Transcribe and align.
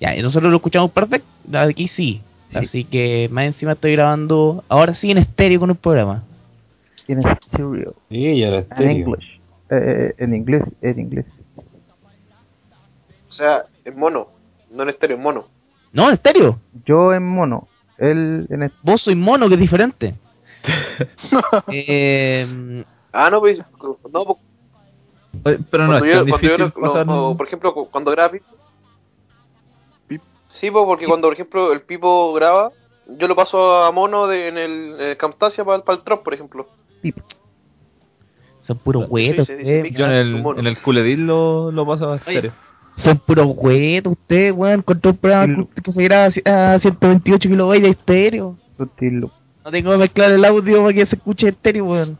Ya, 0.00 0.14
y 0.16 0.22
nosotros 0.22 0.50
lo 0.50 0.56
escuchamos 0.56 0.90
perfecto, 0.92 1.26
aquí 1.58 1.88
sí. 1.88 2.22
Así 2.54 2.84
que 2.84 3.28
más 3.30 3.44
encima 3.44 3.72
estoy 3.72 3.92
grabando, 3.92 4.64
ahora 4.68 4.94
sí 4.94 5.10
en 5.10 5.18
estéreo 5.18 5.60
con 5.60 5.70
el 5.70 5.76
programa. 5.76 6.22
En 7.06 7.18
estéreo. 7.26 7.94
Sí, 8.08 8.38
ya 8.38 8.46
era 8.48 8.56
En 8.58 8.62
estéreo. 8.62 8.90
English. 8.90 9.40
Eh, 9.70 9.76
eh, 9.76 10.14
en 10.18 10.34
inglés, 10.34 10.62
en 10.80 10.98
inglés. 11.00 11.26
O 13.28 13.32
sea, 13.32 13.64
en 13.84 13.98
mono. 13.98 14.28
No 14.72 14.82
en 14.84 14.88
estéreo, 14.90 15.16
en 15.16 15.22
mono. 15.22 15.46
No, 15.92 16.08
en 16.08 16.14
estéreo. 16.14 16.58
Yo 16.86 17.12
en 17.12 17.26
mono. 17.26 17.68
Él 17.98 18.46
en 18.50 18.70
Vos 18.82 19.02
sois 19.02 19.16
mono, 19.16 19.48
que 19.48 19.54
es 19.54 19.60
diferente. 19.60 20.14
eh, 21.72 22.84
Ah, 23.12 23.30
no, 23.30 23.40
pues. 23.40 23.58
No, 24.12 24.38
pues, 25.42 25.58
Pero 25.70 25.86
no 25.86 25.96
es 25.96 26.02
cuando 26.02 26.06
yo, 26.06 26.12
tan 26.20 26.26
yo 26.26 26.36
difícil 26.36 26.72
pasar... 26.72 27.06
lo- 27.06 27.36
por 27.36 27.46
ejemplo, 27.46 27.74
cu- 27.74 27.88
cuando 27.90 28.10
graba 28.10 28.32
Pipo. 28.32 28.46
Sí, 30.48 30.70
pues, 30.70 30.84
porque 30.86 31.06
cuando, 31.06 31.28
por 31.28 31.34
ejemplo, 31.34 31.72
el 31.72 31.82
Pipo 31.82 32.32
graba, 32.32 32.70
yo 33.18 33.28
lo 33.28 33.36
paso 33.36 33.82
a 33.84 33.92
mono 33.92 34.26
de, 34.26 34.48
en 34.48 34.58
el, 34.58 35.16
Camtasia 35.16 35.64
para 35.64 35.82
el 35.86 36.04
drop, 36.04 36.22
por 36.24 36.34
ejemplo. 36.34 36.66
son 38.62 38.78
puros 38.78 39.04
Sí, 39.04 39.10
huetos, 39.10 39.48
ustedes. 39.48 39.82
mix. 39.82 39.98
Yo 39.98 40.06
en 40.06 40.12
el, 40.12 40.44
en 40.58 40.66
el 40.66 40.78
culedil 40.82 41.26
lo, 41.26 41.70
lo 41.72 41.86
paso 41.86 42.12
a 42.12 42.16
estéreo. 42.16 42.52
Son 42.96 43.18
puros 43.18 43.46
huetos, 43.56 44.12
ustedes, 44.12 44.52
weón. 44.52 44.82
Contra 44.82 45.10
un 45.12 45.16
programa 45.18 45.66
que- 45.82 45.92
se 45.92 46.02
graba 46.02 46.26
a 46.26 46.78
128 46.78 47.48
kilobytes 47.48 47.82
de 47.84 47.90
estéreo. 47.90 48.56
No 48.78 49.70
tengo 49.70 49.92
que 49.92 49.98
mezclar 49.98 50.32
el 50.32 50.44
audio 50.44 50.82
para 50.82 50.94
que 50.94 51.06
se 51.06 51.16
escuche 51.16 51.48
estéreo, 51.48 51.84
weón. 51.84 52.18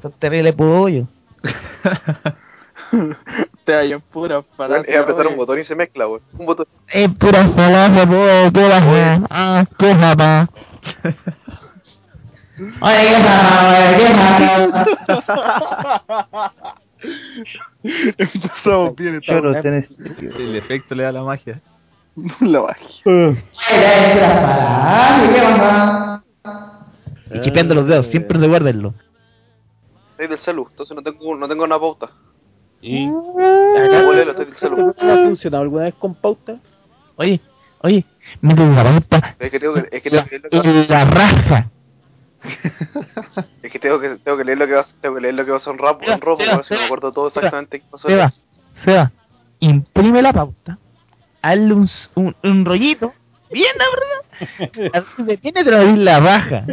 Son 0.00 0.12
terrible 0.18 0.52
pollo. 0.52 1.06
Te 3.64 3.74
vayan 3.74 4.00
pura 4.00 4.36
Bueno, 4.38 4.48
para. 4.56 4.78
es 4.80 4.96
apretar 4.96 5.26
un 5.28 5.36
botón 5.36 5.58
y 5.58 5.64
se 5.64 5.74
mezcla, 5.76 6.06
weón. 6.08 6.20
Un 6.36 6.46
botón. 6.46 6.66
Es 6.88 7.08
pura 7.14 7.46
falacia, 7.48 8.06
po, 8.06 8.12
pura 8.52 8.80
falacia. 8.82 9.22
Ah, 9.30 9.64
qué 9.78 9.94
japa. 9.94 10.48
Oye, 12.80 13.08
qué 13.08 13.16
japa, 13.22 13.96
qué. 13.96 14.06
Empezamos 18.18 18.94
bien 18.96 19.14
esta 19.16 19.32
Choro, 19.32 19.50
weá. 19.52 19.60
tenés. 19.62 19.86
El 20.36 20.56
efecto 20.56 20.94
le 20.94 21.02
da 21.04 21.12
la 21.12 21.22
magia. 21.22 21.60
La 22.40 22.60
bajé. 22.60 22.84
Y 27.34 27.40
chipeando 27.40 27.74
los 27.74 27.86
dedos, 27.86 28.06
siempre 28.08 28.38
recuérdenlo. 28.38 28.92
Estoy 30.12 30.26
del 30.28 30.38
celu, 30.38 30.66
entonces 30.70 30.94
no 30.94 31.02
tengo, 31.02 31.34
no 31.34 31.48
tengo 31.48 31.64
una 31.64 31.78
pauta. 31.80 32.10
Y. 32.82 33.06
¿Ha 33.06 35.16
funcionado 35.24 35.62
alguna 35.62 35.84
vez 35.84 35.94
con 35.94 36.14
pauta? 36.14 36.58
Oye, 37.16 37.40
oye, 37.80 38.04
me 38.40 38.54
tengo 38.54 38.74
la 38.74 38.82
pauta 38.82 39.36
Es 39.38 39.50
que 39.50 39.60
tengo 39.60 39.74
que, 39.74 39.88
es 39.92 40.02
que 40.02 40.10
tengo 40.10 40.24
que 40.24 40.38
leer 40.38 40.42
lo 40.42 40.62
que 40.62 40.68
va, 40.68 40.80
en 40.80 40.88
la 40.88 41.04
raja. 41.04 41.70
es 43.62 43.72
que 43.72 43.78
tengo 43.78 44.00
que, 44.00 44.16
tengo 44.16 44.36
que 44.36 44.44
leer 44.44 44.58
lo 44.58 44.66
que 44.66 44.72
va, 44.72 44.84
tengo 45.00 45.14
que 45.14 45.20
leer 45.20 45.34
lo 45.34 45.44
que 45.44 45.52
va 45.52 45.58
a 45.58 45.60
ser 45.60 45.74
un 45.74 45.78
rap, 45.78 46.02
robo, 46.20 46.40
Seba, 46.40 46.52
weón, 46.54 46.64
si 46.64 46.74
no 46.74 46.80
me 46.80 46.86
acuerdo 46.86 47.12
todo 47.12 47.28
exactamente 47.28 47.78
qué 47.78 47.86
pasó. 47.88 48.08
Seba, 48.08 48.32
Seba, 48.84 49.12
imprime 49.60 50.20
la 50.20 50.32
pauta, 50.32 50.78
hazle 51.40 51.74
un, 51.74 51.88
un, 52.16 52.34
un 52.42 52.64
rollito, 52.64 53.14
bien, 53.52 53.72
la 53.78 53.84
verdad. 53.90 54.22
Así 54.94 55.24
se 55.24 55.36
tiene 55.36 55.60
abrir 55.60 55.98
la 55.98 56.20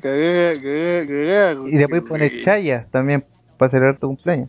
cagué, 0.00 1.06
cagué. 1.06 1.56
Y 1.70 1.76
después 1.76 2.02
pones 2.02 2.44
chaya 2.44 2.86
también 2.90 3.24
para 3.58 3.70
celebrar 3.70 3.98
tu 3.98 4.08
cumpleaños. 4.08 4.48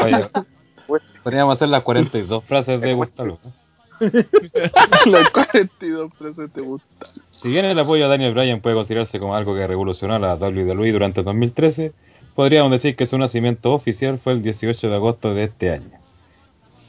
oye, 0.00 0.28
podríamos 1.22 1.56
hacer 1.56 1.68
las 1.68 1.82
42 1.82 2.44
frases 2.44 2.80
de 2.80 2.94
Gustavo. 2.94 3.38
Las 5.06 5.30
42 5.30 6.12
frases 6.14 6.52
te 6.52 6.60
gustan. 6.60 7.08
Si 7.30 7.48
bien 7.48 7.64
el 7.64 7.78
apoyo 7.78 8.06
a 8.06 8.08
Daniel 8.08 8.34
Bryan 8.34 8.60
puede 8.60 8.74
considerarse 8.74 9.20
como 9.20 9.36
algo 9.36 9.54
que 9.54 9.66
revolucionó 9.66 10.14
a 10.14 10.18
la 10.18 10.34
WWE 10.34 10.92
durante 10.92 11.22
2013, 11.22 11.92
podríamos 12.34 12.72
decir 12.72 12.96
que 12.96 13.06
su 13.06 13.16
nacimiento 13.18 13.72
oficial 13.72 14.18
fue 14.18 14.32
el 14.32 14.42
18 14.42 14.88
de 14.88 14.94
agosto 14.94 15.32
de 15.32 15.44
este 15.44 15.70
año. 15.70 16.03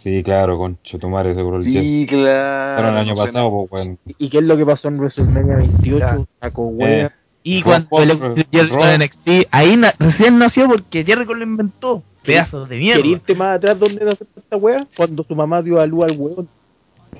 Sí, 0.05 0.21
claro, 0.21 0.55
concho, 0.59 0.99
tu 0.99 1.09
madre 1.09 1.33
seguro 1.33 1.57
el. 1.57 1.63
Sí, 1.63 2.05
claro. 2.07 2.75
Fueron 2.79 2.93
el 2.93 3.01
año 3.01 3.15
no 3.15 3.25
pasado, 3.25 3.49
pues, 3.67 3.71
weón. 3.71 3.99
¿Y 4.19 4.29
qué 4.29 4.37
es 4.37 4.43
lo 4.43 4.55
que 4.55 4.63
pasó 4.63 4.87
en 4.89 4.99
WrestleMania 4.99 5.55
28? 5.57 6.27
Saco 6.39 6.73
Eh. 6.79 7.09
Y 7.41 7.63
cuando 7.63 7.87
el 7.99 8.19
Ro- 8.19 8.35
Jericho 8.35 8.75
Ro- 8.75 8.85
de 8.85 8.93
NXT, 8.99 9.47
ahí 9.49 9.75
na- 9.77 9.95
recién 9.97 10.37
nació 10.37 10.67
porque 10.67 11.03
Jericho 11.03 11.33
lo 11.33 11.43
inventó. 11.43 12.03
Pedazos 12.23 12.69
de 12.69 12.77
mierda. 12.77 12.97
¿Quería 13.01 13.11
irte 13.13 13.33
más 13.33 13.55
atrás 13.57 13.79
donde 13.79 14.05
nació 14.05 14.27
esta 14.37 14.57
wea? 14.57 14.87
Cuando 14.95 15.23
su 15.23 15.35
mamá 15.35 15.63
dio 15.63 15.81
a 15.81 15.87
luz 15.87 16.03
al 16.05 16.17
hueón. 16.19 16.47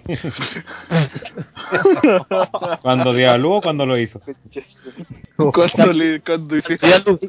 Cuando 2.81 3.13
dio 3.13 3.31
a 3.31 3.37
luz 3.37 3.57
o 3.57 3.61
cuando 3.61 3.85
lo 3.85 3.97
hizo. 3.97 4.21
Cuando, 5.35 5.93
le, 5.93 6.21
cuando 6.21 6.57
hicieron. 6.57 6.79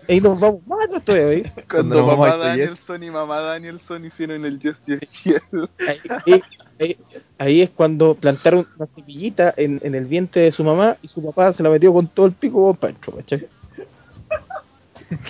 Ahí 0.09 0.21
nos 0.21 0.39
vamos 0.39 0.67
más 0.67 0.85
atrás 0.87 1.05
todavía, 1.05 1.33
¿eh? 1.33 1.53
Cuando, 1.69 1.95
Cuando 1.97 2.17
mamá 2.17 2.37
Danielson 2.37 3.03
y 3.03 3.11
mamá 3.11 3.41
Danielson 3.41 4.05
hicieron 4.05 4.45
el 4.45 4.61
Yes 4.61 4.77
Yes 4.87 5.25
Yes. 5.25 5.43
Ahí, 5.89 5.99
ahí- 6.27 6.43
ahí- 6.81 6.97
ahí 7.39 7.63
es 7.63 7.71
cuando 7.71 8.15
plantaron 8.15 8.67
una 8.77 8.87
semillita 8.95 9.53
en, 9.57 9.81
en 9.83 9.95
el 9.95 10.05
vientre 10.05 10.43
de 10.43 10.53
su 10.53 10.63
mamá 10.63 10.97
y 11.03 11.09
su 11.09 11.25
papá 11.25 11.53
se 11.53 11.63
la 11.63 11.71
metió 11.71 11.93
con 11.93 12.07
todo 12.09 12.27
el 12.27 12.33
pico 12.33 12.75
para 12.75 12.91
adentro, 12.93 13.15
¿cachai? 13.17 13.49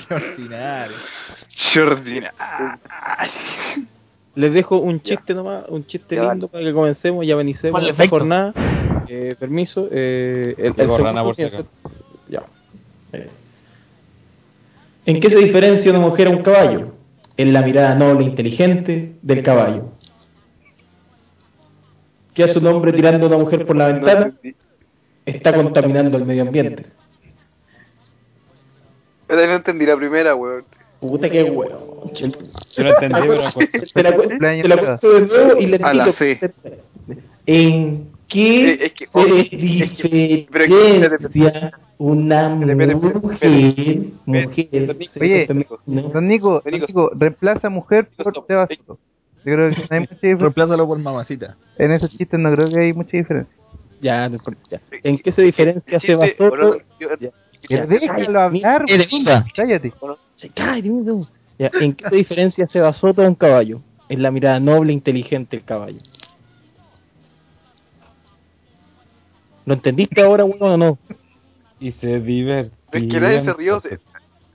Qué 0.08 0.14
ordinario. 0.14 0.97
Les 4.36 4.52
dejo 4.52 4.78
un 4.78 5.00
chiste 5.00 5.32
nomás, 5.34 5.64
un 5.69 5.86
chiste 5.86 6.14
Ya, 6.16 6.30
lindo 6.30 6.48
para 6.48 6.62
que 6.62 6.72
comencemos, 6.72 7.26
ya 7.26 7.36
venicemos 7.36 7.80
esta 7.80 7.92
efecto. 7.94 8.10
jornada. 8.16 8.52
Eh, 9.08 9.34
permiso, 9.38 9.88
eh, 9.91 10.54
el, 10.58 10.66
el 10.66 10.74
segundo 10.74 11.24
por. 11.24 11.36
Ya. 12.28 12.42
Eh. 13.12 13.28
¿En 15.06 15.20
qué 15.20 15.30
se 15.30 15.38
diferencia 15.38 15.91
una 15.91 16.00
mujer 16.00 16.26
a 16.26 16.30
un 16.30 16.42
caballo? 16.42 16.92
En 17.38 17.52
la 17.52 17.62
mirada 17.62 17.94
noble 17.94 18.26
e 18.26 18.28
inteligente 18.28 19.14
del 19.22 19.42
caballo. 19.42 19.86
¿Qué 22.34 22.44
hace 22.44 22.58
un 22.58 22.66
hombre 22.66 22.92
tirando 22.92 23.26
a 23.26 23.28
una 23.28 23.38
mujer 23.38 23.64
por 23.64 23.76
la 23.76 23.88
ventana? 23.88 24.34
Está 25.24 25.54
contaminando 25.54 26.18
el 26.18 26.26
medio 26.26 26.42
ambiente. 26.42 26.86
Pero 29.26 29.47
no 29.47 29.54
entendí 29.54 29.86
la 29.86 29.97
primera, 29.97 30.34
weón. 30.34 30.64
Puta 31.01 31.31
que 31.31 31.43
huevo. 31.45 32.11
Yo 32.15 32.27
no 32.29 32.34
entendí, 32.91 33.29
pero 33.29 33.41
Te 33.95 34.03
la, 34.03 34.17
cu- 34.17 34.23
te 34.39 34.69
la 34.69 34.77
cuento 34.77 35.12
de 35.12 35.21
nuevo 35.27 35.61
y 35.61 35.67
le 35.67 35.77
A 35.83 35.95
la 35.95 36.12
fe. 36.12 36.41
¿En 37.47 38.09
qué 38.29 38.73
Eh, 38.73 38.79
es 38.87 38.93
que- 38.93 39.07
se 39.07 39.41
es 39.41 39.49
que- 39.51 40.47
pero 40.51 40.65
es 40.65 40.71
que- 40.71 40.93
diferencia 40.95 41.73
una 41.99 42.49
mujer, 42.49 42.97
mujer, 42.97 43.51
Oye? 45.21 45.47
Don 45.47 45.59
Nico, 45.59 45.81
don 45.87 46.27
Nico, 46.29 46.62
reemplaza 47.15 47.69
mujer 47.71 48.09
por 48.17 48.25
Soto. 48.25 48.47
Yo 48.49 48.67
creo 49.45 49.71
que 49.71 49.77
no 49.77 49.87
hay 49.91 50.01
mucha 50.01 50.15
diferencia. 50.15 50.37
Reemplázalo 50.39 50.87
por 50.89 50.99
mamacita. 50.99 51.57
En 51.78 51.93
esos 51.93 52.11
chistes 52.11 52.39
no 52.41 52.53
creo 52.53 52.69
que 52.69 52.81
hay 52.81 52.93
mucha 52.93 53.17
diferencia. 53.17 53.55
Ya, 54.01 54.28
no 54.28 54.34
importa, 54.37 54.61
ya. 54.71 54.81
¿En 55.05 55.17
qué 55.19 55.31
se 55.33 55.43
diferencia 55.43 55.99
Chiste, 55.99 56.17
Ya. 57.69 57.87
Déjalo 57.87 58.41
hablar, 58.41 58.84
cállate. 59.54 59.93
Se 60.37 60.49
cae, 60.50 60.82
dime 60.82 61.04
tú. 61.04 61.27
Ya, 61.59 61.71
¿En 61.81 61.94
qué 61.94 62.09
se 62.09 62.16
diferencia 62.16 62.66
Seba 62.69 62.93
Soto 62.93 63.22
de 63.22 63.28
un 63.28 63.34
caballo? 63.34 63.81
En 64.09 64.22
la 64.22 64.31
mirada 64.31 64.60
noble 64.60 64.91
e 64.93 64.94
inteligente 64.94 65.56
del 65.56 65.65
caballo. 65.65 65.99
¿Lo 69.65 69.75
entendiste 69.75 70.22
ahora, 70.22 70.44
bueno, 70.44 70.66
o 70.66 70.77
no? 70.77 70.99
y 71.78 71.93
se 71.93 72.21
divierte. 72.21 72.72
Es 72.93 73.03
que 73.06 73.21
nadie 73.21 73.43
se 73.43 73.53
rió. 73.53 73.81
se- 73.81 73.94
Eso 73.94 74.00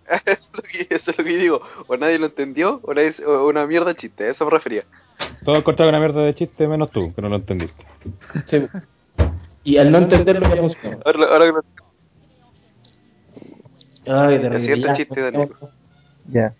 es, 0.25 0.51
lo 0.55 0.61
que, 0.63 0.87
eso 0.95 1.11
es 1.11 1.17
lo 1.17 1.23
que 1.23 1.37
digo. 1.37 1.61
O 1.87 1.97
nadie 1.97 2.17
lo 2.17 2.25
entendió, 2.27 2.79
o, 2.83 2.93
nadie, 2.93 3.11
se- 3.11 3.25
o 3.25 3.47
una 3.47 3.67
mierda 3.67 3.87
de 3.89 3.95
chiste. 3.95 4.29
Eso 4.29 4.45
me 4.45 4.51
refería. 4.51 4.83
Todos 5.43 5.59
encontraron 5.59 5.93
una 5.93 6.03
mierda 6.03 6.23
de 6.23 6.33
chiste 6.33 6.67
menos 6.67 6.89
tú, 6.91 7.13
que 7.13 7.21
no 7.21 7.29
lo 7.29 7.35
entendiste. 7.35 7.85
Sí. 8.47 8.57
Y 9.63 9.77
al 9.77 9.91
no 9.91 9.99
entenderlo 9.99 10.47
ya 10.55 10.61
funcionó. 10.61 10.99
Ahora, 11.05 11.25
ahora 11.27 11.45
que 11.45 11.51
lo- 11.51 11.90
Ay, 14.07 14.39
siguiente 14.59 14.87
Ya, 14.87 14.93
chiste, 14.93 15.19
no, 15.19 15.25
Daniel. 15.25 15.49
Ya. 16.29 16.53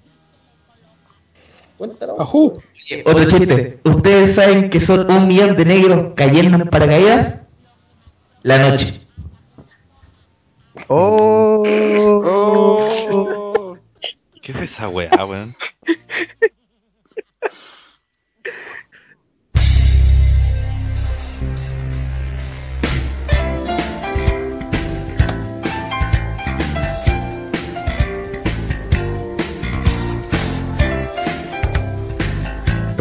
Cuéntalo. 1.78 2.22
¡Ajú! 2.22 2.54
Otro 3.06 3.26
chiste. 3.26 3.80
¿Ustedes 3.84 4.36
saben 4.36 4.70
que 4.70 4.80
son 4.80 5.10
un 5.12 5.28
millón 5.28 5.56
de 5.56 5.66
negros 5.66 6.14
cayendo 6.16 6.58
en 6.58 6.70
paracaídas? 6.70 7.42
La 8.44 8.70
noche. 8.70 9.02
Oh, 10.88 11.64
Oh. 12.24 13.78
¿Qué 14.42 14.52
es 14.52 14.72
esa 14.72 14.90
weá, 14.90 15.26
weón? 15.26 15.56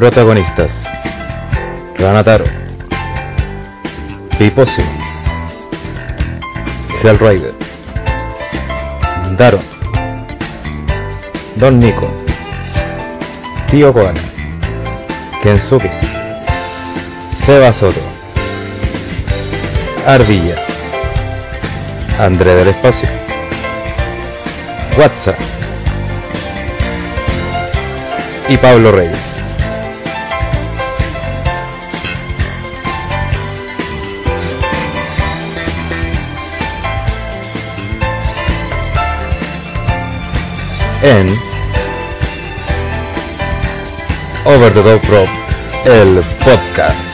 Protagonistas: 0.01 0.71
Ranataro, 1.99 2.47
Piposio, 4.39 4.83
Hell 7.03 7.19
Rider, 7.19 7.55
Daron, 9.37 9.61
Don 11.57 11.79
Nico, 11.79 12.09
Tío 13.71 13.93
Koala, 13.93 14.23
Kensuke, 15.43 15.91
Seba 17.45 17.71
Soto, 17.75 18.01
Ardilla, 20.07 20.57
André 22.19 22.55
del 22.55 22.69
Espacio, 22.69 23.11
WhatsApp 24.97 25.39
y 28.49 28.57
Pablo 28.57 28.93
Reyes. 28.93 29.40
En 41.03 41.41
Over 44.45 44.71
the 44.75 44.83
Top 44.83 45.05
Rope, 45.09 45.31
el 45.85 46.23
podcast. 46.45 47.10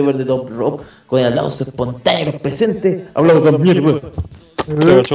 De 0.00 0.06
Verde 0.06 0.24
Top 0.24 0.48
Rock, 0.50 0.82
con 1.06 1.20
el 1.20 1.26
aplauso 1.26 1.64
espontáneo 1.64 2.38
presente. 2.38 3.06
Hablamos 3.14 3.42
con 3.42 3.62
mierda. 3.62 4.00
Nos 4.66 5.10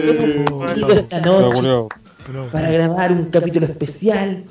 hemos 0.00 0.50
unido 0.58 0.88
esta 0.92 1.20
noche 1.20 1.88
para 2.52 2.70
grabar 2.70 3.12
un 3.12 3.26
capítulo 3.26 3.66
especial, 3.66 4.44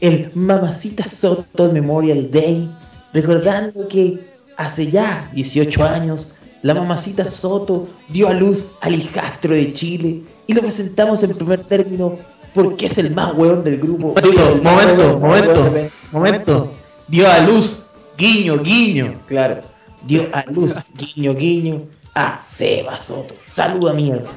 el 0.00 0.30
Mamacita 0.34 1.08
Soto 1.08 1.72
Memorial 1.72 2.30
Day, 2.30 2.68
recordando 3.12 3.88
que 3.88 4.26
hace 4.56 4.90
ya 4.90 5.30
18 5.34 5.84
años 5.84 6.34
la 6.62 6.74
Mamacita 6.74 7.28
Soto 7.28 7.88
dio 8.08 8.28
a 8.28 8.32
luz 8.32 8.66
al 8.80 8.94
hijastro 8.94 9.54
de 9.54 9.72
Chile 9.72 10.22
y 10.46 10.54
lo 10.54 10.62
presentamos 10.62 11.22
en 11.22 11.34
primer 11.34 11.64
término 11.64 12.18
porque 12.54 12.86
es 12.86 12.96
el 12.98 13.10
más 13.14 13.34
weón 13.34 13.62
del 13.64 13.78
grupo. 13.78 14.14
Momento, 14.62 15.18
momento, 15.18 15.70
momento. 16.12 16.70
Dio 17.08 17.28
a 17.30 17.40
luz, 17.40 17.84
guiño, 18.16 18.58
guiño, 18.58 19.20
claro. 19.26 19.62
Dio 20.02 20.26
a 20.32 20.44
luz, 20.50 20.74
guiño, 20.94 21.34
guiño, 21.34 21.82
a 22.14 22.42
Seba 22.56 22.96
Soto. 22.98 23.34
Saluda 23.54 23.92
mierda. 23.92 24.30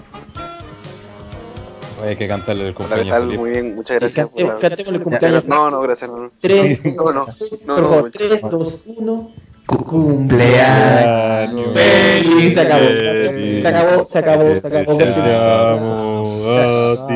Hay 2.03 2.15
que 2.15 2.27
cantarle 2.27 2.69
el 2.69 2.75
Hola, 2.77 2.77
¿qué 2.77 2.83
cumpleaños. 2.83 3.09
tal? 3.09 3.21
Felipe. 3.23 3.37
Muy 3.39 3.49
bien, 3.51 3.75
muchas 3.75 3.99
gracias. 3.99 4.27
Por- 4.29 4.59
cantemos 4.59 4.93
el 4.93 5.01
cumpleaños. 5.01 5.45
No, 5.47 5.71
no, 5.71 5.81
gracias. 5.81 6.09
No, 6.11 6.29
3, 6.41 6.79
no, 6.95 7.11
no, 7.11 7.13
no, 7.13 7.25
por 7.25 7.35
no, 7.65 7.75
favor, 7.89 8.11
3, 8.11 8.41
2, 8.49 8.83
1. 8.85 9.31
Cumpleaños. 9.65 11.73
Feliz, 11.73 12.53
se 12.53 12.61
acabó. 12.61 12.85
Se 12.87 13.67
acabó, 13.67 14.05
se 14.05 14.17
acabó, 14.19 14.55
se 14.55 14.67
acabó. 14.67 14.97
Te 14.97 15.35
amo 15.35 16.45
a 16.49 17.07
ti. 17.07 17.13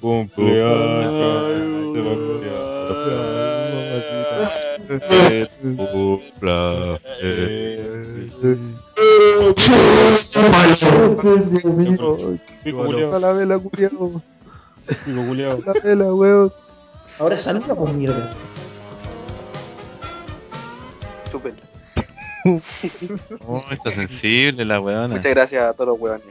Cumpleaños. 0.00 1.48
Culiao. 12.64 13.18
la 13.18 13.32
vela, 13.32 13.58
culiao. 13.58 14.22
Pico 15.04 15.26
culiao. 15.26 15.62
La 15.64 15.72
vela, 15.72 16.14
weón. 16.14 16.52
Ahora 17.18 17.36
saluda 17.38 17.74
por 17.74 17.92
mierda. 17.92 18.34
Súper. 21.30 21.54
Oh, 23.46 23.62
está 23.70 23.94
sensible 23.94 24.64
la 24.64 24.80
weona. 24.80 25.08
Muchas 25.16 25.34
gracias 25.34 25.62
a 25.62 25.74
todos 25.74 25.88
los 25.88 26.00
huevones. 26.00 26.26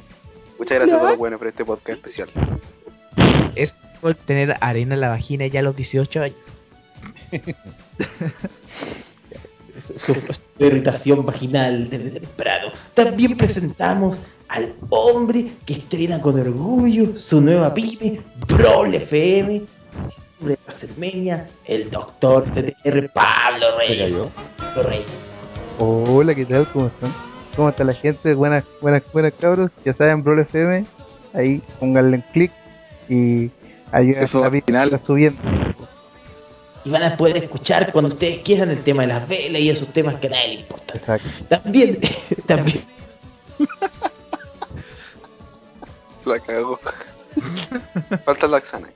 Muchas 0.58 0.78
gracias 0.80 0.98
a 0.98 1.00
todos 1.00 1.12
los 1.12 1.20
huevones 1.20 1.38
por 1.38 1.48
este 1.48 1.66
podcast 1.66 1.98
especial. 1.98 2.30
Es 3.58 3.74
por 4.02 4.16
tener 4.16 4.56
arena 4.62 4.96
en 4.96 5.02
la 5.02 5.10
vagina 5.10 5.48
ya 5.48 5.62
a 5.62 5.64
los 5.64 5.76
18 5.76 6.22
años. 6.22 6.38
su, 9.96 10.14
su 10.14 10.42
irritación 10.60 11.26
vaginal 11.26 11.90
desde 11.90 12.20
temprano. 12.20 12.72
También 12.94 13.36
presentamos 13.38 14.22
al 14.48 14.74
hombre 14.90 15.54
que 15.66 15.74
estrena 15.74 16.22
con 16.22 16.40
orgullo 16.40 17.18
su 17.18 17.42
nueva 17.42 17.74
pyme, 17.74 18.22
Brawl 18.48 18.96
FM, 18.96 19.64
de 20.40 20.58
Armenia, 20.68 21.50
el 21.66 21.90
doctor 21.90 22.46
TTR 22.54 23.10
Pablo 23.14 23.78
Reyes. 23.80 24.14
Reyes. 24.76 25.08
Hola, 25.80 26.36
¿qué 26.36 26.46
tal? 26.46 26.68
¿Cómo 26.72 26.88
están? 26.88 27.14
¿Cómo 27.56 27.70
está 27.70 27.84
la 27.84 27.94
gente? 27.94 28.34
Buenas, 28.34 28.64
buenas, 28.82 29.04
buenas 29.12 29.34
cabros. 29.34 29.72
Ya 29.84 29.94
saben, 29.94 30.24
Brawl 30.24 30.40
FM. 30.40 30.86
Ahí 31.34 31.62
pónganle 31.80 32.18
un 32.18 32.24
clic 32.34 32.52
y 33.10 33.52
ayuden 33.92 34.24
Eso, 34.24 34.40
a 34.40 34.42
la 34.42 34.48
al 34.48 34.62
final. 34.64 35.02
subiendo. 35.06 35.42
Y 36.86 36.90
van 36.90 37.04
a 37.04 37.18
poder 37.18 37.38
escuchar 37.38 37.92
cuando 37.92 38.14
ustedes 38.14 38.40
quieran 38.44 38.70
el 38.72 38.84
tema 38.84 39.02
de 39.04 39.08
las 39.10 39.28
velas 39.28 39.62
y 39.62 39.70
esos 39.70 39.92
temas 39.92 40.16
que 40.16 40.28
a 40.28 40.30
nadie 40.32 40.48
le 40.48 40.54
importan. 40.62 40.98
Exacto. 40.98 41.28
También, 41.50 42.00
también, 42.48 42.86
La 46.26 46.40
cago. 46.40 46.80
Falta 48.26 48.48
la 48.48 48.62
Xana. 48.62 48.88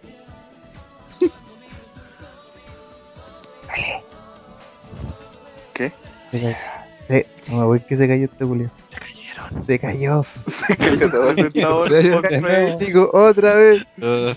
¿Qué? 5.74 5.92
Sí, 6.30 6.42
no 7.50 7.58
me 7.58 7.66
voy 7.66 7.80
que 7.82 7.98
se 7.98 8.08
cayó 8.08 8.26
este 8.26 8.46
culiao. 8.46 8.72
Se 9.66 9.80
cayó. 9.80 10.24
Se 10.68 10.78
cayó 10.78 11.10
todo. 11.10 11.34
Digo, 12.78 13.10
otra 13.14 13.54
vez. 13.56 13.84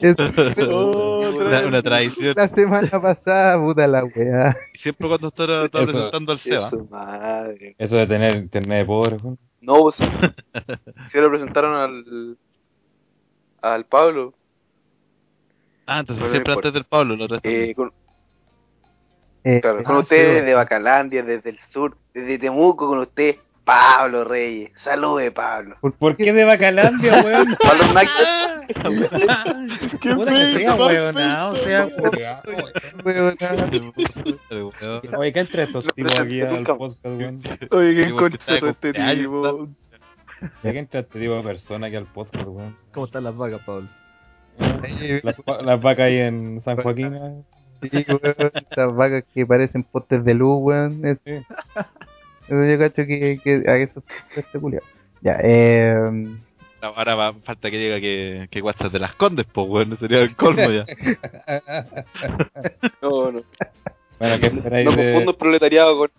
Es- 0.01 0.17
una, 0.59 1.67
una 1.67 1.83
tradición. 1.83 2.35
La 2.37 2.49
semana 2.49 2.89
pasada, 3.01 3.59
puta 3.61 3.87
la 3.87 4.05
weá. 4.05 4.57
Siempre 4.83 5.09
cuando 5.09 5.29
está, 5.29 5.65
está 5.65 5.83
Eso. 5.83 5.93
presentando 5.93 6.33
al 6.33 6.39
Seba. 6.41 6.71
madre. 6.91 7.75
Eso 7.79 7.97
de 7.97 8.07
tener 8.07 8.37
internet 8.37 8.79
de 8.79 8.85
pobre. 8.85 9.17
No, 9.61 9.81
pues. 9.83 9.97
Se 11.09 11.21
lo 11.21 11.31
presentaron 11.31 11.75
al. 11.75 12.37
Al 13.63 13.85
Pablo. 13.87 14.35
Ah, 15.87 16.01
entonces 16.01 16.31
siempre 16.31 16.53
antes 16.53 16.73
del 16.73 16.85
Pablo, 16.85 17.17
lo. 17.17 17.27
Eh, 17.43 17.75
con, 17.75 17.93
Eh, 19.45 19.61
claro, 19.61 19.83
con 19.85 19.97
ah, 19.97 19.99
ustedes 20.01 20.41
desde 20.43 20.55
Bacalandia, 20.55 21.23
desde 21.23 21.51
el 21.51 21.59
sur, 21.71 21.97
desde 22.15 22.39
Temuco, 22.39 22.87
con 22.89 22.99
usted. 22.99 23.37
Pablo 23.65 24.25
Reyes. 24.25 24.71
Salude, 24.75 25.31
Pablo. 25.33 25.77
¿Por, 25.81 25.95
por 25.95 26.17
qué 26.17 26.33
de 26.33 26.45
Bacalandia, 26.45 27.23
weón? 27.25 27.57
Pablo 27.63 27.93
Mac- 27.95 28.09
Puta 30.15 30.35
que 30.35 30.57
sea, 30.57 30.75
weón, 30.75 31.15
no, 31.15 31.49
o 31.51 31.57
sea, 31.57 31.89
weón. 33.05 33.35
Oye, 35.17 35.33
¿qué 35.33 35.41
entre 35.41 35.63
estos 35.65 35.85
tipos 35.95 36.19
aquí 36.21 36.41
al 36.41 36.65
podcast, 36.65 37.05
weón? 37.07 37.43
Oye, 37.71 37.95
qué 38.05 38.11
concha 38.13 38.55
este 38.57 38.93
tipo. 38.93 39.69
¿Qué 40.63 40.79
entra 40.79 41.01
este 41.01 41.21
tipo 41.21 41.35
de 41.37 41.43
persona 41.43 41.87
aquí 41.87 41.97
al 41.97 42.07
podcast, 42.07 42.47
weón? 42.47 42.77
¿Cómo 42.93 43.07
están 43.07 43.25
las 43.25 43.37
vacas, 43.37 43.61
Pablo? 43.65 43.89
Las, 44.59 45.37
va- 45.37 45.63
las 45.63 45.81
vacas 45.81 46.07
ahí 46.07 46.19
en 46.19 46.63
San 46.65 46.77
Joaquín. 46.77 47.45
Sí, 47.83 48.05
weón, 48.09 48.53
esas 48.71 48.95
vacas 48.95 49.25
que 49.35 49.47
parecen 49.47 49.85
postes 49.85 50.25
de 50.25 50.35
luz, 50.35 50.59
weón. 50.63 51.19
Eso 52.47 52.65
yo 52.65 52.79
cacho 52.79 53.07
que, 53.07 53.41
que 53.43 53.63
a 53.67 53.77
eso 53.77 54.03
este 54.37 54.59
culiao. 54.59 54.83
Ya, 55.23 55.39
eh. 55.43 55.95
Ahora 56.83 57.15
va, 57.15 57.33
falta 57.45 57.71
que 57.71 57.79
diga 57.79 57.99
que, 57.99 58.47
que 58.51 58.61
guastas 58.61 58.93
de 58.93 58.99
las 58.99 59.15
condes, 59.15 59.47
pues, 59.53 59.67
weón. 59.69 59.99
Sería 59.99 60.19
el 60.21 60.37
colmo 60.37 60.71
ya. 60.71 60.85
No, 63.03 63.33
no. 63.33 63.43
Bueno, 64.19 64.41
¿qué 64.41 64.47
esperáis 64.47 64.85
No 64.85 64.93
de...? 64.93 64.97
confundo 65.13 65.31
el 65.33 65.37
proletariado 65.37 65.99
con. 65.99 66.11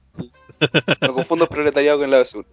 No 1.01 1.13
confundo 1.13 1.43
el 1.45 1.49
proletariado 1.49 1.99
con 1.99 2.09
la 2.11 2.17
basura. 2.17 2.47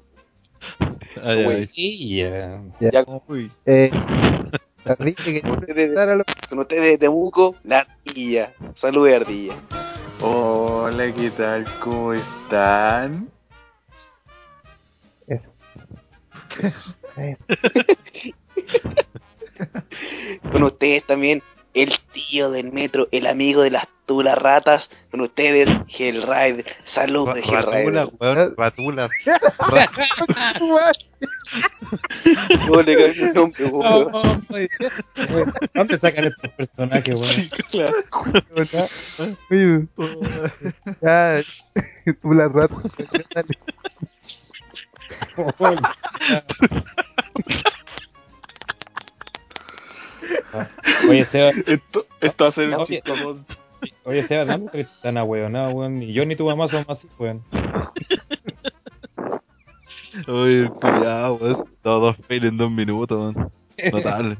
Ay, 1.23 1.45
ay. 1.45 1.71
Sí, 1.75 2.17
ya. 2.17 2.61
Ya 2.81 3.05
Uy, 3.29 3.50
eh 3.67 3.91
Enrique, 4.85 5.41
que 5.43 5.50
ustedes, 5.50 5.97
a 5.97 6.07
lo- 6.14 6.25
con 6.49 6.59
ustedes 6.61 6.83
de 6.83 6.99
Temuco, 6.99 7.57
la 7.64 7.87
ardilla. 8.07 8.52
Salude, 8.76 9.17
ardilla. 9.17 9.55
Hola, 10.21 11.12
¿qué 11.14 11.31
tal? 11.31 11.64
¿Cómo 11.81 12.14
están? 12.14 13.29
Con 20.50 20.62
ustedes 20.64 21.04
también, 21.04 21.42
el 21.75 21.92
tío 22.12 22.50
del 22.50 22.73
metro, 22.73 23.06
el 23.12 23.26
amigo 23.26 23.61
de 23.62 23.71
las 23.71 23.87
tulas 24.06 24.37
ratas. 24.38 24.88
Con 25.11 25.21
ustedes, 25.21 25.68
Hellrider. 25.88 26.64
Salud 26.85 27.32
de 27.35 27.42
Ratula, 27.42 28.02
Hellrider. 28.02 28.09
weón. 28.18 28.54
Ratula. 28.56 29.09
¿Cómo 32.66 32.82
le 32.82 32.97
cambié 32.97 33.23
el 33.23 33.35
nombre, 33.35 33.64
weón? 33.66 34.47
¿Dónde 35.75 35.99
sacan 35.99 36.25
estos 36.26 36.50
personajes, 36.52 37.14
weón? 37.21 37.50
Oye, 39.50 39.87
Ya, 41.00 41.42
Oye, 51.09 51.25
Seba, 51.26 51.50
Esto, 51.66 52.07
esto 52.21 52.45
va 52.45 52.50
a 52.50 52.52
ser 52.52 52.69
un 52.69 52.75
Oye. 52.75 52.87
chistoso. 52.87 53.38
oye, 54.04 54.23
Seba, 54.26 54.45
¿dónde 54.45 54.71
que 54.71 54.81
están 54.83 55.16
ahueonados, 55.19 55.75
weón? 55.75 56.00
Y 56.02 56.12
yo 56.12 56.25
ni 56.25 56.37
tu 56.37 56.47
mamá 56.47 56.69
somos 56.69 56.88
así, 56.90 57.09
weón. 57.19 57.42
Uy, 60.28 60.69
cuidado, 60.81 61.35
weón. 61.35 61.64
Todos 61.83 62.16
dos 62.16 62.26
fail 62.26 62.45
en 62.47 62.57
dos 62.57 62.71
minutos, 62.71 63.19
weón. 63.19 63.50
Notable. 63.92 64.38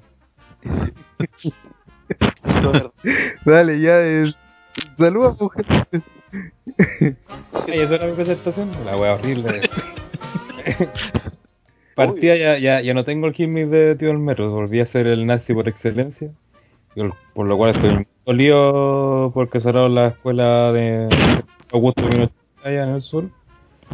Dale, 3.45 3.81
ya 3.81 4.01
es. 4.01 4.35
Saluda, 4.99 5.37
mujer. 5.39 5.67
Ay, 7.67 7.81
eso 7.81 7.95
era 7.95 8.07
mi 8.07 8.13
presentación. 8.15 8.71
La 8.85 8.97
wea 8.97 9.15
horrible. 9.15 9.69
Partida 11.95 12.37
ya, 12.37 12.59
ya, 12.59 12.81
ya 12.81 12.95
no 12.95 13.05
tengo 13.05 13.27
el 13.27 13.35
gimmick 13.35 13.69
de 13.69 13.97
tío 13.97 14.09
del 14.09 14.19
metro, 14.19 14.51
volví 14.51 14.81
a 14.81 14.87
ser 14.87 15.07
el 15.07 15.27
nazi 15.27 15.53
por 15.53 15.69
excelencia. 15.69 16.31
Por 17.35 17.47
lo 17.47 17.57
cual 17.57 17.75
estoy 17.75 18.07
dolido 18.27 19.31
porque 19.33 19.61
cerraron 19.61 19.95
la 19.95 20.09
escuela 20.09 20.73
de 20.73 21.09
Augusto 21.73 22.07
Pinochet 22.07 22.33
allá 22.63 22.85
en 22.85 22.91
el 22.91 23.01
sur. 23.01 23.25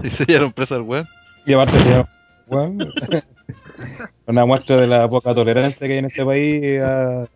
Y 0.03 0.11
se 0.11 0.25
dieron 0.27 0.53
presa 0.53 0.77
al 0.77 0.83
weón. 0.83 1.07
Y 1.45 1.55
aparte 1.55 1.79
se 1.81 1.89
llama 1.89 2.09
weón. 2.47 2.79
Una 4.27 4.45
muestra 4.45 4.77
de 4.77 4.87
la 4.87 5.09
poca 5.09 5.35
tolerancia 5.35 5.87
que 5.87 5.93
hay 5.93 5.99
en 5.99 6.05
este 6.05 6.25
país 6.25 6.81
a, 6.81 7.27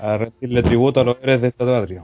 a 0.00 0.18
rendirle 0.18 0.62
tributo 0.62 1.00
a 1.00 1.04
los 1.04 1.18
héroes 1.22 1.42
de 1.42 1.48
esta 1.48 1.64
patria. 1.64 2.02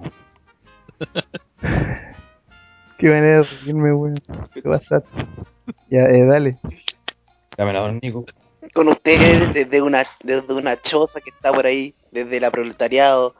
Qué 2.98 3.08
manera 3.08 3.38
de 3.38 3.42
reírme, 3.42 3.92
weón. 3.92 4.14
Qué 4.52 4.62
pasa. 4.62 5.02
Ya, 5.88 6.04
eh, 6.04 6.24
dale. 6.24 6.58
Dame 7.56 7.72
la 7.72 7.80
don 7.80 7.98
Nico. 8.02 8.24
Con 8.72 8.88
ustedes, 8.88 9.52
desde 9.54 9.82
una, 9.82 10.06
desde 10.22 10.52
una 10.52 10.80
choza 10.80 11.20
que 11.20 11.30
está 11.30 11.52
por 11.52 11.66
ahí, 11.66 11.94
desde 12.10 12.40
la 12.40 12.50
proletariado, 12.50 13.34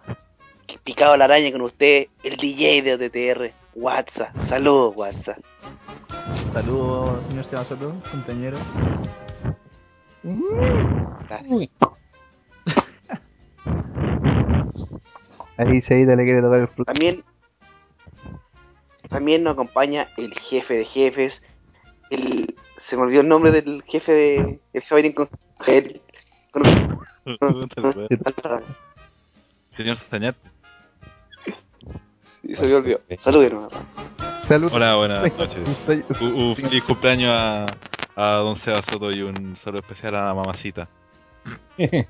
picado 0.84 1.16
la 1.16 1.24
araña 1.24 1.50
con 1.52 1.62
usted, 1.62 2.08
el 2.22 2.36
DJ 2.36 2.82
de 2.82 2.94
OTTR, 2.94 3.52
WhatsApp. 3.74 4.36
Saludos, 4.48 4.94
WhatsApp. 4.96 5.38
saludos, 6.52 7.26
señor 7.26 7.44
Seba 7.44 7.64
Soto, 7.64 7.94
compañero. 8.10 8.58
Ahí 15.56 15.82
Seita 15.82 16.16
le 16.16 16.24
quiere 16.24 16.42
tocar 16.42 16.60
el 16.60 16.68
fruto. 16.68 16.92
También, 16.92 17.22
también 19.08 19.44
nos 19.44 19.52
acompaña 19.54 20.08
el 20.16 20.34
jefe 20.34 20.74
de 20.74 20.84
jefes, 20.84 21.42
el, 22.10 22.54
se 22.78 22.96
me 22.96 23.02
olvidó 23.02 23.20
el 23.20 23.28
nombre 23.28 23.50
del 23.50 23.82
jefe 23.82 24.12
de 24.12 24.60
el 24.72 24.82
Javier 24.82 25.14
con 25.14 25.28
el. 25.66 26.00
Señor 29.76 29.96
Sañat. 30.10 30.36
Sí, 32.42 32.54
se 32.56 32.66
me 32.66 32.74
olvidó. 32.74 33.00
Saludos, 33.20 33.46
hermano. 33.46 33.68
Salud. 34.48 34.70
Hola, 34.72 34.96
buenas 34.96 35.38
noches. 35.38 35.56
Un, 36.20 36.34
un 36.34 36.56
feliz 36.56 36.84
cumpleaños 36.84 37.32
a, 37.34 37.66
a 38.16 38.36
don 38.36 38.58
Seba 38.58 38.82
Soto 38.82 39.10
y 39.10 39.22
un 39.22 39.56
saludo 39.64 39.80
especial 39.80 40.14
a 40.16 40.26
la 40.26 40.34
mamacita. 40.34 40.88
que, 41.76 42.06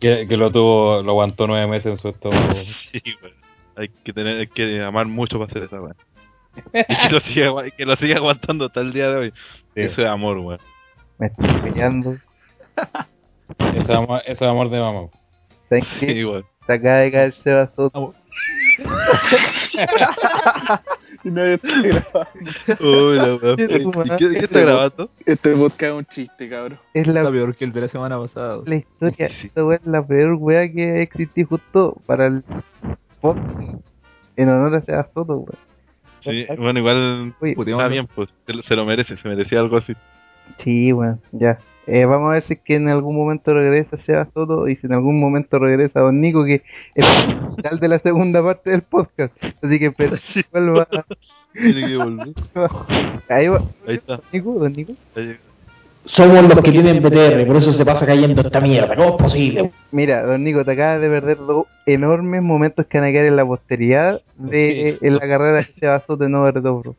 que 0.00 0.36
lo 0.36 0.50
tuvo, 0.50 1.02
lo 1.02 1.12
aguantó 1.12 1.46
nueve 1.46 1.66
meses 1.66 1.86
en 1.86 1.98
su 1.98 2.08
estómago. 2.08 2.54
Sí, 2.92 3.02
weón. 3.22 3.34
Hay 3.76 3.88
que 3.88 4.12
tener, 4.12 4.38
hay 4.38 4.46
que 4.48 4.82
amar 4.82 5.06
mucho 5.06 5.38
para 5.38 5.50
hacer 5.50 5.62
esa 5.64 5.80
weón. 5.80 5.96
Y 6.72 6.84
que 7.08 7.10
lo 7.10 7.20
siga, 7.20 7.46
agua- 7.48 7.70
que 7.70 7.84
lo 7.86 7.96
siga 7.96 8.16
aguantando 8.16 8.66
hasta 8.66 8.80
el 8.80 8.92
día 8.92 9.08
de 9.10 9.16
hoy. 9.16 9.30
Sí. 9.74 9.80
Eso 9.82 10.02
es 10.02 10.08
amor, 10.08 10.38
weón. 10.38 10.60
Me 11.18 11.26
estoy 11.28 11.48
peleando. 11.62 12.12
Eso 13.58 13.80
es 13.80 13.90
amor, 13.90 14.22
eso 14.26 14.44
es 14.44 14.50
amor 14.50 14.70
de 14.70 14.80
mamá. 14.80 15.08
¿Saben 15.68 15.84
Sí, 15.98 16.06
qué? 16.06 16.24
weón. 16.24 16.44
Se 16.66 16.72
acaba 16.74 16.96
de 16.98 17.10
caer 17.12 17.34
Seba 17.42 17.70
Soto. 17.74 18.14
Y 21.24 21.30
nadie 21.30 21.54
está 21.54 21.68
grabando. 21.82 22.28
Uy, 22.80 23.16
la 23.16 23.34
weón. 23.34 23.56
Sí, 23.56 23.62
¿Y 23.68 23.82
tu 23.82 23.90
qué, 23.90 24.30
qué 24.38 24.44
está 24.44 24.60
grabando? 24.60 25.10
Este 25.26 25.50
podcast 25.56 25.82
es 25.82 25.92
un 25.92 26.04
chiste, 26.06 26.48
cabrón. 26.48 26.78
Es 26.94 27.06
la, 27.08 27.28
peor 27.30 27.56
que 27.56 27.64
el 27.64 27.72
de 27.72 27.80
la 27.82 27.88
semana 27.88 28.18
pasada. 28.18 28.58
la 28.64 28.74
historia. 28.76 29.28
Sí. 29.30 29.46
Esta 29.48 29.64
weá 29.64 29.78
es 29.78 29.86
la 29.86 30.06
peor 30.06 30.34
weá 30.34 30.70
que 30.72 31.02
existí 31.02 31.42
justo 31.42 31.96
para 32.06 32.26
el 32.26 32.44
podcast. 33.20 33.80
En 34.36 34.48
honor 34.48 34.76
a 34.76 34.80
Seba 34.82 35.08
Soto, 35.12 35.38
weón. 35.38 35.67
Sí, 36.20 36.46
bueno, 36.56 36.78
igual 36.80 37.34
está 37.42 37.88
bien, 37.88 38.06
pues 38.14 38.34
se 38.46 38.52
lo, 38.52 38.62
se 38.62 38.76
lo 38.76 38.84
merece, 38.84 39.16
se 39.16 39.28
merecía 39.28 39.60
algo 39.60 39.76
así. 39.76 39.94
Sí, 40.64 40.92
bueno, 40.92 41.18
ya. 41.32 41.58
Eh, 41.86 42.04
vamos 42.04 42.28
a 42.28 42.32
ver 42.34 42.42
si 42.42 42.52
es 42.54 42.60
que 42.60 42.74
en 42.74 42.88
algún 42.88 43.16
momento 43.16 43.54
regresa 43.54 43.96
Seba 44.04 44.28
Soto 44.34 44.68
y 44.68 44.76
si 44.76 44.86
en 44.86 44.92
algún 44.92 45.18
momento 45.18 45.58
regresa 45.58 46.00
Don 46.00 46.20
Nico, 46.20 46.44
que 46.44 46.62
es 46.94 47.06
el 47.06 47.54
final 47.56 47.80
de 47.80 47.88
la 47.88 47.98
segunda 48.00 48.42
parte 48.42 48.70
del 48.70 48.82
podcast. 48.82 49.32
Así 49.62 49.78
que 49.78 49.86
espero 49.86 50.16
que 50.34 50.44
vuelva. 50.52 50.86
Tiene 51.54 51.86
que 51.88 51.96
volver. 51.96 52.28
Ahí 53.30 53.48
va. 53.48 53.62
Ahí 53.86 53.94
está. 53.94 54.20
Nico, 54.32 54.52
Don 54.58 54.72
Nico. 54.72 54.92
Ahí- 55.16 55.36
Somos 56.04 56.42
los 56.48 56.60
que 56.62 56.70
tienen 56.72 57.02
BTR, 57.02 57.46
por 57.46 57.56
eso 57.56 57.72
se 57.72 57.84
pasa 57.84 58.06
cayendo 58.06 58.40
esta 58.40 58.60
mierda. 58.60 58.96
¿Cómo 58.96 59.10
es 59.10 59.16
posible? 59.22 59.70
Mira, 59.92 60.22
Don 60.24 60.42
Nico, 60.42 60.64
te 60.64 60.72
acabas 60.72 61.00
de 61.02 61.08
perder 61.08 61.36
dos 61.36 61.66
enormes 61.84 62.42
momentos 62.42 62.86
que 62.86 62.98
van 62.98 63.08
a 63.08 63.12
quedar 63.12 63.26
en 63.26 63.36
la 63.36 63.44
posteridad 63.44 64.22
de 64.36 64.96
Sí. 64.98 65.06
en 65.06 65.14
la 65.16 65.20
carrera 65.20 65.56
de 65.58 65.64
Seba 65.64 66.00
Soto 66.06 66.24
en 66.24 66.34
Over 66.34 66.62
Dobro. 66.62 66.96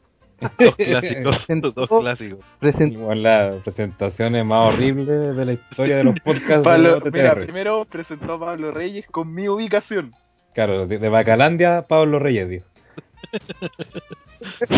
Dos 0.59 0.75
clásicos, 0.75 1.47
dos 1.75 1.89
clásicos. 2.01 2.39
Igual 2.79 3.23
las 3.23 3.63
presentaciones 3.63 4.45
más 4.45 4.73
horribles 4.73 5.35
de 5.35 5.45
la 5.45 5.53
historia 5.53 5.97
de 5.97 6.03
los 6.03 6.15
podcasts 6.23 6.57
de 6.57 6.63
Pablo, 6.63 6.97
OTTR. 6.97 7.11
mira, 7.11 7.35
primero 7.35 7.85
presentó 7.89 8.33
a 8.33 8.39
Pablo 8.39 8.71
Reyes 8.71 9.05
con 9.07 9.33
mi 9.33 9.49
ubicación. 9.49 10.13
Claro, 10.53 10.85
de, 10.87 10.97
de 10.99 11.09
Bacalandia, 11.09 11.85
Pablo 11.87 12.19
Reyes, 12.19 12.47
dijo. 12.47 12.65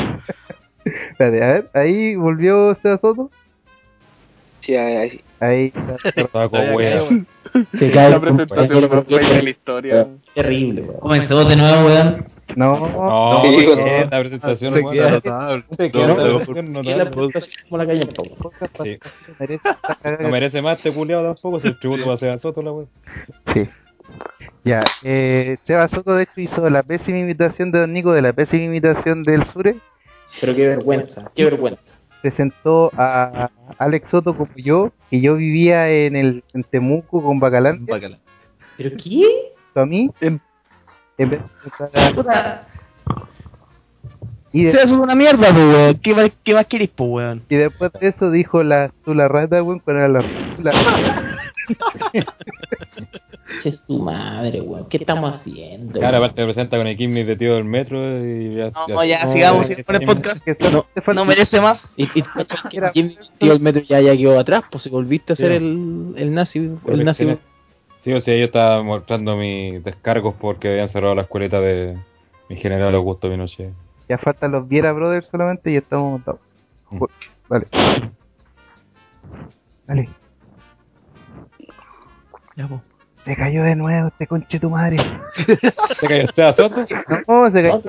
Espérate, 0.85 1.43
a 1.43 1.47
ver, 1.53 1.69
ahí 1.73 2.15
volvió 2.15 2.75
Seba 2.81 2.97
Soto. 2.97 3.29
Sí, 4.61 4.75
ahí, 4.75 4.95
ahí. 4.95 5.21
Ahí 5.39 5.65
está. 5.75 5.97
Se 7.77 7.91
cae 7.91 8.09
La 8.09 8.19
presentación 8.19 8.89
más 8.89 9.05
fea 9.05 9.29
de 9.33 9.43
la 9.43 9.49
historia. 9.49 10.07
Terrible, 10.33 10.81
weón. 10.81 10.99
Comenzó 10.99 11.43
de 11.45 11.55
nuevo, 11.55 11.85
weón. 11.87 12.25
No, 12.55 12.75
No, 12.89 13.41
Sí, 13.43 13.65
porque 13.65 13.81
no. 14.03 14.09
la 14.11 14.19
presentación, 14.19 14.73
Se 14.73 14.79
weón, 14.81 14.93
queda 14.93 15.05
la- 15.05 15.11
notable. 15.11 15.63
se 15.77 15.91
queda 15.91 16.07
No, 16.07 16.17
la 16.17 17.09
presentación 17.11 17.51
como 17.69 17.77
la 17.77 17.85
calle. 17.87 18.07
Sí. 18.83 18.99
No 20.21 20.29
merece 20.29 20.61
más 20.61 20.77
este 20.77 20.91
culiado 20.97 21.23
tampoco, 21.33 21.59
si 21.59 21.67
el 21.67 21.79
tributo 21.79 22.07
va 22.07 22.13
a 22.15 22.17
ser 22.17 22.29
a 22.31 22.37
Soto, 22.37 22.61
la 22.61 22.71
weón. 22.71 22.87
Sí. 23.53 23.67
Ya, 24.63 24.83
eh, 25.03 25.57
Seba 25.65 25.87
Soto 25.89 26.13
de 26.15 26.23
hecho 26.23 26.41
hizo 26.41 26.69
la 26.69 26.83
pésima 26.83 27.17
imitación 27.19 27.71
de 27.71 27.79
Don 27.79 27.93
Nico 27.93 28.11
de 28.13 28.21
la 28.21 28.33
pésima 28.33 28.63
imitación 28.65 29.23
del 29.23 29.43
Sure. 29.53 29.77
Pero 30.39 30.55
qué 30.55 30.67
vergüenza, 30.67 31.21
qué 31.35 31.45
vergüenza. 31.45 31.81
Presentó 32.21 32.91
a 32.97 33.49
Alex 33.79 34.09
Soto 34.11 34.35
como 34.35 34.51
yo, 34.55 34.91
que 35.09 35.21
yo 35.21 35.35
vivía 35.35 35.89
en 35.89 36.15
el 36.15 36.43
en 36.53 36.63
Temuco 36.63 37.21
con 37.23 37.39
Bacalán. 37.39 37.85
¿Pero 38.77 38.97
qué? 38.97 39.25
a 39.75 39.85
mí. 39.85 40.09
En- 40.21 40.39
en 41.17 41.29
vez 41.29 41.39
de 41.41 41.47
presentar 41.69 42.07
a- 42.09 42.13
Puta, 42.15 42.67
y, 44.53 44.63
de- 44.65 44.71
Se 44.71 44.81
hace 44.81 44.93
una 44.93 45.15
mierda, 45.15 45.51
pues, 45.51 45.65
weón. 45.65 45.95
¿Qué 45.99 46.13
más, 46.13 46.31
qué 46.43 46.53
más 46.53 46.65
querés, 46.67 46.89
pues, 46.89 47.09
weón? 47.09 47.41
y 47.49 47.55
después 47.55 47.91
de 47.93 48.07
eso 48.09 48.29
dijo 48.31 48.63
la 48.63 48.91
Zula 49.05 49.27
Rata, 49.27 49.63
weón, 49.63 49.81
era 49.87 50.07
la 50.07 50.23
la- 50.59 50.71
es 53.65 53.83
tu 53.83 53.99
madre, 53.99 54.61
weón. 54.61 54.87
¿Qué 54.89 54.97
estamos 54.97 55.35
haciendo? 55.35 55.99
Claro, 55.99 56.17
aparte 56.17 56.41
me 56.41 56.47
presenta 56.47 56.77
con 56.77 56.87
el 56.87 56.97
Kimmy 56.97 57.23
de 57.23 57.35
tío 57.35 57.55
del 57.55 57.65
metro 57.65 57.99
y 58.25 58.55
ya. 58.55 58.71
No, 58.87 59.03
ya, 59.03 59.25
no, 59.25 59.31
sigamos 59.33 59.69
ya- 59.69 59.83
con 59.83 59.95
el 59.95 60.05
podcast. 60.05 60.43
que 60.43 60.55
te 60.55 60.69
falta- 61.01 61.13
No 61.13 61.25
merece 61.25 61.59
más. 61.61 61.87
Y, 61.95 62.03
y 62.03 62.23
Jimmy 62.93 63.17
tío, 63.37 63.53
el 63.53 63.59
metro 63.59 63.81
ya, 63.83 63.99
ya 64.01 64.15
quedó 64.15 64.39
atrás, 64.39 64.63
pues 64.71 64.83
si 64.83 64.89
volviste 64.89 65.33
a 65.33 65.35
ser 65.35 65.51
Sí. 65.51 65.57
el, 65.57 66.13
el 66.17 66.33
nazi, 66.33 66.71
el 66.87 67.05
nazi. 67.05 67.37
Sí, 68.03 68.13
o 68.13 68.19
sea, 68.21 68.35
yo 68.35 68.45
estaba 68.45 68.81
mostrando 68.81 69.35
mis 69.37 69.83
descargos 69.83 70.33
porque 70.39 70.69
habían 70.69 70.89
cerrado 70.89 71.13
la 71.13 71.21
escueleta 71.23 71.59
de 71.61 71.97
mi 72.49 72.55
general 72.55 72.95
Augusto 72.95 73.29
Pinochet. 73.29 73.71
Ya 74.09 74.17
faltan 74.17 74.51
los 74.51 74.67
Viera 74.67 74.91
Brothers 74.91 75.27
solamente 75.29 75.69
y 75.69 75.73
ya 75.73 75.79
estamos 75.79 76.11
montados. 76.11 76.39
Ju- 76.89 77.09
Dale. 77.49 77.67
Dale. 79.87 80.09
Ya, 82.61 82.67
pues. 82.67 82.81
Se 83.25 83.35
cayó 83.35 83.63
de 83.63 83.75
nuevo 83.75 84.07
este 84.07 84.25
conche 84.25 84.59
tu 84.59 84.69
madre. 84.71 84.97
¿Se 85.99 86.07
cayó 86.07 86.27
Seba 86.33 86.53
Soto? 86.53 86.85
No, 87.27 87.51
se 87.51 87.61
cayó. 87.61 87.81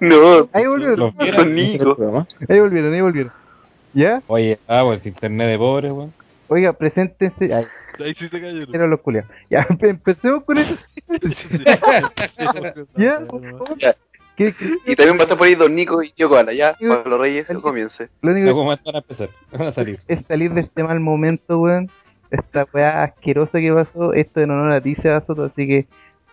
No, 0.00 0.48
Ahí 0.54 0.66
volvieron. 0.66 0.98
Los 1.00 1.16
Viera. 1.18 1.36
son 1.36 1.54
Nico. 1.54 2.26
Ahí 2.48 2.60
volvieron, 2.60 2.94
ahí 2.94 3.00
volvieron. 3.02 3.32
¿Ya? 3.92 4.22
Oye, 4.26 4.58
ah, 4.66 4.82
pues 4.84 5.04
internet 5.06 5.48
de 5.50 5.58
pobres, 5.58 5.92
weón. 5.92 6.12
Oiga, 6.48 6.72
preséntense. 6.72 7.52
Ay, 7.54 7.64
Ahí 8.04 8.14
sí 8.14 8.28
se 8.28 8.40
cayó. 8.40 8.66
quiero 8.66 8.86
los 8.88 9.00
culiados. 9.00 9.30
Ya, 9.50 9.66
empe- 9.68 9.88
empecemos 9.90 10.44
con 10.44 10.58
eso. 10.58 10.74
¿Ya? 12.96 13.20
por 13.20 13.40
favor. 13.42 13.76
¿Qué- 14.36 14.52
qué- 14.52 14.74
Y 14.86 14.96
también 14.96 15.16
va 15.16 15.20
a 15.20 15.22
estar 15.24 15.38
por 15.38 15.46
ahí 15.46 15.54
Don 15.54 15.74
Nico 15.74 16.02
y 16.02 16.12
yo 16.16 16.28
Koala. 16.28 16.52
Ya, 16.52 16.74
Pablo 16.88 17.18
Reyes, 17.18 17.46
comience. 17.62 18.08
Lo 18.22 18.32
único 18.32 18.44
Luego 18.46 18.64
van 18.66 18.78
a 18.94 18.98
empezar, 18.98 19.28
van 19.52 19.68
a 19.68 19.72
salir. 19.72 20.00
es 20.08 20.26
salir 20.26 20.52
de 20.54 20.62
este 20.62 20.82
mal 20.82 20.98
momento, 21.00 21.58
weón. 21.60 21.90
Esta 22.30 22.66
weá 22.72 23.04
asquerosa 23.04 23.58
que 23.60 23.72
pasó. 23.72 24.12
Esto 24.12 24.40
en 24.40 24.50
honor 24.50 24.72
a 24.72 24.80
ti, 24.80 24.94
Soto, 24.96 25.44
así 25.44 25.66
que 25.66 25.86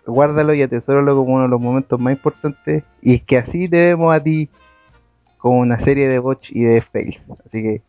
guárdalo 0.06 0.52
y 0.54 0.62
atesóralo 0.62 1.14
como 1.16 1.34
uno 1.34 1.42
de 1.44 1.48
los 1.48 1.60
momentos 1.60 2.00
más 2.00 2.12
importantes. 2.14 2.84
Y 3.02 3.14
es 3.14 3.22
que 3.24 3.38
así 3.38 3.68
te 3.68 3.76
vemos 3.76 4.14
a 4.14 4.22
ti 4.22 4.48
como 5.38 5.58
una 5.58 5.82
serie 5.84 6.08
de 6.08 6.18
botch 6.18 6.50
y 6.52 6.62
de 6.64 6.82
fails. 6.82 7.20
Así 7.46 7.62
que 7.62 7.82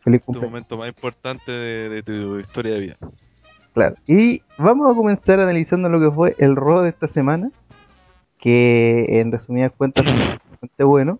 feliz 0.00 0.20
Tu 0.20 0.26
cumpleaños. 0.26 0.50
momento 0.52 0.76
más 0.76 0.88
importante 0.88 1.50
de, 1.52 1.88
de 1.88 2.02
tu 2.02 2.38
historia 2.38 2.72
de 2.74 2.80
vida. 2.80 2.96
Claro. 3.74 3.94
Y 4.06 4.42
vamos 4.58 4.90
a 4.90 4.94
comenzar 4.96 5.38
analizando 5.40 5.88
lo 5.88 6.00
que 6.00 6.14
fue 6.14 6.34
el 6.38 6.56
RO 6.56 6.82
de 6.82 6.90
esta 6.90 7.08
semana. 7.08 7.50
Que 8.38 9.20
en 9.20 9.32
resumidas 9.32 9.72
cuentas 9.76 10.04
fue 10.04 10.38
bastante 10.50 10.84
bueno. 10.84 11.18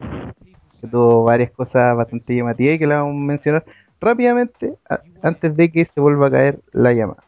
Que 0.81 0.87
tuvo 0.89 1.25
varias 1.25 1.51
cosas 1.51 1.95
bastante 1.97 2.35
llamativas 2.35 2.77
y 2.77 2.79
que 2.79 2.87
las 2.87 2.99
vamos 3.01 3.15
a 3.23 3.27
mencionar 3.27 3.65
rápidamente 4.00 4.75
antes 5.23 5.57
de 5.57 5.71
que 5.71 5.85
se 5.85 6.00
vuelva 6.00 6.28
a 6.28 6.30
caer 6.30 6.59
la 6.73 6.92
llamada. 6.92 7.23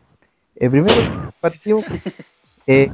El 0.56 0.70
primero 0.70 1.32
partimos 1.40 1.84
eh, 2.66 2.90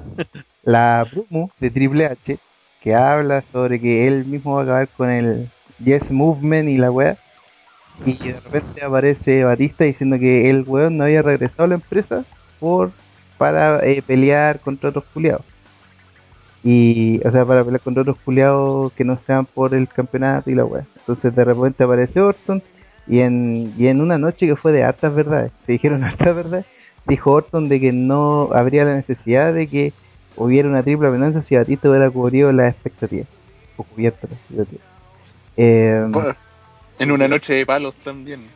la 0.62 1.06
promo 1.11 1.50
de 1.61 1.70
Triple 1.70 2.06
H 2.06 2.38
que 2.82 2.94
habla 2.94 3.42
sobre 3.52 3.80
que 3.80 4.06
él 4.06 4.25
mismo 4.25 4.54
va 4.54 4.61
a 4.61 4.64
acabar 4.64 4.88
con 4.97 5.11
el 5.11 5.50
Yes 5.85 6.11
Movement 6.11 6.68
y 6.68 6.78
la 6.78 6.90
wea 6.90 7.16
y 8.04 8.16
de 8.16 8.40
repente 8.40 8.85
aparece 8.85 9.42
Batista 9.42 9.85
diciendo 9.85 10.18
que 10.18 10.49
el 10.49 10.62
weón 10.67 10.97
no 10.97 11.04
había 11.04 11.23
regresado 11.23 11.64
a 11.64 11.69
la 11.69 11.75
empresa 11.75 12.25
por 12.60 12.93
para 13.36 13.84
eh, 13.84 14.02
pelear 14.02 14.60
contra 14.60 14.91
otros 14.91 15.04
culiados. 15.12 15.45
Y 16.62 17.21
o 17.26 17.30
sea 17.30 17.45
para 17.45 17.64
pelear 17.64 17.80
contra 17.80 18.02
otros 18.02 18.19
culiados 18.25 18.93
que 18.93 19.04
no 19.04 19.19
sean 19.26 19.47
por 19.47 19.75
el 19.75 19.88
campeonato 19.88 20.50
y 20.50 20.54
la 20.54 20.64
wea 20.64 20.84
entonces 20.97 21.34
de 21.34 21.45
repente 21.45 21.84
aparece 21.84 22.21
Orton 22.21 22.62
y 23.08 23.21
en, 23.21 23.75
y 23.78 23.88
en 23.88 24.00
una 24.00 24.18
noche 24.18 24.47
que 24.47 24.56
fue 24.56 24.73
de 24.73 24.84
hartas 24.84 25.14
verdades 25.14 25.52
se 25.66 25.73
dijeron 25.73 26.04
hartas 26.04 26.34
verdades 26.34 26.66
dijo 27.06 27.32
Orton 27.32 27.68
de 27.68 27.80
que 27.80 27.92
no 27.92 28.50
habría 28.52 28.84
la 28.84 28.94
necesidad 28.94 29.54
de 29.54 29.66
que 29.66 29.92
hubiera 30.36 30.68
una 30.68 30.82
triple 30.82 31.08
amenaza 31.08 31.42
si 31.42 31.56
Batista 31.56 31.88
hubiera 31.88 32.10
cubrido 32.10 32.52
las 32.52 32.75
expectativas 32.75 33.26
o 33.76 33.82
cubierto 33.82 34.28
las 34.30 34.38
expectativas 34.38 34.86
eh, 35.56 36.06
En 36.99 37.10
una 37.10 37.28
noche 37.28 37.54
de 37.54 37.66
palos 37.66 37.94
también. 38.04 38.47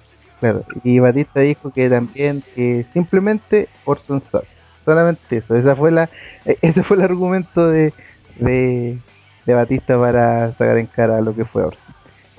Claro, 0.41 0.65
y 0.83 0.99
Batista 0.99 1.41
dijo 1.41 1.73
que 1.73 1.89
también 1.89 2.43
que 2.55 2.85
simplemente 2.93 3.69
Orton 3.85 4.19
Stark, 4.19 4.47
solamente 4.85 5.37
eso, 5.37 5.57
esa 5.57 5.77
fue 5.77 5.93
la, 5.93 6.11
eh, 6.45 6.59
ese 6.63 6.83
fue 6.83 6.97
el 6.97 7.05
argumento 7.05 7.69
de, 7.69 7.93
de, 8.41 8.99
de 9.47 9.55
Batista 9.55 9.99
para 9.99 10.51
sacar 10.53 10.79
en 10.79 10.87
cara 10.87 11.21
lo 11.21 11.35
que 11.35 11.45
fue 11.45 11.63
Orton. 11.63 11.82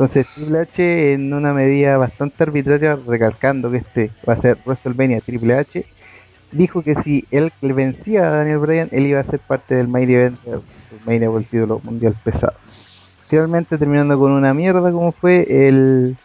Entonces 0.03 0.27
Triple 0.35 0.59
H 0.59 1.13
en 1.13 1.33
una 1.33 1.53
medida 1.53 1.95
bastante 1.95 2.43
arbitraria, 2.43 2.97
recalcando 3.07 3.71
que 3.71 3.77
este 3.77 4.11
va 4.27 4.33
a 4.33 4.41
ser 4.41 4.57
WrestleMania 4.65 5.21
Triple 5.21 5.53
H, 5.53 5.85
dijo 6.51 6.83
que 6.83 6.95
si 7.03 7.25
él 7.31 7.53
vencía 7.61 8.27
a 8.27 8.31
Daniel 8.31 8.57
Bryan, 8.57 8.89
él 8.91 9.05
iba 9.05 9.21
a 9.21 9.23
ser 9.23 9.39
parte 9.39 9.75
del 9.75 9.87
main 9.87 10.09
event 10.09 10.41
del 10.43 10.61
main 11.05 11.45
título 11.45 11.79
mundial 11.85 12.15
pesado. 12.21 12.57
Finalmente 13.29 13.77
terminando 13.77 14.19
con 14.19 14.33
una 14.33 14.53
mierda 14.53 14.91
como 14.91 15.13
fue 15.13 15.47
el 15.67 16.17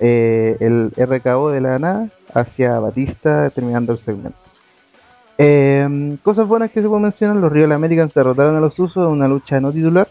eh, 0.00 0.56
el 0.60 0.90
RKO 0.96 1.50
de 1.50 1.60
la 1.60 1.78
nada 1.78 2.08
hacia 2.32 2.80
Batista 2.80 3.50
terminando 3.50 3.92
el 3.92 3.98
segmento. 3.98 4.38
Eh, 5.36 6.16
cosas 6.22 6.48
buenas 6.48 6.70
que 6.70 6.80
se 6.80 6.88
pueden 6.88 7.02
mencionar, 7.02 7.36
los 7.36 7.52
Real 7.52 7.72
Americans 7.72 8.14
derrotaron 8.14 8.56
a 8.56 8.60
los 8.60 8.78
Usos 8.78 9.06
en 9.06 9.12
una 9.12 9.28
lucha 9.28 9.60
no 9.60 9.70
titular, 9.70 10.08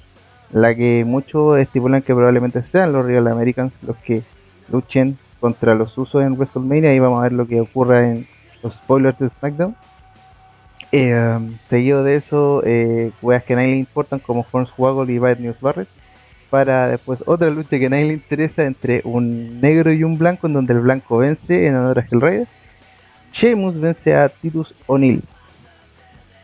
la 0.51 0.75
que 0.75 1.03
muchos 1.05 1.59
estipulan 1.59 2.01
que 2.01 2.13
probablemente 2.13 2.63
sean 2.71 2.93
los 2.93 3.05
Real 3.05 3.27
Americans 3.27 3.73
los 3.81 3.97
que 3.97 4.23
luchen 4.69 5.17
contra 5.39 5.75
los 5.75 5.97
Usos 5.97 6.23
en 6.23 6.33
WrestleMania 6.33 6.93
y 6.93 6.99
vamos 6.99 7.19
a 7.19 7.23
ver 7.23 7.33
lo 7.33 7.47
que 7.47 7.61
ocurra 7.61 8.09
en 8.09 8.27
los 8.63 8.73
spoilers 8.73 9.17
de 9.19 9.29
SmackDown. 9.39 9.75
Eh, 10.91 11.39
seguido 11.69 12.03
de 12.03 12.17
eso, 12.17 12.61
eh, 12.65 13.11
que 13.45 13.53
a 13.53 13.55
nadie 13.55 13.71
le 13.71 13.77
importan 13.77 14.19
como 14.19 14.45
Hornswoggle 14.49 15.11
y 15.11 15.19
Bad 15.19 15.39
News 15.39 15.59
Barrett 15.59 15.89
para 16.49 16.87
después 16.87 17.19
otra 17.25 17.49
lucha 17.49 17.77
que 17.77 17.87
a 17.87 17.89
nadie 17.89 18.05
le 18.05 18.13
interesa 18.13 18.63
entre 18.63 19.01
un 19.03 19.59
negro 19.59 19.91
y 19.91 20.03
un 20.03 20.17
blanco, 20.17 20.47
en 20.47 20.53
donde 20.53 20.73
el 20.73 20.79
blanco 20.79 21.17
vence 21.17 21.67
en 21.67 21.75
honor 21.75 21.99
a 21.99 22.07
Hellraider. 22.09 22.47
Sheamus 23.33 23.79
vence 23.79 24.15
a 24.15 24.29
Titus 24.29 24.73
O'Neill. 24.87 25.21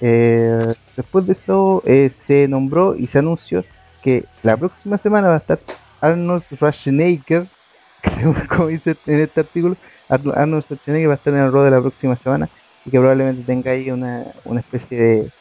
Eh, 0.02 0.74
después 0.98 1.28
de 1.28 1.34
eso 1.34 1.84
eh, 1.86 2.12
se 2.28 2.48
nombró 2.48 2.96
y 2.96 3.08
se 3.08 3.20
anunció 3.20 3.64
que 4.02 4.26
la 4.44 4.58
próxima 4.58 4.98
semana 4.98 5.28
va 5.30 5.36
a 5.36 5.38
estar 5.38 5.60
Arnold 6.02 6.44
Schwarzenegger, 6.54 7.48
que 8.02 8.10
según 8.12 8.34
como 8.48 8.68
dice 8.68 8.96
en 9.06 9.20
este 9.22 9.42
artículo, 9.42 9.76
Arno- 10.10 10.34
Arnold 10.36 10.64
Schwarzenegger 10.66 11.10
va 11.10 11.14
a 11.14 11.18
estar 11.18 11.34
en 11.34 11.40
el 11.42 11.52
rol 11.52 11.66
de 11.66 11.72
la 11.72 11.82
próxima 11.82 12.16
semana 12.18 12.50
y 12.86 12.90
que 12.92 12.98
probablemente 13.00 13.44
tenga 13.44 13.72
ahí 13.72 13.92
una, 13.92 14.26
una 14.46 14.60
especie 14.62 14.98
de 15.00 15.32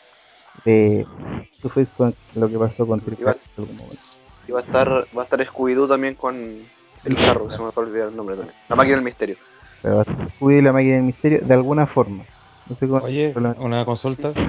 de 0.64 1.06
face 1.70 1.86
con 1.96 2.14
lo 2.34 2.48
que 2.48 2.58
pasó 2.58 2.86
con 2.86 3.00
momento. 3.76 3.96
Y 4.48 4.52
va 4.52 4.58
a 4.60 4.62
estar, 4.62 4.88
va 5.16 5.22
a 5.22 5.24
estar 5.24 5.40
Scooby-Doo 5.46 5.88
también 5.88 6.14
con 6.16 6.34
el 7.04 7.16
carro, 7.16 7.50
se 7.50 7.58
me 7.62 7.70
fue 7.72 7.84
a 7.84 7.86
olvidar 7.86 8.08
el 8.08 8.16
nombre 8.16 8.36
también. 8.36 8.54
La 8.68 8.76
máquina 8.76 8.96
del 8.96 9.04
misterio. 9.04 9.36
Pero 9.80 9.96
va 9.96 10.02
a 10.02 10.24
descubrir 10.24 10.62
la 10.64 10.72
máquina 10.72 10.94
del 10.96 11.04
misterio 11.04 11.40
de 11.42 11.54
alguna 11.54 11.86
forma. 11.86 12.24
No 12.70 12.76
sé 12.76 12.86
cómo. 12.86 13.04
Oye, 13.04 13.34
una 13.58 13.84
consulta. 13.84 14.32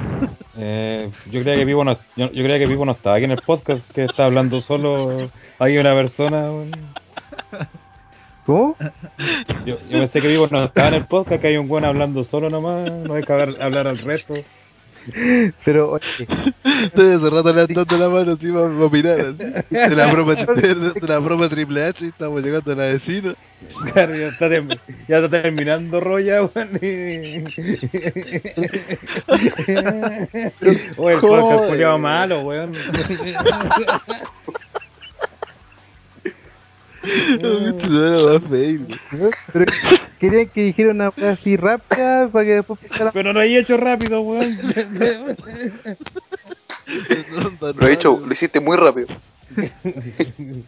Eh, 0.57 1.09
yo 1.31 1.41
creía 1.41 1.55
que 1.55 1.63
Vivo 1.63 1.85
no, 1.85 1.97
yo, 2.17 2.29
yo 2.29 2.43
creía 2.43 2.59
que 2.59 2.67
Vivo 2.67 2.83
no 2.83 2.91
estaba 2.91 3.15
aquí 3.15 3.23
en 3.23 3.31
el 3.31 3.41
podcast, 3.41 3.89
que 3.91 4.03
está 4.03 4.25
hablando 4.25 4.59
solo 4.59 5.29
aquí 5.57 5.77
una 5.77 5.95
persona. 5.95 6.51
¿Cómo? 8.45 8.75
Yo, 9.65 9.77
yo 9.89 9.99
pensé 9.99 10.19
que 10.19 10.27
Vivo 10.27 10.47
no 10.51 10.65
estaba 10.65 10.89
en 10.89 10.95
el 10.95 11.05
podcast, 11.05 11.41
que 11.41 11.47
hay 11.47 11.57
un 11.57 11.69
buen 11.69 11.85
hablando 11.85 12.25
solo 12.25 12.49
nomás, 12.49 12.91
no 12.91 13.13
hay 13.13 13.23
que 13.23 13.31
hablar, 13.31 13.61
hablar 13.61 13.87
al 13.87 13.99
resto. 13.99 14.33
Pero, 15.65 15.91
oye, 15.91 16.03
Estoy 16.85 17.13
hace 17.13 17.29
rato 17.29 17.53
levantando 17.53 17.97
la 17.97 18.09
mano 18.09 18.31
así 18.33 18.47
para, 18.51 18.67
así. 19.29 19.43
De 19.69 19.95
la 19.95 20.11
broma, 20.11 20.35
de, 20.35 20.93
la 21.01 21.19
broma 21.19 21.49
Triple 21.49 21.85
H, 21.85 22.07
estamos 22.07 22.41
llegando 22.43 22.71
a 22.71 22.75
la 22.75 22.83
vecina. 22.83 23.35
Claro, 23.93 24.15
ya 24.15 24.27
está, 24.27 24.47
term- 24.49 24.79
ya 25.07 25.17
está 25.17 25.41
terminando 25.41 25.99
Roya, 25.99 26.43
weón. 26.55 26.79
y- 26.81 27.43
o 30.97 31.09
el 31.09 31.19
podcast 31.19 31.67
culiao 31.69 31.97
malo, 31.97 32.41
weón. 32.41 32.71
No 32.73 32.79
era 32.79 33.63
más 33.63 33.75
fail. 33.75 33.87
pero 39.51 39.65
querían 40.19 40.47
que 40.49 40.61
dijera 40.61 40.91
una 40.91 41.09
cosa 41.11 41.31
así 41.31 41.57
rápida 41.57 42.29
para 42.31 42.45
que 42.45 42.55
después 42.55 42.79
pasara. 42.87 43.11
Pero 43.11 43.33
no 43.33 43.39
hay 43.39 43.57
hecho 43.57 43.77
rápido, 43.77 44.21
weón. 44.21 44.57
Lo 47.75 47.87
he 47.87 47.93
hecho, 47.93 48.19
lo 48.19 48.31
hiciste 48.31 48.59
muy 48.59 48.77
rápido. 48.77 49.07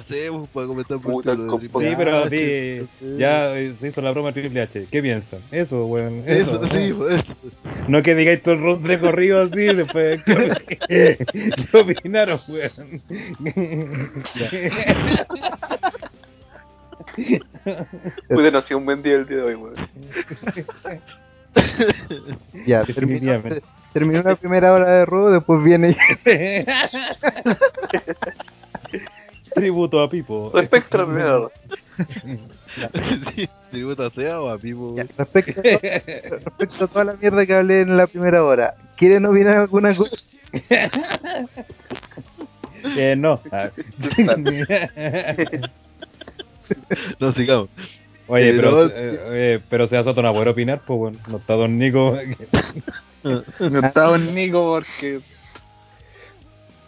Hacemos 0.00 0.48
para 0.48 0.66
comentar 0.66 0.98
por 1.00 1.12
Puta, 1.12 1.34
lo 1.34 1.44
de 1.44 1.58
Triple 1.58 1.90
Sí, 1.90 1.94
pero 1.96 2.18
H, 2.18 2.28
sí, 2.30 2.88
sí. 2.98 3.16
ya 3.18 3.56
eh, 3.56 3.74
se 3.80 3.88
hizo 3.88 4.00
la 4.00 4.10
broma 4.12 4.32
Triple 4.32 4.60
H. 4.62 4.86
¿Qué 4.90 5.02
piensan? 5.02 5.40
Eso, 5.50 5.86
weón. 5.86 6.22
Eso. 6.26 6.62
Eso, 6.62 6.74
sí, 6.74 6.92
pues. 6.92 7.24
No 7.88 8.02
que 8.02 8.14
digáis 8.14 8.42
todo 8.42 8.54
el 8.54 8.60
round 8.60 8.86
de 8.86 8.98
corrido 8.98 9.42
así, 9.42 9.66
después. 9.74 10.22
¿Qué, 10.88 11.18
qué 11.28 11.76
opinaron, 11.76 12.38
weón? 12.48 13.02
Pude 18.28 18.52
no 18.52 18.58
ha 18.58 18.62
sido 18.62 18.78
un 18.78 18.84
buen 18.84 19.02
día 19.02 19.14
el 19.14 19.26
día 19.26 19.38
de 19.38 19.42
hoy, 19.42 19.54
weón. 19.54 19.74
Ya, 22.64 22.84
terminó, 22.84 23.42
terminó 23.92 24.22
la 24.22 24.36
primera 24.36 24.72
hora 24.72 24.88
de 24.92 25.04
robo, 25.04 25.32
después 25.32 25.60
viene 25.64 25.96
Tributo 29.54 30.00
a 30.02 30.08
Pipo. 30.10 30.50
Respecto 30.54 30.96
a 30.96 31.00
la 31.00 31.06
primera 31.06 31.48
sí, 33.34 33.48
tributo 33.70 34.04
a 34.06 34.10
Sea 34.10 34.40
o 34.40 34.48
a 34.50 34.58
Pipo. 34.58 34.94
Ya, 34.96 35.04
respecto, 35.18 35.60
respecto 35.62 36.84
a 36.84 36.88
toda 36.88 37.04
la 37.04 37.12
mierda 37.14 37.44
que 37.44 37.54
hablé 37.54 37.82
en 37.82 37.96
la 37.96 38.06
primera 38.06 38.44
hora, 38.44 38.74
¿quieren 38.96 39.26
opinar 39.26 39.56
alguna 39.56 39.94
cosa? 39.96 40.16
Que 42.82 43.16
no. 43.16 43.40
No, 47.18 47.32
sigamos. 47.32 47.68
Oye, 48.28 48.50
Eh, 48.50 48.52
pero, 48.54 48.70
no, 48.70 48.90
eh, 48.94 49.20
oye, 49.28 49.62
pero 49.68 49.86
se 49.88 50.02
Soto 50.04 50.22
no 50.22 50.32
puede 50.32 50.50
opinar, 50.50 50.80
pues 50.86 50.98
bueno, 50.98 51.18
no 51.28 51.38
está 51.38 51.54
Don 51.54 51.76
Nico. 51.78 52.16
No 53.24 53.86
estaba 53.86 54.16
en 54.16 54.34
Nico 54.34 54.64
porque 54.70 55.20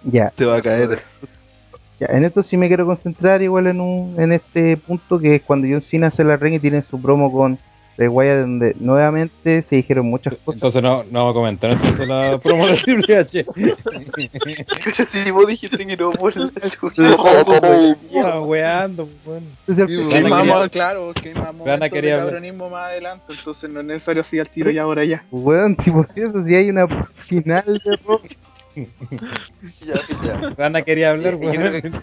Ya, 0.04 0.30
Te 0.30 0.44
va 0.46 0.58
a 0.58 0.62
caer. 0.62 1.00
Ya, 2.00 2.06
en 2.10 2.24
esto 2.24 2.42
sí 2.42 2.56
me 2.56 2.68
quiero 2.68 2.86
concentrar 2.86 3.42
igual 3.42 3.66
en 3.68 3.80
un, 3.80 4.14
en 4.20 4.32
este 4.32 4.76
punto 4.76 5.18
que 5.18 5.36
es 5.36 5.42
cuando 5.42 5.66
John 5.70 5.82
Cena 5.82 6.08
hace 6.08 6.24
la 6.24 6.36
ring 6.36 6.54
y 6.54 6.58
tiene 6.58 6.82
su 6.90 7.00
promo 7.00 7.30
con 7.32 7.58
Bray 7.96 8.08
Wyatt 8.08 8.40
donde 8.40 8.74
nuevamente 8.80 9.64
se 9.68 9.76
dijeron 9.76 10.06
muchas 10.06 10.34
cosas. 10.36 10.54
Entonces 10.56 10.82
no, 10.82 11.04
no 11.04 11.18
vamos 11.20 11.30
a 11.30 11.34
comentar 11.34 11.70
entonces 11.72 12.08
la 12.08 12.38
promo 12.42 12.66
de 12.66 12.74
Triple 12.78 13.16
H. 13.18 13.44
Si 15.10 15.30
vos 15.30 15.46
dijiste 15.46 15.76
que 15.86 15.96
no, 15.96 16.10
por 16.10 16.34
la 16.36 16.50
chucha. 16.70 18.40
Weando, 18.40 19.06
pues, 19.24 19.42
bueno. 19.42 19.46
Entonces, 19.68 19.88
Sí, 19.88 20.02
al 20.02 20.08
Gana 20.08 20.10
que 20.10 20.22
quería- 20.22 20.54
mamos, 20.54 20.70
claro, 20.70 21.12
que 21.22 21.34
más 21.34 21.54
momentos 21.54 21.80
de 21.80 21.90
quería 21.90 22.14
hablar. 22.14 22.26
cabronismo 22.28 22.70
más 22.70 22.84
adelante, 22.90 23.32
entonces 23.38 23.70
no 23.70 23.80
es 23.80 23.86
necesario 23.86 24.22
así 24.22 24.38
al 24.38 24.48
tiro 24.48 24.70
y 24.70 24.78
ahora 24.78 25.04
ya. 25.04 25.22
Weón, 25.30 25.76
si 25.84 26.20
eso, 26.20 26.44
si 26.44 26.54
hay 26.54 26.70
una 26.70 26.86
final 27.28 27.64
de 27.84 27.96
rock. 28.06 28.24
Ya, 29.84 29.94
ya. 30.24 30.50
Rana 30.56 30.82
quería 30.82 31.10
hablar, 31.10 31.38
que- 31.38 31.46
weón. 31.46 32.02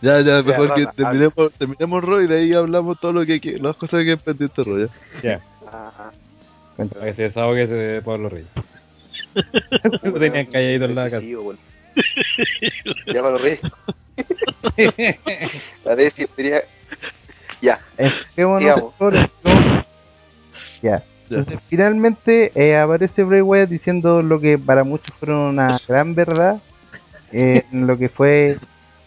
Ya, 0.00 0.20
ya, 0.20 0.42
mejor 0.42 0.68
Ya, 0.68 0.74
que 0.74 0.80
Rana, 0.84 0.92
terminemos, 0.94 1.52
terminemos 1.58 2.04
Roy 2.04 2.24
y 2.24 2.28
de 2.28 2.38
ahí 2.38 2.52
hablamos 2.52 3.00
todo 3.00 3.12
lo 3.12 3.26
que, 3.26 3.40
que 3.40 3.58
las 3.58 3.74
cosas 3.76 4.04
que 4.04 4.12
es 4.12 4.22
pendiente 4.22 4.62
Roy. 4.62 4.86
¿ya? 5.22 5.22
Ya, 5.22 5.40
Ajá. 5.66 6.12
para 6.76 7.06
que 7.06 7.14
se 7.14 7.22
desahogue 7.22 7.62
ese 7.64 7.74
de 7.74 8.02
Pablo 8.02 8.28
Reyes. 8.28 8.48
Lo 10.02 10.12
tenían 10.18 10.46
calladito 10.46 10.84
en 10.84 10.94
la 10.94 11.10
casa. 11.10 11.24
Weón. 11.26 11.58
Ya 13.06 13.22
me 13.22 13.30
lo 13.30 13.38
reí. 13.38 13.58
La 15.84 15.96
décima 15.96 16.28
sería. 16.36 16.62
Ya. 17.60 17.80
Lo- 18.36 18.92
Ya. 20.82 21.02
Entonces, 21.38 21.60
finalmente 21.68 22.52
eh, 22.54 22.76
aparece 22.76 23.24
Bray 23.24 23.40
Wyatt 23.40 23.70
diciendo 23.70 24.22
lo 24.22 24.40
que 24.40 24.58
para 24.58 24.84
muchos 24.84 25.14
fueron 25.18 25.38
una 25.38 25.80
gran 25.88 26.14
verdad 26.14 26.60
eh, 27.32 27.64
en 27.72 27.86
lo 27.86 27.96
que 27.96 28.08
fue 28.08 28.58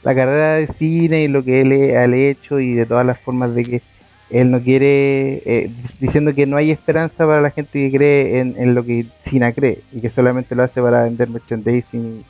la 0.04 0.16
carrera 0.16 0.56
de 0.56 0.68
cine 0.80 1.24
y 1.24 1.28
lo 1.28 1.44
que 1.44 1.62
él 1.62 1.72
ha 1.96 2.06
hecho 2.16 2.60
y 2.60 2.74
de 2.74 2.86
todas 2.86 3.06
las 3.06 3.20
formas 3.20 3.54
de 3.56 3.64
que 3.64 3.82
él 4.30 4.50
no 4.50 4.60
quiere, 4.60 5.42
eh, 5.46 5.72
diciendo 6.00 6.34
que 6.34 6.46
no 6.46 6.58
hay 6.58 6.72
esperanza 6.72 7.26
para 7.26 7.42
la 7.42 7.52
gente 7.52 7.72
que 7.72 7.96
cree 7.96 8.40
en, 8.40 8.56
en 8.58 8.74
lo 8.74 8.84
que 8.84 9.06
Cena 9.30 9.54
cree 9.54 9.82
y 9.92 10.02
que 10.02 10.10
solamente 10.10 10.56
lo 10.56 10.64
hace 10.64 10.82
para 10.82 11.04
vender 11.04 11.30
merchandising 11.30 12.22
y 12.22 12.26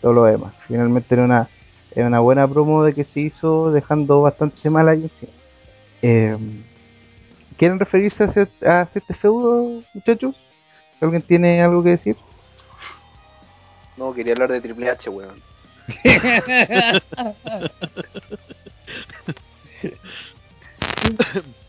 todo 0.00 0.14
lo 0.14 0.24
demás. 0.24 0.54
Finalmente 0.66 1.14
era 1.14 1.24
una, 1.24 1.48
era 1.94 2.06
una 2.06 2.20
buena 2.20 2.48
promo 2.48 2.82
de 2.82 2.94
que 2.94 3.04
se 3.04 3.20
hizo 3.20 3.70
dejando 3.72 4.22
bastante 4.22 4.70
mal 4.70 4.88
a 4.88 4.96
John 4.96 5.10
¿Quieren 7.56 7.78
referirse 7.78 8.24
a, 8.66 8.88
este 8.94 9.14
feudo, 9.14 9.82
muchachos? 9.92 10.36
¿Alguien 11.00 11.22
tiene 11.22 11.62
algo 11.62 11.82
que 11.82 11.90
decir? 11.90 12.16
No, 13.96 14.12
quería 14.12 14.32
hablar 14.32 14.50
de 14.50 14.60
Triple 14.60 14.90
H, 14.90 15.08
weón. 15.10 15.40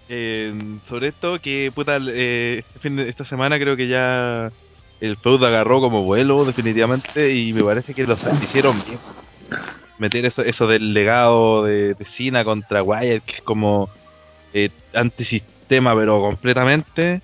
Eh, 0.07 0.53
sobre 0.87 1.07
esto, 1.07 1.39
que 1.41 1.71
puta, 1.73 1.97
eh, 1.99 2.59
este 2.59 2.79
fin 2.79 2.95
de- 2.95 3.09
esta 3.09 3.25
semana 3.25 3.57
creo 3.57 3.75
que 3.75 3.87
ya 3.87 4.51
el 5.01 5.17
feudo 5.17 5.47
agarró 5.47 5.81
como 5.81 6.03
vuelo 6.03 6.45
definitivamente 6.45 7.33
y 7.33 7.51
me 7.53 7.63
parece 7.63 7.95
que 7.95 8.05
lo 8.05 8.15
hicieron 8.43 8.83
bien. 8.85 8.99
Meter 9.97 10.25
eso, 10.27 10.43
eso 10.43 10.67
del 10.67 10.93
legado 10.93 11.63
de, 11.63 11.95
de 11.95 12.05
Cena 12.05 12.43
contra 12.43 12.83
Wyatt, 12.83 13.23
que 13.23 13.37
es 13.37 13.41
como 13.41 13.89
eh, 14.53 14.69
antisistema 14.93 15.54
pero 15.95 16.21
completamente, 16.21 17.21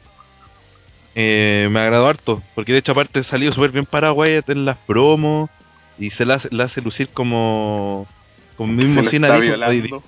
eh, 1.16 1.68
me 1.72 1.80
agradó 1.80 2.08
harto, 2.08 2.42
porque 2.56 2.72
de 2.74 2.80
hecho 2.80 2.94
aparte 2.94 3.24
salió 3.24 3.54
súper 3.54 3.72
bien 3.72 3.86
para 3.86 4.14
Wyatt 4.14 4.50
en 4.50 4.66
las 4.66 4.78
promos 4.78 5.50
y 6.00 6.10
se 6.12 6.26
la, 6.26 6.36
hace- 6.36 6.48
la 6.52 6.66
hace 6.66 6.82
lucir 6.82 7.10
como, 7.14 8.08
como 8.56 8.74
mismo 8.74 9.02
violando. 9.42 10.04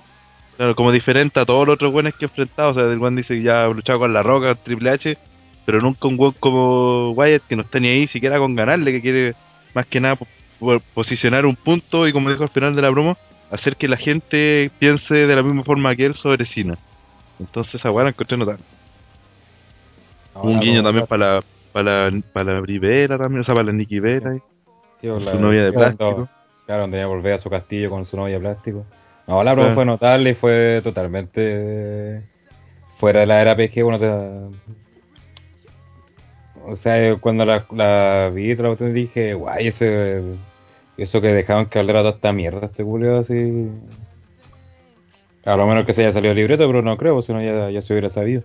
Claro, 0.56 0.76
como 0.76 0.92
diferente 0.92 1.40
a 1.40 1.44
todos 1.44 1.66
los 1.66 1.74
otros 1.74 1.92
buenos 1.92 2.14
que 2.14 2.24
he 2.24 2.28
enfrentado. 2.28 2.70
O 2.70 2.74
sea, 2.74 2.84
el 2.84 2.98
Juan 2.98 3.16
dice 3.16 3.34
que 3.34 3.42
ya 3.42 3.64
ha 3.64 3.68
luchado 3.68 3.98
con 3.98 4.12
La 4.12 4.22
Roca, 4.22 4.54
Triple 4.54 4.90
H, 4.90 5.18
pero 5.66 5.80
nunca 5.80 6.06
un 6.08 6.16
buen 6.16 6.32
como 6.38 7.10
Wyatt 7.10 7.42
que 7.48 7.56
no 7.56 7.62
está 7.62 7.80
ni 7.80 7.88
ahí 7.88 8.06
siquiera 8.06 8.38
con 8.38 8.54
ganarle, 8.54 8.92
que 8.92 9.00
quiere 9.00 9.34
más 9.74 9.86
que 9.86 10.00
nada 10.00 10.14
po- 10.16 10.28
po- 10.60 10.80
posicionar 10.94 11.44
un 11.44 11.56
punto 11.56 12.06
y, 12.06 12.12
como 12.12 12.30
dijo 12.30 12.44
al 12.44 12.50
final 12.50 12.72
de 12.74 12.82
la 12.82 12.90
promo, 12.92 13.16
hacer 13.50 13.76
que 13.76 13.88
la 13.88 13.96
gente 13.96 14.70
piense 14.78 15.14
de 15.26 15.36
la 15.36 15.42
misma 15.42 15.64
forma 15.64 15.94
que 15.96 16.06
él 16.06 16.14
sobre 16.14 16.46
Cena. 16.46 16.78
Entonces, 17.40 17.74
esa 17.76 17.90
weá 17.90 18.04
la 18.04 18.10
encontré 18.10 18.36
notable. 18.36 18.62
un 20.34 20.60
guiño 20.60 20.82
también 20.82 21.06
para 21.06 21.34
la, 21.36 21.42
para 21.72 22.10
la, 22.10 22.20
para 22.32 22.54
la 22.54 22.60
Bri 22.60 22.78
Vera 22.78 23.18
también, 23.18 23.40
o 23.40 23.44
sea, 23.44 23.54
para 23.54 23.66
la 23.66 23.72
Nikki 23.72 24.00
Vera. 24.00 24.36
Tío, 25.00 25.14
Con 25.14 25.22
su 25.22 25.38
novia 25.38 25.64
de 25.64 25.72
plástico. 25.72 26.28
Claro, 26.66 26.82
donde 26.82 26.98
ya 26.98 27.06
volver 27.06 27.34
a 27.34 27.38
su 27.38 27.50
castillo 27.50 27.90
con 27.90 28.06
su 28.06 28.16
novia 28.16 28.34
de 28.34 28.40
plástico. 28.40 28.86
No, 29.26 29.42
la 29.42 29.52
broma 29.52 29.66
Claro. 29.68 29.74
fue 29.74 29.84
notable 29.84 30.30
y 30.30 30.34
fue 30.34 30.80
totalmente 30.82 31.40
eh, 31.42 32.20
fuera 32.98 33.20
de 33.20 33.26
la 33.26 33.40
era 33.42 33.56
PG. 33.56 33.82
Bueno, 33.82 33.98
te- 33.98 34.74
o 36.66 36.76
sea, 36.76 37.02
eh, 37.10 37.16
cuando 37.20 37.44
la, 37.44 37.66
la 37.72 38.30
vi, 38.32 38.54
la 38.54 38.74
dije, 38.74 39.34
guay, 39.34 39.68
ese, 39.68 40.22
eso 40.96 41.20
que 41.20 41.28
dejaban 41.28 41.66
que 41.66 41.78
hablara 41.78 42.00
toda 42.00 42.14
esta 42.14 42.32
mierda, 42.32 42.66
este 42.66 42.82
culio 42.84 43.18
así. 43.18 43.68
A 45.44 45.56
lo 45.56 45.66
menos 45.66 45.84
que 45.86 45.92
se 45.94 46.02
haya 46.02 46.12
salido 46.12 46.32
el 46.32 46.38
libreto, 46.38 46.66
pero 46.66 46.82
no 46.82 46.96
creo, 46.96 47.20
si 47.22 47.32
no 47.32 47.42
ya, 47.42 47.70
ya 47.70 47.82
se 47.82 47.92
hubiera 47.92 48.10
sabido. 48.10 48.42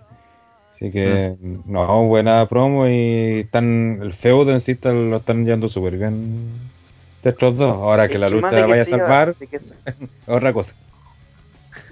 Así 0.75 0.91
que, 0.91 1.35
no, 1.65 2.05
buena 2.05 2.47
promo 2.47 2.87
y 2.87 3.41
están, 3.41 3.99
el 4.01 4.13
feudo 4.13 4.51
en 4.51 4.61
sí 4.61 4.71
está- 4.73 4.91
lo 4.93 5.17
están 5.17 5.43
llevando 5.45 5.67
súper 5.69 5.97
bien 5.97 6.47
de 7.23 7.29
estos 7.29 7.57
dos. 7.57 7.73
Ahora 7.75 8.07
que 8.07 8.13
Es 8.13 8.19
la 8.19 8.27
que 8.27 8.35
lucha 8.35 8.49
que 8.51 8.61
vaya 8.63 8.81
a 8.83 8.85
salvar, 8.85 9.35
otra 10.27 10.53
cosa. 10.53 10.73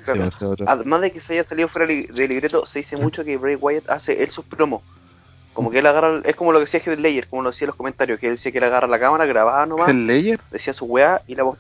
claro, 0.05 0.31
Sí. 0.39 0.63
Además 0.65 1.01
de 1.01 1.11
que 1.11 1.19
se 1.19 1.33
haya 1.33 1.43
salido 1.43 1.67
fuera 1.67 1.87
del 1.87 2.29
libreto, 2.29 2.65
se 2.65 2.79
dice 2.79 2.95
mucho 2.97 3.23
que 3.25 3.35
Bray 3.37 3.55
Wyatt 3.55 3.89
hace 3.89 4.23
él 4.23 4.31
sus 4.31 4.45
promos. 4.45 4.81
Como 5.53 5.71
que 5.71 5.79
él 5.79 5.85
agarra, 5.87 6.21
es 6.23 6.35
como 6.35 6.51
lo 6.51 6.59
que 6.59 6.65
decía 6.65 6.79
Heath 6.85 6.99
Ledger, 6.99 7.27
como 7.27 7.41
lo 7.41 7.49
decía 7.49 7.65
en 7.65 7.69
los 7.69 7.75
comentarios, 7.75 8.19
que 8.19 8.27
él 8.27 8.33
decía 8.33 8.51
que 8.51 8.59
él 8.59 8.63
agarra 8.63 8.87
la 8.87 8.99
cámara, 8.99 9.25
grababa 9.25 9.65
nomás, 9.65 9.89
¿El 9.89 10.05
Layer? 10.05 10.39
decía 10.51 10.71
su 10.71 10.85
weá 10.85 11.21
y 11.27 11.33
la 11.35 11.43
voz. 11.43 11.57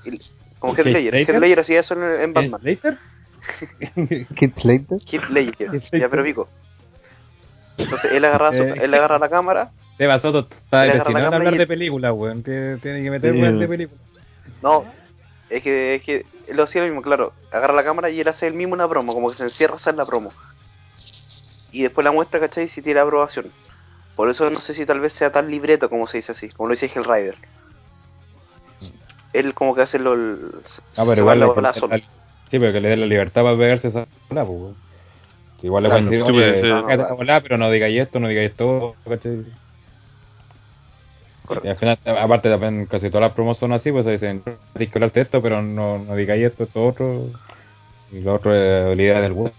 como 0.59 0.73
Heath 0.75 0.85
¿Heath 0.85 0.93
Ledger, 0.93 1.13
Ledger? 1.13 1.35
Heath 1.35 1.41
Ledger 1.41 1.59
hacía 1.61 1.79
eso 1.79 1.93
en, 1.95 2.21
en 2.21 2.33
Batman. 2.33 2.61
¿Slater? 2.61 2.97
Kid 4.35 4.51
Slater. 4.59 4.97
Heath 5.11 5.29
Ledger, 5.29 5.71
ya 5.71 5.79
Ledger. 5.91 6.09
pero 6.09 6.23
pico. 6.23 6.49
Entonces 7.77 8.11
él 8.11 8.25
agarra, 8.25 8.53
su- 8.53 8.63
él 8.63 8.93
agarra 8.93 9.19
la 9.19 9.29
cámara 9.29 9.71
la 10.87 10.93
destinado 10.93 11.27
a 11.27 11.31
cámara 11.31 11.37
hablar 11.49 11.53
de 11.59 11.67
películas, 11.67 12.13
weón. 12.15 12.43
Tiene, 12.43 12.77
tiene 12.77 13.03
que 13.03 13.11
meter 13.11 13.33
Sí. 13.33 13.41
weón 13.41 13.59
de 13.59 13.67
películas. 13.67 14.03
No, 14.61 14.85
es 15.49 15.61
que, 15.63 15.95
es 15.95 16.03
que 16.03 16.25
él 16.47 16.57
lo 16.57 16.63
hacía 16.63 16.81
lo 16.81 16.87
mismo, 16.87 17.01
claro. 17.01 17.33
Agarra 17.51 17.73
la 17.73 17.83
cámara 17.83 18.09
y 18.09 18.19
él 18.19 18.27
hace 18.27 18.47
el 18.47 18.53
mismo 18.53 18.73
una 18.73 18.87
promo, 18.87 19.13
como 19.13 19.29
que 19.31 19.37
se 19.37 19.43
encierra 19.43 19.73
a 19.75 19.77
hacer 19.77 19.95
la 19.95 20.05
promo. 20.05 20.31
Y 21.71 21.83
después 21.83 22.03
la 22.05 22.11
muestra, 22.11 22.39
¿cachai? 22.39 22.69
Si 22.69 22.81
tiene 22.81 22.99
aprobación. 22.99 23.51
Por 24.15 24.29
eso 24.29 24.49
no 24.49 24.59
sé 24.59 24.73
si 24.73 24.85
tal 24.85 24.99
vez 24.99 25.13
sea 25.13 25.31
tan 25.31 25.51
libreto 25.51 25.89
como 25.89 26.07
se 26.07 26.17
dice 26.17 26.31
así, 26.31 26.49
como 26.49 26.69
lo 26.69 26.73
dice 26.75 26.89
Hellrider. 26.93 27.35
Él 29.33 29.53
como 29.53 29.75
que 29.75 29.81
hace 29.83 29.99
lo... 29.99 30.13
el- 30.13 30.51
Ah, 30.95 31.03
se 31.03 31.05
pero 31.05 31.25
va 31.25 31.35
igual 31.35 31.39
la. 31.39 32.01
Sí, 32.49 32.59
pero 32.59 32.73
que 32.73 32.81
le 32.81 32.89
dé 32.89 32.97
la 32.97 33.05
libertad 33.05 33.43
para 33.43 33.57
pegarse 33.57 33.89
esa 33.89 34.07
bola, 34.29 34.45
pues. 34.45 34.75
Igual 35.63 35.83
le 35.83 35.89
Claro, 35.89 36.05
pueden 36.05 36.21
decir, 36.21 36.25
sí, 36.25 36.31
puede 36.33 36.73
oye, 36.83 36.93
esa 36.93 37.13
bola, 37.13 37.41
pero 37.41 37.57
no 37.57 37.71
digáis 37.71 37.99
esto, 37.99 38.19
no 38.19 38.27
digáis 38.27 38.51
esto, 38.51 38.95
¿cachai? 39.07 39.45
Y 41.63 41.67
al 41.67 41.77
final, 41.77 41.97
aparte 42.05 42.49
también 42.49 42.85
casi 42.87 43.09
todas 43.09 43.29
las 43.29 43.33
promos 43.33 43.57
son 43.57 43.71
así, 43.71 43.91
pues 43.91 44.05
dicen, 44.05 44.43
tienes 44.73 44.91
que 44.91 44.97
hablarte 44.97 45.21
de 45.21 45.23
esto, 45.23 45.41
pero 45.41 45.61
no, 45.61 45.97
no 45.99 46.15
digáis 46.15 46.43
esto, 46.43 46.65
esto, 46.65 46.85
otro. 46.85 47.29
Y 48.11 48.19
lo 48.19 48.35
otro 48.35 48.53
es 48.53 48.85
habilidad 48.85 49.21
del 49.21 49.33
bueno. 49.33 49.53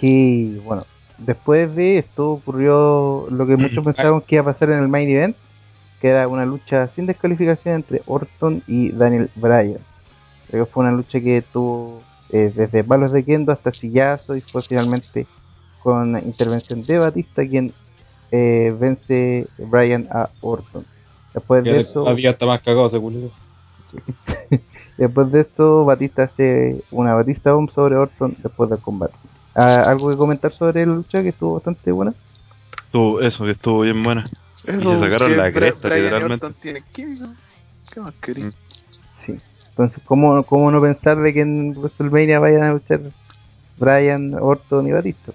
Que, 0.00 0.60
bueno, 0.64 0.82
después 1.18 1.74
de 1.76 1.98
esto 1.98 2.32
ocurrió 2.32 3.28
lo 3.30 3.46
que 3.46 3.56
muchos 3.56 3.84
pensaban 3.84 4.20
que 4.22 4.36
iba 4.36 4.42
a 4.42 4.52
pasar 4.52 4.70
en 4.70 4.80
el 4.80 4.88
main 4.88 5.08
event, 5.08 5.36
que 6.00 6.08
era 6.08 6.26
una 6.28 6.46
lucha 6.46 6.88
sin 6.94 7.06
descalificación 7.06 7.76
entre 7.76 8.02
Orton 8.06 8.62
y 8.66 8.90
Daniel 8.92 9.30
Bryan. 9.36 9.78
Creo 10.48 10.66
que 10.66 10.72
fue 10.72 10.82
una 10.84 10.92
lucha 10.92 11.20
que 11.20 11.42
tuvo 11.52 12.02
eh, 12.30 12.52
desde 12.54 12.82
palos 12.84 13.12
de 13.12 13.24
kendo 13.24 13.52
hasta 13.52 13.72
sillazo 13.72 14.36
y 14.36 14.40
fue 14.40 14.62
finalmente 14.62 15.26
con 15.82 16.16
intervención 16.18 16.84
de 16.86 16.98
Batista 16.98 17.46
quien 17.46 17.72
eh, 18.32 18.74
vence 18.78 19.46
Bryan 19.58 20.08
a 20.10 20.30
Orton. 20.40 20.84
Después 21.34 21.64
de 21.64 21.80
eso, 21.80 22.14
día 22.14 22.30
está 22.30 22.46
más 22.46 22.60
cagado 22.62 22.88
ese 22.88 22.98
después 24.98 25.30
de 25.32 25.40
esto 25.40 25.84
Batista 25.84 26.24
hace 26.24 26.82
una 26.90 27.14
Batista 27.14 27.52
Bomb 27.52 27.70
sobre 27.70 27.96
Orton 27.96 28.36
después 28.38 28.70
del 28.70 28.78
combate. 28.80 29.14
Ah, 29.54 29.84
¿Algo 29.86 30.10
que 30.10 30.16
comentar 30.16 30.52
sobre 30.52 30.86
la 30.86 30.94
lucha 30.94 31.22
que 31.22 31.30
estuvo 31.30 31.54
bastante 31.54 31.90
buena? 31.92 32.14
Estuvo- 32.86 33.20
eso, 33.20 33.44
que 33.44 33.52
estuvo 33.52 33.80
bien 33.80 34.02
buena. 34.02 34.24
Y 34.66 34.70
Eso, 34.70 34.94
se 34.94 35.00
sacaron 35.10 35.30
que 35.30 35.36
la 35.36 35.52
cresta, 35.52 35.88
Brian 35.88 36.02
literalmente. 36.04 36.46
Orton 36.46 36.60
tiene 36.60 36.82
química. 36.92 37.26
¿Qué 37.92 38.00
más 38.00 38.14
querés? 38.16 38.44
Mm. 38.44 38.50
Sí. 39.26 39.36
Entonces, 39.70 40.02
¿cómo, 40.04 40.42
¿cómo 40.44 40.70
no 40.70 40.80
pensar 40.82 41.16
de 41.18 41.32
que 41.32 41.40
en 41.40 41.74
WrestleMania 41.76 42.38
vayan 42.38 42.62
a 42.64 42.72
luchar 42.72 43.00
Bryan, 43.78 44.34
Orton 44.34 44.86
y 44.86 44.92
Batista? 44.92 45.32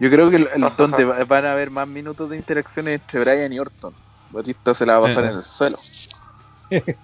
Yo 0.00 0.10
creo 0.10 0.30
que 0.30 0.36
el- 0.36 0.48
el- 0.54 0.64
donde 0.76 1.04
va- 1.04 1.22
van 1.24 1.44
a 1.46 1.52
haber 1.52 1.70
más 1.70 1.86
minutos 1.86 2.28
de 2.30 2.36
interacciones 2.36 3.00
entre 3.00 3.20
Brian 3.20 3.52
y 3.52 3.58
Orton. 3.58 3.92
Batista 4.30 4.72
se 4.74 4.86
la 4.86 4.98
va 4.98 5.06
a 5.06 5.08
pasar 5.10 5.24
Eh. 5.24 5.28
en 5.30 5.36
el 5.36 5.42
suelo. 5.42 5.78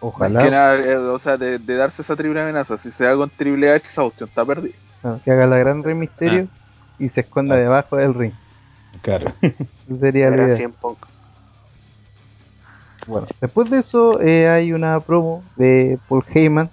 Ojalá 0.00 0.34
Más 0.34 0.44
que 0.44 0.50
nada, 0.50 0.80
eh, 0.80 0.96
o 0.96 1.18
sea, 1.20 1.36
de, 1.36 1.58
de 1.58 1.76
darse 1.76 2.02
esa 2.02 2.16
triple 2.16 2.40
amenaza. 2.42 2.76
Si 2.78 2.90
se 2.90 3.04
da 3.04 3.14
con 3.14 3.30
Triple 3.30 3.70
H, 3.72 3.88
esa 3.92 4.02
opción 4.02 4.28
está 4.28 4.44
perdida. 4.44 4.74
ah, 5.04 5.18
que 5.24 5.30
haga 5.30 5.46
la 5.46 5.58
gran 5.58 5.82
Rey 5.84 5.94
Misterio 5.94 6.48
y 6.98 7.08
se 7.10 7.20
esconda 7.20 7.54
Ah. 7.54 7.58
debajo 7.58 7.96
del 7.96 8.14
ring. 8.14 8.32
Claro. 9.00 9.32
Sería 10.00 10.28
la 10.28 10.34
Era 10.34 10.44
idea. 10.46 10.56
100 10.56 10.72
Punk. 10.72 10.98
Bueno, 13.06 13.26
después 13.40 13.68
de 13.70 13.78
eso 13.80 14.20
eh, 14.20 14.48
hay 14.48 14.72
una 14.72 15.00
promo 15.00 15.42
de 15.56 15.98
Paul 16.08 16.24
Heyman 16.32 16.70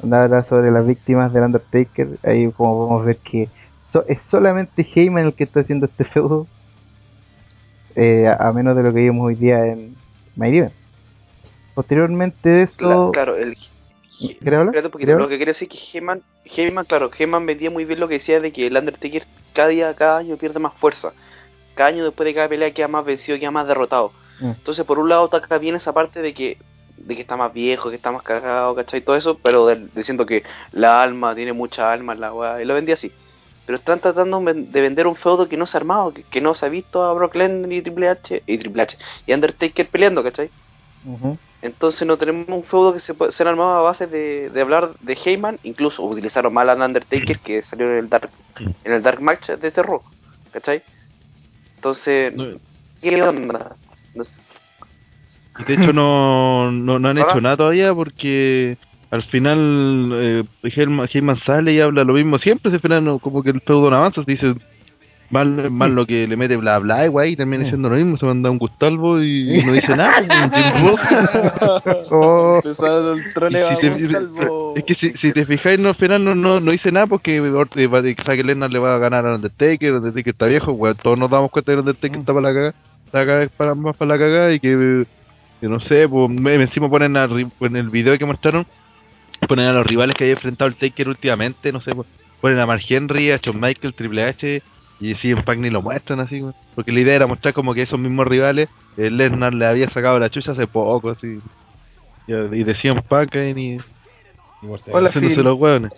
donde 0.00 0.16
habla 0.16 0.40
sobre 0.42 0.72
las 0.72 0.84
víctimas 0.86 1.32
del 1.32 1.44
Undertaker. 1.44 2.08
Ahí 2.24 2.50
como 2.50 2.76
podemos 2.78 3.04
ver 3.06 3.18
que 3.18 3.48
so- 3.92 4.04
es 4.08 4.18
solamente 4.30 4.84
Heyman 4.94 5.26
el 5.26 5.34
que 5.34 5.44
está 5.44 5.60
haciendo 5.60 5.86
este 5.86 6.04
feudo. 6.04 6.46
eh, 7.94 8.26
a, 8.26 8.48
a 8.48 8.52
menos 8.52 8.74
de 8.76 8.82
lo 8.82 8.92
que 8.92 9.00
vimos 9.00 9.26
hoy 9.26 9.34
día 9.36 9.66
en 9.66 9.94
Event. 10.40 10.72
Posteriormente 11.74 12.48
de 12.48 12.62
eso... 12.64 13.10
claro, 13.12 13.36
el... 13.36 13.56
¿Quieres 14.18 14.58
hablar? 14.58 14.66
Espérate 14.66 14.86
un 14.86 14.92
poquito, 14.92 15.06
¿Quieres 15.06 15.22
lo 15.22 15.28
que 15.28 15.36
quiero 15.36 15.50
decir 15.50 15.68
es 15.70 15.78
que 15.92 15.98
Heyman, 15.98 16.22
Heyman, 16.44 16.84
claro, 16.86 17.10
Heyman 17.16 17.46
vendía 17.46 17.70
muy 17.70 17.84
bien 17.84 17.98
lo 18.00 18.08
que 18.08 18.14
decía 18.14 18.40
de 18.40 18.52
que 18.52 18.66
el 18.66 18.76
Undertaker 18.76 19.24
cada 19.52 19.68
día, 19.68 19.94
cada 19.94 20.18
año 20.18 20.36
pierde 20.36 20.58
más 20.58 20.74
fuerza. 20.74 21.12
Cada 21.74 21.88
año 21.90 22.04
después 22.04 22.24
de 22.26 22.34
cada 22.34 22.48
pelea 22.48 22.72
queda 22.72 22.88
más 22.88 23.04
vencido, 23.04 23.38
queda 23.38 23.50
más 23.50 23.66
derrotado. 23.66 24.12
Mm. 24.40 24.50
Entonces, 24.50 24.84
por 24.84 24.98
un 24.98 25.08
lado, 25.08 25.24
ataca 25.24 25.58
bien 25.58 25.74
esa 25.76 25.92
parte 25.92 26.20
de 26.22 26.34
que 26.34 26.58
de 26.96 27.16
que 27.16 27.22
está 27.22 27.36
más 27.36 27.52
viejo, 27.52 27.90
que 27.90 27.96
está 27.96 28.12
más 28.12 28.22
cagado, 28.22 28.76
¿cachai? 28.76 29.00
Todo 29.00 29.16
eso, 29.16 29.36
pero 29.42 29.66
de- 29.66 29.88
diciendo 29.92 30.24
que 30.24 30.44
la 30.70 31.02
alma, 31.02 31.34
tiene 31.34 31.52
mucha 31.52 31.90
alma, 31.90 32.14
la 32.14 32.32
weá, 32.32 32.62
y 32.62 32.64
lo 32.64 32.74
vendía 32.74 32.94
así. 32.94 33.10
Pero 33.66 33.76
están 33.76 33.98
tratando 33.98 34.40
de 34.40 34.80
vender 34.80 35.08
un 35.08 35.16
feudo 35.16 35.48
que 35.48 35.56
no 35.56 35.66
se 35.66 35.76
ha 35.76 35.80
armado, 35.80 36.12
que, 36.14 36.22
que 36.22 36.40
no 36.40 36.54
se 36.54 36.64
ha 36.66 36.68
visto 36.68 37.02
a 37.04 37.12
Brock 37.12 37.34
Lesnar 37.34 37.72
y 37.72 37.82
Triple 37.82 38.08
H, 38.08 38.42
y 38.46 38.58
Triple 38.58 38.82
H, 38.82 38.96
y 39.26 39.32
Undertaker 39.32 39.88
peleando, 39.88 40.22
¿cachai? 40.22 40.50
Entonces 41.60 42.06
no 42.06 42.16
tenemos 42.16 42.48
un 42.48 42.62
feudo 42.64 42.92
que 42.92 43.00
se 43.00 43.14
puede 43.14 43.32
ser 43.32 43.48
armado 43.48 43.70
a 43.76 43.80
base 43.82 44.06
de, 44.06 44.50
de 44.50 44.60
hablar 44.60 44.90
de 45.00 45.14
Heyman, 45.24 45.58
incluso 45.64 46.02
utilizaron 46.04 46.52
mal 46.52 46.70
a 46.70 46.74
Undertaker 46.74 47.38
que 47.40 47.62
salió 47.62 47.90
en 47.90 47.98
el 47.98 48.08
Dark 48.08 48.30
en 48.84 48.92
el 48.92 49.02
Dark 49.02 49.20
Match 49.20 49.48
de 49.50 49.68
ese 49.68 49.82
Raw, 49.82 50.02
¿cachai? 50.52 50.82
Entonces, 51.82 52.32
No, 52.36 52.60
¿qué 53.00 53.20
onda? 53.24 53.74
No 54.14 54.22
sé. 54.22 54.40
Y 55.58 55.64
de 55.64 55.74
hecho 55.74 55.92
no, 55.92 56.70
no, 56.70 57.00
no 57.00 57.08
han 57.08 57.18
hecho 57.18 57.40
nada 57.40 57.56
todavía 57.56 57.92
porque 57.92 58.78
al 59.10 59.20
final 59.22 60.12
eh, 60.14 60.44
Heyman 60.62 61.36
sale 61.38 61.72
y 61.72 61.80
habla 61.80 62.04
lo 62.04 62.14
mismo 62.14 62.38
siempre, 62.38 62.70
al 62.70 62.80
final 62.80 63.04
no, 63.04 63.18
como 63.18 63.42
que 63.42 63.50
el 63.50 63.60
feudo 63.62 63.90
no 63.90 63.96
avanza, 63.96 64.22
dice 64.24 64.54
mal, 65.32 65.70
mal 65.70 65.94
lo 65.94 66.06
que 66.06 66.26
le 66.28 66.36
mete 66.36 66.56
bla 66.56 66.78
bla 66.78 67.04
y 67.04 67.08
guay, 67.08 67.32
y 67.32 67.36
termina 67.36 67.64
diciendo 67.64 67.88
lo 67.88 67.96
mismo, 67.96 68.16
se 68.16 68.26
manda 68.26 68.50
un 68.50 68.58
Gustalvo 68.58 69.20
y 69.22 69.62
no 69.66 69.72
dice 69.72 69.96
nada. 69.96 70.20
Oh, 72.10 72.60
si 73.50 73.56
a 73.62 73.76
te- 73.78 74.16
es 74.76 74.84
que 74.84 74.94
si, 74.94 75.12
si 75.18 75.32
te 75.32 75.44
fijáis, 75.46 75.78
no, 75.78 75.88
al 75.90 75.94
final 75.94 76.24
no, 76.24 76.34
no, 76.34 76.60
no 76.60 76.70
dice 76.72 76.92
nada 76.92 77.06
porque 77.06 77.40
Or- 77.40 77.68
eh, 77.76 78.14
que 78.14 78.22
Zack 78.22 78.44
Lesnar 78.44 78.70
le 78.70 78.78
va 78.78 78.94
a 78.94 78.98
ganar 78.98 79.26
al 79.26 79.34
Undertaker, 79.36 79.92
Undertaker 79.94 80.32
está 80.32 80.46
viejo, 80.46 80.78
todos 81.02 81.18
nos 81.18 81.30
damos 81.30 81.50
cuenta 81.50 81.70
que 81.72 81.74
el 81.74 81.80
Undertaker 81.80 82.18
está 82.20 82.32
para 82.34 82.48
la 82.48 82.54
cagada, 82.54 82.74
está 83.06 83.26
cada 83.26 83.38
vez 83.40 83.50
para 83.56 83.74
más 83.74 83.96
para 83.96 84.10
la 84.10 84.18
cagada 84.18 84.52
y 84.52 84.60
que, 84.60 85.04
que 85.60 85.68
no 85.68 85.80
sé, 85.80 86.08
pues 86.08 86.28
me- 86.30 86.54
encima 86.54 86.88
ponen 86.88 87.16
a 87.16 87.26
ri- 87.26 87.50
en 87.60 87.76
el 87.76 87.90
video 87.90 88.16
que 88.18 88.24
mostraron, 88.26 88.66
ponen 89.48 89.66
a 89.66 89.72
los 89.72 89.86
rivales 89.86 90.14
que 90.16 90.24
había 90.24 90.34
enfrentado 90.34 90.68
el 90.68 90.76
Taker 90.76 91.08
últimamente, 91.08 91.72
no 91.72 91.80
sé, 91.80 91.94
pues, 91.94 92.06
ponen 92.40 92.58
a 92.58 92.66
Mark 92.66 92.82
Henry, 92.88 93.30
a 93.30 93.36
Shawn 93.38 93.60
Michael, 93.60 93.94
Triple 93.94 94.24
H 94.24 94.62
y 95.10 95.14
si 95.16 95.30
en 95.30 95.42
Pac 95.42 95.58
ni 95.58 95.70
lo 95.70 95.82
muestran 95.82 96.20
así, 96.20 96.40
weón. 96.40 96.54
porque 96.74 96.92
la 96.92 97.00
idea 97.00 97.14
era 97.16 97.26
mostrar 97.26 97.54
como 97.54 97.74
que 97.74 97.82
esos 97.82 97.98
mismos 97.98 98.26
rivales, 98.26 98.68
el 98.96 99.16
Lesnar 99.16 99.52
le 99.54 99.66
había 99.66 99.90
sacado 99.90 100.18
la 100.18 100.30
chucha 100.30 100.52
hace 100.52 100.66
poco, 100.66 101.10
así. 101.10 101.38
Y, 102.26 102.32
y 102.32 102.64
decían 102.64 103.02
Pac 103.08 103.34
y, 103.36 103.78
Hola, 104.92 105.08
haciéndose 105.08 105.36
Phil. 105.36 105.44
los 105.44 105.58
hueones. 105.58 105.92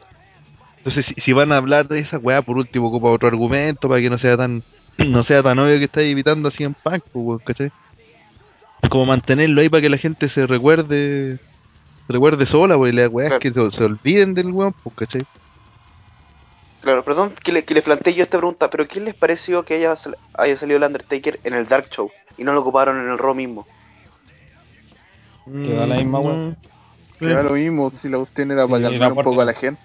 Entonces, 0.79 1.07
si, 1.07 1.15
si 1.21 1.33
van 1.33 1.53
a 1.53 1.59
hablar 1.59 1.87
de 1.89 1.99
esa 1.99 2.19
weá, 2.19 2.43
por 2.43 2.57
último, 2.57 2.89
ocupa 2.89 3.09
otro 3.11 3.29
argumento 3.29 3.89
para 3.89 4.01
que 4.01 4.11
no 4.11 4.19
sea 4.19 4.37
tan 4.37 4.63
no 4.99 5.23
sea 5.23 5.43
tan 5.43 5.59
obvio 5.59 5.79
que 5.79 5.85
está 5.85 6.01
evitando 6.03 6.49
así 6.49 6.65
en 6.65 6.75
Punk, 6.75 7.03
pues, 7.13 7.43
¿cachai? 7.45 7.71
Como 8.91 9.07
mantenerlo 9.07 9.61
ahí 9.61 9.69
para 9.69 9.81
que 9.81 9.89
la 9.89 9.97
gente 9.99 10.29
se 10.29 10.47
recuerde 10.47 11.39
se 12.07 12.13
recuerde 12.13 12.45
sola, 12.47 12.77
pues, 12.77 12.93
y 12.93 12.97
las 12.97 13.09
weas 13.09 13.29
Claro. 13.31 13.41
que 13.41 13.51
se, 13.53 13.77
se 13.77 13.85
olviden 13.85 14.35
del 14.35 14.51
weón, 14.51 14.75
pues, 14.83 14.95
¿cachai? 14.97 15.23
Claro, 16.85 17.03
perdón 17.03 17.33
que, 17.43 17.51
le, 17.51 17.65
que 17.65 17.73
les 17.73 17.83
planteé 17.83 18.13
yo 18.15 18.25
esta 18.25 18.37
pregunta, 18.37 18.69
pero 18.69 18.87
¿qué 18.87 19.01
les 19.01 19.15
pareció 19.15 19.63
que 19.65 19.75
haya, 19.77 19.97
sal- 19.97 20.19
haya 20.35 20.55
salido 20.59 20.77
el 20.77 20.83
Undertaker 20.85 21.41
en 21.43 21.55
el 21.55 21.67
Dark 21.67 21.89
Show 21.91 22.11
y 22.37 22.45
no 22.45 22.53
lo 22.53 22.61
ocuparon 22.61 23.01
en 23.01 23.11
el 23.11 23.17
Raw 23.17 23.35
mismo? 23.35 23.67
Que 25.47 25.75
da 25.75 25.87
la 25.87 25.97
misma 25.97 26.21
weá. 26.21 26.35
Mm, 26.35 26.57
Que 27.19 27.25
era 27.25 27.43
lo 27.43 27.53
mismo, 27.55 27.89
si 27.89 28.09
la 28.11 28.19
cuestión 28.19 28.51
era 28.51 28.69
para 28.69 28.83
calmar 28.83 29.13
un 29.13 29.23
poco 29.23 29.41
a 29.41 29.45
la 29.47 29.55
gente. 29.55 29.81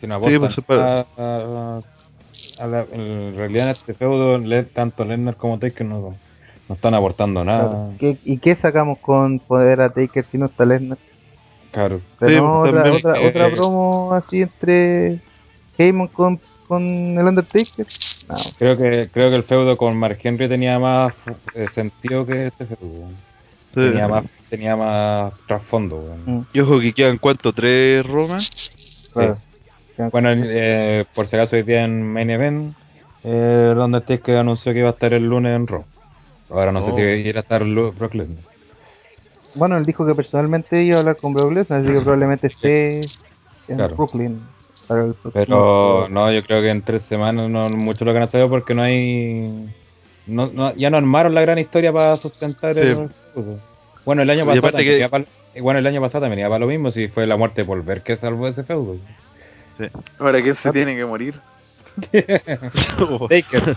Si 0.00 0.06
no 0.08 0.18
Sí, 0.18 0.34
aportan 0.34 0.54
pues, 0.54 0.66
para- 0.66 1.00
a, 1.00 1.06
a- 1.16 1.80
a 2.58 2.66
la- 2.66 2.86
en 2.90 3.36
realidad 3.36 3.66
en 3.66 3.72
este 3.72 3.94
feudo 3.94 4.38
le- 4.38 4.64
tanto 4.64 5.04
Lennar 5.04 5.36
como 5.36 5.58
Taker 5.60 5.86
no, 5.86 6.16
no 6.68 6.74
están 6.74 6.94
aportando 6.94 7.44
nada. 7.44 7.68
claro. 7.68 7.92
¿Qué- 8.00 8.18
¿Y 8.24 8.38
qué 8.38 8.56
sacamos 8.56 8.98
con 8.98 9.38
poder 9.38 9.80
a 9.80 9.90
Taker 9.90 10.24
si 10.32 10.38
no 10.38 10.46
está 10.46 10.64
Lesnar? 10.64 10.98
Claro. 11.70 12.00
Pero 12.18 12.30
Sí, 12.32 12.36
no, 12.38 12.60
pues, 12.60 12.70
otra, 12.72 12.82
también, 12.82 13.06
otra, 13.06 13.20
eh, 13.20 13.28
otra 13.28 13.50
promo 13.50 14.12
así 14.14 14.42
entre 14.42 15.20
Heyman 15.78 16.08
con, 16.08 16.40
con 16.68 16.82
el 16.84 17.24
Undertaker. 17.26 17.86
No, 18.28 18.34
Creo 18.58 18.76
que 18.76 19.08
creo 19.12 19.30
que 19.30 19.36
el 19.36 19.42
feudo 19.44 19.76
con 19.76 19.96
Mark 19.96 20.18
Henry 20.22 20.48
tenía 20.48 20.78
más 20.78 21.12
eh, 21.54 21.66
sentido 21.74 22.24
que 22.26 22.46
este 22.48 22.66
feudo. 22.66 23.08
Sí. 23.74 23.80
Tenía 23.80 24.06
más 24.08 24.24
tenía 24.48 24.76
más 24.76 25.32
trasfondo. 25.48 26.16
Mm, 26.26 26.40
Y 26.52 26.60
ojo 26.60 26.78
que 26.80 26.92
quedan 26.92 27.18
cuánto, 27.18 27.52
tres 27.52 28.06
Romas. 28.06 29.10
claro. 29.12 29.36
Bueno, 30.10 30.30
eh, 30.34 31.04
por 31.14 31.26
si 31.28 31.36
acaso 31.36 31.54
hoy 31.56 31.62
día 31.62 31.84
en 31.84 32.02
Main 32.12 32.28
Event, 32.30 32.74
eh, 33.22 33.72
donde 33.76 34.00
Taker 34.00 34.38
anunció 34.38 34.72
que 34.72 34.80
iba 34.80 34.88
a 34.88 34.92
estar 34.92 35.12
el 35.14 35.24
lunes 35.28 35.54
en 35.54 35.66
Raw. 35.68 35.84
Ahora 36.50 36.72
no 36.72 36.82
sé 36.84 36.90
Oh. 36.90 36.96
si 36.96 37.02
iba 37.28 37.38
a 37.38 37.42
estar 37.42 37.64
Brock 37.64 38.14
Lesnar. 38.14 38.42
Bueno, 39.54 39.76
él 39.76 39.84
dijo 39.84 40.04
que 40.04 40.14
personalmente 40.16 40.82
iba 40.82 40.96
a 40.96 41.00
hablar 41.00 41.16
con 41.16 41.32
Brock 41.32 41.52
Lesnar, 41.52 41.80
así 41.80 41.88
que 41.92 42.00
probablemente 42.00 42.48
esté 42.48 43.00
en 43.02 43.76
Claro. 43.76 43.94
Brooklyn 43.94 44.40
para 44.84 45.04
el 45.04 45.12
próximo 45.14 45.32
Pero 45.32 46.08
no, 46.08 46.30
yo 46.32 46.42
creo 46.44 46.60
que 46.62 46.70
en 46.70 46.82
tres 46.82 47.02
semanas 47.04 47.48
no 47.50 47.68
mucho 47.70 48.04
lo 48.04 48.12
que 48.12 48.18
han 48.18 48.30
sabido 48.30 48.48
porque 48.50 48.74
no 48.74 48.82
hay. 48.82 49.68
No, 50.26 50.46
no- 50.52 50.74
ya 50.74 50.90
no 50.90 50.96
armaron 50.96 51.34
la 51.34 51.40
gran 51.42 51.58
historia 51.58 51.92
para 51.92 52.16
sustentar 52.16 52.74
Sí. 52.74 52.80
el 52.80 53.10
feudo. 53.34 53.58
Bueno, 54.04 54.22
el 54.22 54.30
año 54.30 54.44
pasado 54.46 54.70
también 54.72 54.90
que- 54.92 54.98
iba 54.98 55.08
pa'l- 55.08 55.26
bueno, 55.60 55.78
el 55.78 55.86
año 55.86 56.00
pasado 56.00 56.22
también 56.22 56.40
iba 56.40 56.48
para 56.48 56.58
lo 56.60 56.66
mismo, 56.66 56.90
si 56.90 57.08
fue 57.08 57.26
la 57.26 57.36
muerte 57.36 57.62
de 57.62 57.66
Volver 57.66 58.02
que 58.02 58.16
salvó 58.16 58.48
ese 58.48 58.64
feudo. 58.64 58.96
Ahora, 60.18 60.40
¿quién 60.42 60.54
se 60.56 60.70
tiene 60.72 60.96
que 60.96 61.04
morir? 61.04 61.34
Taker, 63.28 63.76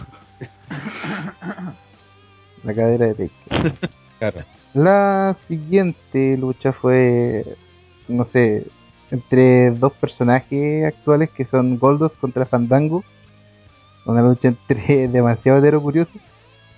La 2.64 2.74
cadera 2.74 3.06
de 3.08 3.14
Taker. 3.50 3.74
claro. 4.20 4.44
La 4.74 5.36
siguiente 5.48 6.38
lucha 6.38 6.72
fue, 6.74 7.46
no 8.08 8.26
sé, 8.32 8.64
entre 9.12 9.72
dos 9.72 9.94
personajes 9.94 10.86
actuales 10.86 11.30
que 11.30 11.46
son 11.46 11.78
Goldos 11.80 12.12
contra 12.20 12.46
Fandango. 12.46 13.04
Una 14.06 14.22
lucha 14.22 14.48
entre 14.50 15.08
demasiado 15.10 15.60
hetero 15.60 15.82
curioso. 15.82 16.12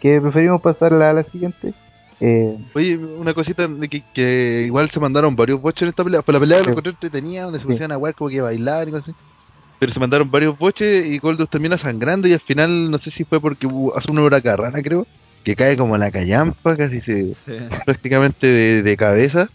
Que 0.01 0.19
preferimos 0.21 0.61
pasarla 0.61 1.09
a 1.09 1.13
la 1.13 1.23
siguiente. 1.23 1.73
Eh, 2.21 2.57
Oye, 2.73 2.97
una 2.97 3.33
cosita 3.33 3.67
de 3.67 3.87
que, 3.89 4.03
que 4.13 4.63
igual 4.65 4.89
se 4.91 4.99
mandaron 4.99 5.35
varios 5.35 5.61
boches 5.61 5.83
en 5.83 5.89
esta 5.89 6.03
pelea. 6.03 6.21
Pues 6.21 6.33
la 6.33 6.39
pelea 6.39 6.61
lo 6.61 6.69
encontré 6.71 6.91
entretenida, 6.91 7.43
donde 7.43 7.59
se 7.59 7.63
Sí. 7.63 7.67
pusieron 7.67 7.91
a 7.91 7.95
jugar 7.95 8.13
como 8.15 8.29
que 8.29 8.41
bailar 8.41 8.87
y 8.87 8.91
cosas 8.91 9.09
así. 9.09 9.17
Pero 9.79 9.93
se 9.93 9.99
mandaron 9.99 10.29
varios 10.29 10.57
boches 10.57 11.05
y 11.05 11.17
Goldust 11.19 11.51
termina 11.51 11.77
sangrando 11.77 12.27
y 12.27 12.33
al 12.33 12.41
final 12.41 12.91
no 12.91 12.97
sé 12.97 13.11
si 13.11 13.23
fue 13.23 13.39
porque 13.39 13.65
hubo- 13.67 13.97
hace 13.97 14.11
una 14.11 14.21
huracán 14.23 14.73
creo, 14.81 15.07
que 15.45 15.55
cae 15.55 15.77
como 15.77 15.97
la 15.97 16.11
callampa, 16.11 16.75
casi 16.75 16.99
se 16.99 17.33
Sí. 17.45 17.57
prácticamente 17.85 18.45
de, 18.47 18.83
de 18.83 18.97
cabeza. 18.97 19.49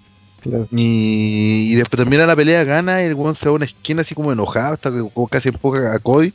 Claro. 0.45 0.69
Y, 0.71 1.73
y 1.73 1.75
después 1.75 1.99
termina 1.99 2.25
la 2.27 2.37
pelea, 2.37 2.63
gana 2.63 3.03
y 3.03 3.07
el 3.07 3.15
weón 3.15 3.35
se 3.35 3.47
va 3.47 3.51
a 3.51 3.55
una 3.57 3.65
esquina 3.65 4.03
así 4.03 4.15
como 4.15 4.31
enojado, 4.33 4.75
hasta 4.75 4.91
que 4.93 5.01
como 5.13 5.27
casi 5.27 5.49
empuja 5.49 5.93
a 5.93 5.99
Cody. 5.99 6.33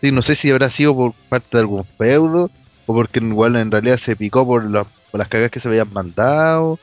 Sí, 0.00 0.10
no 0.12 0.22
sé 0.22 0.34
si 0.36 0.50
habrá 0.50 0.70
sido 0.70 0.94
por 0.96 1.12
parte 1.28 1.48
de 1.52 1.58
algún 1.58 1.84
feudo 1.84 2.50
o 2.86 2.94
porque 2.94 3.18
igual 3.20 3.56
en 3.56 3.70
realidad 3.70 3.98
se 4.04 4.16
picó 4.16 4.46
por, 4.46 4.64
la- 4.70 4.84
por 5.10 5.18
las 5.18 5.28
cagas 5.28 5.50
que 5.50 5.60
se 5.60 5.68
habían 5.68 5.92
mandado. 5.92 6.78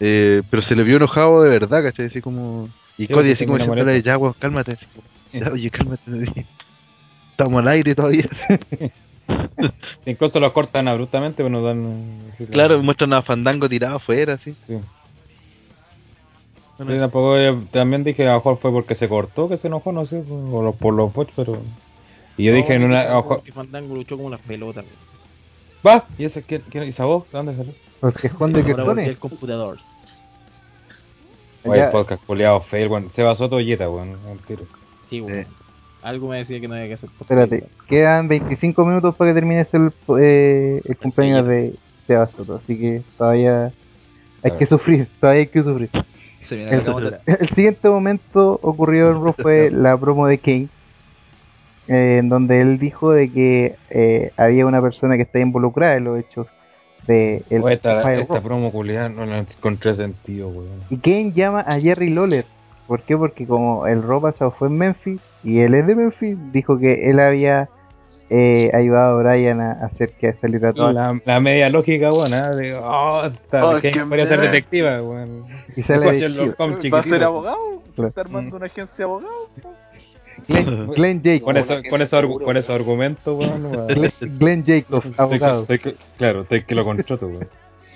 Eh, 0.00 0.42
pero 0.50 0.62
se 0.62 0.76
le 0.76 0.82
vio 0.82 0.96
enojado 0.98 1.42
de 1.42 1.50
verdad, 1.50 1.82
¿cachai? 1.82 2.06
Así 2.06 2.20
como... 2.20 2.68
Y 2.98 3.06
Cody 3.08 3.28
sí, 3.28 3.32
así 3.32 3.46
como 3.46 3.58
diciéndole, 3.58 4.02
ya 4.02 4.18
weón, 4.18 4.34
cálmate. 4.38 4.72
así 4.72 4.86
"Ya, 5.32 5.50
oye, 5.52 5.70
cálmate. 5.70 6.46
Estamos 7.30 7.60
al 7.62 7.68
aire 7.68 7.94
todavía. 7.94 8.28
Incluso 10.06 10.40
los 10.40 10.52
cortan 10.52 10.88
abruptamente, 10.88 11.36
pero 11.38 11.48
nos 11.50 11.64
dan. 11.64 12.30
así 12.32 12.46
claro, 12.46 12.82
muestran 12.82 13.12
a 13.12 13.22
Fandango 13.22 13.68
tirado 13.68 13.96
afuera, 13.96 14.34
así. 14.34 14.54
Sí. 14.66 14.78
Bueno, 16.78 16.92
Sí, 16.92 16.98
tampoco, 16.98 17.38
yo 17.38 17.62
también 17.72 18.04
dije 18.04 18.22
a 18.24 18.30
lo 18.30 18.34
mejor 18.36 18.58
fue 18.58 18.70
porque 18.70 18.94
se 18.94 19.08
cortó 19.08 19.48
que 19.48 19.56
se 19.56 19.66
enojó, 19.66 19.90
no 19.92 20.06
sé, 20.06 20.22
o 20.30 20.62
los- 20.62 20.76
por 20.76 20.94
los 20.94 21.12
bots, 21.12 21.32
pero. 21.36 21.58
Y 22.36 22.44
yo 22.44 22.52
dije 22.54 22.72
en 22.74 22.84
una. 22.84 23.02
a 23.02 23.16
mejor- 23.16 23.42
Fandango 23.52 23.94
luchó 23.96 24.16
como 24.16 24.30
las 24.30 24.40
pelotas. 24.42 24.84
¡Va! 25.86 26.04
¿Y 26.16 26.24
ese 26.24 26.42
quién, 26.42 26.62
quién 26.70 26.84
¿Y 26.84 26.88
esa 26.88 27.04
voz? 27.04 27.24
¿De 27.30 27.36
dónde 27.38 27.56
salió? 27.56 27.72
Los 28.00 28.14
quejones 28.14 28.64
de 28.64 28.64
quejones. 28.74 29.08
al 29.08 29.18
computador. 29.18 29.78
Oye, 31.64 31.84
el 31.84 31.90
podcast 31.90 32.24
culiado 32.24 32.60
fail, 32.62 32.88
weón. 32.88 33.10
Se 33.10 33.22
basó 33.22 33.48
Toyeta, 33.48 33.90
weón. 33.90 34.16
al 34.30 34.38
tiro. 34.46 34.62
Sí, 35.10 35.20
weón. 35.20 35.46
Algo 36.02 36.28
me 36.28 36.38
decía 36.38 36.60
que 36.60 36.68
no 36.68 36.74
había 36.74 36.86
que 36.86 36.94
hacer. 36.94 37.10
Espérate, 37.20 37.64
quedan 37.88 38.28
25 38.28 38.84
minutos 38.86 39.16
para 39.16 39.30
que 39.30 39.34
termine 39.34 39.66
el, 39.72 39.92
eh, 40.20 40.80
el 40.84 40.96
cumpleaños 40.96 41.44
de, 41.46 41.74
de 42.06 42.16
así 42.16 42.78
que 42.78 43.02
todavía 43.18 43.72
hay 44.44 44.50
que 44.52 44.66
sufrir, 44.66 45.08
todavía 45.20 45.40
hay 45.40 45.46
que 45.48 45.62
sufrir. 45.62 45.90
Se 46.48 46.56
viene 46.56 46.82
la 46.82 47.20
El, 47.26 47.48
siguiente 47.50 47.88
momento 47.90 48.58
ocurrió 48.62 49.10
en 49.10 49.22
Raw 49.22 49.34
fue 49.36 49.70
la 49.70 49.98
promo 49.98 50.26
de 50.26 50.38
Kane, 50.38 50.68
eh, 51.88 52.18
en 52.20 52.30
donde 52.30 52.62
él 52.62 52.78
dijo 52.78 53.12
de 53.12 53.30
que 53.30 53.74
eh, 53.90 54.32
había 54.38 54.64
una 54.64 54.80
persona 54.80 55.16
que 55.16 55.22
está 55.22 55.40
involucrada 55.40 55.96
en 55.96 56.04
los 56.04 56.18
hechos 56.18 56.46
de 57.06 57.42
el 57.50 57.62
Oye, 57.62 57.74
esta, 57.74 58.00
Fire 58.00 58.20
esta 58.20 58.40
promo 58.40 58.72
culiada 58.72 59.10
no 59.10 59.26
la 59.26 59.40
encontré 59.40 59.94
sentido, 59.94 60.48
weón. 60.48 60.80
Y 60.88 60.96
Kane 60.96 61.32
llama 61.32 61.60
a 61.60 61.78
Jerry 61.78 62.08
Lawler. 62.08 62.46
¿Por 62.86 63.02
qué? 63.02 63.14
Porque 63.14 63.46
como 63.46 63.86
el 63.86 64.02
Raw 64.02 64.22
pasado 64.22 64.50
fue 64.52 64.68
en 64.68 64.78
Memphis 64.78 65.20
y 65.44 65.58
él 65.60 65.74
es 65.74 65.86
de 65.86 65.94
Memphis, 65.94 66.38
dijo 66.52 66.78
que 66.78 67.10
él 67.10 67.20
había 67.20 67.68
eh, 68.30 68.70
ayudado 68.74 69.18
a 69.18 69.22
Brian 69.22 69.60
a 69.60 69.72
hacer 69.86 70.10
que 70.12 70.32
saliera 70.34 70.72
todo. 70.72 70.92
La, 70.92 71.18
la 71.24 71.40
media 71.40 71.68
lógica, 71.70 72.12
weón, 72.12 72.34
¿eh? 72.34 72.56
de. 72.56 72.74
Oh, 72.74 73.22
esta 73.24 73.66
Oh, 73.70 73.80
que 73.80 73.90
podría 73.92 74.26
ser 74.26 74.40
detectiva, 74.40 75.02
weón. 75.02 75.46
Y 75.76 75.82
¿Va 76.90 76.98
a 76.98 77.02
ser 77.02 77.24
abogado? 77.24 77.82
¿Está 77.96 78.20
armando 78.20 78.56
una 78.56 78.66
agencia 78.66 78.94
de 78.96 79.04
abogados? 79.04 79.32
Glenn, 80.46 80.86
Glenn 80.92 81.22
Jacobs. 81.22 81.42
Con, 81.44 81.54
No, 81.54 81.60
eso, 81.60 81.74
con, 81.90 82.02
esos 82.02 82.12
argu- 82.18 82.20
seguro, 82.22 82.44
con 82.44 82.46
weón. 82.46 82.56
esos 82.58 82.70
argumentos. 82.70 83.38
Glenn, 83.38 84.38
Glenn 84.38 84.64
Jacobs, 84.64 85.06
Estoy 85.06 85.24
abogado. 85.24 85.62
estoy 85.62 85.78
que- 85.80 85.94
claro, 86.16 86.42
estoy 86.42 86.64
que 86.64 86.74
lo 86.74 86.84
contrato, 86.84 87.26
weón. 87.26 87.48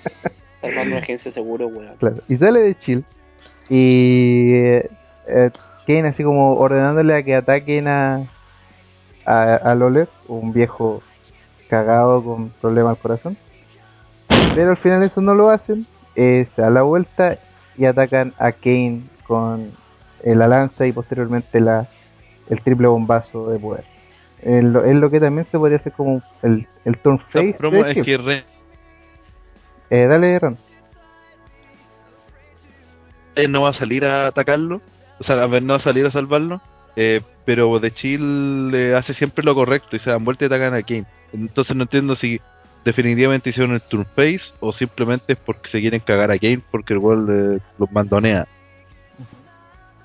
Está 0.04 0.66
armando 0.68 0.94
una 0.96 1.02
agencia 1.02 1.30
de 1.30 1.34
seguro, 1.34 1.66
weón. 1.68 1.94
Claro. 1.98 2.16
Y 2.28 2.36
sale 2.36 2.60
de 2.60 2.78
chill. 2.80 3.04
Y 3.68 4.54
eh, 4.54 4.90
eh, 5.28 5.50
Kane 5.86 6.08
así 6.08 6.22
como 6.24 6.56
ordenándole 6.56 7.14
a 7.14 7.22
que 7.22 7.34
ataquen 7.36 7.86
a, 7.88 8.28
a, 9.26 9.54
a 9.54 9.74
Lawler, 9.74 10.08
un 10.28 10.52
viejo 10.52 11.02
cagado 11.68 12.22
con 12.22 12.50
problemas 12.60 12.96
al 12.96 12.98
corazón. 13.02 13.36
Pero 14.54 14.70
al 14.70 14.76
final 14.76 15.02
eso 15.02 15.20
no 15.20 15.34
lo 15.34 15.50
hacen. 15.50 15.86
eh, 16.14 16.46
se 16.54 16.62
da 16.62 16.70
la 16.70 16.82
vuelta 16.82 17.38
y 17.78 17.86
atacan 17.86 18.34
a 18.38 18.52
Kane 18.52 19.02
con 19.26 19.70
eh, 20.22 20.34
la 20.34 20.46
lanza 20.48 20.86
y 20.86 20.92
posteriormente 20.92 21.58
la, 21.60 21.88
el 22.50 22.60
triple 22.62 22.86
bombazo 22.88 23.48
de 23.50 23.58
poder. 23.58 23.84
Es 24.42 24.62
lo, 24.64 24.84
es 24.84 24.94
lo 24.96 25.10
que 25.10 25.20
también 25.20 25.46
se 25.50 25.58
podría 25.58 25.78
hacer 25.78 25.92
como 25.92 26.20
el, 26.42 26.66
el 26.84 26.98
turn 26.98 27.18
face. 27.32 27.54
Promo 27.58 27.82
de 27.84 27.92
es 27.92 28.04
que 28.04 28.16
re- 28.18 28.44
Eh, 29.90 30.06
dale, 30.06 30.38
Ron. 30.38 30.58
él 33.34 33.50
no 33.52 33.62
va 33.62 33.70
a 33.70 33.74
salir 33.74 34.04
a 34.04 34.26
atacarlo, 34.26 34.80
o 35.18 35.24
sea, 35.24 35.42
a 35.42 35.46
ver, 35.46 35.62
no 35.62 35.72
va 35.74 35.78
a 35.78 35.82
salir 35.82 36.04
a 36.06 36.10
salvarlo, 36.10 36.60
eh, 36.96 37.22
pero 37.44 37.78
de 37.80 37.90
Chill 37.92 38.70
eh, 38.74 38.94
hace 38.94 39.14
siempre 39.14 39.44
lo 39.44 39.54
correcto 39.54 39.96
y 39.96 39.98
se 39.98 40.10
dan 40.10 40.24
vuelta 40.24 40.44
y 40.44 40.46
atacan 40.46 40.74
a 40.74 40.82
Kane. 40.82 41.04
Entonces 41.32 41.74
no 41.76 41.82
entiendo 41.82 42.14
si 42.16 42.40
definitivamente 42.84 43.50
hicieron 43.50 43.72
el 43.74 43.82
turn 43.82 44.04
face 44.04 44.42
o 44.60 44.72
simplemente 44.72 45.32
es 45.34 45.38
porque 45.38 45.68
se 45.70 45.80
quieren 45.80 46.00
cagar 46.00 46.30
a 46.30 46.38
Kane 46.38 46.60
porque 46.70 46.92
el 46.94 46.98
gol 47.00 47.28
eh, 47.30 47.58
los 47.78 47.90
mandonea. 47.92 48.46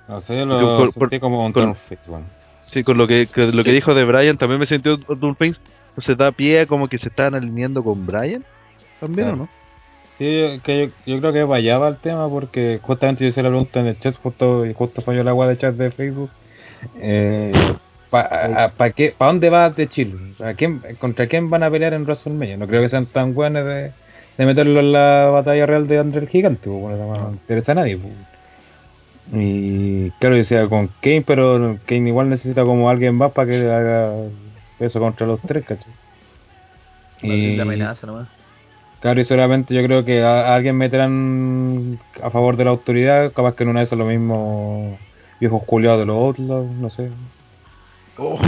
No 0.08 0.21
sé, 0.21 0.38
yo 0.38 0.45
lo 0.45 0.78
por- 0.78 0.93
sentí 0.93 1.00
por- 1.00 1.19
como 1.19 1.45
un 1.45 1.52
con- 1.54 1.63
turn 1.63 1.76
face. 1.76 2.23
Sí, 2.62 2.84
con 2.84 2.97
lo 2.97 3.08
que, 3.08 3.28
que- 3.28 3.52
lo 3.52 3.63
que 3.63 3.71
dijo 3.71 3.93
de 3.93 4.04
Brian 4.06 4.38
también 4.38 4.60
me 4.60 4.65
sentí 4.65 4.89
un 4.89 5.02
turn 5.19 5.36
face, 5.36 5.56
se 6.00 6.15
da 6.15 6.32
pie 6.32 6.62
a 6.62 6.65
como 6.65 6.88
que 6.88 6.97
se 6.97 7.10
estaban 7.10 7.36
alineando 7.36 7.84
con 7.84 8.06
Brian, 8.06 8.43
también 9.00 9.28
Claro. 9.30 9.34
o 9.34 9.45
no? 9.45 9.50
Sí, 10.17 10.26
yo, 10.39 10.62
que 10.63 10.88
yo, 11.06 11.13
yo 11.13 11.19
creo 11.19 11.34
que 11.34 11.43
vayaba 11.43 11.88
el 11.89 11.97
tema 11.97 12.28
porque 12.30 12.80
justamente 12.82 13.23
yo 13.23 13.30
hice 13.30 13.43
la 13.43 13.50
pregunta 13.50 13.80
en 13.82 13.88
el 13.88 14.00
chat 14.00 14.15
justo 14.17 14.65
y 14.65 14.73
justo 14.73 15.02
falló 15.02 15.23
la 15.23 15.32
agua 15.32 15.47
de 15.47 15.58
chat 15.58 15.76
de 15.76 15.91
Facebook. 15.91 16.32
Eh, 16.96 17.78
¿Para 18.10 18.74
pa 18.78 18.92
qué, 18.92 19.13
pa 19.18 19.28
dónde 19.28 19.50
va 19.50 19.70
de 19.72 19.88
Chile? 19.90 20.16
¿A 20.40 20.54
quién, 20.54 20.82
¿Contra 21.00 21.28
quién 21.28 21.50
van 21.50 21.63
a 21.63 21.72
pelear 21.72 21.94
en 21.94 22.04
WrestleMania? 22.04 22.58
No 22.58 22.68
creo 22.68 22.82
que 22.82 22.90
sean 22.90 23.08
tan 23.08 23.34
buenos 23.34 23.66
de, 23.66 23.94
de 24.38 24.46
meterlo 24.46 24.80
en 24.80 24.94
la 24.94 25.30
batalla 25.32 25.66
real 25.66 25.88
de 25.88 26.00
André 26.00 26.22
el 26.22 26.30
Gigante, 26.30 26.70
pues, 26.70 26.80
bueno, 26.82 26.98
no 26.98 27.32
interesa 27.34 27.74
a 27.74 27.76
nadie. 27.76 27.98
pues. 27.98 28.13
Y 29.32 30.12
claro, 30.20 30.36
yo 30.36 30.40
decía 30.40 30.68
con 30.70 30.88
Kane, 31.02 31.24
pero 31.26 31.80
Kane 31.86 32.10
igual 32.10 32.30
necesita 32.30 32.63
como 32.63 32.90
alguien 32.90 33.16
más 33.16 33.34
para 33.34 33.48
que 33.48 33.56
haga 33.72 34.32
eso 34.80 35.00
contra 35.00 35.28
los 35.28 35.44
tres, 35.46 35.66
¿cachai? 35.66 35.94
La 37.22 37.63
amenaza 37.63 38.08
nomás. 38.08 38.30
Claro, 39.00 39.22
y 39.22 39.26
seguramente 39.26 39.74
yo 39.76 39.84
creo 39.84 40.04
que 40.06 40.24
a, 40.24 40.54
a 40.54 40.56
alguien 40.56 40.76
meterán 40.78 42.00
a 42.22 42.32
favor 42.32 42.58
de 42.58 42.63
la 42.66 42.72
autoridad, 42.72 43.32
capaz 43.34 43.56
que 43.56 43.63
en 43.63 43.70
una 43.70 43.82
de 43.82 43.86
esas 43.86 44.00
lo 44.00 44.06
mismo 44.06 45.02
viejos 45.39 45.63
culiados 45.63 46.00
de 46.00 46.06
los 46.06 46.15
Outlaws, 46.17 46.67
no 46.71 46.89
sé. 46.89 47.10
Oh. 48.17 48.39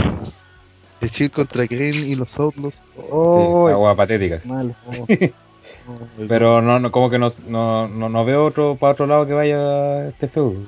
De 1.00 1.10
Chill 1.10 1.30
contra 1.30 1.66
Kane 1.66 1.88
y 1.90 2.14
los 2.14 2.28
Outlaws. 2.38 2.74
Oh, 3.10 3.66
sí, 3.68 3.72
agua 3.72 3.96
patética. 3.96 4.40
Oh. 4.46 5.06
Pero 6.28 6.60
no, 6.60 6.78
no 6.78 6.92
como 6.92 7.10
que 7.10 7.18
no, 7.18 7.28
no, 7.48 7.88
no, 7.88 8.08
no 8.08 8.24
veo 8.24 8.44
otro 8.46 8.76
para 8.76 8.92
otro 8.92 9.06
lado 9.06 9.26
que 9.26 9.32
vaya 9.32 10.08
este 10.08 10.28
feudo. 10.28 10.60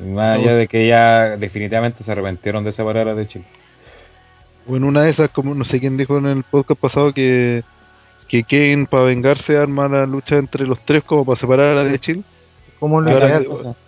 Más 0.00 0.38
allá 0.38 0.54
de 0.54 0.68
que 0.68 0.86
ya 0.86 1.36
definitivamente 1.36 2.04
se 2.04 2.12
arrepintieron 2.12 2.62
de 2.64 2.72
separar 2.72 3.08
a 3.08 3.14
de 3.14 3.26
Chile. 3.26 3.44
O 4.68 4.76
en 4.76 4.84
una 4.84 5.02
de 5.02 5.10
esas, 5.10 5.30
como 5.30 5.54
no 5.54 5.64
sé 5.64 5.80
quién 5.80 5.96
dijo 5.96 6.18
en 6.18 6.26
el 6.26 6.44
podcast 6.44 6.80
pasado 6.80 7.12
que, 7.12 7.64
que 8.28 8.44
Kane 8.44 8.86
para 8.88 9.04
vengarse 9.04 9.56
arma 9.56 9.88
la 9.88 10.06
lucha 10.06 10.36
entre 10.36 10.66
los 10.66 10.78
tres 10.84 11.02
como 11.04 11.24
para 11.24 11.40
separar 11.40 11.70
a 11.72 11.74
la 11.74 11.84
de 11.84 11.98
Chill. 11.98 12.24
¿Cómo 12.78 13.00
lo 13.00 13.10
que- 13.18 13.87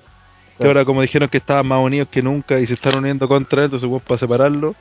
Que 0.60 0.66
ahora 0.68 0.84
como 0.84 1.00
dijeron 1.02 1.28
que 1.28 1.38
estaban 1.38 1.66
más 1.66 1.82
unidos 1.82 2.08
que 2.10 2.22
nunca 2.22 2.58
y 2.60 2.66
se 2.66 2.74
están 2.74 2.98
uniendo 2.98 3.26
contra 3.28 3.60
él, 3.60 3.64
entonces 3.66 3.88
bueno, 3.88 4.04
para 4.06 4.18
separarlo, 4.18 4.74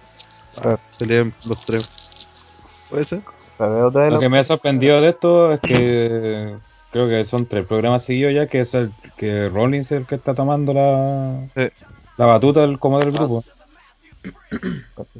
Ah, 0.63 0.77
pelean 0.97 1.31
los 1.47 1.63
tres. 1.65 1.89
¿Puede 2.89 3.05
ser? 3.05 3.21
Lo 3.59 4.19
que 4.19 4.29
me 4.29 4.39
ha 4.39 4.43
sorprendido 4.43 4.99
de 4.99 5.09
esto 5.09 5.53
es 5.53 5.59
que 5.61 6.55
creo 6.91 7.07
que 7.07 7.25
son 7.25 7.45
tres 7.45 7.65
programas 7.65 8.03
seguidos 8.03 8.33
ya, 8.33 8.47
que 8.47 8.61
es 8.61 8.73
el 8.73 8.91
que 9.17 9.47
Rollins 9.49 9.91
es 9.91 9.99
el 9.99 10.05
que 10.05 10.15
está 10.15 10.33
tomando 10.33 10.73
la, 10.73 11.47
Sí. 11.55 11.71
la 12.17 12.25
batuta 12.25 12.61
del, 12.61 12.79
como 12.79 12.99
del 12.99 13.11
grupo. 13.11 13.43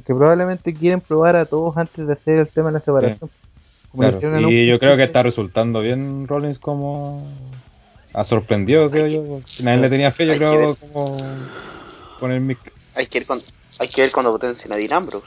Que 0.06 0.14
probablemente 0.14 0.74
quieren 0.74 1.00
probar 1.00 1.36
a 1.36 1.46
todos 1.46 1.76
antes 1.76 2.06
de 2.06 2.12
hacer 2.12 2.38
el 2.38 2.48
tema 2.48 2.68
de 2.68 2.74
la 2.74 2.80
separación. 2.80 3.30
Claro, 3.96 4.50
Y 4.50 4.62
un 4.62 4.66
yo 4.66 4.78
creo 4.78 4.96
que 4.96 5.04
está 5.04 5.22
resultando 5.22 5.80
bien 5.80 6.28
Rollins 6.28 6.58
como... 6.58 7.26
Ha 8.12 8.24
sorprendido, 8.24 8.90
creo 8.90 9.06
yo. 9.06 9.40
Nadie 9.62 9.82
le 9.82 9.88
tenía 9.90 10.12
fe, 10.12 10.26
yo 10.26 10.32
que 10.32 10.38
creo, 10.38 10.74
como... 10.76 11.16
Con 12.18 12.32
el 12.32 12.40
mic. 12.40 12.58
Hay 12.96 13.06
que 13.06 13.20
ver 13.20 13.26
cuando, 13.26 13.44
hay 13.78 13.88
que 13.88 14.02
ver 14.02 14.12
cuando 14.12 14.32
potencien 14.32 14.72
a 14.72 14.76
Dean 14.76 14.92
Ambrose. 14.92 15.26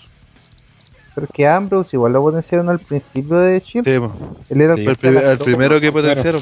Pero 1.15 1.25
es 1.25 1.31
que 1.33 1.47
Ambrose 1.47 1.89
igual 1.93 2.13
lo 2.13 2.21
potenciaron 2.21 2.69
al 2.69 2.79
principio 2.79 3.37
de 3.37 3.59
Shield. 3.61 3.85
Sí. 3.85 4.53
Él 4.53 4.61
era 4.61 4.75
Sí, 4.75 4.85
el, 4.85 4.97
pri- 4.97 5.17
el 5.17 5.37
primero 5.37 5.79
que 5.79 5.91
potenciaron. 5.91 6.41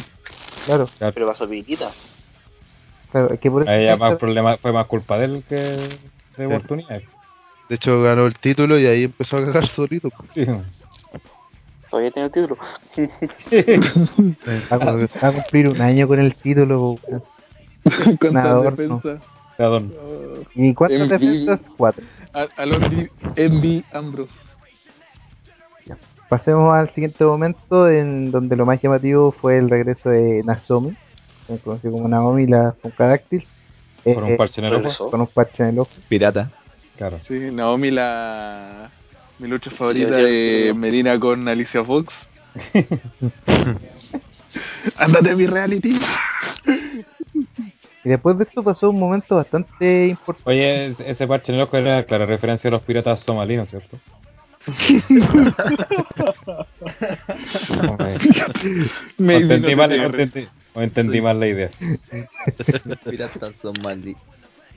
Claro, 0.66 0.90
Pero 1.00 1.28
pasó 1.28 1.48
Piquita. 1.48 1.92
claro, 3.12 3.34
es 3.34 3.40
que 3.40 3.52
por 3.52 3.64
eso 3.64 3.72
Ahí 3.72 3.86
ya 3.86 3.98
más 3.98 4.16
problema, 4.18 4.58
fue 4.58 4.72
más 4.72 4.88
culpa 4.88 5.18
de 5.18 5.26
él 5.26 5.44
que 5.48 5.56
de 6.38 6.46
oportunidades. 6.48 7.04
De 7.70 7.76
hecho, 7.76 8.02
ganó 8.02 8.26
el 8.26 8.38
título 8.38 8.78
y 8.80 8.86
ahí 8.88 9.04
empezó 9.06 9.38
a 9.38 9.46
cagar 9.46 9.68
solito. 9.70 10.10
Sí. 10.34 10.46
Todavía 11.92 12.12
tiene 12.12 12.26
el 12.28 12.32
título. 12.32 12.58
va, 14.72 14.76
a- 14.76 14.78
va 14.96 15.28
a 15.28 15.32
cumplir 15.34 15.68
un 15.68 15.82
año 15.82 16.08
con 16.08 16.20
el 16.20 16.34
título. 16.36 16.96
¿Cuántas 18.20 18.64
defensas? 18.78 19.22
Oh, 19.60 20.44
¿Y 20.56 20.74
cuántas 20.74 21.10
defensas? 21.10 21.60
Cuatro. 21.78 22.04
a- 22.34 22.48
Alonso 22.56 22.88
Envy 23.36 23.84
Ambrose. 23.92 24.32
Pasemos 26.30 26.74
al 26.74 26.90
siguiente 26.94 27.26
momento 27.26 27.90
en 27.90 28.32
donde 28.32 28.56
lo 28.56 28.66
más 28.66 28.82
llamativo 28.82 29.34
fue 29.34 29.58
el 29.58 29.70
regreso 29.70 30.10
de 30.10 30.42
Nasomi, 30.46 30.96
conocido 31.62 31.92
como 31.92 32.08
Naomi, 32.08 32.48
la 32.48 32.74
Funkadactyl. 32.82 33.46
eh, 34.06 34.14
Con 34.16 34.24
un 34.24 34.38
parche 34.38 34.62
en 34.62 34.68
el 34.68 34.86
ojo. 34.86 35.12
con 35.12 35.20
un 35.20 35.28
parche 35.28 35.62
en 35.64 35.70
el 35.70 35.80
ojo. 35.80 35.92
Pirata. 36.08 36.50
Claro. 36.96 37.20
Sí, 37.28 37.38
Naomi, 37.52 37.92
la. 37.92 38.90
Mi 39.42 39.48
lucha 39.48 39.72
favorita 39.72 40.18
de 40.18 40.72
Medina 40.76 41.20
con 41.20 41.48
Alicia 41.48 41.84
Fox. 41.84 42.14
Ándate 44.98 45.36
mi 45.36 45.48
reality. 45.48 46.00
Y 48.04 48.10
después 48.10 48.38
de 48.38 48.44
esto 48.44 48.62
pasó 48.64 48.92
un 48.92 49.00
momento 49.00 49.36
bastante 49.38 50.08
importante. 50.10 50.48
Oye, 50.50 50.96
ese- 51.08 51.26
parche 51.28 51.52
en 51.52 51.56
el 51.58 51.64
ojo 51.64 51.76
era 51.78 52.04
clara 52.06 52.26
referencia 52.28 52.68
a 52.68 52.72
los 52.72 52.84
piratas 52.84 53.22
somalinos, 53.22 53.68
¿cierto? 53.70 53.98
Maybe 59.18 59.42
entendí, 59.56 59.72
no 59.72 59.78
mal, 59.78 59.92
entendí, 59.92 60.48
entendí 60.76 61.20
mal 61.22 61.40
la 61.40 61.48
idea. 61.48 61.70
Piratas 63.10 63.40
malditos. 63.84 64.22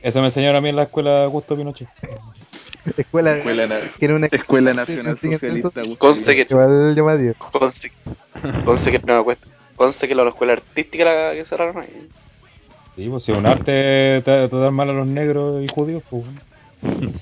Eso 0.04 0.20
me 0.20 0.26
enseñaron 0.26 0.56
a 0.56 0.60
mí 0.60 0.68
en 0.68 0.76
la 0.76 0.82
escuela 0.82 1.24
Augusto 1.24 1.56
Pinochet. 1.56 1.88
Escuela, 2.98 3.38
Escuela, 3.38 3.66
na- 3.66 3.78
que 3.98 4.04
era 4.04 4.14
una 4.16 4.26
Escuela 4.30 4.74
Nacional 4.74 5.18
Socialista. 5.18 5.70
Conste 5.98 6.36
que, 6.36 6.46
conste, 7.50 7.90
conste 8.66 8.92
que, 8.92 8.98
no, 9.06 9.24
cuesta- 9.24 9.46
conste 9.76 10.06
que 10.06 10.14
la 10.14 10.28
escuela 10.28 10.52
artística 10.52 11.04
la 11.06 11.32
que 11.32 11.44
cerraron 11.46 11.78
ahí. 11.82 12.08
Sí, 12.96 13.08
pues 13.08 13.24
si 13.24 13.32
es 13.32 13.38
un 13.38 13.46
arte 13.46 14.22
tra- 14.22 14.50
tratar 14.50 14.70
mal 14.72 14.90
a 14.90 14.92
los 14.92 15.06
negros 15.06 15.64
y 15.64 15.68
judíos, 15.68 16.02
pues 16.10 16.24
bueno. 16.26 16.40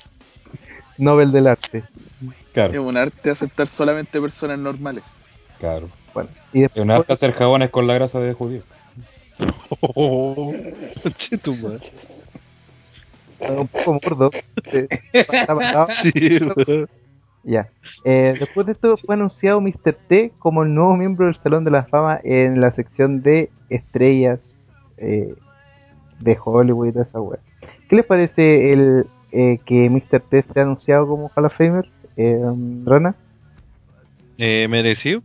Nobel 0.99 1.31
del 1.31 1.47
arte. 1.47 1.79
Es 1.79 1.85
Claro, 2.53 2.83
un 2.83 2.97
arte 2.97 3.31
aceptar 3.31 3.69
solamente 3.69 4.21
personas 4.21 4.59
normales. 4.59 5.05
claro. 5.61 5.89
Bueno, 6.13 6.31
y 6.53 6.59
Es 6.59 6.63
después 6.65 6.83
un 6.85 6.91
arte 6.91 7.13
hacer 7.13 7.33
jabones 7.33 7.71
con 7.71 7.87
la 7.87 7.95
grasa 7.95 8.19
de 8.19 8.33
judío. 8.35 8.63
Che, 11.19 11.39
tu 11.39 11.55
madre. 11.57 11.91
Un 13.51 13.69
poco 13.69 14.01
pasado. 14.01 14.31
Sí. 14.71 14.87
Ya. 17.45 17.69
Eh, 18.05 18.37
después 18.39 18.67
de 18.67 18.73
esto 18.73 18.97
fue 18.97 19.17
anunciado 19.17 19.61
Mr. 19.61 19.95
T 20.09 20.33
como 20.39 20.63
el 20.63 20.73
nuevo 20.75 20.97
miembro 20.97 21.27
del 21.27 21.35
Salón 21.43 21.65
de 21.65 21.73
la 21.73 21.85
Fama 21.85 22.21
en 22.23 22.61
la 22.61 22.71
sección 22.73 23.23
de 23.23 23.51
estrellas 23.69 24.39
eh, 24.99 25.35
de 26.21 26.39
Hollywood 26.43 26.89
y 26.89 26.93
toda 26.93 27.05
esa 27.05 27.21
wea. 27.21 27.41
¿Qué 27.89 27.97
les 27.97 28.07
parece 28.07 28.73
el 28.73 29.07
eh, 29.33 29.59
que 29.67 29.91
Mr. 29.91 30.21
T 30.21 30.45
sea 30.55 30.63
anunciado 30.63 31.07
como 31.09 31.31
Hall 31.35 31.47
of 31.47 31.57
Famer? 31.57 31.89
Eh, 32.17 32.41
Rana. 32.85 33.17
Eh, 34.39 34.67
merecido. 34.69 35.23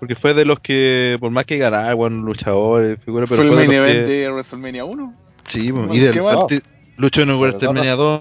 Porque 0.00 0.14
fue 0.16 0.34
de 0.34 0.44
los 0.44 0.58
que, 0.60 1.16
por 1.20 1.30
más 1.30 1.46
que 1.46 1.56
ganara, 1.56 1.94
bueno, 1.94 2.20
luchadores, 2.22 2.98
figura, 3.04 3.26
pero 3.28 3.42
Fue 3.42 3.50
el 3.50 3.56
main 3.56 3.72
event 3.72 4.06
que- 4.06 4.12
de 4.12 4.30
WrestleMania 4.30 4.84
1. 4.84 5.14
Sí, 5.48 5.72
y 5.92 6.00
del 6.00 6.20
luchó 6.96 7.22
en 7.22 7.30
WrestleMania 7.38 7.94
2, 7.96 8.20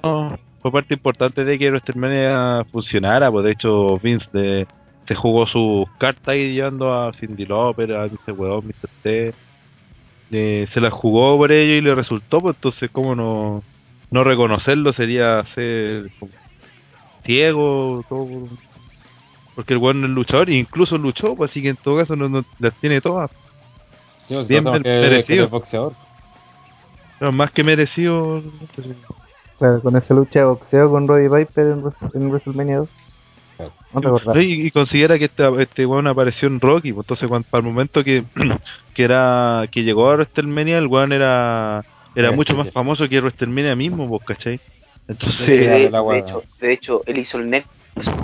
fue 0.61 0.71
parte 0.71 0.93
importante 0.95 1.43
de 1.45 1.57
que 1.59 1.69
WrestleMania 1.69 2.65
funcionara, 2.71 3.32
pues 3.32 3.45
de 3.45 3.51
hecho 3.51 3.97
Vince 3.99 4.28
de- 4.34 4.67
se 5.07 5.13
jugó 5.15 5.45
sus 5.45 5.88
cartas 5.99 6.30
ahí 6.30 6.53
llevando 6.53 6.91
a 6.93 7.13
Cindy 7.13 7.45
Lauper, 7.45 7.93
a 7.93 8.07
Mr. 8.07 8.32
Weón, 8.34 8.65
Mr. 8.65 8.89
T, 9.03 9.34
eh, 10.32 10.65
se 10.71 10.82
las 10.82 10.91
jugó 10.91 11.38
por 11.38 11.51
ello 11.51 11.73
y 11.76 11.82
le 11.82 11.93
resultó, 11.93 12.41
pues 12.41 12.55
entonces 12.55 12.89
cómo 12.91 13.15
no, 13.15 13.61
no 14.09 14.23
reconocerlo 14.23 14.91
sería 14.93 15.43
ser 15.53 16.09
ciego, 17.23 18.03
todo, 18.09 18.26
por- 18.28 18.49
porque 19.55 19.73
el 19.73 19.80
weón 19.80 20.03
es 20.03 20.09
luchador, 20.09 20.49
e 20.49 20.55
incluso 20.55 20.97
luchó, 20.97 21.36
pues 21.36 21.51
así 21.51 21.61
que 21.61 21.69
en 21.69 21.78
todo 21.78 21.97
caso 21.97 22.15
no, 22.15 22.28
no 22.28 22.43
las 22.59 22.73
tiene 22.82 22.99
todas, 23.01 23.30
Sí, 24.28 24.36
Bien 24.47 24.63
merecido. 24.84 25.47
boxeador. 25.49 25.93
Más 27.20 27.51
que 27.51 27.63
merecido. 27.63 28.41
Claro, 29.57 29.82
con 29.82 29.95
esa 29.95 30.13
lucha 30.13 30.39
de 30.39 30.45
boxeo 30.45 30.89
con 30.89 31.07
Roddy 31.07 31.30
Piper 31.30 31.68
en, 31.68 31.84
Wres- 31.84 32.16
en 32.16 32.30
WrestleMania 32.30 32.78
2. 32.80 32.89
Claro. 33.57 33.72
No 33.93 34.01
recordar. 34.01 34.36
No, 34.36 34.41
Y, 34.41 34.68
y 34.68 34.72
considera 34.72 35.18
que 35.18 35.26
este, 35.26 35.61
este 35.61 35.86
weón 35.86 36.07
apareció 36.07 36.47
en 36.49 36.59
Rocky, 36.59 36.91
pues, 36.91 37.05
entonces 37.05 37.30
cuando, 37.30 37.47
para 37.49 37.61
el 37.66 37.68
momento 37.72 38.03
que, 38.03 38.26
que 38.93 39.03
era 39.03 39.66
que 39.72 39.84
llegó 39.84 40.09
a 40.09 40.16
WrestleMania, 40.16 40.78
el 40.78 40.88
weón 40.88 41.13
era 41.13 41.86
era 42.16 42.30
Sí, 42.30 42.36
mucho 42.36 42.53
sí, 42.53 42.57
más 42.57 42.68
sí. 42.68 42.72
famoso 42.74 43.07
que 43.09 43.20
WrestleMania 43.20 43.76
mismo, 43.76 44.07
pues, 44.09 44.24
¿cachai? 44.26 44.59
Entonces, 45.07 45.45
Sí, 45.45 45.51
de, 45.57 45.86
hecho, 46.18 46.43
de 46.59 46.72
hecho, 46.74 47.03
él 47.05 47.18
hizo 47.18 47.38
el 47.38 47.49
nexo 47.49 47.70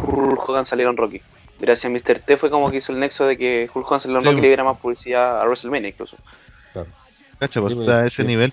Hulk 0.06 0.50
Hogan 0.50 0.66
salieron 0.66 0.98
Rocky. 0.98 1.22
Gracias 1.60 1.86
a 1.86 1.89
Mr. 1.89 2.20
T 2.20 2.38
fue 2.38 2.50
como 2.50 2.72
que 2.72 2.78
hizo 2.78 2.92
el 2.92 3.00
nexo 3.00 3.26
de 3.26 3.38
que 3.38 3.70
Hulk 3.74 3.86
Hogan 3.88 4.00
salió 4.02 4.18
en 4.18 4.24
Sí, 4.24 4.30
Rocky 4.30 4.42
le 4.42 4.48
diera 4.48 4.64
más 4.66 4.78
publicidad 4.80 5.42
a 5.42 5.46
WrestleMania 5.46 5.89
incluso. 5.89 6.18
¿cachai? 7.39 7.62
Pues, 7.62 7.74
Sí, 7.74 7.80
está 7.82 7.98
a 7.98 8.02
pues, 8.02 8.14
ese 8.14 8.22
sí. 8.24 8.28
nivel. 8.28 8.52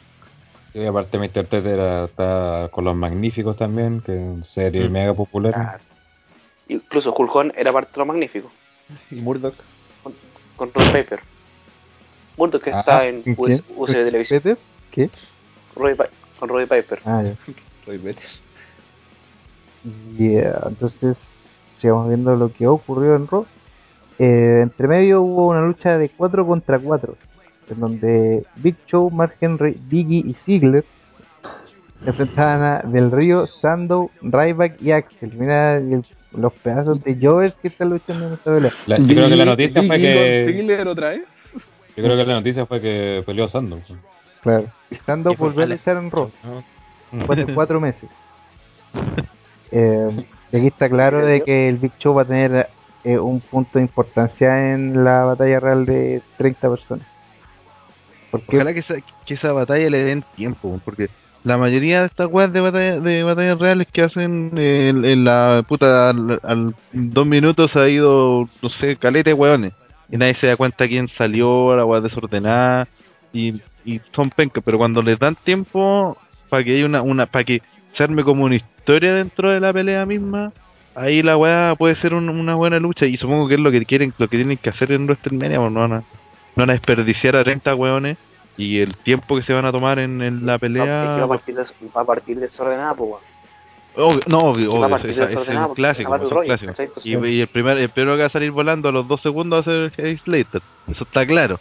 Y 0.75 0.85
aparte 0.85 1.19
Mr. 1.19 1.47
T 1.47 1.59
era, 1.59 2.05
está 2.05 2.69
con 2.71 2.85
los 2.85 2.95
magníficos 2.95 3.57
también, 3.57 4.01
que 4.01 4.13
es 4.15 4.21
una 4.21 4.45
serie 4.45 4.89
Mm. 4.89 4.93
mega 4.93 5.15
popular. 5.15 5.53
Ah, 5.57 5.79
Incluso 6.71 7.15
Hulk 7.17 7.35
Hogan 7.35 7.53
era 7.57 7.73
parte 7.73 7.93
de 7.95 7.99
lo 7.99 8.05
magnífico, 8.07 8.51
Y 9.11 9.17
Murdoch. 9.17 9.55
con 10.57 10.71
Roy 10.75 10.93
Piper. 10.93 11.21
Murdoch 12.37 12.63
que 12.63 12.71
Ah, 12.73 12.81
está 12.81 13.07
en. 13.07 13.23
US 13.37 13.63
de 13.95 14.05
televisión. 14.05 14.41
¿Peter? 14.43 14.59
¿Qué? 14.91 15.11
Roy 15.75 15.97
con 16.39 16.49
Roy 16.51 16.67
Piper. 16.67 17.01
Ah, 17.07 17.23
ya. 17.25 17.35
Roy 17.87 17.97
Better. 17.99 18.25
Yeah, 20.19 20.61
entonces 20.67 21.17
sigamos 21.81 22.09
viendo 22.09 22.35
lo 22.37 22.53
que 22.53 22.67
ocurrió 22.67 23.17
en 23.17 23.27
Raw. 23.29 23.47
Eh, 24.19 24.61
entre 24.63 24.89
medio 24.89 25.23
hubo 25.23 25.49
una 25.49 25.63
lucha 25.63 25.97
de 25.97 26.09
4 26.11 26.47
contra 26.47 26.79
4, 26.79 27.15
en 27.71 27.81
donde 27.81 28.43
Big 28.57 28.77
Show, 28.87 29.11
Mark 29.11 29.35
Henry, 29.41 29.77
Biggie 29.89 30.25
y 30.27 30.35
Ziggler 30.45 30.85
se 32.05 32.11
enfrentaban 32.11 32.63
a 32.63 32.79
Del 32.89 33.11
Río, 33.11 33.45
Sandow, 33.47 34.11
Ryback 34.23 34.81
y 34.81 34.93
Axel. 34.93 35.33
Mira 35.37 35.77
el- 35.77 36.05
los 36.33 36.53
pedazos 36.53 37.03
de 37.03 37.17
Jovers 37.21 37.55
que 37.61 37.69
están 37.69 37.91
luchando 37.91 38.27
en 38.29 38.33
esta 38.35 38.55
pelea. 38.55 38.73
La- 38.87 38.99
yo 38.99 39.07
creo 39.07 39.29
que 39.29 39.37
la 39.37 39.45
noticia 39.45 39.83
fue 39.83 39.99
que 39.99 40.45
Ziggler 40.47 40.87
otra 40.89 41.09
vez. 41.11 41.23
yo 41.97 42.05
creo 42.05 42.17
que 42.17 42.25
la 42.25 42.35
noticia 42.35 42.67
fue 42.67 42.81
que 42.81 43.23
peleó 43.27 43.49
Sandow. 43.49 43.81
Claro. 44.43 44.67
Y 44.91 44.95
Sandow 44.97 45.35
volvió 45.37 45.65
a 45.65 45.67
luchar 45.67 45.97
en 45.97 46.11
Raw 46.11 46.31
después 47.13 47.47
de 47.47 47.55
4 47.55 47.81
meses. 47.81 48.09
Eh, 49.71 50.25
y 50.53 50.57
aquí 50.57 50.67
está 50.69 50.89
claro 50.89 51.25
de 51.27 51.43
que 51.43 51.69
el 51.69 51.77
Big 51.77 51.93
Show 51.99 52.15
va 52.15 52.23
a 52.23 52.25
tener 52.25 52.69
eh, 53.05 53.19
un 53.19 53.41
punto 53.41 53.79
de 53.79 53.83
importancia 53.83 54.73
en 54.75 55.05
la 55.05 55.25
batalla 55.25 55.61
real 55.61 55.87
de 55.87 56.21
30 56.37 56.69
personas. 56.71 57.07
Porque 58.31 58.57
Ojalá 58.57 58.75
que 58.75 58.81
esa, 58.81 58.95
que 59.27 59.35
esa 59.35 59.53
batalla 59.53 59.89
le 59.91 60.05
den 60.05 60.25
tiempo, 60.37 60.81
porque 60.85 61.09
la 61.45 61.57
mayoría 61.57 62.01
de 62.01 62.07
estas 62.07 62.29
weas 62.31 62.53
de, 62.53 62.61
batalla, 62.61 63.01
de 63.01 63.23
batallas 63.23 63.59
reales 63.59 63.87
que 63.93 64.03
hacen 64.03 64.53
eh, 64.57 64.89
en, 64.91 65.05
en 65.05 65.25
la 65.25 65.65
puta 65.67 66.11
al, 66.11 66.75
dos 66.93 67.27
minutos 67.27 67.75
ha 67.77 67.89
ido, 67.89 68.49
no 68.63 68.69
sé, 68.69 68.97
calete 68.97 69.33
weones. 69.33 69.73
Y 70.11 70.17
nadie 70.17 70.35
se 70.35 70.47
da 70.47 70.57
cuenta 70.57 70.89
quién 70.89 71.09
salió, 71.09 71.77
la 71.77 71.85
wea 71.85 72.01
desordenada, 72.01 72.89
y, 73.33 73.61
y 73.85 74.01
son 74.13 74.31
pencas, 74.31 74.63
pero 74.65 74.79
cuando 74.79 75.03
les 75.03 75.19
dan 75.19 75.37
tiempo 75.37 76.17
para 76.49 76.65
que 76.65 76.75
haya 76.77 76.87
una, 76.87 77.03
una, 77.03 77.27
para 77.27 77.45
que 77.45 77.63
se 77.93 78.03
arme 78.05 78.25
como 78.25 78.45
una 78.45 78.57
historia 78.57 79.13
dentro 79.15 79.51
de 79.51 79.61
la 79.61 79.71
pelea 79.73 80.07
misma, 80.07 80.51
ahí 80.95 81.23
la 81.23 81.37
weá 81.37 81.75
puede 81.77 81.95
ser 81.95 82.15
un- 82.15 82.29
una 82.31 82.55
buena 82.55 82.79
lucha, 82.79 83.05
y 83.07 83.17
supongo 83.19 83.49
que 83.49 83.55
es 83.55 83.61
lo 83.61 83.71
que 83.71 83.85
quieren, 83.85 84.13
lo 84.19 84.29
que 84.29 84.37
tienen 84.39 84.57
que 84.57 84.71
hacer 84.71 84.93
en 84.93 85.05
WrestleMania, 85.05 85.59
no 85.59 85.71
van 85.81 85.93
a, 85.93 86.03
no 86.59 86.63
van 86.63 86.71
a 86.71 86.73
desperdiciar 86.73 87.37
a 87.37 87.45
30 87.45 87.75
weones 87.77 88.19
y 88.57 88.81
el 88.81 88.97
tiempo 88.97 89.37
que 89.37 89.43
se 89.43 89.53
van 89.53 89.65
a 89.65 89.71
tomar 89.71 90.01
en, 90.01 90.21
en 90.21 90.45
la 90.45 90.59
No, 90.61 90.67
es 90.67 90.73
que 90.73 90.79
va, 90.81 90.85
a 90.85 90.99
pelea. 91.15 91.27
partir 91.29 91.55
de, 91.55 91.65
va 91.97 92.01
a 92.01 92.05
partir 92.05 92.41
desordenada, 92.41 92.95
pues, 92.95 93.11
weón. 93.11 93.23
Obvio, 93.95 94.21
no, 94.27 94.39
obvio, 94.39 94.73
obvio, 94.75 94.97
es 94.97 95.37
un 95.37 95.75
clásico, 95.75 96.15
es 96.15 96.63
es 96.63 97.07
Y, 97.07 97.17
y 97.17 97.41
el, 97.41 97.49
primer, 97.49 97.79
el 97.79 97.89
primero 97.91 98.17
que 98.17 98.21
va 98.23 98.27
a 98.27 98.31
salir 98.31 98.51
volando 98.51 98.89
a 98.89 98.93
los 98.93 99.09
dos 99.09 99.21
segundos 99.21 99.57
va 99.57 99.61
a 99.61 99.91
ser 99.91 99.93
Heath 99.97 100.23
Slater. 100.25 100.63
Eso 100.89 101.05
está 101.05 101.27
claro. 101.27 101.59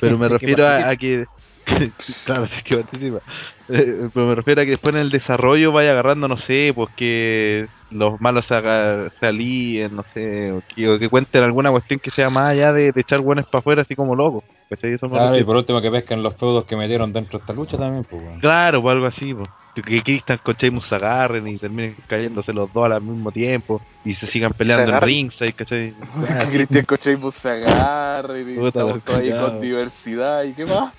Pero 0.00 0.16
me 0.16 0.28
refiero 0.28 0.66
a, 0.66 0.88
a 0.88 0.96
que. 0.96 1.26
claro, 2.24 2.46
sí 2.46 2.62
que 2.64 2.76
participa. 2.76 3.18
Pero 3.68 4.26
me 4.26 4.34
refiero 4.34 4.62
a 4.62 4.64
que 4.64 4.72
después 4.72 4.94
en 4.94 5.02
el 5.02 5.10
desarrollo 5.10 5.72
vaya 5.72 5.92
agarrando, 5.92 6.26
no 6.28 6.38
sé, 6.38 6.72
pues 6.74 6.88
que 6.96 7.68
los 7.90 8.20
malos 8.20 8.46
se, 8.46 8.54
haga- 8.54 9.10
se 9.18 9.26
alíen, 9.26 9.96
no 9.96 10.04
sé, 10.14 10.52
o 10.52 10.62
que, 10.74 10.88
o 10.88 10.98
que 10.98 11.08
cuenten 11.08 11.42
alguna 11.42 11.70
cuestión 11.70 11.98
que 12.00 12.10
sea 12.10 12.30
más 12.30 12.50
allá 12.50 12.72
de, 12.72 12.92
de 12.92 13.00
echar 13.00 13.20
buenas 13.20 13.46
para 13.46 13.60
afuera, 13.60 13.82
así 13.82 13.94
como 13.94 14.14
locos. 14.14 14.44
¿Cachai? 14.68 14.92
Eso 14.92 15.06
me 15.08 15.16
Claro, 15.16 15.36
y 15.36 15.42
por 15.44 15.56
último 15.56 15.80
que 15.82 15.90
pesquen 15.90 16.22
los 16.22 16.36
feudos 16.36 16.64
que 16.64 16.76
metieron 16.76 17.12
dentro 17.12 17.38
de 17.38 17.42
esta 17.42 17.52
lucha 17.52 17.76
también, 17.76 18.04
pues. 18.04 18.22
Claro, 18.40 18.80
pues 18.80 18.92
algo 18.94 19.06
así, 19.06 19.34
pues. 19.34 19.48
Que, 19.74 19.82
que 19.82 20.02
Christian 20.02 20.38
con 20.42 20.54
Sheamus 20.54 20.84
se 20.86 20.94
agarren 20.96 21.46
y 21.48 21.56
terminen 21.58 21.96
cayéndose 22.08 22.52
los 22.52 22.72
dos 22.72 22.90
al 22.90 23.02
mismo 23.02 23.30
tiempo 23.32 23.80
y 24.04 24.14
se 24.14 24.26
sigan 24.26 24.52
peleando 24.52 24.84
en 24.84 24.88
agarren. 24.90 25.08
ringside, 25.08 25.52
¿cachai? 25.52 25.94
Cristian 26.50 26.84
Cocheimus 26.84 27.34
se 27.36 27.48
agarra 27.50 28.38
y 28.38 28.44
Puta, 28.56 28.68
estamos 28.68 29.02
ahí 29.08 29.30
con 29.30 29.60
diversidad 29.60 30.42
y 30.44 30.54
qué 30.54 30.64
más. 30.66 30.92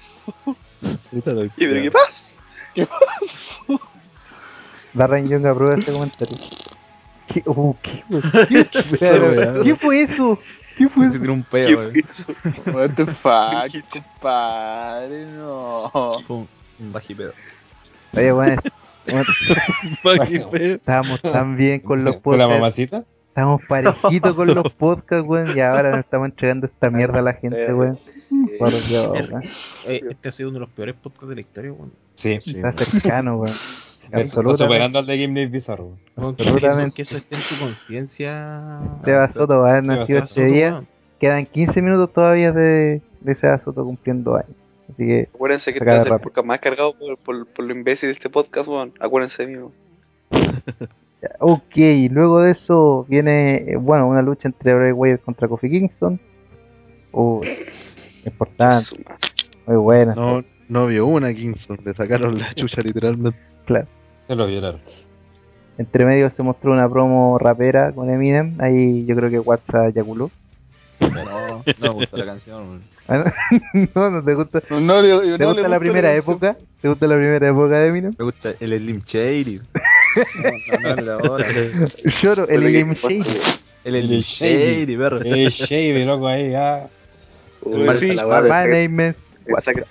¿Y 1.12 1.22
pero 1.22 1.82
qué 1.82 1.92
pasa? 1.92 2.92
Darren 4.94 5.28
Young 5.30 5.46
aprueba 5.46 5.76
este 5.76 5.92
comentario. 5.92 6.38
¿Qué, 7.34 7.44
uh, 7.46 7.76
¿qué, 7.82 8.04
fue? 8.10 8.22
¿Qué, 8.48 9.64
¿Qué 9.64 9.76
fue 9.76 10.04
eso? 10.04 10.40
¿Qué 10.78 10.90
fue 10.90 11.06
Se 11.06 11.12
eso? 11.12 11.20
tiró 11.22 11.34
un 11.34 11.44
pedo, 11.44 11.90
güey. 11.90 12.04
What 12.74 12.92
the 12.96 13.06
fuck, 13.06 13.72
compadre, 13.92 15.26
no. 15.28 15.92
Un, 16.28 16.48
un 16.80 16.92
bajipedo. 16.94 17.34
Oye, 18.14 18.32
bueno, 18.32 18.62
estábamos 20.54 21.22
tan 21.22 21.56
bien 21.56 21.80
con 21.82 22.04
los 22.04 22.18
¿Con 22.18 22.38
la 22.38 22.46
podcasts. 22.46 22.60
mamacita? 22.62 23.04
Estamos 23.30 23.62
parejitos 23.70 24.36
con 24.36 24.54
los 24.54 24.74
podcasts, 24.74 25.26
weón. 25.28 25.56
Y 25.56 25.62
ahora 25.62 25.92
nos 25.92 26.00
estamos 26.00 26.30
entregando 26.30 26.68
esta 26.68 26.90
mierda 26.90 27.20
a 27.20 27.22
la 27.22 27.34
gente, 27.34 27.74
weón. 27.74 27.98
Por 28.60 28.72
Dios, 28.86 29.12
weón. 29.12 29.44
Eh, 29.86 30.02
este 30.10 30.30
ha 30.30 30.32
sido 30.34 30.50
uno 30.50 30.56
de 30.56 30.66
los 30.66 30.70
peores 30.70 30.96
podcasts 30.96 31.30
de 31.30 31.36
la 31.36 31.42
historia, 31.42 31.72
weón. 31.72 31.94
Sí. 32.18 32.40
Está 32.46 32.74
cercano, 32.86 33.38
weón. 33.38 33.56
Absolutamente. 34.14 34.64
superando 34.64 35.00
al 35.00 35.06
de 35.06 35.18
Gimli 35.18 35.46
Bizarro. 35.46 35.98
Absolutamente. 36.16 36.96
que 36.96 37.02
eso 37.04 37.18
esté 37.18 37.36
en 37.36 37.42
tu 37.42 37.60
conciencia. 37.60 38.80
Seba 39.06 39.32
Soto 39.34 39.60
va 39.60 39.68
a 39.68 39.72
haber 39.72 39.84
nacido 39.84 40.24
este 40.24 40.46
día. 40.46 40.84
Quedan 41.20 41.46
15 41.46 41.82
minutos 41.82 42.12
todavía 42.14 42.52
de, 42.52 43.02
de 43.22 43.36
Seba 43.36 43.60
Soto 43.64 43.86
cumpliendo 43.86 44.36
años. 44.36 44.56
Así 44.90 45.06
que, 45.06 45.30
Acuérdense 45.34 45.72
que 45.72 45.80
este 45.80 45.98
es 45.98 46.06
el 46.06 46.20
podcast 46.20 46.46
más 46.46 46.60
cargado 46.60 46.94
por, 46.94 47.18
por, 47.18 47.48
por 47.48 47.66
lo 47.66 47.72
imbécil 47.74 48.08
de 48.08 48.14
este 48.14 48.30
podcast, 48.30 48.68
weón. 48.68 48.94
Acuérdense 49.00 49.46
de 49.46 49.50
mí, 49.50 49.58
weón. 49.58 50.64
ya, 51.22 51.30
ok. 51.40 51.76
Luego 52.10 52.42
de 52.42 52.52
eso 52.52 53.06
viene, 53.08 53.58
eh, 53.68 53.78
bueno, 53.78 54.08
una 54.08 54.22
lucha 54.22 54.50
entre 54.50 54.74
Bray 54.74 54.92
Wyatt 54.92 55.22
contra 55.22 55.48
Kofi 55.48 55.70
Kingston. 55.70 56.20
Uh, 57.14 57.42
importante, 58.26 59.04
muy 59.68 59.78
buena. 59.78 60.16
No, 60.16 60.44
no 60.70 60.88
vio 60.88 61.06
una 61.06 61.34
Kingston, 61.34 61.80
le 61.84 61.94
sacaron 61.94 62.40
la 62.40 62.54
chucha 62.54 62.82
literalmente. 62.82 63.38
Claro. 63.66 63.88
Se 64.32 64.36
lo 64.38 64.48
violaron. 64.48 64.80
Entre 65.78 66.06
medio 66.06 66.30
se 66.30 66.42
mostró 66.42 66.72
una 66.72 66.88
promo 66.88 67.38
rapera 67.38 67.92
con 67.92 68.10
Eminem. 68.10 68.56
Ahí 68.62 69.06
yo 69.06 69.14
creo 69.14 69.30
que 69.30 69.40
WhatsApp 69.40 69.90
eyaculó. 69.90 70.32
No, 71.02 71.10
no 71.10 71.64
me 71.82 71.90
gustó 71.90 72.16
la 72.16 72.26
canción, 72.28 72.62
weón. 72.70 72.84
Ah, 73.10 73.34
no, 73.94 74.10
no 74.12 74.24
te 74.24 74.34
gusta. 74.34 74.62
No, 74.70 75.02
¿Te 75.02 75.38
no 75.38 75.48
gusta 75.48 75.62
le 75.64 75.68
la 75.68 75.80
primera 75.80 76.16
época? 76.16 76.56
¿Te 76.82 76.88
gusta 76.88 77.08
la 77.08 77.16
primera 77.16 77.46
época 77.50 77.78
de 77.78 77.88
Eminem? 77.90 78.14
Me 78.18 78.24
gusta 78.24 78.54
el 78.58 78.80
Slim 78.80 79.02
Shady. 79.06 79.60
No, 79.60 80.80
no, 80.80 80.96
no, 80.96 81.02
no, 81.02 81.12
ahora. 81.30 81.48
Lloro, 82.22 82.48
el 82.48 82.62
Slim 82.62 82.94
Shady. 82.94 83.40
El 83.84 84.02
Slim 84.06 84.22
Shady, 84.22 84.96
perro. 84.96 85.20
Eh, 85.26 85.50
Shady, 85.50 86.06
loco, 86.06 86.28
ahí, 86.28 86.54
My 87.66 88.88
name 88.88 89.10
is. 89.10 89.16
Pensaba 89.46 89.74
que- 89.74 89.84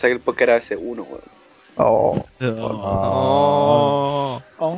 que 0.00 0.06
el 0.12 0.20
podcast 0.20 0.40
era 0.42 0.56
ese 0.56 0.76
uno, 0.76 1.02
weón. 1.04 1.37
Oh, 1.78 2.24
Oh. 4.60 4.76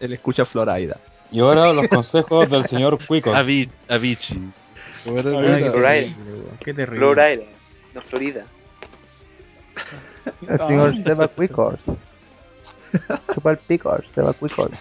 Él 0.00 0.12
escucha 0.12 0.44
Florida. 0.44 0.96
Y 1.30 1.40
ahora 1.40 1.72
los 1.72 1.88
consejos 1.88 2.48
del 2.50 2.66
señor 2.68 2.98
Cuico. 3.06 3.30
Avi- 3.32 3.68
Avicii. 3.88 4.52
Florida, 5.04 5.32
no 7.94 8.00
Florida. 8.02 8.44
el 10.48 10.58
señor 10.58 10.94
Seba 11.02 11.28
Quickors. 11.28 11.80
Chupa 13.34 13.50
el 13.52 13.56
picor, 13.58 14.04
Seba 14.14 14.34
Quickors. 14.34 14.78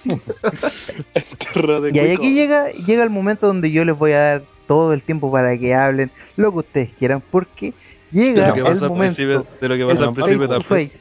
Y 1.93 1.99
ahí 1.99 2.11
aquí 2.13 2.33
llega, 2.33 2.69
llega 2.71 3.03
el 3.03 3.09
momento 3.09 3.47
donde 3.47 3.71
yo 3.71 3.85
les 3.85 3.97
voy 3.97 4.11
a 4.11 4.19
dar 4.19 4.41
todo 4.67 4.93
el 4.93 5.01
tiempo 5.01 5.31
para 5.31 5.57
que 5.57 5.73
hablen 5.73 6.11
lo 6.35 6.51
que 6.51 6.57
ustedes 6.59 6.89
quieran, 6.99 7.21
porque 7.31 7.73
llega 8.11 8.47
el 8.69 8.79
momento, 8.89 9.15
de 9.61 9.67
lo 9.69 9.75
que 9.77 9.85
pasa 9.85 10.03
al 10.03 10.13
principio 10.13 10.47
también. 10.49 10.89
face, 10.89 10.91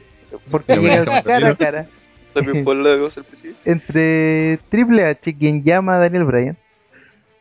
porque 0.49 0.73
llega 0.81 1.21
cara 1.23 1.47
a 1.49 1.55
cara 1.55 1.85
entre 3.65 4.59
Triple 4.69 5.05
H, 5.05 5.33
quien 5.37 5.63
llama 5.63 5.95
a 5.95 5.99
Daniel 5.99 6.23
Bryan, 6.23 6.57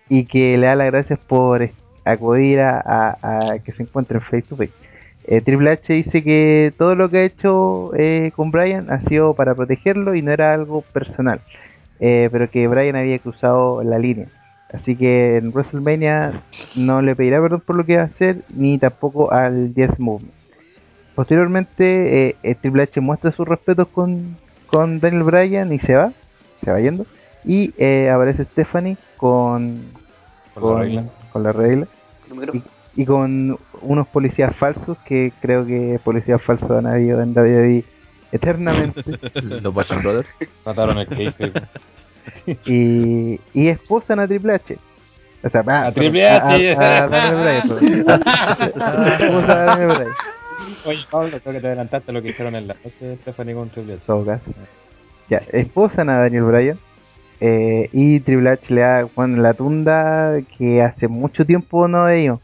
y 0.09 0.25
que 0.25 0.59
le 0.59 0.67
da 0.67 0.75
las 0.75 0.91
gracias 0.91 1.19
por 1.21 1.69
acudir 2.05 2.61
a, 2.61 2.81
a- 2.81 3.53
a 3.53 3.59
que 3.61 3.73
se 3.73 3.83
encuentren 3.85 4.21
face 4.21 4.43
to 4.43 4.57
face. 4.57 4.73
Eh, 5.27 5.41
Triple 5.43 5.71
H 5.71 5.93
dice 5.93 6.25
que 6.25 6.73
todo 6.77 6.97
lo 6.97 7.09
que 7.09 7.19
ha 7.19 7.25
hecho 7.25 7.93
eh, 7.97 8.33
con 8.35 8.51
Bryan 8.51 8.91
ha 8.91 9.01
sido 9.03 9.35
para 9.35 9.55
protegerlo 9.55 10.15
y 10.17 10.23
no 10.23 10.33
era 10.33 10.53
algo 10.55 10.83
personal, 10.83 11.41
eh, 12.01 12.29
pero 12.33 12.51
que 12.51 12.67
Bryan 12.67 12.97
había 12.97 13.19
cruzado 13.21 13.85
la 13.85 13.99
línea. 13.99 14.27
Así 14.73 14.95
que 14.97 15.37
en 15.39 15.51
WrestleMania 15.51 16.43
no 16.77 17.03
le 17.03 17.17
pedirá 17.17 17.41
perdón 17.41 17.63
por 17.67 17.77
lo 17.77 17.85
que 17.85 17.97
va 17.97 18.03
a 18.03 18.07
hacer, 18.07 18.43
ni 18.55 18.79
tampoco 18.79 19.33
al 19.33 19.75
Yes 19.75 19.99
Movement. 19.99 20.33
Posteriormente, 21.15 22.29
eh, 22.29 22.37
eh, 22.43 22.55
Triple 22.55 22.85
H 22.85 23.01
muestra 23.01 23.33
sus 23.33 23.47
respetos 23.47 23.89
con, 23.89 24.37
con 24.69 25.01
Daniel 25.01 25.25
Bryan 25.25 25.73
y 25.73 25.79
se 25.81 25.95
va, 25.97 26.13
se 26.65 26.71
va 26.71 26.81
yendo. 26.81 27.05
Y 27.45 27.73
eh, 27.79 28.11
aparece 28.11 28.45
Stephanie 28.45 28.97
con, 29.17 29.83
Con 30.55 30.75
la 30.75 30.81
regla. 30.83 31.05
con 31.33 31.43
la 31.43 31.53
regla 31.53 31.87
y, 32.53 32.63
y 33.03 33.05
con 33.07 33.59
unos 33.83 34.07
policías 34.09 34.55
falsos 34.57 34.97
que 35.07 35.33
creo 35.41 35.67
que 35.67 35.99
policías 36.05 36.41
falsos 36.43 36.71
han 36.71 36.87
habido 36.87 37.21
en 37.23 37.33
WWE 37.37 37.85
eternamente. 38.31 39.03
Los 39.43 39.75
Bachan 39.75 40.03
Brothers. 40.03 40.29
Mataron 40.65 40.99
el 40.99 41.07
case. 41.07 41.53
y, 42.67 43.41
y 43.55 43.69
esposan 43.69 44.21
a 44.21 44.27
Triple 44.27 44.55
H. 44.55 44.77
O 45.43 45.49
sea, 45.49 45.63
va- 45.63 45.87
A 45.87 45.93
Triple 45.93 46.29
H. 46.29 46.75
A, 46.77 46.81
a 46.81 47.05
a 47.05 47.09
Daniel 49.65 49.87
Bryan. 49.89 50.09
Oye, 50.85 50.99
Pablo, 51.11 51.39
creo 51.43 51.55
que 51.55 51.61
te 51.61 51.67
adelantaste 51.67 52.13
lo 52.13 52.23
que 52.23 52.29
hicieron 52.29 52.55
en 52.55 52.69
la 52.69 52.75
noche 52.75 53.05
de 53.05 53.17
Stephanie 53.17 53.55
con 53.55 53.69
Triple 53.71 53.95
H. 53.95 54.25
caso. 54.25 54.43
Ya, 55.29 55.39
esposan 55.53 56.09
a 56.11 56.19
Daniel 56.21 56.43
Bryan. 56.45 56.79
eh, 57.41 57.89
y 57.93 58.21
Triple 58.21 58.51
H 58.51 58.75
le 58.75 58.81
da 58.83 59.07
bueno, 59.17 59.41
la 59.43 59.55
tunda 59.55 60.39
que 60.59 60.83
hace 60.83 61.09
mucho 61.09 61.45
tiempo 61.47 61.89
no 61.89 62.05
veía. 62.05 62.39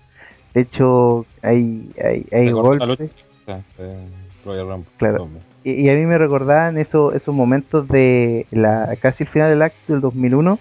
De 0.55 0.63
hecho, 0.63 1.27
hay, 1.43 1.91
hay, 2.03 2.25
hay 2.33 2.51
golpes. 2.51 2.89
lucha. 2.89 3.61
eh, 3.79 4.09
Royal 4.45 4.69
Rumble. 4.69 4.91
Claro. 4.97 5.23
Hombre. 5.25 5.43
Y, 5.67 5.73
y 5.73 5.91
a 5.91 5.95
mí 5.95 6.07
me 6.07 6.17
recordaban 6.17 6.79
esos, 6.79 7.13
esos 7.15 7.35
momentos 7.35 7.89
de 7.89 8.47
la 8.53 8.95
casi 9.01 9.25
el 9.25 9.29
final 9.31 9.51
del 9.51 9.63
acto 9.63 9.93
del 9.93 10.01
2001 10.01 10.59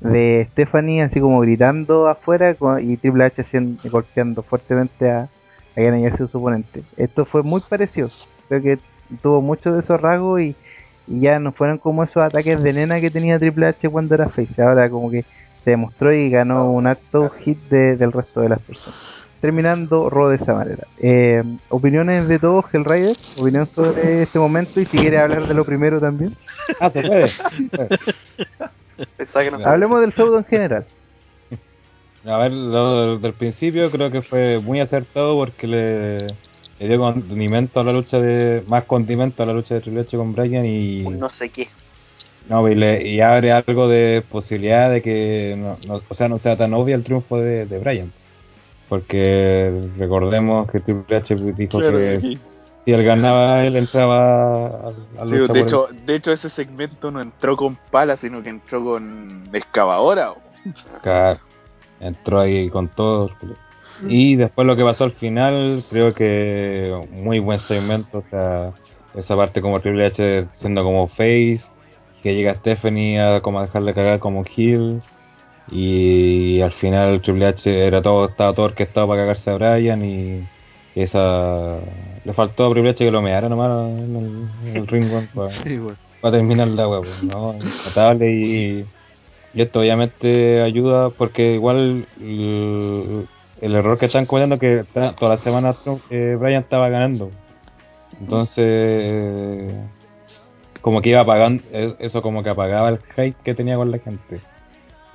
de 0.00 0.46
Stephanie 0.52 1.02
así 1.02 1.18
como 1.18 1.40
gritando 1.40 2.08
afuera 2.08 2.54
y 2.80 2.96
Triple 2.96 3.24
H 3.24 3.42
haciendo, 3.42 3.80
golpeando 3.90 4.42
fuertemente 4.42 5.10
a, 5.10 5.28
a 5.76 6.10
sido 6.16 6.28
su 6.28 6.38
oponente. 6.38 6.82
Esto 6.96 7.24
fue 7.24 7.42
muy 7.42 7.62
parecido. 7.68 8.10
Creo 8.48 8.62
que 8.62 8.78
tuvo 9.22 9.40
muchos 9.40 9.74
de 9.74 9.80
esos 9.80 10.00
rasgos 10.00 10.40
y, 10.40 10.54
y 11.08 11.20
ya 11.20 11.38
no 11.40 11.52
fueron 11.52 11.78
como 11.78 12.04
esos 12.04 12.22
ataques 12.22 12.62
de 12.62 12.72
nena 12.74 13.00
que 13.00 13.10
tenía 13.10 13.38
Triple 13.38 13.66
H 13.66 13.88
cuando 13.88 14.14
era 14.14 14.28
face. 14.28 14.62
Ahora 14.62 14.88
como 14.90 15.10
que 15.10 15.24
se 15.64 15.70
demostró 15.70 16.12
y 16.12 16.30
ganó 16.30 16.70
un 16.70 16.86
acto 16.86 17.30
hit 17.30 17.58
de- 17.70 17.96
del 17.96 18.12
resto 18.12 18.40
de 18.42 18.50
las 18.50 18.60
personas. 18.60 19.23
Terminando 19.44 20.08
Raw 20.08 20.28
de 20.30 20.36
esa 20.36 20.54
manera. 20.54 20.84
Eh, 21.02 21.42
opiniones 21.68 22.28
de 22.28 22.38
todos, 22.38 22.64
Hellrider, 22.72 23.14
opinión 23.38 23.66
sobre 23.66 24.22
este 24.22 24.38
momento 24.38 24.80
y 24.80 24.86
si 24.86 24.96
quiere 24.96 25.18
hablar 25.18 25.46
de 25.46 25.52
lo 25.52 25.66
primero 25.66 26.00
también. 26.00 26.34
Ah, 26.80 26.88
se 26.88 27.02
puede. 27.02 27.30
Pensaba 29.18 29.44
que 29.44 29.50
no 29.50 29.58
Hablemos 29.66 30.00
del 30.00 30.12
feudo 30.14 30.38
en 30.38 30.44
general. 30.46 30.86
A 32.24 32.38
ver, 32.38 32.52
lo 32.52 33.18
del 33.18 33.34
principio 33.34 33.90
creo 33.90 34.10
que 34.10 34.22
fue 34.22 34.60
muy 34.60 34.80
acertado 34.80 35.34
porque 35.36 35.66
le, 35.66 36.16
le 36.78 36.88
dio 36.88 36.98
condimento 36.98 37.80
a 37.80 37.84
la 37.84 37.92
lucha 37.92 38.18
de. 38.18 38.62
Más 38.66 38.84
condimento 38.84 39.42
a 39.42 39.46
la 39.46 39.52
lucha 39.52 39.74
de 39.74 39.82
Triple 39.82 40.00
H 40.00 40.16
con 40.16 40.32
Bryan 40.34 40.64
y. 40.64 41.02
Un 41.04 41.18
no 41.18 41.28
sé 41.28 41.50
qué. 41.50 41.68
No, 42.48 42.66
y, 42.66 42.74
le- 42.76 43.06
y 43.06 43.20
abre 43.20 43.52
algo 43.52 43.88
de 43.88 44.24
posibilidad 44.26 44.88
de 44.90 45.02
que. 45.02 45.54
No, 45.58 45.76
no- 45.86 46.00
o 46.08 46.14
sea, 46.14 46.28
no 46.30 46.38
sea 46.38 46.56
tan 46.56 46.72
obvio 46.72 46.94
el 46.96 47.04
triunfo 47.04 47.36
de, 47.36 47.66
de 47.66 47.78
Bryan. 47.78 48.10
Porque 48.88 49.88
recordemos 49.98 50.70
que 50.70 50.80
Triple 50.80 51.16
H 51.16 51.34
dijo 51.56 51.78
Claro, 51.78 51.98
que 51.98 52.20
sí. 52.20 52.38
Si 52.84 52.92
él 52.92 53.02
ganaba, 53.02 53.64
él 53.64 53.76
entraba 53.76 54.66
al, 54.88 54.94
al 55.18 55.28
Sí, 55.28 55.52
de 55.52 55.60
hecho, 55.60 55.88
de 56.04 56.14
hecho 56.16 56.32
ese 56.32 56.50
segmento 56.50 57.10
no 57.10 57.22
entró 57.22 57.56
con 57.56 57.76
pala, 57.90 58.18
sino 58.18 58.42
que 58.42 58.50
entró 58.50 58.84
con 58.84 59.48
excavadora. 59.54 60.32
o- 60.32 60.38
Claro. 61.02 61.40
Entró 62.00 62.40
ahí 62.40 62.68
con 62.68 62.88
todo. 62.88 63.30
Y 64.06 64.36
después 64.36 64.66
lo 64.66 64.76
que 64.76 64.82
pasó 64.84 65.04
al 65.04 65.12
final, 65.12 65.82
creo 65.88 66.12
que 66.12 66.92
muy 67.10 67.38
buen 67.38 67.60
segmento. 67.60 68.18
O 68.18 68.24
sea, 68.28 68.72
esa 69.14 69.34
parte 69.34 69.62
como 69.62 69.80
Triple 69.80 70.06
H 70.06 70.46
siendo 70.56 70.82
como 70.84 71.08
face, 71.08 71.60
que 72.22 72.34
llega 72.34 72.54
Stephanie 72.56 73.18
a 73.20 73.40
como 73.40 73.60
a 73.60 73.62
dejarle 73.62 73.94
cagar 73.94 74.18
como 74.18 74.44
heel. 74.44 75.00
Y 75.70 76.60
al 76.60 76.72
final 76.72 77.20
Triple 77.22 77.46
H 77.46 77.86
era 77.86 78.02
todo, 78.02 78.28
estaba 78.28 78.52
todo 78.52 78.66
orquestado 78.66 79.08
para 79.08 79.22
cagarse 79.22 79.50
a 79.50 79.54
Brian 79.54 80.04
y 80.04 80.46
esa 80.94 81.78
le 82.24 82.32
faltó 82.34 82.66
a 82.66 82.70
Triple 82.72 82.90
H 82.90 83.04
que 83.04 83.10
lo 83.10 83.22
meara 83.22 83.48
nomás 83.48 83.88
en 83.90 84.16
el, 84.16 84.68
en 84.70 84.76
el 84.76 84.86
ring 84.86 85.10
weón, 85.10 85.28
para, 85.34 85.50
Sí, 85.64 85.78
weón. 85.78 85.96
para 86.20 86.36
terminar 86.36 86.68
la 86.68 86.88
web, 86.88 87.04
¿no? 87.22 87.54
Y, 88.24 88.84
y 89.54 89.62
esto 89.62 89.80
obviamente 89.80 90.60
ayuda 90.62 91.10
porque 91.10 91.54
igual 91.54 92.06
el, 92.20 93.26
el 93.60 93.74
error 93.74 93.98
que 93.98 94.06
están 94.06 94.26
cometiendo 94.26 94.56
es 94.56 94.60
que 94.60 94.84
todas 94.92 95.20
las 95.20 95.40
semanas 95.40 95.76
eh, 96.10 96.36
Brian 96.38 96.62
estaba 96.62 96.88
ganando. 96.88 97.30
Entonces, 98.20 99.72
como 100.80 101.00
que 101.02 101.10
iba 101.10 101.20
apagando, 101.20 101.62
eh, 101.72 101.94
eso 101.98 102.22
como 102.22 102.42
que 102.42 102.50
apagaba 102.50 102.90
el 102.90 102.98
hate 103.16 103.36
que 103.42 103.54
tenía 103.54 103.76
con 103.76 103.90
la 103.90 103.98
gente. 103.98 104.40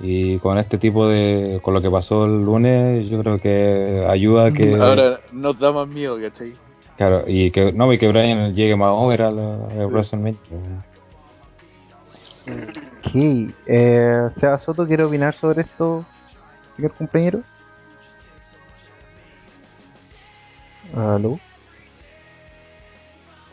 Y 0.00 0.38
con 0.38 0.56
este 0.58 0.78
tipo 0.78 1.06
de, 1.08 1.60
con 1.62 1.74
lo 1.74 1.82
que 1.82 1.90
pasó 1.90 2.24
el 2.24 2.42
lunes, 2.42 3.08
yo 3.10 3.20
creo 3.20 3.38
que 3.38 4.06
ayuda 4.08 4.46
a 4.46 4.50
que, 4.50 4.74
Ahora 4.80 5.20
nos 5.30 5.58
da 5.58 5.72
más 5.72 5.86
miedo, 5.88 6.18
¿cachai? 6.20 6.54
claro, 6.96 7.24
y 7.26 7.50
que, 7.50 7.72
no, 7.72 7.90
y 7.92 7.98
que 7.98 8.08
Brian 8.08 8.54
llegue 8.54 8.76
más 8.76 8.90
over 8.92 9.22
a 9.22 9.30
la 9.30 9.54
a 9.54 9.86
WrestleMania. 9.86 10.38
Sí, 13.12 13.54
eh, 13.66 14.28
Seba 14.38 14.58
Soto, 14.60 14.86
¿quiere 14.86 15.04
opinar 15.04 15.34
sobre 15.34 15.62
esto, 15.62 16.04
señor 16.76 16.92
compañero? 16.92 17.42
¿Aló? 20.94 21.38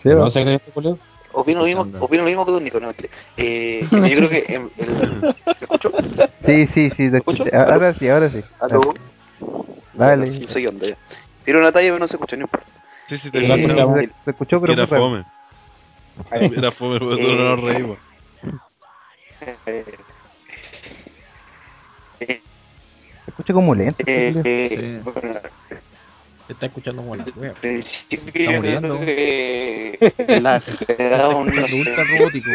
Seba, 0.04 0.26
¿No 0.26 0.30
sé 0.30 0.44
qué 0.44 0.56
es 0.56 0.62
esto, 0.62 0.72
Julio? 0.74 1.00
Opino 1.40 1.60
lo 1.60 1.66
mismo, 1.66 1.82
opino 2.00 2.24
lo 2.24 2.28
mismo 2.30 2.46
que 2.48 2.52
Don 2.52 2.64
Nico, 2.64 2.80
no, 2.80 2.92
eh, 3.38 3.82
yo 3.92 4.18
creo 4.18 4.30
que 4.30 4.46
em, 4.50 4.70
el, 4.78 4.88
¿me 5.22 5.36
escucho? 5.62 5.92
Sí, 6.48 6.68
sí, 6.74 6.90
sí, 6.98 7.12
te 7.12 7.18
escuché. 7.18 7.56
Ahora 7.56 7.94
sí, 7.94 8.10
ahora 8.10 8.32
sí. 8.32 8.42
¿Aló? 8.60 8.82
Dale. 9.94 10.32
Sí, 10.34 10.48
soy 10.48 10.66
onda 10.66 10.88
ya. 10.88 10.98
Tiro 11.44 11.60
una 11.60 11.72
talla 11.72 11.90
pero 11.90 12.00
no 12.00 12.08
se 12.08 12.16
escucha, 12.16 12.36
no 12.38 12.44
importa. 12.44 12.72
Sí, 13.08 13.20
sí, 13.20 13.30
te 13.30 13.38
Eh, 13.38 13.54
escuchamos. 13.56 14.00
el- 14.00 14.14
Se 14.26 14.32
escuchó, 14.32 14.60
pero 14.60 14.74
Era 14.74 14.88
fome. 14.88 15.26
Era 16.32 16.72
fome, 16.72 17.00
por 17.00 17.14
eso 17.14 17.22
no 17.22 17.56
nos 17.56 17.64
reímos. 17.64 18.00
eh, 19.42 19.58
eh, 22.20 22.42
Se 23.26 23.32
escucha 23.32 23.54
como 23.54 23.76
lento. 23.76 24.04
eh, 24.08 24.42
eh, 24.44 25.02
bueno, 25.04 25.22
Se 25.22 25.76
está 26.54 26.66
escuchando 26.68 27.02
como 27.02 27.16
la 27.16 27.26
wea. 27.36 27.54
principio 27.54 28.32
Está 28.36 28.52
yo 28.52 28.58
muriendo. 28.58 29.00
creo 29.00 29.06
que 29.06 30.40
la 30.42 30.62
da 31.00 31.30
una 31.30 31.66
Ultra 31.74 32.04
robótico. 32.04 32.52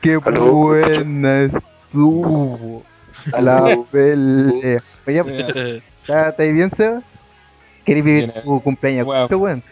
Qué 0.00 0.16
buena 0.16 1.42
estuvo 1.44 2.82
la 3.38 3.76
pelea. 3.90 4.82
Oye, 5.06 5.20
¿está- 6.02 6.28
¿estáis 6.30 6.54
bien, 6.54 6.70
Seba? 6.76 7.02
¿Querés 7.84 8.04
vivir 8.04 8.32
tu 8.44 8.60
cumpleaños? 8.62 9.06
Qué 9.28 9.34
bueno. 9.34 9.62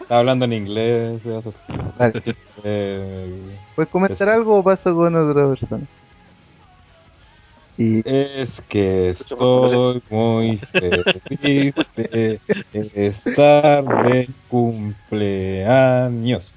Estaba 0.00 0.20
hablando 0.20 0.44
en 0.44 0.52
inglés. 0.52 1.20
Eh, 2.64 3.58
¿Puedes 3.74 3.90
comentar 3.90 4.28
algo 4.28 4.58
o 4.58 4.64
paso 4.64 4.94
con 4.94 5.14
otra 5.14 5.48
persona? 5.48 5.86
Y 7.76 8.08
es 8.08 8.50
que 8.68 9.10
estoy 9.10 10.00
muy 10.08 10.58
feliz 10.58 11.74
de 11.96 12.40
estar 12.94 14.04
de 14.04 14.28
cumpleaños. 14.48 16.54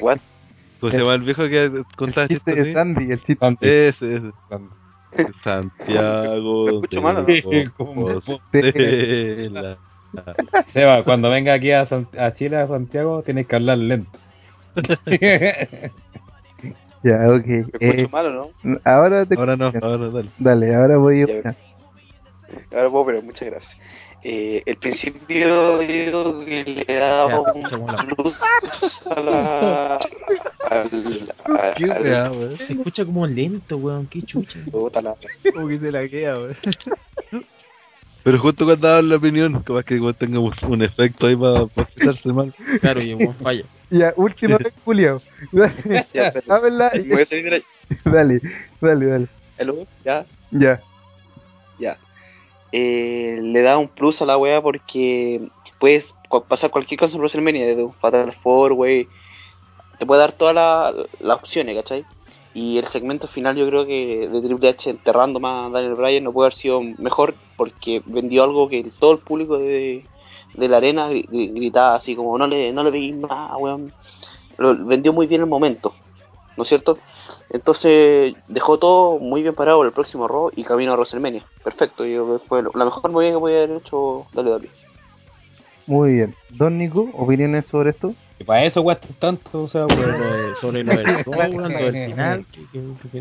What? 0.00 0.18
Pues 0.80 0.92
se 0.92 0.98
llama 0.98 1.14
el 1.14 1.22
viejo 1.22 1.44
que 1.44 1.84
contaba 1.96 2.26
chiste 2.28 2.52
chistes 2.52 2.56
de 2.56 2.62
así. 2.62 2.72
Sandy, 2.74 3.12
el 3.12 3.18
chiste. 3.18 3.36
Santi. 3.36 3.66
Ese, 3.66 4.16
ese. 4.16 4.32
Santiago. 5.42 6.66
Me 6.66 6.74
escucho 6.74 7.02
mal, 7.02 7.16
¿o 7.16 7.20
no? 7.20 7.26
de 7.26 7.70
¿Cómo? 7.76 8.20
Seba, 10.72 11.04
cuando 11.04 11.30
venga 11.30 11.54
aquí 11.54 11.72
a, 11.72 11.86
San- 11.86 12.08
a 12.18 12.34
Chile, 12.34 12.56
a 12.56 12.66
Santiago, 12.68 13.22
tienes 13.22 13.46
que 13.46 13.56
hablar 13.56 13.78
lento. 13.78 14.18
Ya, 17.02 17.28
ok. 17.30 17.46
¿Me 17.46 17.60
escucho 17.60 17.80
Eh, 17.80 18.08
mal 18.10 18.26
o 18.26 18.30
no? 18.64 18.80
ahora 18.84 19.24
te 19.24 19.36
Ahora 19.36 19.56
no, 19.56 19.66
ahora 19.80 20.08
dale. 20.10 20.30
Dale, 20.38 20.74
ahora 20.74 20.96
voy 20.96 21.22
opinar. 21.22 21.56
Ahora 22.72 22.90
puedo, 22.90 23.06
pero 23.06 23.22
muchas 23.22 23.48
gracias. 23.48 23.76
Eh, 24.22 24.62
el 24.66 24.76
principio 24.78 25.38
yo 25.38 25.78
digo 25.78 26.44
que 26.44 26.64
le 26.64 26.94
da 26.98 27.28
Ya, 27.28 27.40
un 27.40 27.52
plus 27.52 28.34
a 29.10 29.20
la 29.20 29.98
al, 30.64 30.80
al. 31.78 32.58
Se 32.58 32.72
escucha 32.72 33.04
como 33.04 33.24
lento, 33.26 33.76
weón. 33.78 34.08
Qué 34.08 34.22
chucha. 34.22 34.58
Como 34.70 35.68
que 35.68 35.78
se 35.78 35.92
la 35.92 36.08
queda, 36.08 36.38
weón. 36.40 36.56
Pero 38.26 38.40
justo 38.40 38.64
cuando 38.64 38.88
daban 38.88 39.08
la 39.08 39.16
opinión, 39.18 39.62
capaz 39.62 39.84
que 39.84 39.94
igual 39.94 40.16
tengamos 40.16 40.60
un 40.64 40.82
efecto 40.82 41.28
ahí 41.28 41.36
para 41.36 41.62
escucharse 41.76 42.32
mal. 42.32 42.52
Claro, 42.80 43.00
y 43.00 43.14
weón 43.14 43.36
falla. 43.36 43.62
Ya, 43.88 44.12
última 44.16 44.58
vez, 44.58 44.72
Julio. 44.84 45.22
Ya, 45.52 45.64
espérate. 46.12 46.42
Habla 46.52 46.90
y- 46.96 47.02
Me 47.04 47.14
voy 47.14 47.22
a 47.22 47.26
salir 47.26 47.44
de 47.44 47.50
la... 48.04 48.10
Dale, 48.12 48.40
dale, 48.80 49.06
dale. 49.06 49.26
Hello, 49.58 49.86
ya, 50.04 50.26
Ya. 50.50 50.80
ya. 51.78 51.96
Eh, 52.72 53.38
le 53.40 53.62
da 53.62 53.78
un 53.78 53.86
plus 53.86 54.20
a 54.20 54.26
la 54.26 54.36
wea 54.36 54.60
porque 54.60 55.48
puedes 55.78 56.12
pasar 56.48 56.70
cualquier 56.72 56.98
cosa 56.98 57.14
en 57.14 57.20
WrestleMania, 57.20 57.64
desde 57.64 57.84
un 57.84 57.92
Fatal 57.92 58.32
Four, 58.42 58.72
wey. 58.72 59.06
Te 60.00 60.04
puede 60.04 60.20
dar 60.20 60.32
todas 60.32 60.52
la- 60.56 60.92
las 61.20 61.36
opciones, 61.38 61.76
¿cachai? 61.76 62.04
Y 62.58 62.78
el 62.78 62.86
segmento 62.86 63.28
final 63.28 63.54
yo 63.54 63.66
creo 63.68 63.84
que 63.84 64.28
de 64.32 64.40
Triple 64.40 64.70
H 64.70 64.88
enterrando 64.88 65.38
más 65.40 65.66
a 65.66 65.70
Daniel 65.74 65.94
Bryan 65.94 66.24
no 66.24 66.32
puede 66.32 66.46
haber 66.46 66.54
sido 66.54 66.80
mejor 66.80 67.34
porque 67.58 68.00
vendió 68.06 68.44
algo 68.44 68.70
que 68.70 68.90
todo 68.98 69.12
el 69.12 69.18
público 69.18 69.58
de, 69.58 70.06
de 70.54 70.68
la 70.68 70.78
arena 70.78 71.10
gri- 71.10 71.28
gri- 71.28 71.52
gritaba 71.52 71.96
así 71.96 72.16
como 72.16 72.38
no 72.38 72.46
le, 72.46 72.72
no 72.72 72.82
le 72.82 72.90
peguéis 72.92 73.14
más, 73.14 73.52
weón. 73.58 73.92
Vendió 74.88 75.12
muy 75.12 75.26
bien 75.26 75.42
el 75.42 75.46
momento, 75.48 75.92
¿no 76.56 76.62
es 76.62 76.68
cierto? 76.70 76.96
Entonces 77.50 78.34
dejó 78.48 78.78
todo 78.78 79.18
muy 79.18 79.42
bien 79.42 79.54
parado 79.54 79.80
para 79.80 79.88
el 79.88 79.94
próximo 79.94 80.26
Raw 80.26 80.50
y 80.56 80.64
camino 80.64 80.92
a 80.92 80.94
WrestleMania. 80.96 81.44
Perfecto, 81.62 82.06
yo 82.06 82.24
creo 82.24 82.38
que 82.38 82.46
fue 82.48 82.62
la 82.74 82.84
mejor 82.86 83.10
movida 83.10 83.32
que 83.32 83.38
podía 83.38 83.64
haber 83.64 83.76
hecho 83.76 84.26
WWE. 84.32 84.70
Muy 85.86 86.14
bien. 86.14 86.34
Don 86.48 86.78
Nico, 86.78 87.10
¿opiniones 87.12 87.66
sobre 87.70 87.90
esto? 87.90 88.14
Y 88.38 88.44
para 88.44 88.64
eso 88.64 88.82
cuesta 88.82 89.06
tanto, 89.18 89.62
o 89.64 89.68
sea, 89.68 89.82
Sobre 89.88 89.96
weón. 90.06 90.20
lo 90.20 90.36
de- 90.48 90.54
sobre 90.56 90.84
lo 90.84 90.96
del 90.96 91.06
weón, 91.26 91.72
lo 91.72 91.78
del 91.92 92.10
final. 92.10 92.44
que- 92.52 92.60
que- 92.72 93.08
que 93.12 93.20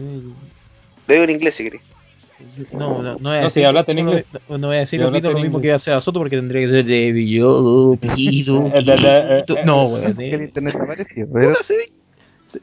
digo 1.14 1.24
en 1.24 1.30
inglés 1.30 1.56
si 1.56 1.64
querés. 1.64 1.82
No, 2.74 3.02
no, 3.02 3.14
no 3.14 3.30
voy 3.30 3.38
a 3.38 3.40
No, 3.40 3.46
decir, 3.46 3.52
si 3.62 3.64
hablaste 3.64 3.92
en 3.94 3.96
no, 3.98 4.02
inglés. 4.10 4.26
no, 4.50 4.58
no 4.58 4.68
voy 4.68 4.76
a 4.76 4.80
decir 4.82 5.00
Si 5.00 5.04
lo, 5.06 5.12
mismo, 5.40 5.62
que 5.62 5.68
iba 5.68 5.74
a 5.74 5.78
hacer 5.78 5.94
a 5.94 6.02
Soto 6.02 6.20
porque 6.20 6.36
tendría 6.36 6.62
que 6.64 6.70
ser 6.70 6.84
de 6.86 7.28
yo, 7.30 7.96
pito, 8.02 8.64
pito. 9.46 9.56
No, 9.64 9.86
weón. 9.88 10.16
Que 10.18 10.34
el 10.36 10.42
eh. 10.42 10.44
internet 10.46 10.76
apareció. 10.76 11.28
Pero 11.32 11.50
Puta, 11.54 11.64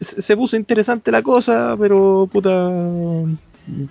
se, 0.01 0.37
puso 0.37 0.57
interesante 0.57 1.11
la 1.11 1.23
cosa, 1.23 1.75
pero 1.79 2.29
puta. 2.31 2.71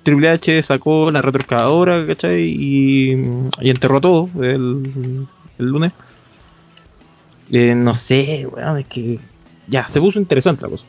Triple 0.04 0.30
H 0.30 0.62
sacó 0.64 1.10
la 1.12 1.22
retroexcavadora, 1.22 2.06
¿cachai? 2.06 2.42
Y, 2.44 3.14
y 3.62 3.70
enterró 3.70 4.02
todo 4.02 4.30
el, 4.44 5.26
el 5.58 5.66
lunes. 5.66 5.94
Eh, 7.52 7.76
no 7.76 7.94
sé, 7.94 8.48
weón, 8.48 8.78
es 8.78 8.86
que 8.88 9.20
ya, 9.68 9.88
se 9.90 10.00
puso 10.00 10.20
interesante 10.20 10.64
la 10.64 10.70
cosa. 10.70 10.86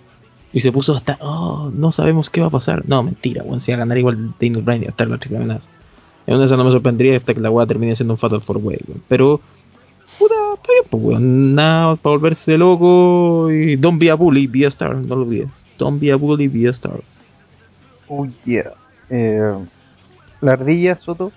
Y 0.52 0.60
se 0.60 0.70
puso 0.70 0.94
hasta, 0.94 1.18
oh, 1.20 1.70
no 1.74 1.90
sabemos 1.90 2.30
qué 2.30 2.40
va 2.40 2.48
a 2.48 2.50
pasar. 2.50 2.86
No, 2.86 3.02
mentira, 3.02 3.42
weón, 3.42 3.60
si 3.60 3.72
va 3.72 3.76
a 3.76 3.78
ganar 3.80 3.98
igual 3.98 4.34
Daniel 4.40 4.62
Bryan 4.62 4.82
y 4.82 4.84
va 4.84 4.88
a 4.88 4.90
estar 4.90 5.08
la 5.08 5.18
triple 5.18 5.38
amenaza. 5.38 5.70
En 6.26 6.34
una 6.34 6.42
de 6.42 6.46
esas 6.46 6.58
no 6.58 6.64
me 6.64 6.70
sorprendería 6.70 7.16
hasta 7.16 7.34
que 7.34 7.40
la 7.40 7.50
weá 7.50 7.66
termine 7.66 7.96
siendo 7.96 8.14
un 8.14 8.18
Fatal 8.18 8.42
4 8.44 8.62
Way, 8.62 8.78
weón. 8.86 9.02
Pero, 9.08 9.40
puta, 10.18 10.34
está 10.54 10.72
bien, 10.72 10.84
pues, 10.88 11.02
weón. 11.02 11.54
Nada 11.54 11.96
para 11.96 12.12
volverse 12.12 12.56
loco. 12.56 13.50
Y 13.50 13.76
don't 13.76 13.98
be 13.98 14.10
a 14.10 14.14
bully, 14.14 14.46
be 14.46 14.64
a 14.64 14.68
star. 14.68 14.94
No 14.94 15.16
lo 15.16 15.22
olvides. 15.22 15.64
Don't 15.78 16.00
be 16.00 16.12
a 16.12 16.16
bully, 16.16 16.46
be 16.46 16.68
a 16.68 16.70
star. 16.70 17.00
Oh, 18.08 18.26
yeah. 18.44 18.72
Eh, 19.10 19.66
la 20.40 20.52
ardilla, 20.52 20.98
Soto. 21.00 21.32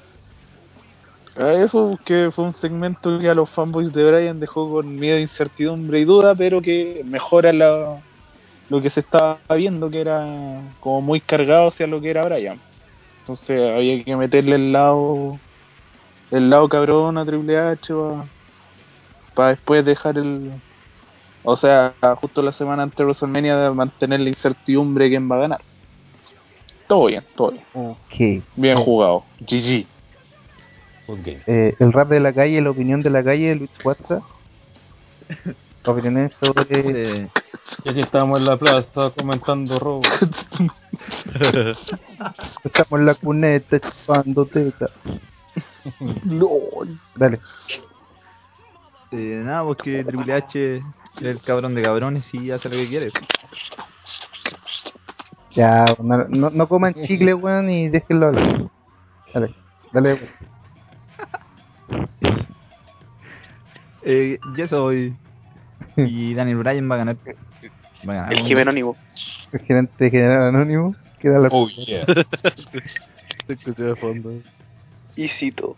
Ah, 1.38 1.54
Eso 1.54 2.00
que 2.06 2.32
fue 2.32 2.46
un 2.46 2.56
segmento 2.56 3.20
que 3.20 3.30
a 3.30 3.36
los 3.36 3.50
fanboys 3.50 3.92
de 3.92 4.10
Brian 4.10 4.40
dejó 4.40 4.72
con 4.72 4.96
miedo, 4.96 5.20
incertidumbre 5.20 6.00
y 6.00 6.06
duda, 6.06 6.34
pero 6.34 6.62
que 6.62 7.02
mejora 7.06 7.52
la, 7.52 8.02
lo 8.70 8.82
que 8.82 8.90
se 8.90 9.02
estaba 9.02 9.40
viendo 9.56 9.90
que 9.90 10.02
era 10.02 10.26
como 10.80 11.02
muy 11.02 11.20
cargado 11.20 11.68
hacia 11.68 11.88
lo 11.88 12.00
que 12.00 12.10
era 12.10 12.26
Brian. 12.26 12.60
Entonces 13.22 13.76
había 13.76 14.04
que 14.04 14.16
meterle 14.16 14.56
el 14.56 14.72
lado 14.72 15.40
el 16.32 16.50
lado 16.50 16.68
cabrón 16.70 17.18
a 17.18 17.26
Triple 17.26 17.58
H 17.58 17.94
para 19.34 19.50
después 19.50 19.86
dejar 19.86 20.18
el 20.18 20.52
o 21.48 21.56
sea, 21.56 21.94
justo 22.20 22.42
la 22.42 22.52
semana 22.52 22.82
antes 22.84 22.98
de 22.98 23.04
WrestleMania 23.04 23.56
de 23.58 23.70
mantener 23.70 24.20
la 24.20 24.30
incertidumbre 24.30 25.06
de 25.06 25.12
quién 25.12 25.30
va 25.30 25.36
a 25.36 25.40
ganar. 25.40 25.62
Todo 26.88 27.06
bien, 27.06 27.24
todo 27.36 27.52
bien. 27.52 27.64
Ok. 27.74 28.44
Bien 28.56 28.78
jugado. 28.78 29.24
GG. 29.42 29.86
Eh, 31.08 31.76
el 31.80 31.94
rap 31.94 32.10
de 32.10 32.20
la 32.20 32.34
calle, 32.34 32.62
la 32.62 32.72
opinión 32.72 33.02
de 33.02 33.10
la 33.10 33.24
calle, 33.24 33.56
Luis 33.56 33.70
Cuatza. 33.82 34.20
Opiniones 35.86 36.34
sobre. 36.40 37.30
Y 37.84 37.90
aquí 37.90 38.00
estamos 38.00 38.40
en 38.40 38.46
la 38.46 38.58
plaza 38.58 39.12
comentando 39.16 39.78
robo. 39.78 40.02
Estamos 42.64 43.00
en 43.00 43.06
la 43.06 43.14
cuneta 43.14 43.80
chupando 43.80 44.46
teta. 44.46 44.90
LOL. 46.26 47.00
Dale. 47.16 47.40
Eh, 49.12 49.42
nada, 49.46 49.64
porque 49.64 50.04
Triple 50.04 50.34
H 50.34 50.78
es 50.78 50.84
el 51.22 51.40
cabrón 51.42 51.76
de 51.76 51.84
cabrones 51.84 52.34
y 52.34 52.50
hace 52.50 52.68
lo 52.68 52.78
que 52.78 52.88
quiere. 52.88 53.12
Ya, 55.52 55.86
no, 56.02 56.26
no, 56.28 56.50
no 56.50 56.68
coman 56.68 56.96
chicle, 56.96 57.36
weón, 57.36 57.70
y 57.70 57.90
déjenlo 57.90 58.28
hablar. 58.28 58.72
Dale, 59.34 59.56
dale. 59.94 60.14
weón. 60.16 60.55
Eh, 64.04 64.38
yo 64.56 64.68
soy. 64.68 65.16
Y 65.98 66.34
Daniel 66.34 66.58
Bryan 66.58 66.90
va 66.90 66.96
a 66.96 66.98
ganar. 67.00 67.18
Va 68.08 68.14
a 68.14 68.16
ganar. 68.16 68.34
El 68.34 68.58
Anónimo. 68.60 68.96
El 69.52 69.60
gerente 69.62 70.10
general 70.10 70.50
anónimo. 70.50 70.96
Que 71.20 71.30
da 71.30 71.40
la... 71.40 71.50
Oh 71.52 71.68
yeah. 71.70 72.06
De 73.48 73.96
fondo. 73.96 74.32
Y 75.16 75.28
cito. 75.30 75.78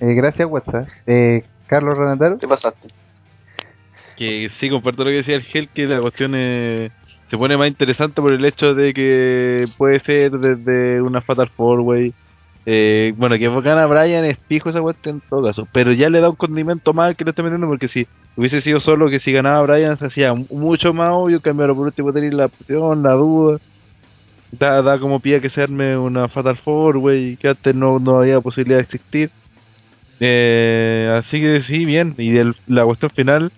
Eh, 0.00 0.14
gracias, 0.14 0.48
WhatsApp. 0.48 0.88
Eh, 1.06 1.44
Carlos 1.66 1.96
Renataro. 1.96 2.38
¿Qué 2.38 2.48
pasaste? 2.48 2.88
Que 4.16 4.50
sí, 4.60 4.68
comparto 4.68 5.04
lo 5.04 5.10
que 5.10 5.16
decía 5.16 5.36
el 5.36 5.42
Gel, 5.42 5.68
que 5.68 5.86
la 5.86 6.00
cuestión 6.00 6.32
eh, 6.36 6.90
se 7.30 7.38
pone 7.38 7.56
más 7.56 7.68
interesante 7.68 8.20
por 8.20 8.32
el 8.32 8.44
hecho 8.44 8.74
de 8.74 8.92
que 8.92 9.66
puede 9.78 10.00
ser 10.00 10.32
desde 10.32 11.00
una 11.00 11.20
Fatal 11.20 11.48
Four 11.48 11.80
Way. 11.80 12.14
Eh, 12.66 13.12
bueno, 13.16 13.36
que 13.36 13.48
gana 13.60 13.84
Brian 13.86 14.24
es 14.24 14.38
fijo 14.48 14.70
esa 14.70 14.80
cuestión 14.80 15.16
en 15.16 15.22
todo 15.28 15.44
caso, 15.44 15.68
pero 15.72 15.92
ya 15.92 16.08
le 16.08 16.20
da 16.20 16.30
un 16.30 16.36
condimento 16.36 16.94
más 16.94 17.08
al 17.08 17.16
que 17.16 17.24
lo 17.24 17.30
está 17.30 17.42
metiendo 17.42 17.66
porque 17.66 17.88
si 17.88 18.06
hubiese 18.36 18.62
sido 18.62 18.80
solo 18.80 19.10
que 19.10 19.20
si 19.20 19.32
ganaba 19.32 19.60
Brian 19.62 19.98
se 19.98 20.06
hacía 20.06 20.32
mucho 20.34 20.94
más 20.94 21.10
obvio, 21.12 21.40
cambiar 21.42 21.70
por 21.74 21.86
último 21.86 22.12
tener 22.12 22.32
la 22.34 22.46
opción, 22.46 23.02
la 23.02 23.12
duda. 23.12 23.58
Da, 24.52 24.82
da 24.82 24.98
como 25.00 25.20
pie 25.20 25.40
que 25.40 25.50
se 25.50 25.62
arme 25.62 25.96
una 25.98 26.28
Fatal 26.28 26.56
Four 26.56 26.98
Way 26.98 27.36
que 27.38 27.48
antes 27.48 27.74
no, 27.74 27.98
no 27.98 28.20
había 28.20 28.40
posibilidad 28.40 28.78
de 28.78 28.84
existir. 28.84 29.30
Eh, 30.20 31.20
así 31.24 31.40
que 31.40 31.62
sí, 31.62 31.84
bien. 31.84 32.14
Y 32.18 32.36
el- 32.38 32.54
la 32.66 32.84
cuestión 32.84 33.10
final 33.10 33.52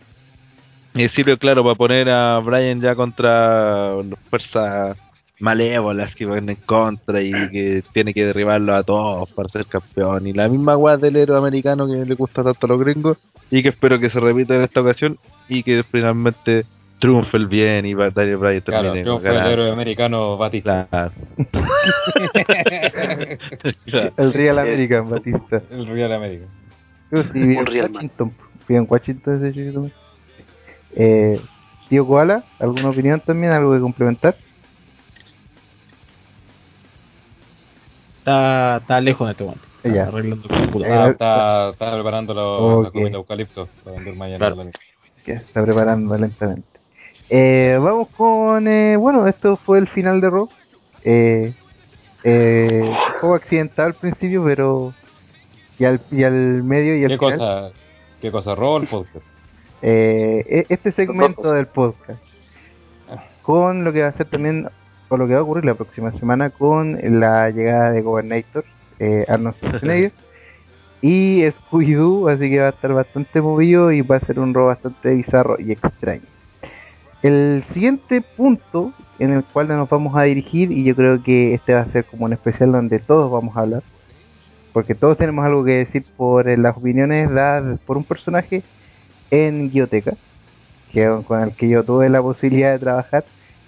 eh, 0.95 1.09
sirve, 1.11 1.37
claro, 1.39 1.63
para 1.63 1.75
poner 1.75 2.09
a 2.09 2.39
Brian 2.41 2.81
ya 2.81 2.95
contra 2.95 3.97
las 4.03 4.19
fuerzas 4.31 4.97
malévolas 5.39 6.15
que 6.15 6.25
van 6.25 6.49
en 6.49 6.57
contra 6.57 7.23
y 7.23 7.31
que 7.51 7.83
tiene 7.93 8.15
que 8.15 8.25
derribarlo 8.25 8.75
a 8.75 8.83
todos 8.83 9.31
para 9.33 9.49
ser 9.49 9.67
campeón. 9.67 10.27
Y 10.27 10.33
la 10.33 10.49
misma 10.49 10.75
guay 10.75 10.99
del 10.99 11.17
héroe 11.17 11.39
americano 11.39 11.87
que 11.87 12.05
le 12.05 12.15
gusta 12.15 12.43
tanto 12.43 12.67
a 12.67 12.69
los 12.71 12.81
gringos 12.81 13.19
y 13.51 13.63
que 13.63 13.69
espero 13.71 13.99
que 14.01 14.11
se 14.11 14.21
repita 14.21 14.55
en 14.55 14.63
esta 14.63 14.81
ocasión 14.81 15.19
y 15.49 15.63
que 15.63 15.85
finalmente 15.85 16.65
triunfe 16.99 17.37
el 17.37 17.47
bien 17.47 17.85
y 17.87 17.95
Daniel 17.95 18.39
Bryan 18.39 18.61
Claro, 18.63 18.93
termine 18.93 19.19
el 19.31 19.47
héroe 19.47 19.71
americano 19.71 20.37
Batista. 20.37 20.87
Claro. 20.91 21.13
Claro. 23.87 24.13
El 24.17 24.33
Real. 24.33 24.59
American, 24.59 25.11
Batista. 25.11 25.63
El 25.71 25.87
Real 25.87 26.13
América. 26.13 26.47
Yo 27.11 27.23
sí, 27.23 27.29
vivo 27.39 27.61
en 27.61 27.67
Real 27.67 27.91
Man. 27.91 27.95
Washington. 27.95 28.33
Vivo 28.69 28.81
en 28.81 28.87
Washington 28.89 29.47
ese. 29.47 29.93
Eh, 30.97 31.41
tío 31.89 32.07
Koala, 32.07 32.45
¿alguna 32.59 32.91
opinión 32.91 33.21
también? 33.21 33.53
¿Algo 33.53 33.75
que 33.75 33.81
complementar? 33.81 34.37
Está, 38.27 38.79
está 38.79 39.01
lejos 39.01 39.29
de 39.29 39.31
este 39.33 39.45
momento. 39.45 39.65
Está 39.85 39.89
Ya. 39.89 40.03
Arreglando 40.09 40.49
el 40.51 40.61
computador. 40.61 40.99
Ah, 40.99 41.07
Eh, 41.07 41.11
está, 41.11 41.71
está 41.71 41.93
preparando 41.95 42.35
lo- 42.35 42.83
la 42.83 42.89
Ok. 42.89 42.93
comida 42.95 43.17
eucalipto 43.17 43.69
para 43.85 43.97
vender 43.97 44.15
mañana. 44.17 44.39
Claro. 44.39 44.71
se 45.25 45.33
está 45.33 45.63
preparando 45.65 46.17
lentamente. 46.19 46.67
Eh, 47.31 47.79
vamos 47.81 48.09
con, 48.17 48.67
eh, 48.67 48.97
bueno, 48.97 49.27
esto 49.29 49.57
fue 49.59 49.79
el 49.79 49.87
final 49.89 50.21
de 50.21 50.31
Rock. 50.31 50.51
Eh, 51.05 51.55
eh, 52.25 52.83
un 52.89 53.21
poco 53.21 53.35
accidental 53.37 53.87
al 53.87 53.95
principio, 53.95 54.43
pero 54.45 54.93
y 55.79 55.85
al, 55.85 56.01
y 56.11 56.25
al 56.25 56.65
medio 56.65 56.97
y 56.97 57.05
al 57.05 57.11
¿Qué 57.11 57.19
final. 57.19 57.39
cosa, 57.39 57.71
¿Qué 58.21 58.31
cosa 58.33 58.55
robo 58.57 58.79
el 58.79 58.87
podcast? 58.91 59.25
Eh, 59.83 60.45
e- 60.49 60.67
este 60.69 60.91
segmento 60.93 61.53
del 61.53 61.67
podcast 61.69 62.21
con 63.43 63.85
lo 63.85 63.93
que 63.93 64.03
va 64.03 64.09
a 64.09 64.13
ser 64.17 64.27
también 64.29 64.69
o 65.09 65.17
lo 65.17 65.27
que 65.27 65.35
va 65.35 65.41
a 65.41 65.43
ocurrir 65.43 65.65
la 65.65 65.75
próxima 65.75 66.13
semana 66.13 66.51
con 66.51 66.99
la 67.21 67.51
llegada 67.51 67.93
de 67.93 68.03
Governator 68.03 68.65
eh, 68.99 69.25
Arnold 69.29 69.57
Schwarzenegger 69.61 70.13
y 71.03 71.43
Scooby-Doo 71.45 72.29
así 72.33 72.51
que 72.51 72.61
va 72.61 72.67
a 72.67 72.71
estar 72.71 72.93
bastante 72.93 73.41
movido 73.41 73.93
y 73.93 74.03
va 74.03 74.17
a 74.17 74.21
ser 74.21 74.39
un 74.41 74.55
robo 74.55 74.69
bastante 74.69 75.15
bizarro 75.15 75.57
y 75.59 75.73
extraño. 75.73 76.23
El 77.23 77.65
siguiente 77.73 78.23
punto 78.37 78.93
en 79.19 79.33
el 79.33 79.45
cual 79.45 79.69
nos 79.69 79.89
vamos 79.89 80.17
a 80.17 80.23
dirigir 80.23 80.71
y 80.73 80.85
yo 80.85 80.95
creo 80.95 81.23
que 81.23 81.55
este 81.55 81.75
va 81.75 81.81
a 81.81 81.93
ser 81.93 82.05
como 82.05 82.27
un 82.27 82.33
especial 82.33 82.73
donde 82.73 82.99
todos 82.99 83.31
vamos 83.31 83.57
a 83.57 83.61
hablar 83.61 83.83
porque 84.77 84.95
todos 84.95 85.17
tenemos 85.17 85.43
algo 85.47 85.65
que 85.65 85.71
decir 85.71 86.05
por 86.19 86.47
eh, 86.51 86.59
las 86.59 86.77
opiniones 86.77 87.31
dadas 87.31 87.81
por 87.87 87.97
un 87.97 88.05
personaje 88.05 88.63
en 89.31 89.71
Guioteca, 89.71 90.13
que 90.93 91.11
con 91.27 91.43
el 91.43 91.57
que 91.57 91.67
yo 91.67 91.83
tuve 91.83 92.11
la 92.11 92.21
posibilidad 92.21 92.73
de 92.73 92.79
trabajar 92.79 93.25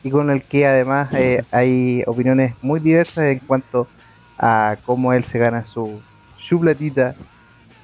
y 0.08 0.10
con 0.10 0.30
el 0.30 0.42
que 0.42 0.66
además 0.66 1.10
eh, 1.12 1.44
hay 1.50 2.02
opiniones 2.06 2.54
muy 2.62 2.80
diversas 2.80 3.24
en 3.24 3.40
cuanto 3.40 3.86
a 4.38 4.78
cómo 4.86 5.12
él 5.12 5.24
se 5.30 5.38
gana 5.38 5.66
su, 5.66 6.00
su 6.48 6.58
platita 6.58 7.14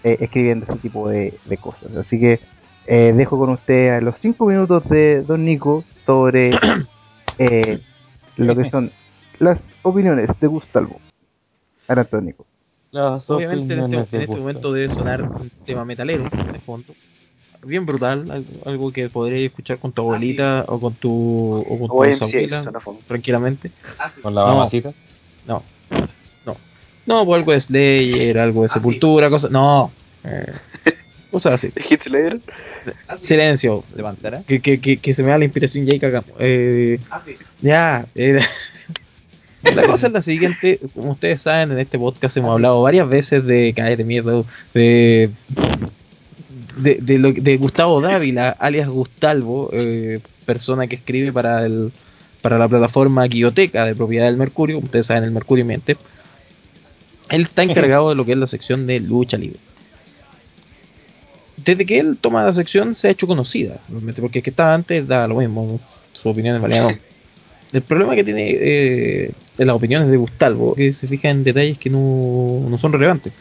eh, 0.02 0.16
escribiendo 0.20 0.64
ese 0.64 0.76
tipo 0.76 1.08
de, 1.08 1.34
de 1.44 1.56
cosas. 1.58 1.94
Así 1.96 2.18
que 2.18 2.40
eh, 2.86 3.12
dejo 3.14 3.38
con 3.38 3.50
usted 3.50 4.02
los 4.02 4.14
cinco 4.22 4.46
minutos 4.46 4.88
de 4.88 5.22
Don 5.22 5.44
Nico 5.44 5.84
sobre 6.06 6.52
eh, 7.38 7.80
lo 8.36 8.56
que 8.56 8.70
son 8.70 8.90
las 9.38 9.58
opiniones 9.82 10.30
de 10.40 10.46
Gustavo. 10.46 10.98
Anatónico. 11.86 12.46
Las 12.90 13.28
Obviamente 13.28 13.74
en 13.74 13.94
este, 13.94 14.16
en 14.16 14.22
este 14.22 14.36
momento 14.36 14.72
debe 14.72 14.88
sonar 14.88 15.22
un 15.22 15.50
tema 15.66 15.84
metalero 15.84 16.24
de 16.24 16.60
fondo. 16.60 16.94
Bien 17.66 17.84
brutal, 17.86 18.30
algo, 18.30 18.46
algo 18.66 18.92
que 18.92 19.08
podrías 19.08 19.42
escuchar 19.50 19.78
con 19.78 19.92
tu 19.92 20.02
abuelita 20.02 20.64
o 20.68 20.78
con 20.80 20.94
tu 20.94 21.10
o 21.58 21.78
con 21.78 21.88
tu 21.88 21.94
O 21.96 22.80
fondo. 22.80 23.00
tranquilamente. 23.06 23.70
Con 24.22 24.34
la 24.34 24.42
No. 24.42 24.46
mamacita. 24.56 24.92
No, 25.46 25.62
no. 26.46 26.56
No, 27.06 27.24
pues 27.26 27.38
algo 27.38 27.52
de 27.52 27.60
Slayer, 27.60 28.38
algo 28.38 28.62
de 28.62 28.68
Sepultura, 28.68 29.28
cosas. 29.30 29.50
No. 29.50 29.90
Eh, 30.24 30.52
cosas 31.30 31.54
así. 31.54 31.68
¿De 31.68 31.84
Hitler? 31.88 32.40
Silencio, 33.20 33.84
levantará. 33.94 34.42
Que, 34.42 34.60
que, 34.60 34.80
que, 34.80 34.98
que 34.98 35.14
se 35.14 35.22
me 35.22 35.30
da 35.30 35.38
la 35.38 35.44
inspiración 35.44 35.86
cagamos. 35.98 36.30
Eh, 36.38 36.98
ya. 37.60 38.06
eh, 38.14 38.40
la 39.62 39.86
cosa 39.86 40.06
es 40.08 40.12
la 40.12 40.22
siguiente. 40.22 40.78
Como 40.94 41.12
ustedes 41.12 41.42
saben, 41.42 41.72
en 41.72 41.78
este 41.78 41.98
podcast 41.98 42.36
hemos 42.36 42.52
hablado 42.52 42.82
varias 42.82 43.08
veces 43.08 43.44
de 43.46 43.72
caer 43.74 43.96
de 43.98 44.04
mierda. 44.04 44.42
De. 44.74 45.30
De, 46.76 46.96
de, 47.00 47.18
lo- 47.18 47.32
de 47.32 47.56
Gustavo 47.56 48.00
Dávila, 48.00 48.50
alias 48.50 48.88
Gustalvo, 48.88 49.70
eh, 49.72 50.20
persona 50.44 50.86
que 50.86 50.96
escribe 50.96 51.32
para 51.32 51.64
el 51.66 51.92
para 52.42 52.58
la 52.58 52.68
plataforma 52.68 53.26
Guioteca 53.26 53.86
de 53.86 53.94
propiedad 53.94 54.26
del 54.26 54.36
Mercurio, 54.36 54.78
ustedes 54.78 55.06
saben, 55.06 55.24
el 55.24 55.30
Mercurio 55.30 55.64
Mente. 55.64 55.96
Él 57.30 57.42
está 57.42 57.62
encargado 57.62 58.10
de 58.10 58.16
lo 58.16 58.26
que 58.26 58.32
es 58.32 58.38
la 58.38 58.46
sección 58.46 58.86
de 58.86 59.00
lucha 59.00 59.38
libre 59.38 59.58
desde 61.56 61.86
que 61.86 61.98
él 61.98 62.18
toma 62.20 62.44
la 62.44 62.52
sección 62.52 62.94
se 62.94 63.08
ha 63.08 63.10
hecho 63.12 63.26
conocida, 63.26 63.78
porque 64.20 64.40
es 64.40 64.44
que 64.44 64.50
estaba 64.50 64.74
antes, 64.74 65.06
da 65.06 65.26
lo 65.26 65.36
mismo, 65.36 65.80
sus 66.12 66.26
opiniones 66.26 66.60
valían. 66.60 66.88
no. 66.88 66.98
El 67.72 67.82
problema 67.82 68.14
que 68.14 68.22
tiene 68.24 68.50
eh, 68.50 69.32
las 69.56 69.74
opiniones 69.74 70.08
de 70.10 70.16
Gustavo 70.16 70.74
que 70.74 70.92
se 70.92 71.08
fija 71.08 71.30
en 71.30 71.42
detalles 71.42 71.78
que 71.78 71.90
no, 71.90 72.66
no 72.68 72.76
son 72.78 72.92
relevantes. 72.92 73.32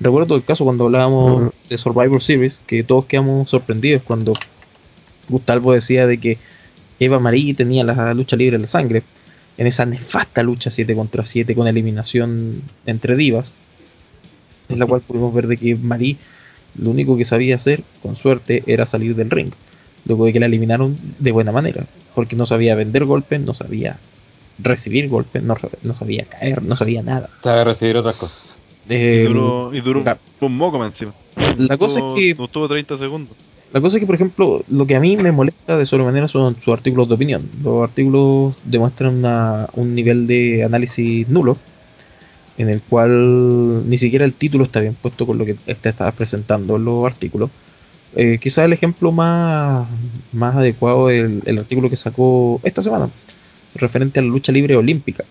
Recuerdo 0.00 0.36
el 0.36 0.44
caso 0.44 0.64
cuando 0.64 0.84
hablábamos 0.84 1.52
de 1.68 1.78
Survivor 1.78 2.22
Series, 2.22 2.60
que 2.66 2.84
todos 2.84 3.06
quedamos 3.06 3.50
sorprendidos 3.50 4.02
cuando 4.02 4.34
Gustavo 5.28 5.72
decía 5.72 6.06
de 6.06 6.18
que 6.18 6.38
Eva 7.00 7.18
Marie 7.18 7.54
tenía 7.54 7.84
la 7.84 8.14
lucha 8.14 8.36
libre 8.36 8.56
en 8.56 8.62
la 8.62 8.68
sangre, 8.68 9.02
en 9.56 9.66
esa 9.66 9.84
nefasta 9.86 10.42
lucha 10.42 10.70
7 10.70 10.94
contra 10.94 11.24
7 11.24 11.54
con 11.54 11.66
eliminación 11.66 12.62
entre 12.86 13.16
divas, 13.16 13.54
en 14.68 14.78
la 14.78 14.86
cual 14.86 15.00
pudimos 15.00 15.34
ver 15.34 15.48
de 15.48 15.56
que 15.56 15.74
Marie 15.74 16.16
lo 16.76 16.90
único 16.90 17.16
que 17.16 17.24
sabía 17.24 17.56
hacer, 17.56 17.82
con 18.02 18.14
suerte, 18.16 18.62
era 18.66 18.86
salir 18.86 19.16
del 19.16 19.30
ring. 19.30 19.52
Luego 20.04 20.26
de 20.26 20.32
que 20.32 20.40
la 20.40 20.46
eliminaron 20.46 20.96
de 21.18 21.32
buena 21.32 21.52
manera. 21.52 21.86
porque 22.14 22.36
no 22.36 22.46
sabía 22.46 22.74
vender 22.74 23.04
golpes, 23.04 23.40
no 23.40 23.54
sabía 23.54 23.98
recibir 24.58 25.08
golpes, 25.08 25.42
no, 25.42 25.56
no 25.82 25.94
sabía 25.94 26.24
caer, 26.24 26.62
no 26.62 26.76
sabía 26.76 27.02
nada. 27.02 27.30
Sabe 27.42 27.64
recibir 27.64 27.96
otras 27.96 28.16
cosas. 28.16 28.47
Eh, 28.88 29.24
y 29.24 29.28
duró, 29.28 29.74
y 29.74 29.80
duró 29.80 30.02
la, 30.02 30.18
un 30.40 30.56
moco 30.56 30.78
más 30.78 30.92
encima. 30.92 31.12
la 31.58 31.76
cosa 31.76 31.98
es 32.00 32.04
que 32.16 32.30
Estuvo 32.30 32.68
30 32.68 32.98
segundos. 32.98 33.36
La 33.72 33.80
cosa 33.82 33.96
es 33.96 34.00
que, 34.00 34.06
por 34.06 34.14
ejemplo, 34.14 34.64
lo 34.68 34.86
que 34.86 34.96
a 34.96 35.00
mí 35.00 35.16
me 35.18 35.30
molesta 35.30 35.76
de 35.76 35.84
sobremanera 35.84 36.26
son 36.26 36.56
sus 36.62 36.72
artículos 36.72 37.06
de 37.08 37.14
opinión. 37.16 37.50
Los 37.62 37.82
artículos 37.82 38.56
demuestran 38.64 39.16
una- 39.16 39.68
un 39.74 39.94
nivel 39.94 40.26
de 40.26 40.64
análisis 40.64 41.28
nulo, 41.28 41.58
en 42.56 42.70
el 42.70 42.80
cual 42.80 43.88
ni 43.88 43.98
siquiera 43.98 44.24
el 44.24 44.32
título 44.32 44.64
está 44.64 44.80
bien 44.80 44.96
puesto 45.00 45.26
con 45.26 45.36
lo 45.38 45.44
que 45.44 45.54
te 45.54 45.72
estás 45.72 46.14
presentando 46.14 46.76
en 46.76 46.84
los 46.86 47.04
artículos. 47.04 47.50
Eh, 48.16 48.38
quizás 48.40 48.64
el 48.64 48.72
ejemplo 48.72 49.12
más, 49.12 49.86
más 50.32 50.56
adecuado 50.56 51.10
es 51.10 51.22
el, 51.24 51.42
el 51.44 51.58
artículo 51.58 51.90
que 51.90 51.96
sacó 51.96 52.58
esta 52.64 52.80
semana, 52.80 53.10
referente 53.74 54.18
a 54.18 54.22
la 54.22 54.28
lucha 54.28 54.50
libre 54.50 54.76
olímpica. 54.76 55.24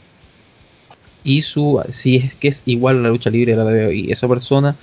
Y 1.28 1.42
su 1.42 1.82
si 1.90 2.16
es 2.16 2.36
que 2.36 2.48
es 2.48 2.64
igual 2.66 3.00
a 3.00 3.02
la 3.02 3.10
lucha 3.10 3.30
libre 3.30 3.52
de 3.52 3.58
la 3.58 3.66
WWE. 3.66 4.12
Esa 4.12 4.28
persona, 4.28 4.76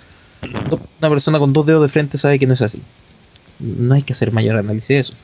una 0.42 1.08
persona 1.08 1.38
con 1.38 1.52
dos 1.52 1.64
dedos 1.64 1.82
de 1.82 1.88
frente 1.88 2.18
sabe 2.18 2.38
que 2.38 2.46
no 2.46 2.54
es 2.54 2.62
así 2.62 2.80
no 3.58 3.94
hay 3.94 4.02
que 4.02 4.12
hacer 4.12 4.32
mayor 4.32 4.56
análisis 4.56 4.88
de 4.88 4.98
eso. 4.98 5.14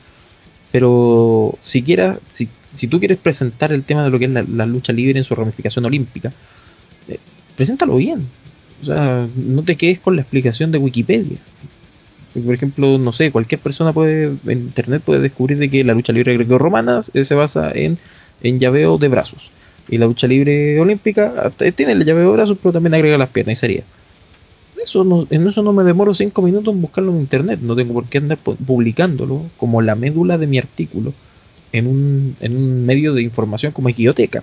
Pero 0.72 1.58
si, 1.60 1.82
quiera, 1.82 2.18
si, 2.34 2.48
si 2.74 2.86
tú 2.86 2.98
quieres 2.98 3.18
presentar 3.18 3.72
el 3.72 3.84
tema 3.84 4.04
de 4.04 4.10
lo 4.10 4.18
que 4.18 4.26
es 4.26 4.30
la, 4.30 4.42
la 4.42 4.66
lucha 4.66 4.92
libre 4.92 5.18
en 5.18 5.24
su 5.24 5.34
ramificación 5.34 5.84
olímpica, 5.84 6.32
eh, 7.08 7.18
preséntalo 7.56 7.96
bien. 7.96 8.26
O 8.82 8.86
sea, 8.86 9.28
no 9.34 9.62
te 9.62 9.76
quedes 9.76 9.98
con 9.98 10.16
la 10.16 10.22
explicación 10.22 10.70
de 10.70 10.78
Wikipedia. 10.78 11.38
Por 12.32 12.54
ejemplo, 12.54 12.96
no 12.98 13.12
sé, 13.12 13.32
cualquier 13.32 13.60
persona 13.60 13.92
puede 13.92 14.32
en 14.46 14.58
internet 14.58 15.02
puede 15.04 15.20
descubrir 15.20 15.58
de 15.58 15.68
que 15.68 15.82
la 15.82 15.94
lucha 15.94 16.12
libre 16.12 16.34
greco-romana 16.34 17.02
se 17.02 17.34
basa 17.34 17.72
en, 17.72 17.98
en 18.40 18.60
llaveo 18.60 18.98
de 18.98 19.08
brazos. 19.08 19.50
Y 19.90 19.98
la 19.98 20.06
lucha 20.06 20.26
libre 20.28 20.78
olímpica 20.80 21.50
tiene 21.74 21.92
el 21.92 22.04
llaveo 22.04 22.30
de 22.30 22.36
brazos, 22.36 22.58
pero 22.62 22.72
también 22.72 22.94
agrega 22.94 23.18
las 23.18 23.30
piernas 23.30 23.58
y 23.58 23.60
sería. 23.60 23.82
Eso 24.82 25.04
no, 25.04 25.26
en 25.28 25.46
eso 25.46 25.62
no 25.62 25.72
me 25.72 25.82
demoro 25.84 26.14
5 26.14 26.40
minutos 26.42 26.72
en 26.72 26.80
buscarlo 26.80 27.12
en 27.12 27.20
internet. 27.20 27.60
No 27.60 27.74
tengo 27.76 27.92
por 27.94 28.06
qué 28.06 28.18
andar 28.18 28.38
pu- 28.42 28.56
publicándolo 28.56 29.42
como 29.56 29.82
la 29.82 29.94
médula 29.94 30.38
de 30.38 30.46
mi 30.46 30.58
artículo 30.58 31.12
en 31.72 31.86
un, 31.86 32.36
en 32.40 32.56
un 32.56 32.86
medio 32.86 33.12
de 33.12 33.22
información 33.22 33.72
como 33.72 33.88
Equioteca. 33.88 34.42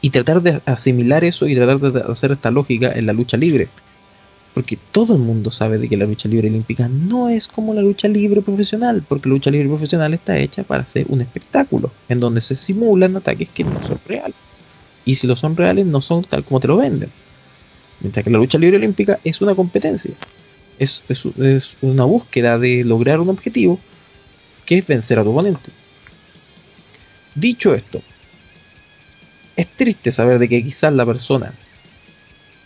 Y 0.00 0.10
tratar 0.10 0.42
de 0.42 0.60
asimilar 0.66 1.22
eso 1.24 1.46
y 1.46 1.54
tratar 1.54 1.78
de 1.78 2.00
hacer 2.12 2.32
esta 2.32 2.50
lógica 2.50 2.92
en 2.92 3.06
la 3.06 3.12
lucha 3.12 3.36
libre. 3.36 3.68
Porque 4.54 4.78
todo 4.90 5.14
el 5.14 5.20
mundo 5.20 5.50
sabe 5.50 5.78
de 5.78 5.88
que 5.88 5.96
la 5.96 6.04
lucha 6.04 6.28
libre 6.28 6.48
olímpica 6.48 6.86
no 6.88 7.28
es 7.30 7.46
como 7.48 7.72
la 7.72 7.80
lucha 7.80 8.08
libre 8.08 8.42
profesional. 8.42 9.02
Porque 9.08 9.28
la 9.28 9.34
lucha 9.34 9.50
libre 9.50 9.68
profesional 9.68 10.12
está 10.12 10.38
hecha 10.38 10.62
para 10.62 10.84
ser 10.84 11.06
un 11.08 11.22
espectáculo. 11.22 11.90
En 12.08 12.20
donde 12.20 12.40
se 12.40 12.54
simulan 12.54 13.16
ataques 13.16 13.48
que 13.48 13.64
no 13.64 13.86
son 13.86 13.98
reales. 14.06 14.36
Y 15.04 15.14
si 15.14 15.26
lo 15.26 15.36
son 15.36 15.56
reales, 15.56 15.86
no 15.86 16.00
son 16.00 16.24
tal 16.24 16.44
como 16.44 16.60
te 16.60 16.68
lo 16.68 16.76
venden. 16.76 17.10
Mientras 18.00 18.24
que 18.24 18.30
la 18.30 18.38
lucha 18.38 18.58
libre 18.58 18.76
olímpica 18.76 19.20
es 19.24 19.40
una 19.40 19.54
competencia. 19.54 20.14
Es, 20.78 21.02
es, 21.08 21.24
es 21.38 21.76
una 21.80 22.04
búsqueda 22.04 22.58
de 22.58 22.84
lograr 22.84 23.20
un 23.20 23.30
objetivo 23.30 23.78
que 24.66 24.78
es 24.78 24.86
vencer 24.86 25.18
a 25.18 25.24
tu 25.24 25.30
oponente. 25.30 25.70
Dicho 27.34 27.74
esto, 27.74 28.02
es 29.56 29.66
triste 29.68 30.12
saber 30.12 30.38
de 30.38 30.48
que 30.48 30.62
quizás 30.62 30.92
la 30.92 31.06
persona 31.06 31.54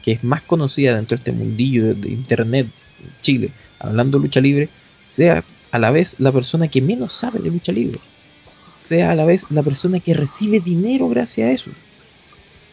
que 0.06 0.12
es 0.12 0.22
más 0.22 0.40
conocida 0.42 0.94
dentro 0.94 1.16
de 1.16 1.18
este 1.18 1.32
mundillo 1.32 1.92
de, 1.92 2.08
internet 2.10 2.68
en 3.02 3.10
Chile, 3.22 3.50
hablando 3.80 4.20
lucha 4.20 4.40
libre, 4.40 4.68
sea 5.10 5.42
a 5.72 5.80
la 5.80 5.90
vez 5.90 6.14
la 6.20 6.30
persona 6.30 6.68
que 6.68 6.80
menos 6.80 7.12
sabe 7.12 7.40
de 7.40 7.50
lucha 7.50 7.72
libre. 7.72 7.98
Sea 8.88 9.10
a 9.10 9.16
la 9.16 9.24
vez 9.24 9.44
la 9.50 9.64
persona 9.64 9.98
que 9.98 10.14
recibe 10.14 10.60
dinero 10.60 11.08
gracias 11.08 11.48
a 11.48 11.52
eso. 11.52 11.70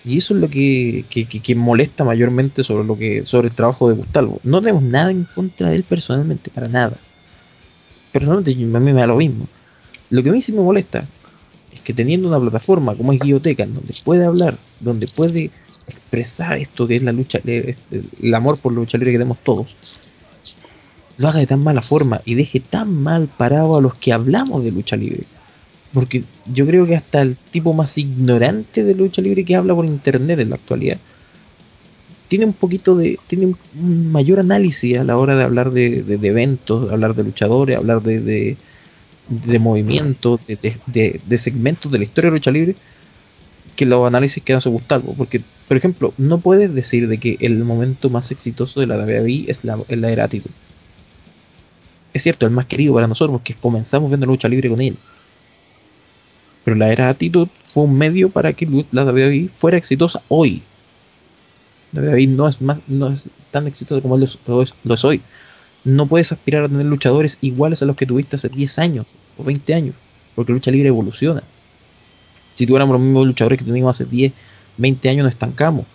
Y 0.05 0.17
eso 0.17 0.35
es 0.35 0.41
lo 0.41 0.47
que, 0.47 1.05
que, 1.09 1.25
que- 1.25 1.55
molesta 1.55 2.03
mayormente 2.03 2.63
sobre 2.63 2.85
lo 2.85 2.95
que 2.95 3.25
sobre 3.25 3.47
el 3.47 3.55
trabajo 3.55 3.89
de 3.89 3.95
Gustavo. 3.95 4.39
No 4.43 4.61
tenemos 4.61 4.83
nada 4.83 5.09
en 5.09 5.23
contra 5.23 5.71
de 5.71 5.77
él 5.77 5.83
personalmente, 5.89 6.51
para 6.51 6.67
nada. 6.67 6.97
Personalmente 8.11 8.51
a 8.51 8.79
mí 8.79 8.93
me 8.93 8.93
da 8.93 9.07
lo 9.07 9.15
mismo. 9.15 9.47
Lo 10.11 10.21
que 10.21 10.29
a 10.29 10.33
mí 10.33 10.41
sí 10.43 10.51
me 10.51 10.61
molesta 10.61 10.99
es 10.99 11.05
que 11.83 11.93
teniendo 11.93 12.27
una 12.27 12.39
plataforma 12.39 12.95
como 12.95 13.13
es 13.13 13.19
Guilloteca, 13.19 13.65
donde 13.65 13.93
puede 14.03 14.25
hablar, 14.25 14.57
donde 14.79 15.07
puede 15.07 15.51
expresar 15.87 16.57
esto 16.57 16.87
que 16.87 16.95
es 16.95 17.03
la 17.03 17.11
lucha, 17.11 17.39
el 17.43 18.33
amor 18.33 18.59
por 18.59 18.71
la 18.73 18.79
lucha 18.79 18.97
libre 18.97 19.11
que 19.13 19.17
tenemos 19.19 19.39
todos, 19.43 19.67
lo 21.17 21.27
haga 21.27 21.39
de 21.39 21.47
tan 21.47 21.63
mala 21.63 21.81
forma 21.81 22.21
y 22.25 22.35
deje 22.35 22.59
tan 22.59 22.93
mal 23.03 23.27
parado 23.37 23.75
a 23.77 23.81
los 23.81 23.95
que 23.95 24.13
hablamos 24.13 24.63
de 24.63 24.71
lucha 24.71 24.95
libre. 24.95 25.23
Porque 25.93 26.23
yo 26.51 26.65
creo 26.65 26.87
que 26.87 26.95
hasta 26.95 27.21
el 27.21 27.37
tipo 27.51 27.73
más 27.73 27.97
ignorante 27.97 28.83
de 28.83 28.95
lucha 28.95 29.21
libre 29.21 29.45
que 29.45 29.55
habla 29.55 29.75
por 29.75 29.85
internet 29.85 30.39
en 30.39 30.49
la 30.49 30.55
actualidad 30.55 30.97
tiene 32.27 32.45
un 32.45 32.53
poquito 32.53 32.95
de. 32.95 33.19
tiene 33.27 33.53
un 33.79 34.11
mayor 34.11 34.39
análisis 34.39 34.97
a 34.97 35.03
la 35.03 35.17
hora 35.17 35.35
de 35.35 35.43
hablar 35.43 35.71
de, 35.71 36.01
de- 36.01 36.17
de 36.17 36.27
eventos, 36.27 36.91
hablar 36.91 37.13
de 37.13 37.23
luchadores, 37.25 37.77
hablar 37.77 38.01
de, 38.01 38.19
de, 38.21 38.57
de 39.27 39.59
movimientos, 39.59 40.39
de, 40.47 41.19
de- 41.25 41.37
segmentos 41.37 41.91
de 41.91 41.97
la 41.97 42.03
historia 42.03 42.29
de 42.29 42.37
lucha 42.37 42.51
libre 42.51 42.75
que 43.75 43.85
los 43.85 44.05
análisis 44.05 44.43
que 44.43 44.53
hace 44.53 44.69
Gustavo. 44.69 45.13
Porque, 45.17 45.41
por 45.67 45.77
ejemplo, 45.77 46.13
no 46.17 46.39
puedes 46.39 46.73
decir 46.73 47.07
de 47.07 47.17
que 47.17 47.37
el 47.39 47.63
momento 47.63 48.09
más 48.09 48.31
exitoso 48.31 48.79
de 48.79 48.87
la 48.87 48.97
WWE 48.97 49.45
es 49.47 49.63
la, 49.63 49.77
es 49.87 49.97
la 49.97 50.11
era 50.11 50.25
Attitude. 50.25 50.53
Es 52.13 52.21
cierto, 52.21 52.45
el 52.45 52.51
más 52.51 52.67
querido 52.67 52.93
para 52.93 53.07
nosotros 53.07 53.31
porque 53.39 53.55
comenzamos 53.55 54.09
viendo 54.09 54.27
lucha 54.27 54.47
libre 54.47 54.69
con 54.69 54.81
él. 54.81 54.97
Pero 56.63 56.77
la 56.77 56.91
era 56.91 57.09
Attitude 57.09 57.49
fue 57.69 57.83
un 57.83 57.97
medio 57.97 58.29
para 58.29 58.53
que 58.53 58.67
la 58.91 59.03
WWE 59.05 59.49
fuera 59.59 59.77
exitosa 59.77 60.21
hoy. 60.27 60.61
La 61.91 62.01
WWE 62.01 62.27
no 62.27 62.47
es, 62.47 62.61
más, 62.61 62.79
no 62.87 63.09
es 63.09 63.29
tan 63.51 63.67
exitosa 63.67 64.01
como 64.01 64.17
lo 64.17 64.25
es- 64.25 64.37
lo 64.83 64.93
es 64.93 65.03
hoy. 65.05 65.21
No 65.83 66.07
puedes 66.07 66.31
aspirar 66.31 66.63
a 66.63 66.69
tener 66.69 66.85
luchadores 66.85 67.37
iguales 67.41 67.81
a 67.81 67.85
los 67.85 67.95
que 67.95 68.05
tuviste 68.05 68.35
hace 68.35 68.49
10 68.49 68.79
años 68.79 69.05
o 69.37 69.43
20 69.43 69.73
años, 69.73 69.95
porque 70.35 70.53
lucha 70.53 70.71
libre 70.71 70.89
evoluciona. 70.89 71.43
Si 72.55 72.65
tuviéramos 72.65 72.93
los 72.93 73.01
mismos 73.01 73.27
luchadores 73.27 73.59
que 73.59 73.65
teníamos 73.65 73.95
hace 73.99 74.09
10, 74.09 74.31
20 74.77 75.09
años, 75.09 75.23
nos 75.25 75.33
estancamos. 75.33 75.85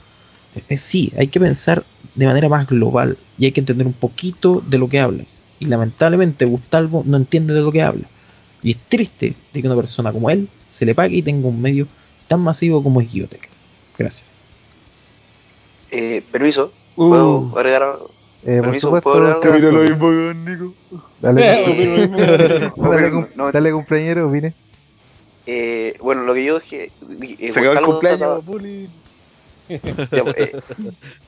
Eh, 0.69 0.79
sí, 0.79 1.13
hay 1.17 1.29
que 1.29 1.41
pensar 1.41 1.85
de 2.15 2.27
manera 2.27 2.49
más 2.49 2.67
global 2.67 3.17
y 3.39 3.45
hay 3.45 3.53
que 3.53 3.61
entender 3.61 3.87
un 3.87 3.93
poquito 3.93 4.63
de 4.67 4.79
lo 4.79 4.89
que 4.89 5.01
hablas. 5.01 5.41
Y 5.61 5.67
lamentablemente 5.67 6.45
Gustavo 6.45 7.03
no 7.07 7.17
entiende 7.17 7.55
de 7.55 7.61
lo 7.61 7.73
que 7.73 7.83
habla. 7.83 8.09
Y 8.63 8.73
es 8.73 8.79
triste 8.89 9.35
de 9.53 9.61
que 9.61 9.67
una 9.67 9.77
persona 9.77 10.13
como 10.13 10.31
él 10.31 10.49
se 10.71 10.85
le 10.85 10.95
pague 10.95 11.17
y 11.17 11.23
tenga 11.23 11.49
un 11.49 11.61
medio 11.63 11.87
tan 12.27 12.41
masivo 12.41 12.83
como 12.83 13.01
es 13.01 13.11
Guiotech. 13.11 13.49
Gracias. 13.97 14.33
Eh, 15.91 16.23
permiso, 16.31 16.73
Uh. 16.97 17.09
¿puedo 17.09 17.53
agregar 17.57 17.99
Eh, 18.45 18.61
por 18.65 18.73
supuesto, 18.81 19.11
Nico. 20.35 20.75
Dale, 21.21 21.65
Eh, 21.67 22.71
dale, 22.77 23.11
cum- 23.11 23.27
no, 23.35 23.51
dale, 23.53 23.73
compañero, 23.73 24.31
vine. 24.31 24.55
Eh, 25.47 25.97
bueno, 26.01 26.23
lo 26.23 26.35
que 26.35 26.45
yo 26.45 26.59
dije. 26.61 26.91
Eh, 27.11 27.53
Se 27.53 27.59
acabó 27.61 27.73
el 27.73 27.87
Gustavo 27.87 27.93
cumpleaños, 27.93 28.19
trata- 28.21 28.43
Puli. 28.47 28.89
ya, 29.69 30.23
eh, 30.37 30.53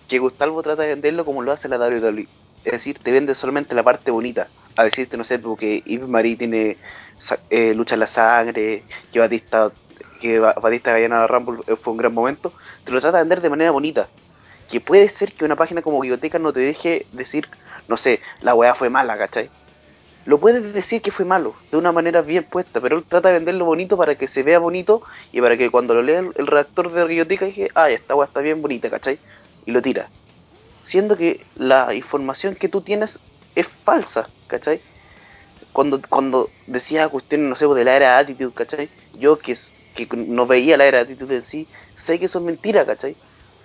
que 0.08 0.18
Gustavo 0.18 0.62
trata 0.62 0.82
de 0.82 0.88
venderlo 0.88 1.24
como 1.24 1.42
lo 1.42 1.52
hace 1.52 1.68
la 1.68 1.78
WWE. 1.78 2.26
Es 2.64 2.72
decir, 2.72 2.98
te 3.02 3.10
vende 3.10 3.34
solamente 3.34 3.74
la 3.74 3.82
parte 3.82 4.10
bonita. 4.10 4.48
A 4.76 4.84
decirte, 4.84 5.16
no 5.16 5.24
sé, 5.24 5.38
porque 5.38 5.82
Yves 5.84 6.08
Marie 6.08 6.36
tiene 6.36 6.76
eh, 7.50 7.74
lucha 7.74 7.94
en 7.96 8.00
la 8.00 8.06
sangre, 8.06 8.84
que 9.12 9.18
Batista 9.18 9.72
que 10.20 10.38
Ba- 10.38 10.54
Batista 10.62 10.96
gana 10.98 11.20
la 11.20 11.26
Rumble 11.26 11.62
eh, 11.66 11.76
fue 11.82 11.92
un 11.92 11.96
gran 11.98 12.12
momento. 12.14 12.52
Te 12.84 12.92
lo 12.92 13.00
trata 13.00 13.16
de 13.18 13.22
vender 13.24 13.40
de 13.40 13.50
manera 13.50 13.70
bonita. 13.70 14.08
Que 14.70 14.80
puede 14.80 15.08
ser 15.08 15.32
que 15.32 15.44
una 15.44 15.56
página 15.56 15.82
como 15.82 16.00
Biblioteca 16.00 16.38
no 16.38 16.52
te 16.52 16.60
deje 16.60 17.06
decir, 17.12 17.48
no 17.88 17.96
sé, 17.96 18.20
la 18.40 18.54
weá 18.54 18.74
fue 18.74 18.88
mala, 18.88 19.18
¿cachai? 19.18 19.50
Lo 20.26 20.38
puedes 20.38 20.72
decir 20.74 21.02
que 21.02 21.10
fue 21.10 21.24
malo, 21.24 21.54
de 21.70 21.78
una 21.78 21.92
manera 21.92 22.20
bien 22.20 22.44
puesta, 22.44 22.80
pero 22.80 22.98
él 22.98 23.04
trata 23.04 23.28
de 23.28 23.34
venderlo 23.34 23.64
bonito 23.64 23.96
para 23.96 24.16
que 24.16 24.28
se 24.28 24.42
vea 24.42 24.58
bonito 24.58 25.02
y 25.32 25.40
para 25.40 25.56
que 25.56 25.70
cuando 25.70 25.94
lo 25.94 26.02
lea 26.02 26.20
el, 26.20 26.32
el 26.36 26.46
redactor 26.46 26.92
de 26.92 27.04
Biblioteca 27.04 27.46
dije, 27.46 27.68
ah, 27.74 27.90
esta 27.90 28.14
weá 28.14 28.26
está 28.26 28.40
bien 28.40 28.60
bonita, 28.62 28.90
¿cachai? 28.90 29.18
Y 29.66 29.72
lo 29.72 29.82
tira. 29.82 30.08
Siendo 30.82 31.16
que 31.16 31.44
la 31.56 31.94
información 31.94 32.54
que 32.54 32.68
tú 32.68 32.82
tienes 32.82 33.18
es 33.54 33.66
falsa, 33.84 34.28
¿cachai? 34.46 34.80
Cuando, 35.72 36.00
cuando 36.08 36.50
decía 36.66 37.08
cuestiones, 37.08 37.48
no 37.48 37.56
sé, 37.56 37.66
pues, 37.66 37.78
de 37.78 37.84
la 37.84 37.96
era 37.96 38.18
Attitude, 38.18 38.52
¿cachai? 38.54 38.88
Yo 39.18 39.38
que, 39.38 39.56
que 39.94 40.06
no 40.16 40.46
veía 40.46 40.76
la 40.76 40.84
era 40.84 41.00
Attitude 41.00 41.36
en 41.36 41.42
sí, 41.42 41.66
sé 42.06 42.18
que 42.18 42.26
eso 42.26 42.38
es 42.38 42.44
mentira, 42.44 42.84
¿cachai? 42.84 43.16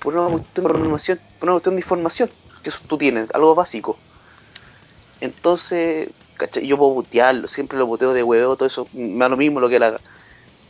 Por 0.06 0.16
una 0.16 0.30
cuestión 0.30 0.68
de 0.68 0.74
información, 0.74 1.20
por 1.40 1.50
una 1.50 1.54
cuestión 1.56 1.76
de 1.76 1.82
información 1.82 2.30
que 2.62 2.70
eso 2.70 2.80
tú 2.88 2.96
tienes, 2.96 3.28
algo 3.34 3.56
básico. 3.56 3.98
Entonces, 5.20 6.12
¿cachai? 6.38 6.68
Yo 6.68 6.78
puedo 6.78 6.92
botearlo, 6.94 7.48
siempre 7.48 7.80
lo 7.80 7.88
boteo 7.88 8.14
de 8.14 8.22
huevo, 8.22 8.56
todo 8.56 8.68
eso, 8.68 8.88
me 8.94 9.18
da 9.18 9.30
lo 9.30 9.36
mismo 9.36 9.60
lo 9.60 9.68
que 9.68 9.78
él 9.78 9.84
haga. 9.84 10.00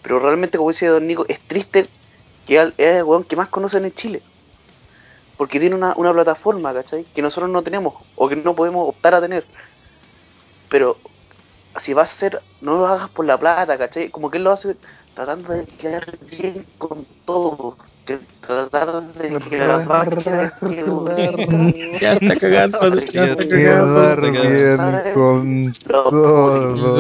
Pero 0.02 0.20
realmente, 0.20 0.58
como 0.58 0.70
dice 0.72 0.88
Don 0.88 1.06
Nico, 1.06 1.26
es 1.28 1.42
triste 1.48 1.90
que 2.48 2.56
es 2.56 2.74
el 2.78 3.04
weón 3.04 3.26
que 3.26 3.36
más 3.36 3.50
conocen 3.50 3.84
en 3.84 3.94
Chile. 3.94 4.22
Porque 5.36 5.60
tiene 5.60 5.76
una, 5.76 5.94
una 5.98 6.14
plataforma, 6.14 6.74
¿cachai? 6.74 7.04
Que 7.04 7.22
nosotros 7.22 7.50
no 7.50 7.62
tenemos, 7.62 7.96
o 8.16 8.30
que 8.30 8.38
no 8.38 8.56
podemos 8.56 8.88
optar 8.88 9.16
a 9.16 9.22
tener. 9.22 9.44
Pero 10.70 10.98
si 11.82 11.94
vas 11.94 12.10
a 12.10 12.14
hacer, 12.14 12.42
no 12.62 12.78
lo 12.78 12.88
hagas 12.88 13.10
por 13.10 13.26
la 13.26 13.38
plata, 13.38 13.78
¿cachai? 13.78 14.10
Como 14.12 14.32
que 14.32 14.38
él 14.38 14.46
lo 14.46 14.52
hace 14.52 14.78
tratando 15.14 15.52
de 15.52 15.66
quedar 15.66 16.18
bien 16.20 16.66
con 16.78 17.06
todo. 17.26 17.76
Que 18.06 18.20
tratar 18.46 19.02
de 19.14 19.40
que 19.50 19.58
la 19.58 19.80
máquina 19.80 20.54
Ya 22.00 22.14
está 22.14 22.36
cagando, 22.40 22.96
ya 23.12 23.24
está 23.26 23.48
cagando. 23.48 24.32
bien 24.32 25.14
con 25.16 25.74
todo. 25.88 26.96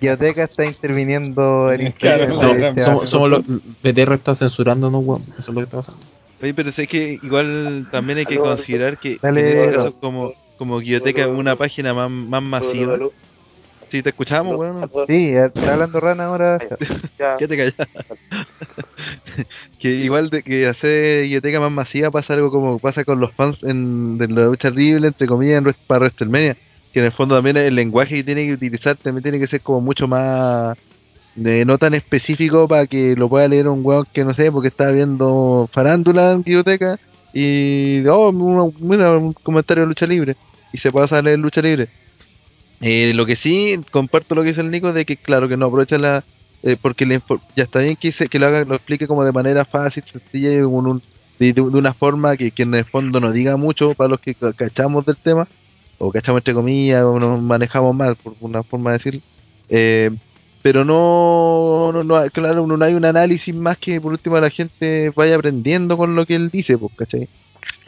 Yoteca 0.00 0.44
está 0.44 0.64
interviniendo 0.64 1.72
en 1.72 1.92
Claro, 1.92 2.34
internet. 2.34 2.74
no, 2.76 2.84
Somos, 2.84 3.10
somos 3.10 3.30
los. 3.30 3.46
BTR 3.82 4.12
está 4.14 4.34
censurándonos, 4.34 5.04
weón. 5.04 5.22
Eso 5.22 5.34
es 5.38 5.48
lo 5.48 5.54
que 5.54 5.60
está 5.62 5.76
pasando. 5.78 6.00
Oye, 6.42 6.54
pero 6.54 6.70
sé 6.72 6.86
que 6.86 7.18
igual 7.22 7.88
también 7.90 8.18
hay 8.18 8.26
que 8.26 8.36
considerar 8.36 8.98
que, 8.98 9.18
en 9.22 9.38
este 9.38 9.72
caso 9.74 9.94
como, 10.00 10.32
como 10.58 10.78
Guilloteca 10.80 11.22
es 11.22 11.28
una 11.28 11.56
página 11.56 11.94
más, 11.94 12.10
más 12.10 12.42
masiva. 12.42 12.96
Sí, 13.96 14.02
te 14.02 14.10
escuchamos, 14.10 14.56
weón. 14.56 14.90
Sí, 15.06 15.30
está 15.30 15.72
hablando 15.72 16.00
Rana 16.00 16.26
ahora. 16.26 16.58
Quédate 17.38 17.56
callado. 17.56 17.74
que 19.80 19.88
igual 19.88 20.28
de 20.28 20.42
que 20.42 20.66
hacer 20.66 21.22
biblioteca 21.22 21.60
más 21.60 21.72
masiva 21.72 22.10
pasa 22.10 22.34
algo 22.34 22.50
como 22.50 22.78
pasa 22.78 23.04
con 23.04 23.20
los 23.20 23.32
fans 23.32 23.56
en, 23.62 24.18
de 24.18 24.28
la 24.28 24.44
lucha 24.44 24.68
libre, 24.68 25.08
entre 25.08 25.26
comillas, 25.26 25.64
en, 25.64 25.74
para 25.86 26.00
WrestleMania. 26.00 26.58
Que 26.92 27.00
en 27.00 27.06
el 27.06 27.12
fondo 27.12 27.36
también 27.36 27.56
el 27.56 27.74
lenguaje 27.74 28.16
que 28.16 28.24
tiene 28.24 28.44
que 28.44 28.52
utilizar 28.52 28.96
también 28.96 29.22
tiene 29.22 29.38
que 29.38 29.46
ser 29.46 29.62
como 29.62 29.80
mucho 29.80 30.06
más. 30.06 30.76
de 31.34 31.64
no 31.64 31.78
tan 31.78 31.94
específico 31.94 32.68
para 32.68 32.86
que 32.86 33.16
lo 33.16 33.30
pueda 33.30 33.48
leer 33.48 33.68
un 33.68 33.80
weón 33.82 34.06
que 34.12 34.24
no 34.24 34.34
sé, 34.34 34.52
porque 34.52 34.68
está 34.68 34.90
viendo 34.90 35.70
farándula 35.72 36.32
en 36.32 36.42
biblioteca 36.42 36.98
y. 37.32 38.06
oh, 38.08 38.30
mira, 38.78 39.16
un 39.16 39.32
comentario 39.32 39.84
de 39.84 39.88
lucha 39.88 40.06
libre. 40.06 40.36
Y 40.70 40.76
se 40.76 40.92
pasa 40.92 41.16
a 41.16 41.22
leer 41.22 41.38
lucha 41.38 41.62
libre. 41.62 41.88
Eh, 42.80 43.12
lo 43.14 43.24
que 43.26 43.36
sí, 43.36 43.76
comparto 43.90 44.34
lo 44.34 44.42
que 44.42 44.48
dice 44.50 44.60
el 44.60 44.70
Nico, 44.70 44.92
de 44.92 45.06
que 45.06 45.16
claro 45.16 45.48
que 45.48 45.56
no 45.56 45.66
aprovecha 45.66 45.98
la... 45.98 46.26
eh, 46.62 46.76
porque 46.80 47.06
le 47.06 47.22
ya 47.56 47.64
está 47.64 47.80
bien 47.80 47.96
que, 47.96 48.12
se- 48.12 48.28
lo 48.38 48.46
haga, 48.46 48.64
lo 48.64 48.74
explique 48.76 49.06
como 49.06 49.24
de 49.24 49.32
manera 49.32 49.64
fácil, 49.64 50.04
sencilla 50.10 50.50
y 50.50 50.56
de, 50.56 51.60
una 51.62 51.94
forma 51.94 52.36
que, 52.36 52.52
en 52.62 52.74
el 52.74 52.84
fondo 52.86 53.20
no 53.20 53.32
diga 53.32 53.56
mucho 53.56 53.94
para 53.94 54.08
los 54.10 54.20
que 54.20 54.34
ca- 54.34 54.52
cachamos 54.54 55.04
del 55.06 55.16
tema, 55.22 55.48
o 55.98 56.10
cachamos 56.12 56.40
entre 56.40 56.54
comillas, 56.54 57.02
o 57.04 57.18
nos 57.18 57.40
manejamos 57.42 57.94
mal, 57.94 58.16
por 58.16 58.36
una 58.40 58.62
forma 58.64 58.90
de 58.92 58.98
decirlo. 58.98 59.20
Eh, 59.68 60.10
pero 60.62 60.84
no, 60.84 61.92
no, 61.92 62.04
no, 62.04 62.30
claro, 62.30 62.66
no 62.66 62.84
hay 62.84 62.94
un 62.94 63.04
análisis 63.04 63.54
más 63.54 63.78
que 63.78 64.00
por 64.00 64.12
último 64.12 64.38
la 64.40 64.50
gente 64.50 65.10
vaya 65.14 65.36
aprendiendo 65.36 65.96
con 65.96 66.14
lo 66.16 66.26
que 66.26 66.34
él 66.36 66.50
dice, 66.50 66.76
pues, 66.78 66.92
¿cachai? 66.96 67.28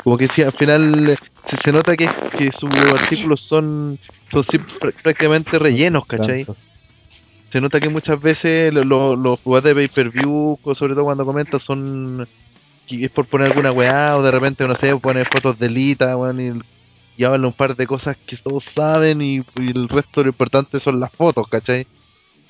Como 0.04 0.16
que 0.16 0.28
si 0.28 0.42
al 0.42 0.52
final 0.52 1.10
eh, 1.10 1.16
se, 1.50 1.56
se 1.56 1.72
nota 1.72 1.96
que, 1.96 2.08
que 2.38 2.52
sus 2.52 2.70
artículos 2.94 3.40
son, 3.42 3.98
son 4.30 4.44
sí 4.44 4.58
pr- 4.58 4.94
prácticamente 5.02 5.58
rellenos, 5.58 6.06
¿cachai? 6.06 6.44
Se 7.52 7.60
nota 7.60 7.80
que 7.80 7.88
muchas 7.88 8.20
veces 8.20 8.72
lo- 8.72 8.84
lo- 8.84 9.16
los 9.16 9.40
jugadores 9.40 9.76
de 9.76 9.88
pay-per-view, 9.88 10.58
sobre 10.74 10.94
todo 10.94 11.04
cuando 11.04 11.24
comentan, 11.24 11.60
son 11.60 12.26
es 12.90 13.10
por 13.10 13.26
poner 13.26 13.48
alguna 13.48 13.70
weá 13.72 14.16
o 14.16 14.22
de 14.22 14.30
repente, 14.30 14.66
no 14.66 14.74
sé, 14.76 14.96
poner 14.96 15.26
fotos 15.26 15.58
de 15.58 15.68
Lita, 15.68 16.16
weón, 16.16 16.40
y, 16.40 16.58
y 17.18 17.24
hablan 17.24 17.44
un 17.44 17.52
par 17.52 17.76
de 17.76 17.86
cosas 17.86 18.16
que 18.26 18.36
todos 18.38 18.64
saben 18.74 19.20
y, 19.20 19.36
y 19.56 19.70
el 19.76 19.88
resto 19.90 20.22
lo 20.22 20.28
importante 20.30 20.80
son 20.80 20.98
las 20.98 21.12
fotos, 21.12 21.46
¿cachai? 21.48 21.86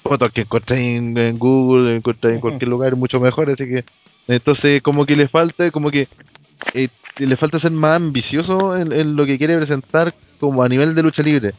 Fotos 0.04 0.30
que 0.32 0.42
encontráis 0.42 0.96
en, 0.98 1.16
en 1.18 1.38
Google, 1.38 1.96
encontráis 1.96 2.36
en 2.36 2.40
cualquier 2.40 2.68
lugar, 2.70 2.94
mucho 2.94 3.18
mejor, 3.18 3.50
así 3.50 3.64
que 3.66 3.84
entonces 4.28 4.80
como 4.82 5.06
que 5.06 5.16
le 5.16 5.26
falta, 5.26 5.70
como 5.72 5.90
que 5.90 6.06
eh, 6.74 6.88
le 7.18 7.36
falta 7.36 7.58
ser 7.58 7.72
más 7.72 7.96
ambicioso 7.96 8.76
en, 8.76 9.16
lo 9.16 9.26
que 9.26 9.38
quiere 9.38 9.56
presentar 9.56 10.14
como 10.38 10.62
a 10.62 10.68
nivel 10.68 10.94
de 10.94 11.02
lucha 11.02 11.22
libre. 11.22 11.54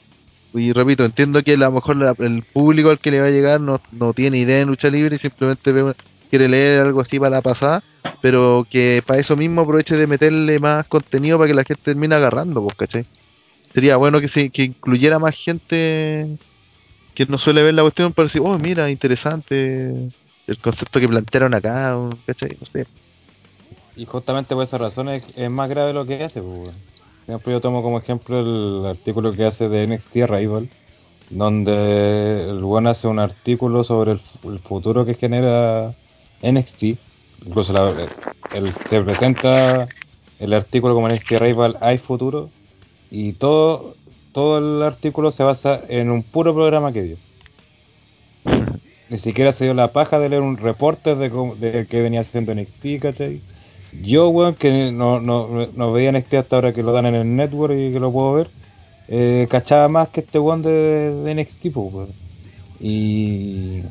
Y 0.53 0.71
repito, 0.73 1.05
entiendo 1.05 1.43
que 1.43 1.53
a 1.53 1.57
lo 1.57 1.71
mejor 1.71 2.15
el 2.19 2.43
público 2.43 2.89
al 2.89 2.99
que 2.99 3.11
le 3.11 3.21
va 3.21 3.27
a 3.27 3.31
llegar 3.31 3.61
no, 3.61 3.81
no 3.91 4.13
tiene 4.13 4.39
idea 4.39 4.61
en 4.61 4.69
lucha 4.69 4.89
libre 4.89 5.17
y 5.17 5.19
simplemente 5.19 5.71
quiere 6.29 6.47
leer 6.47 6.81
algo 6.81 7.01
así 7.01 7.19
para 7.19 7.37
la 7.37 7.41
pasada, 7.41 7.83
pero 8.21 8.65
que 8.69 9.03
para 9.05 9.19
eso 9.19 9.35
mismo 9.35 9.61
aproveche 9.61 9.95
de 9.95 10.07
meterle 10.07 10.59
más 10.59 10.87
contenido 10.87 11.37
para 11.37 11.47
que 11.49 11.53
la 11.53 11.63
gente 11.63 11.83
termine 11.83 12.15
agarrando, 12.15 12.63
pues, 12.63 12.75
¿cachai? 12.75 13.05
Sería 13.73 13.97
bueno 13.97 14.19
que 14.19 14.27
se 14.27 14.49
que 14.49 14.63
incluyera 14.63 15.19
más 15.19 15.35
gente 15.35 16.37
que 17.13 17.25
no 17.25 17.37
suele 17.37 17.63
ver 17.63 17.73
la 17.73 17.83
cuestión 17.83 18.13
para 18.13 18.27
decir, 18.27 18.41
oh, 18.43 18.57
mira, 18.57 18.89
interesante 18.89 20.09
el 20.47 20.57
concepto 20.61 20.99
que 20.99 21.07
plantearon 21.07 21.53
acá. 21.53 21.91
No 21.91 22.17
sé. 22.39 22.87
Y 23.99 24.05
justamente 24.05 24.55
por 24.55 24.63
esa 24.63 24.77
razón 24.77 25.09
es, 25.09 25.23
más 25.51 25.69
grave 25.69 25.91
lo 25.91 26.05
que 26.05 26.23
hace. 26.23 26.41
Pues. 26.41 26.69
Por 27.25 27.35
ejemplo, 27.35 27.51
yo 27.51 27.59
tomo 27.59 27.83
como 27.83 27.97
ejemplo 27.99 28.39
el 28.39 28.85
artículo 28.85 29.33
que 29.33 29.45
hace 29.45 29.67
de 29.67 29.85
NXT 29.85 30.15
Rival, 30.29 30.69
donde 31.29 32.49
el 32.49 32.63
buen 32.63 32.87
hace 32.87 33.09
un 33.09 33.19
artículo 33.19 33.83
sobre 33.83 34.13
el, 34.13 34.19
fu- 34.19 34.51
el 34.51 34.59
futuro 34.59 35.05
que 35.05 35.15
genera 35.15 35.93
NXT. 36.41 36.97
Incluso 37.45 37.73
la- 37.73 38.07
el, 38.53 38.73
se 38.89 39.01
presenta 39.01 39.89
el 40.39 40.53
artículo 40.53 40.93
como 40.95 41.09
NXT 41.09 41.31
Rival 41.31 41.77
hay 41.81 41.97
futuro 41.97 42.49
y 43.11 43.33
todo 43.33 43.95
todo 44.31 44.59
el 44.59 44.81
artículo 44.83 45.31
se 45.31 45.43
basa 45.43 45.81
en 45.89 46.09
un 46.09 46.23
puro 46.23 46.53
programa 46.53 46.93
que 46.93 47.01
dio. 47.03 47.17
Ni 49.09 49.19
siquiera 49.19 49.51
se 49.53 49.65
dio 49.65 49.73
la 49.73 49.91
paja 49.91 50.19
de 50.19 50.29
leer 50.29 50.41
un 50.41 50.55
reporte 50.55 51.15
de, 51.15 51.29
de 51.59 51.87
qué 51.87 51.99
venía 52.01 52.21
haciendo 52.21 52.53
NXT, 52.53 53.01
¿cachai? 53.01 53.41
Yo, 53.91 54.29
weón, 54.29 54.55
que 54.55 54.91
no, 54.91 55.19
no, 55.19 55.67
no 55.67 55.91
veía 55.91 56.11
NXT 56.11 56.33
hasta 56.35 56.55
ahora 56.55 56.73
que 56.73 56.83
lo 56.83 56.91
dan 56.91 57.07
en 57.07 57.15
el 57.15 57.35
network 57.35 57.73
y 57.73 57.91
que 57.91 57.99
lo 57.99 58.11
puedo 58.11 58.33
ver, 58.33 58.49
eh, 59.07 59.47
cachaba 59.49 59.87
más 59.87 60.09
que 60.09 60.21
este 60.21 60.37
weón 60.39 60.61
de, 60.61 60.71
de 60.71 61.35
NXT, 61.35 61.75
weón. 61.75 62.09
Y, 62.79 63.81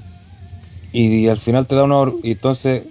y 0.92 1.28
al 1.28 1.38
final 1.38 1.66
te 1.66 1.74
da 1.74 1.84
una... 1.84 2.12
y 2.22 2.32
entonces, 2.32 2.84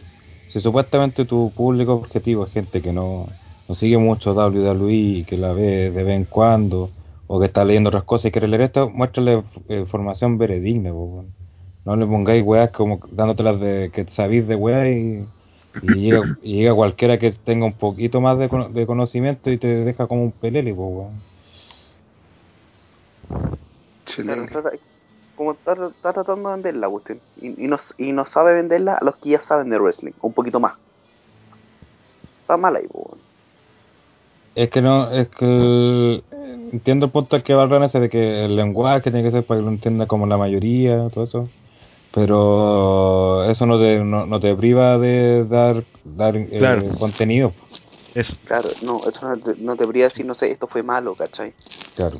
si 0.47 0.59
supuestamente 0.59 1.25
tu 1.25 1.51
público 1.55 1.93
objetivo 1.93 2.45
es 2.45 2.51
gente 2.53 2.81
que 2.81 2.91
no, 2.93 3.27
no 3.67 3.75
sigue 3.75 3.97
mucho 3.97 4.33
WWE, 4.33 5.25
que 5.25 5.37
la 5.37 5.53
ve 5.53 5.91
de 5.91 6.03
vez 6.03 6.15
en 6.15 6.25
cuando, 6.25 6.89
o 7.27 7.39
que 7.39 7.47
está 7.47 7.63
leyendo 7.63 7.89
otras 7.89 8.03
cosas 8.03 8.25
y 8.25 8.31
quiere 8.31 8.47
leer 8.47 8.63
esto, 8.63 8.89
muéstrale 8.89 9.43
eh, 9.69 9.79
información 9.79 10.37
veredigna, 10.37 10.93
weón. 10.93 11.27
No 11.85 11.95
le 11.95 12.05
pongáis 12.05 12.43
weas 12.43 12.71
como 12.71 12.99
dándotelas 13.11 13.61
de 13.61 13.91
que 13.93 14.05
sabéis 14.11 14.45
de 14.45 14.55
weas 14.55 14.87
y, 14.87 15.21
y 15.81 15.95
llega, 15.95 16.37
y 16.41 16.57
llega 16.57 16.73
cualquiera 16.73 17.17
que 17.17 17.31
tenga 17.31 17.65
un 17.65 17.73
poquito 17.73 18.21
más 18.21 18.37
de, 18.37 18.49
de 18.71 18.85
conocimiento 18.85 19.51
y 19.51 19.57
te 19.57 19.67
deja 19.67 20.07
como 20.07 20.23
un 20.23 20.31
pelele, 20.31 20.73
pues, 20.73 20.89
weón. 20.89 21.27
Como 25.35 25.51
está, 25.51 25.73
está 25.73 26.13
tratando 26.13 26.49
de 26.49 26.55
vender 26.55 26.75
la 26.75 26.89
cuestión. 26.89 27.19
Y, 27.39 27.65
y, 27.65 27.67
no, 27.67 27.77
y 27.97 28.11
no 28.11 28.25
sabe 28.25 28.55
venderla 28.55 28.95
a 28.95 29.03
los 29.03 29.15
que 29.17 29.29
ya 29.29 29.41
saben 29.43 29.69
de 29.69 29.77
wrestling, 29.77 30.13
un 30.21 30.33
poquito 30.33 30.59
más. 30.59 30.73
Está 32.41 32.57
mal 32.57 32.75
ahí, 32.75 32.87
weón. 32.91 33.19
Es 34.55 34.71
que 34.71 34.81
no, 34.81 35.11
es 35.11 35.27
que 35.29 36.23
entiendo 36.71 37.05
el 37.05 37.11
punto 37.11 37.35
al 37.35 37.43
que 37.43 37.53
va 37.53 37.65
el 37.65 37.83
ese 37.83 37.99
de 37.99 38.09
que 38.09 38.45
el 38.45 38.55
lenguaje 38.55 39.11
tiene 39.11 39.21
que 39.21 39.29
ser 39.29 39.43
para 39.43 39.59
que 39.59 39.65
lo 39.65 39.71
entienda 39.71 40.07
como 40.07 40.25
la 40.25 40.37
mayoría, 40.37 41.09
todo 41.13 41.25
eso. 41.25 41.49
Pero 42.13 43.49
eso 43.49 43.65
no 43.65 43.79
te, 43.79 43.99
no, 44.03 44.25
no 44.25 44.39
te 44.39 44.55
priva 44.55 44.97
de 44.97 45.45
dar, 45.45 45.83
dar 46.03 46.35
eh, 46.35 46.47
Claro. 46.57 46.83
contenido. 46.99 47.53
Eso. 48.15 48.33
Claro, 48.45 48.69
no, 48.81 49.03
esto 49.07 49.27
no 49.27 49.37
te, 49.37 49.55
no 49.61 49.75
te 49.75 49.83
debería 49.83 50.05
decir, 50.05 50.25
no 50.25 50.33
sé, 50.33 50.51
esto 50.51 50.67
fue 50.67 50.81
malo, 50.81 51.13
¿cachai? 51.15 51.53
Claro. 51.95 52.17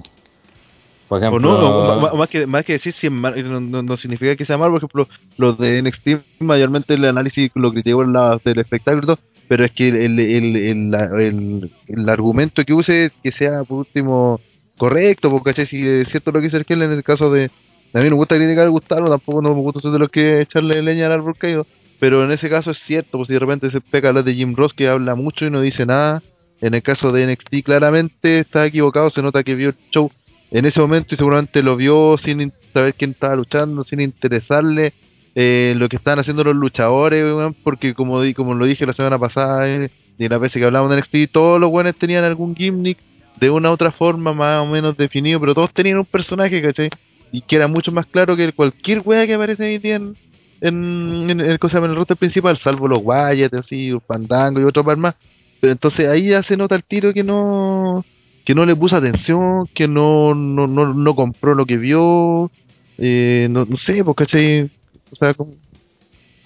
Por 1.08 1.20
O 1.20 1.22
ejemplo, 1.26 1.40
no, 1.58 2.08
o 2.12 2.18
más 2.18 2.30
que, 2.30 2.46
más 2.46 2.66
que 2.66 2.74
decir 2.74 2.94
si 2.94 3.08
es 3.08 3.14
mal, 3.14 3.34
no, 3.50 3.60
no- 3.62 3.82
no 3.82 3.98
significa 3.98 4.36
que 4.36 4.46
sea 4.46 4.58
mal, 4.58 4.70
por 4.70 4.78
ejemplo, 4.80 5.08
los 5.38 5.58
de 5.58 5.80
NXT, 5.82 6.08
mayormente 6.42 6.94
el 6.96 7.06
análisis 7.06 7.50
lo 7.56 7.72
critico 7.72 8.04
en 8.04 8.12
la, 8.14 8.40
del 8.44 8.60
espectáculo, 8.60 9.18
pero 9.48 9.64
es 9.64 9.72
que 9.72 9.88
el, 9.88 9.96
el, 9.96 10.20
el, 10.20 10.56
el, 10.58 10.92
la- 10.92 11.06
el- 11.20 11.72
el 11.88 12.10
argumento 12.10 12.64
que 12.66 12.74
use 12.74 13.12
que 13.24 13.32
sea 13.32 13.64
por 13.64 13.80
último 13.80 14.40
correcto, 14.78 15.32
porque 15.32 15.66
si 15.66 15.88
es 15.88 16.10
cierto 16.10 16.32
lo 16.32 16.40
que 16.40 16.46
dice 16.48 16.58
Arkel 16.58 16.82
en 16.84 16.92
el 16.92 17.04
caso 17.04 17.32
de. 17.32 17.50
A 17.94 18.00
mí 18.00 18.04
me 18.10 18.16
gusta 18.16 18.36
criticar 18.36 18.66
a 18.66 18.70
Gustavo, 18.70 19.10
tampoco 19.10 19.42
no 19.42 19.56
me 19.56 19.62
gusta 19.62 19.80
ser 19.82 19.92
de 19.92 20.00
los 20.00 20.10
que 20.10 20.42
echarle 20.42 20.82
leña 20.82 21.08
al 21.08 21.14
árbol 21.14 21.36
caído, 21.38 21.66
pero 22.00 22.24
en 22.24 22.32
ese 22.32 22.50
caso 22.50 22.72
es 22.72 22.80
cierto, 22.80 23.18
pues 23.18 23.28
si 23.28 23.34
de 23.34 23.40
repente 23.40 23.72
se 23.72 23.82
pega 23.82 24.14
la 24.14 24.22
de 24.22 24.36
Jim 24.36 24.56
Ross 24.56 24.74
que 24.74 24.88
habla 24.88 25.16
mucho 25.16 25.46
y 25.46 25.50
no 25.50 25.62
dice 25.62 25.86
nada. 25.86 26.22
En 26.60 26.74
el 26.74 26.82
caso 26.82 27.12
de 27.12 27.24
NXT, 27.24 27.64
claramente 27.64 28.40
está 28.40 28.66
equivocado, 28.66 29.10
se 29.12 29.22
nota 29.22 29.44
que 29.44 29.54
vio 29.56 29.70
el 29.70 29.76
show 29.92 30.12
en 30.50 30.66
ese 30.66 30.80
momento 30.80 31.14
y 31.14 31.18
seguramente 31.18 31.62
lo 31.62 31.76
vio 31.76 32.18
sin 32.18 32.42
in- 32.42 32.54
saber 32.74 32.96
quién 32.96 33.12
estaba 33.12 33.36
luchando, 33.36 33.84
sin 33.84 34.02
interesarle 34.02 34.94
eh, 35.36 35.76
lo 35.78 35.88
que 35.88 35.98
estaban 35.98 36.18
haciendo 36.20 36.44
los 36.44 36.56
luchadores, 36.56 37.24
porque 37.64 37.94
como 37.94 38.22
di, 38.24 38.34
como 38.34 38.56
lo 38.56 38.66
dije 38.66 38.88
la 38.88 38.94
semana 38.94 39.20
pasada 39.20 39.68
eh, 39.70 39.92
y 40.18 40.28
las 40.28 40.40
veces 40.40 40.60
que 40.60 40.66
hablamos 40.66 40.90
de 40.90 40.96
NXT, 40.98 41.32
todos 41.32 41.60
los 41.60 41.70
buenos 41.70 41.96
tenían 41.96 42.24
algún 42.24 42.56
gimmick 42.56 42.98
de 43.40 43.50
una 43.52 43.70
u 43.70 43.74
otra 43.74 43.92
forma 43.92 44.34
más 44.34 44.62
o 44.64 44.66
menos 44.66 44.98
definido, 44.98 45.40
pero 45.40 45.54
todos 45.54 45.72
tenían 45.74 46.00
un 46.00 46.06
personaje, 46.06 46.60
¿cachai? 46.60 46.90
Y 47.32 47.42
que 47.42 47.56
era 47.58 47.68
mucho 47.68 47.92
más 47.92 48.06
claro 48.06 48.36
que 48.36 48.52
cualquier 48.54 49.02
wea 49.04 49.28
que 49.28 49.34
aparece 49.34 49.80
día 49.80 49.96
en, 49.96 50.16
en, 50.62 51.30
en 51.30 51.42
el, 51.42 51.60
cosa, 51.60 51.80
en 51.80 51.86
el 51.86 51.96
roster 51.96 52.18
principal, 52.18 52.58
salvo 52.58 52.88
los 52.88 53.00
Wyatt, 53.04 53.54
así, 53.54 53.90
los 53.90 54.04
Fandango 54.04 54.60
y 54.60 54.64
otros 54.64 54.86
par 54.86 54.98
más. 54.98 55.16
Pero 55.60 55.74
entonces 55.74 56.08
ahí 56.08 56.30
ya 56.30 56.44
se 56.44 56.56
nota 56.56 56.76
el 56.76 56.84
tiro 56.84 57.14
que 57.14 57.24
no 57.24 58.06
que 58.48 58.56
no 58.56 58.66
le 58.66 58.78
puso 58.78 58.96
atención, 58.96 59.68
que 59.74 59.90
no, 59.90 60.34
no, 60.34 60.68
no, 60.68 60.94
no 60.94 61.16
compró 61.16 61.54
lo 61.54 61.66
que 61.66 61.76
vio, 61.76 62.50
eh, 62.98 63.48
no, 63.50 63.66
no 63.66 63.76
sé, 63.76 64.06
pues, 64.06 64.16
¿cachai? 64.16 64.72
O 65.12 65.16
sea, 65.18 65.34
como... 65.34 65.52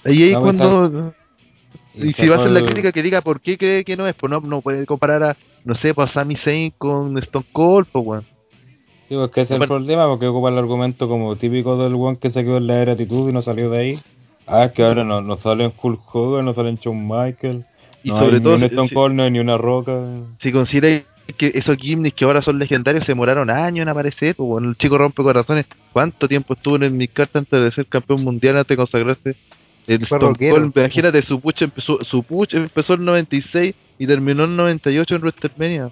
Ahí 0.04 0.24
es 0.24 0.34
No, 0.34 0.42
cuando... 0.42 1.14
Y 1.94 2.10
Y 2.10 2.14
si 2.14 2.28
va 2.28 2.38
a 2.38 2.40
hacer 2.40 2.52
la 2.52 2.66
crítica 2.66 2.92
que 2.92 3.04
diga 3.04 3.22
por 3.22 3.40
qué 3.40 3.56
cree 3.56 3.84
que 3.84 3.96
no 3.96 4.08
es, 4.08 4.16
pues 4.16 4.32
no, 4.32 4.40
no 4.40 4.62
puede 4.62 4.88
comparar 4.88 5.24
a, 5.24 5.38
no 5.64 5.76
sé, 5.76 5.94
pues 5.94 6.10
a 6.10 6.14
Sami 6.14 6.38
Zayn 6.38 6.74
con 6.76 7.16
Stone 7.20 7.46
Cold, 7.52 7.88
pues 7.92 8.04
weón. 8.04 8.26
Sí, 9.12 9.18
pues 9.18 9.30
que 9.32 9.42
ese 9.42 9.56
es 9.56 9.60
el 9.62 9.68
Bueno. 9.68 9.76
problema, 9.76 10.08
porque 10.08 10.26
ocupa 10.26 10.48
el 10.48 10.58
argumento 10.58 11.10
como 11.10 11.36
típico 11.36 11.76
del 11.76 11.96
one 11.96 12.16
que 12.18 12.32
se 12.32 12.46
quedó 12.46 12.56
en 12.56 12.68
la 12.68 12.82
era 12.82 12.94
actitud 12.94 13.30
y 13.30 13.34
no 13.34 13.42
salió 13.42 13.70
de 13.70 13.78
ahí. 13.78 14.00
Ah, 14.48 14.64
es 14.64 14.72
que 14.72 14.84
ahora 14.86 15.04
no, 15.04 15.20
no 15.22 15.38
sale 15.38 15.66
en 15.66 15.74
Hulk 15.82 16.00
Hogan, 16.16 16.46
no 16.46 16.54
sale 16.54 16.70
en 16.70 16.78
Shawn 16.78 17.06
Michael. 17.10 17.66
Y 18.06 18.10
no 18.12 18.20
sobre 18.20 18.38
hay 18.38 18.42
todo 18.42 18.58
ni 18.58 18.64
un 18.64 18.70
Stone 18.70 18.88
si- 18.88 18.96
Cold, 18.96 19.16
no 19.16 19.24
hay 19.24 19.32
ni 19.32 19.40
una 19.40 19.58
roca. 19.58 20.00
Si 20.42 20.54
consideráis 20.54 21.04
que 21.38 21.52
esos 21.54 21.76
gimnicks 21.76 22.16
que 22.16 22.24
ahora 22.24 22.42
son 22.42 22.58
legendarios 22.58 23.04
se 23.04 23.12
demoraron 23.12 23.50
años 23.50 23.84
en 23.84 23.90
aparecer, 23.90 24.34
pues 24.34 24.48
bueno, 24.48 24.70
el 24.70 24.78
chico 24.78 24.98
rompe 24.98 25.22
corazones, 25.24 25.66
¿cuánto 25.92 26.30
tiempo 26.30 26.54
estuvo 26.54 26.78
en 26.78 26.84
el 26.84 26.92
midcard 26.92 27.32
antes 27.34 27.62
de 27.62 27.70
ser 27.72 27.88
campeón 27.88 28.24
mundial, 28.24 28.56
antes 28.56 28.70
de 28.70 28.78
consagrarse? 28.78 29.36
El 29.88 30.04
Stone. 30.04 30.38
Cold, 30.50 30.72
imagínate, 30.78 31.22
su 31.22 31.42
push 31.42 31.64
empezó, 31.64 32.02
su 32.06 32.24
push 32.24 32.56
empezó 32.56 32.94
en 32.94 33.04
96 33.04 33.76
y 34.00 34.08
terminó 34.08 34.46
en 34.46 34.56
98 34.56 35.16
en 35.16 35.22
WrestleMania. 35.22 35.90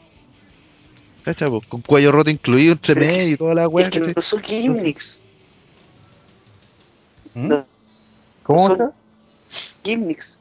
¿Cacha? 1.24 1.48
po? 1.50 1.62
Con 1.68 1.82
cuello 1.82 2.12
roto 2.12 2.30
incluido 2.30 2.74
entre 2.74 2.96
medio 2.96 3.34
y 3.34 3.38
toda 3.38 3.54
la 3.56 3.68
weá. 3.68 3.88
Es 3.88 3.92
que 3.92 4.00
¿cachai? 4.00 4.14
no 4.16 4.22
son 4.22 4.42
gimmicks. 4.44 5.20
¿Mm? 7.34 7.54
¿Cómo 8.44 8.68
son 8.68 8.72
está? 8.74 8.92
gimmicks. 9.84 10.40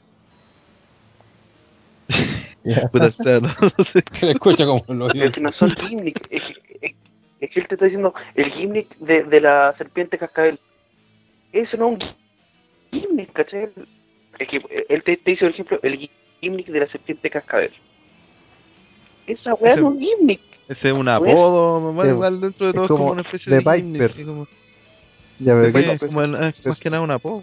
Puta, 2.92 3.10
no, 3.40 3.48
no 3.60 3.84
sé. 3.92 4.02
Le 4.26 4.32
escucha 4.32 4.66
como 4.66 4.84
lo 4.88 5.10
Es 5.10 5.32
que 5.32 5.40
no 5.40 5.52
son 5.52 5.70
gimmicks. 5.70 6.20
Es, 6.30 6.42
es- 6.80 6.94
es 7.40 7.50
que 7.50 7.60
él 7.60 7.68
te 7.68 7.74
está 7.76 7.84
diciendo 7.84 8.12
el 8.34 8.50
gimmick 8.52 8.96
de, 8.98 9.22
de 9.22 9.40
la 9.40 9.72
serpiente 9.78 10.18
cascabel. 10.18 10.58
Eso 11.52 11.76
no 11.76 11.92
es 11.92 12.00
un 12.02 12.08
gimmick, 12.90 13.32
¿cachai? 13.32 13.68
Es 14.40 14.48
que 14.48 14.60
él 14.88 15.02
te, 15.04 15.16
te 15.18 15.30
dice, 15.30 15.44
por 15.44 15.50
ejemplo, 15.54 15.78
el 15.84 16.10
gimmick 16.40 16.66
de 16.66 16.80
la 16.80 16.88
serpiente 16.88 17.30
cascabel. 17.30 17.70
Esa 19.28 19.54
weá 19.54 19.74
es 19.74 19.80
un 19.80 20.00
gimmick. 20.00 20.40
Ese 20.68 20.90
es 20.90 20.96
un 20.96 21.08
apodo, 21.08 21.80
bueno, 21.92 22.12
igual 22.12 22.40
dentro 22.40 22.66
de 22.66 22.72
todo 22.74 22.84
es 22.84 22.88
como 22.88 23.00
como 23.00 23.12
una 23.12 23.22
especie 23.22 23.50
de 23.52 23.58
Viper. 23.60 24.24
como- 24.26 24.46
Ya, 25.38 25.54
que- 25.72 25.92
es 25.92 26.00
como 26.00 26.22
el- 26.22 26.34
es 26.34 26.66
más 26.66 26.78
que 26.78 26.90
nada 26.90 27.02
un 27.02 27.10
apodo. 27.10 27.42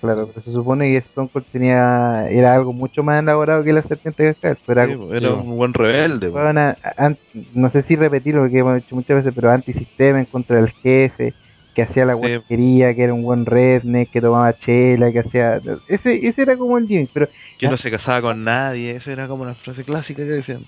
claro, 0.00 0.28
pero 0.28 0.44
se 0.44 0.52
supone 0.52 0.84
que 0.92 0.98
Stone 0.98 1.30
Cold 1.32 1.46
tenía, 1.50 2.28
era 2.30 2.54
algo 2.54 2.72
mucho 2.74 3.02
más 3.02 3.22
elaborado 3.22 3.64
que 3.64 3.72
la 3.72 3.82
serpiente 3.82 4.22
de 4.22 4.34
Cascabel, 4.34 4.58
pero 4.66 4.80
era 4.82 4.92
Sí, 4.92 5.16
era 5.16 5.32
un 5.32 5.56
buen 5.56 5.72
rebelde. 5.72 6.28
po. 6.28 6.36
Weón, 6.36 6.58
a- 6.58 6.76
an- 6.98 7.18
no 7.54 7.70
sé 7.72 7.82
si 7.84 7.96
repetirlo 7.96 8.42
porque 8.42 8.58
hemos 8.58 8.76
dicho 8.76 8.94
muchas 8.94 9.16
veces, 9.16 9.32
pero 9.34 9.50
antisistema 9.50 10.18
en 10.20 10.26
contra 10.26 10.56
del 10.56 10.70
jefe, 10.82 11.32
que 11.74 11.82
hacía 11.82 12.04
la 12.04 12.14
Sí. 12.14 12.20
que 12.48 12.94
era 13.02 13.12
un 13.12 13.22
buen 13.24 13.44
redneck, 13.46 14.10
que 14.10 14.20
tomaba 14.20 14.56
chela, 14.58 15.10
que 15.12 15.20
hacía... 15.20 15.60
Ese, 15.88 16.26
ese 16.26 16.42
era 16.42 16.56
como 16.56 16.78
el 16.78 16.86
Jimmy, 16.86 17.08
pero 17.12 17.28
Que 17.58 17.68
no 17.68 17.76
se 17.76 17.90
casaba 17.90 18.20
con 18.22 18.44
nadie, 18.44 18.96
esa 18.96 19.12
era 19.12 19.26
como 19.28 19.42
una 19.42 19.54
frase 19.56 19.82
clásica 19.84 20.22
que 20.22 20.28
decían. 20.30 20.64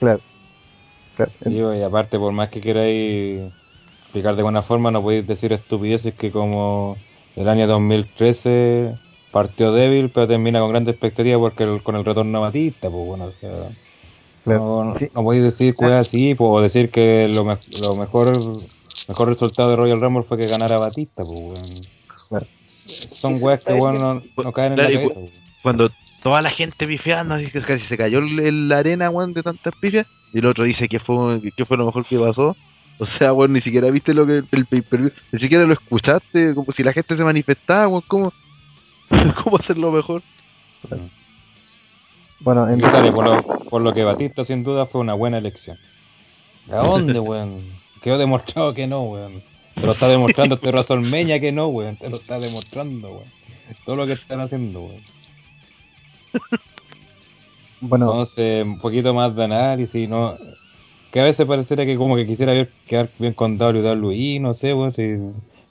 claro. 0.00 0.20
claro. 1.16 1.30
Digo, 1.44 1.74
y 1.74 1.82
aparte, 1.82 2.18
por 2.18 2.32
más 2.32 2.48
que 2.50 2.60
queráis 2.60 3.52
explicar 4.02 4.34
de 4.36 4.42
buena 4.42 4.62
forma, 4.62 4.90
no 4.90 5.00
podéis 5.02 5.26
decir 5.26 5.52
estupideces 5.52 6.14
que 6.14 6.30
como 6.30 6.96
el 7.36 7.48
año 7.48 7.66
2013 7.68 8.94
partió 9.30 9.72
débil, 9.72 10.10
pero 10.10 10.26
termina 10.26 10.60
con 10.60 10.70
grandes 10.70 10.94
expectativas 10.94 11.38
porque 11.40 11.64
el- 11.64 11.82
con 11.82 11.94
el 11.96 12.04
retorno 12.04 12.38
a 12.38 12.40
Batista, 12.42 12.88
pues 12.90 13.06
bueno, 13.06 13.24
o 13.26 13.32
sea, 13.32 13.50
Claro, 14.44 14.84
no, 14.84 14.98
sí. 14.98 15.08
no 15.14 15.22
podéis 15.24 15.44
decir 15.44 15.74
cosas 15.74 16.06
así, 16.08 16.34
pues, 16.34 16.50
o 16.50 16.60
decir 16.60 16.90
que 16.90 17.28
lo, 17.28 17.44
me- 17.44 17.58
lo 17.82 17.96
mejor 17.96 18.32
mejor 19.08 19.28
resultado 19.28 19.70
de 19.70 19.76
Royal 19.76 20.00
Rumble 20.00 20.24
fue 20.24 20.36
que 20.38 20.46
ganara 20.46 20.78
Batista, 20.78 21.22
pues 21.24 21.40
weón. 21.40 21.62
Claro. 22.28 22.46
Son 23.12 23.36
weas 23.40 23.64
que 23.64 23.72
bueno, 23.72 24.22
no, 24.36 24.42
no 24.44 24.52
caen 24.52 24.72
en 24.72 24.78
la 24.78 24.84
cabeza, 24.84 25.14
cu- 25.14 25.20
weón. 25.20 25.30
Cuando 25.62 25.90
toda 26.22 26.42
la 26.42 26.50
gente 26.50 26.86
pifiando, 26.86 27.34
así 27.34 27.50
que 27.50 27.60
casi 27.62 27.84
se 27.86 27.96
cayó 27.96 28.20
la 28.20 28.78
arena, 28.78 29.10
weón, 29.10 29.32
de 29.32 29.42
tantas 29.42 29.74
pifias, 29.80 30.06
y 30.32 30.38
el 30.38 30.46
otro 30.46 30.64
dice 30.64 30.88
que 30.88 30.98
fue, 31.00 31.40
que 31.56 31.64
fue 31.64 31.76
lo 31.76 31.86
mejor 31.86 32.04
que 32.06 32.18
pasó. 32.18 32.56
O 32.98 33.04
sea, 33.06 33.32
weón, 33.32 33.52
ni 33.52 33.60
siquiera 33.60 33.90
viste 33.90 34.14
lo 34.14 34.26
que 34.26 34.42
el 34.50 34.66
pay-per-view, 34.66 35.10
ni 35.32 35.38
siquiera 35.38 35.66
lo 35.66 35.72
escuchaste, 35.74 36.54
como 36.54 36.72
si 36.72 36.82
la 36.82 36.92
gente 36.92 37.16
se 37.16 37.24
manifestaba, 37.24 37.88
weón, 37.88 38.02
¿cómo, 38.06 38.32
cómo 39.44 39.56
hacerlo 39.58 39.90
mejor? 39.92 40.22
Bueno, 42.40 42.68
en 42.68 42.78
Y 42.78 42.82
sale, 42.82 43.12
por, 43.12 43.24
lo, 43.24 43.42
por 43.42 43.82
lo 43.82 43.92
que 43.92 44.02
Batista 44.04 44.44
sin 44.44 44.62
duda 44.62 44.86
fue 44.86 45.00
una 45.00 45.14
buena 45.14 45.38
elección. 45.38 45.78
¿A 46.70 46.76
dónde, 46.86 47.18
weón? 47.18 47.60
Quedó 48.06 48.18
demostrado 48.18 48.72
que 48.72 48.86
no, 48.86 49.02
weón. 49.02 49.42
Te 49.74 49.80
lo 49.80 49.90
está 49.90 50.06
demostrando 50.06 50.54
este 50.54 50.68
WrestleMania 50.70 51.40
que 51.40 51.50
no, 51.50 51.66
weón. 51.66 51.96
Te 51.96 52.08
lo 52.08 52.18
está 52.18 52.38
demostrando, 52.38 53.08
weón. 53.08 53.28
Todo 53.84 53.96
lo 53.96 54.06
que 54.06 54.12
están 54.12 54.38
haciendo, 54.38 54.82
weón. 54.82 55.00
bueno, 57.80 58.12
Entonces, 58.12 58.64
un 58.64 58.78
poquito 58.78 59.12
más 59.12 59.34
de 59.34 59.42
análisis, 59.42 60.08
¿no? 60.08 60.36
Que 61.10 61.18
a 61.18 61.24
veces 61.24 61.48
pareciera 61.48 61.84
que 61.84 61.96
como 61.96 62.14
que 62.14 62.28
quisiera 62.28 62.52
ver, 62.52 62.70
quedar 62.86 63.08
bien 63.18 63.32
con 63.32 63.60
WWE, 63.60 64.38
no 64.38 64.54
sé, 64.54 64.72
weón. 64.72 64.94
Si, 64.94 65.16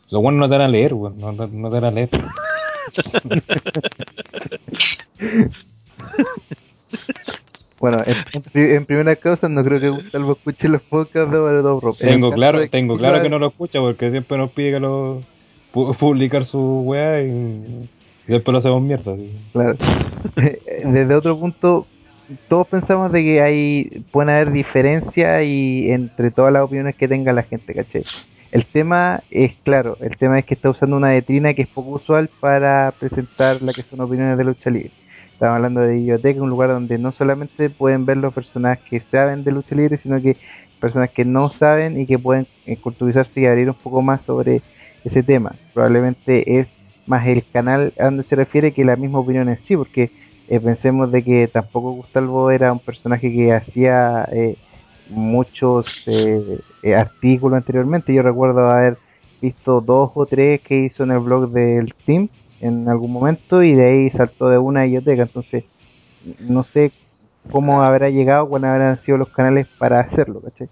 los 0.10 0.22
buenos 0.22 0.42
no 0.42 0.50
te 0.50 0.58
van 0.58 0.68
a 0.68 0.70
leer, 0.70 0.94
weón. 0.94 1.18
No, 1.18 1.32
no, 1.32 1.48
no 1.48 1.70
te 1.70 1.80
van 1.80 1.86
a 1.86 1.92
leer. 1.92 2.10
bueno 7.86 8.04
en, 8.06 8.16
en 8.34 8.42
pri- 8.42 8.74
en 8.76 8.86
primera 8.86 9.16
causa 9.16 9.48
no 9.48 9.64
creo 9.64 9.80
que 9.80 9.90
Gustavo 9.90 10.32
escuche 10.34 10.68
los 10.68 10.82
podcasts 10.82 11.32
de 11.32 11.38
Rope. 11.62 11.98
En 12.02 12.10
Tengo 12.10 12.32
claro, 12.32 12.60
de 12.60 12.70
tengo 12.70 12.96
que 12.96 13.00
claro 13.00 13.22
que 13.22 13.30
no 13.30 13.40
lo 13.40 13.48
escucha 13.48 13.80
porque 13.80 14.10
siempre 14.12 14.38
nos 14.38 14.52
pide 14.52 14.72
que 14.72 14.80
lo 14.80 15.22
pu- 15.74 15.96
publicar 15.98 16.46
su 16.46 16.82
weá 16.82 17.22
y, 17.22 17.28
y 18.28 18.32
después 18.32 18.52
lo 18.54 18.58
hacemos 18.60 18.82
mierda. 18.82 19.16
¿sí? 19.16 19.32
Claro. 19.54 19.76
Desde 20.86 21.16
otro 21.16 21.38
punto, 21.40 21.86
todos 22.48 22.68
pensamos 22.68 23.12
de 23.12 23.24
que 23.24 23.42
hay 23.42 24.04
pueden 24.12 24.30
haber 24.32 24.52
diferencias 24.52 25.44
y 25.44 25.92
entre 25.92 26.32
todas 26.32 26.52
las 26.52 26.64
opiniones 26.64 26.96
que 26.96 27.08
tenga 27.08 27.32
la 27.34 27.44
gente, 27.44 27.74
¿cachai? 27.74 28.04
El 28.52 28.66
tema 28.66 29.22
es 29.32 29.52
claro, 29.64 29.98
el 30.02 30.16
tema 30.18 30.40
es 30.40 30.46
que 30.46 30.54
está 30.54 30.70
usando 30.70 30.96
una 30.96 31.12
vitrina 31.14 31.54
que 31.54 31.64
es 31.64 31.68
poco 31.68 31.92
usual 31.92 32.30
para 32.40 32.94
presentar 33.00 33.62
la 33.62 33.74
que 33.74 33.84
son 33.84 34.00
opiniones 34.00 34.38
de 34.38 34.44
lucha 34.46 34.70
libre. 34.70 34.92
Estamos 35.36 35.58
hablando 35.58 35.82
de 35.82 35.96
biblioteca, 35.96 36.42
un 36.42 36.50
lugar 36.50 36.70
donde 36.70 36.98
no 36.98 37.12
solamente 37.12 37.70
pueden 37.70 38.06
ver 38.06 38.16
los 38.16 38.34
personas 38.34 38.80
que 38.80 39.02
saben 39.12 39.44
de 39.44 39.52
lucha 39.52 39.76
libre, 39.76 40.00
sino 40.02 40.22
que 40.22 40.38
personas 40.80 41.10
que 41.10 41.26
no 41.26 41.50
saben 41.50 42.00
y 42.00 42.06
que 42.06 42.18
pueden 42.18 42.48
eh, 42.66 42.78
culturizarse 42.78 43.42
y 43.42 43.46
abrir 43.46 43.68
un 43.70 43.76
poco 43.76 44.02
más 44.02 44.22
sobre 44.22 44.62
ese 45.04 45.24
tema. 45.24 45.54
Probablemente 45.74 46.62
es 46.62 46.68
más 47.06 47.28
el 47.28 47.44
canal 47.52 47.92
a 48.00 48.06
donde 48.06 48.24
se 48.24 48.38
refiere 48.38 48.72
que 48.72 48.86
la 48.86 48.96
misma 48.96 49.20
opinión 49.20 49.50
en 49.50 49.60
sí, 49.68 49.76
porque 49.76 50.10
eh, 50.48 50.62
pensemos 50.62 51.12
de 51.12 51.22
que 51.22 51.50
tampoco 51.50 51.92
Gustavo 51.92 52.50
era 52.50 52.72
un 52.72 52.80
personaje 52.80 53.30
que 53.30 53.52
hacía 53.52 54.30
eh, 54.32 54.56
muchos 55.10 55.86
eh, 56.06 56.60
eh, 56.82 56.96
artículos 56.96 57.58
anteriormente. 57.58 58.14
Yo 58.14 58.22
recuerdo 58.22 58.70
haber 58.70 58.98
visto 59.42 59.82
dos 59.82 60.12
o 60.16 60.26
tres 60.26 60.62
que 60.62 60.86
hizo 60.86 61.04
en 61.04 61.12
el 61.12 61.20
blog 61.20 61.50
del 61.52 61.94
team 62.06 62.30
en 62.62 62.88
algún 62.90 63.12
momento 63.12 63.64
y 63.64 63.74
de 63.74 63.86
ahí 63.86 64.10
saltó 64.12 64.50
de 64.50 64.58
una 64.58 64.84
biblioteca. 64.84 65.24
Entonces, 65.24 65.64
no 66.40 66.64
sé 66.64 66.92
cómo 67.52 67.84
habrá 67.84 68.10
llegado, 68.10 68.48
cuáles 68.48 68.70
habrán 68.70 69.02
sido 69.04 69.18
los 69.18 69.30
canales 69.30 69.68
para 69.78 70.00
hacerlo, 70.00 70.42
¿cachai? 70.42 70.68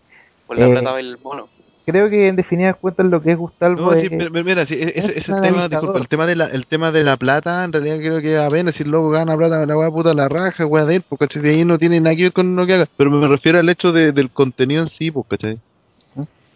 Por 0.48 0.58
la 0.58 0.68
Eh, 0.68 0.72
plata 0.72 0.96
del 0.96 1.18
mono. 1.24 1.48
Creo 1.86 2.10
que 2.10 2.30
en 2.30 2.38
definidas 2.38 2.78
cuentas 2.78 3.06
lo 3.08 3.22
que 3.22 3.32
es 3.34 3.38
Gustavo 3.38 3.76
No, 3.76 3.94
sí, 4.00 4.08
es, 4.10 4.32
mira, 4.32 4.66
sí, 4.66 4.74
ese, 4.80 5.00
es 5.00 5.18
ese 5.18 5.34
un 5.34 5.42
tema, 5.42 5.68
disculpa, 5.68 6.00
el 6.00 6.08
tema 6.08 6.26
de 6.26 6.36
la, 6.38 6.46
el 6.46 6.66
tema 6.66 6.92
de 6.94 7.04
la 7.04 7.18
plata, 7.18 7.66
en 7.66 7.74
realidad 7.74 7.98
creo 7.98 8.22
que 8.22 8.38
a 8.38 8.48
ver, 8.48 8.74
si 8.74 8.84
el 8.84 8.90
loco 8.90 9.10
gana 9.10 9.36
plata, 9.36 9.66
la 9.66 9.78
weá 9.78 9.92
puta 9.92 10.14
la 10.14 10.30
raja, 10.30 10.66
weá 10.66 10.86
de 10.86 10.96
él, 10.96 11.04
porque 11.08 11.28
de 11.40 11.50
ahí 11.50 11.66
no 11.66 11.78
tiene 11.78 12.00
nada 12.00 12.16
que 12.16 12.24
ver 12.24 12.32
con 12.32 12.56
lo 12.56 12.66
que 12.66 12.76
haga. 12.76 12.88
Pero 12.96 13.12
me 13.12 13.28
refiero 13.28 13.60
al 13.60 13.68
hecho 13.68 13.92
de, 13.92 14.14
del 14.14 14.32
contenido 14.32 14.82
en 14.84 14.90
sí, 14.90 15.12
pues, 15.12 15.26
¿cachai? 15.28 15.60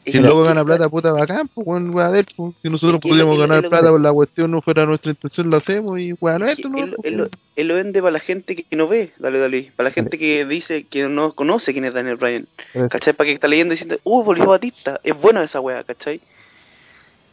Y 0.07 0.11
que- 0.13 0.19
gana 0.21 0.63
plata, 0.63 0.88
puta 0.89 1.11
bacán, 1.11 1.49
pues, 1.53 1.67
weón, 1.67 1.93
weá 1.93 2.09
de 2.09 2.19
él, 2.21 2.27
pues. 2.35 2.55
Si 2.61 2.69
nosotros 2.69 3.01
él- 3.03 3.38
ganar 3.38 3.67
plata 3.67 3.89
por 3.89 3.99
la 3.99 4.13
cuestión, 4.13 4.51
no 4.51 4.61
fuera 4.61 4.85
nuestra 4.85 5.11
intención, 5.11 5.49
lo 5.49 5.57
hacemos 5.57 5.99
y 5.99 6.13
weá, 6.13 6.39
no 6.39 6.45
esto, 6.45 6.69
no. 6.69 6.77
él, 6.77 6.93
pues, 6.95 7.11
él 7.11 7.17
lo- 7.17 7.29
él 7.55 7.67
lo 7.67 7.75
vende 7.75 7.99
para 8.01 8.11
la 8.11 8.19
gente 8.19 8.55
que 8.55 8.75
no 8.75 8.88
ve, 8.88 9.11
dale, 9.19 9.38
dale. 9.39 9.71
Para 9.75 9.89
la 9.89 9.93
gente 9.93 10.17
que 10.17 10.45
dice 10.45 10.85
que 10.85 11.07
no 11.09 11.34
conoce 11.34 11.73
quién 11.73 11.84
es 11.85 11.93
Daniel 11.93 12.15
Bryan. 12.15 12.47
Pero- 12.73 12.89
¿Cachai? 12.89 13.13
Para 13.13 13.27
que 13.27 13.34
está 13.34 13.47
leyendo 13.47 13.71
diciendo, 13.73 13.97
uh, 14.03 14.23
volvió 14.23 14.45
Batista. 14.45 14.99
Es 15.03 15.19
buena 15.19 15.43
esa 15.43 15.59
weá, 15.59 15.84
¿cachai? 15.84 16.21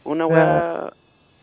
Una 0.03 0.25
weá. 0.27 0.91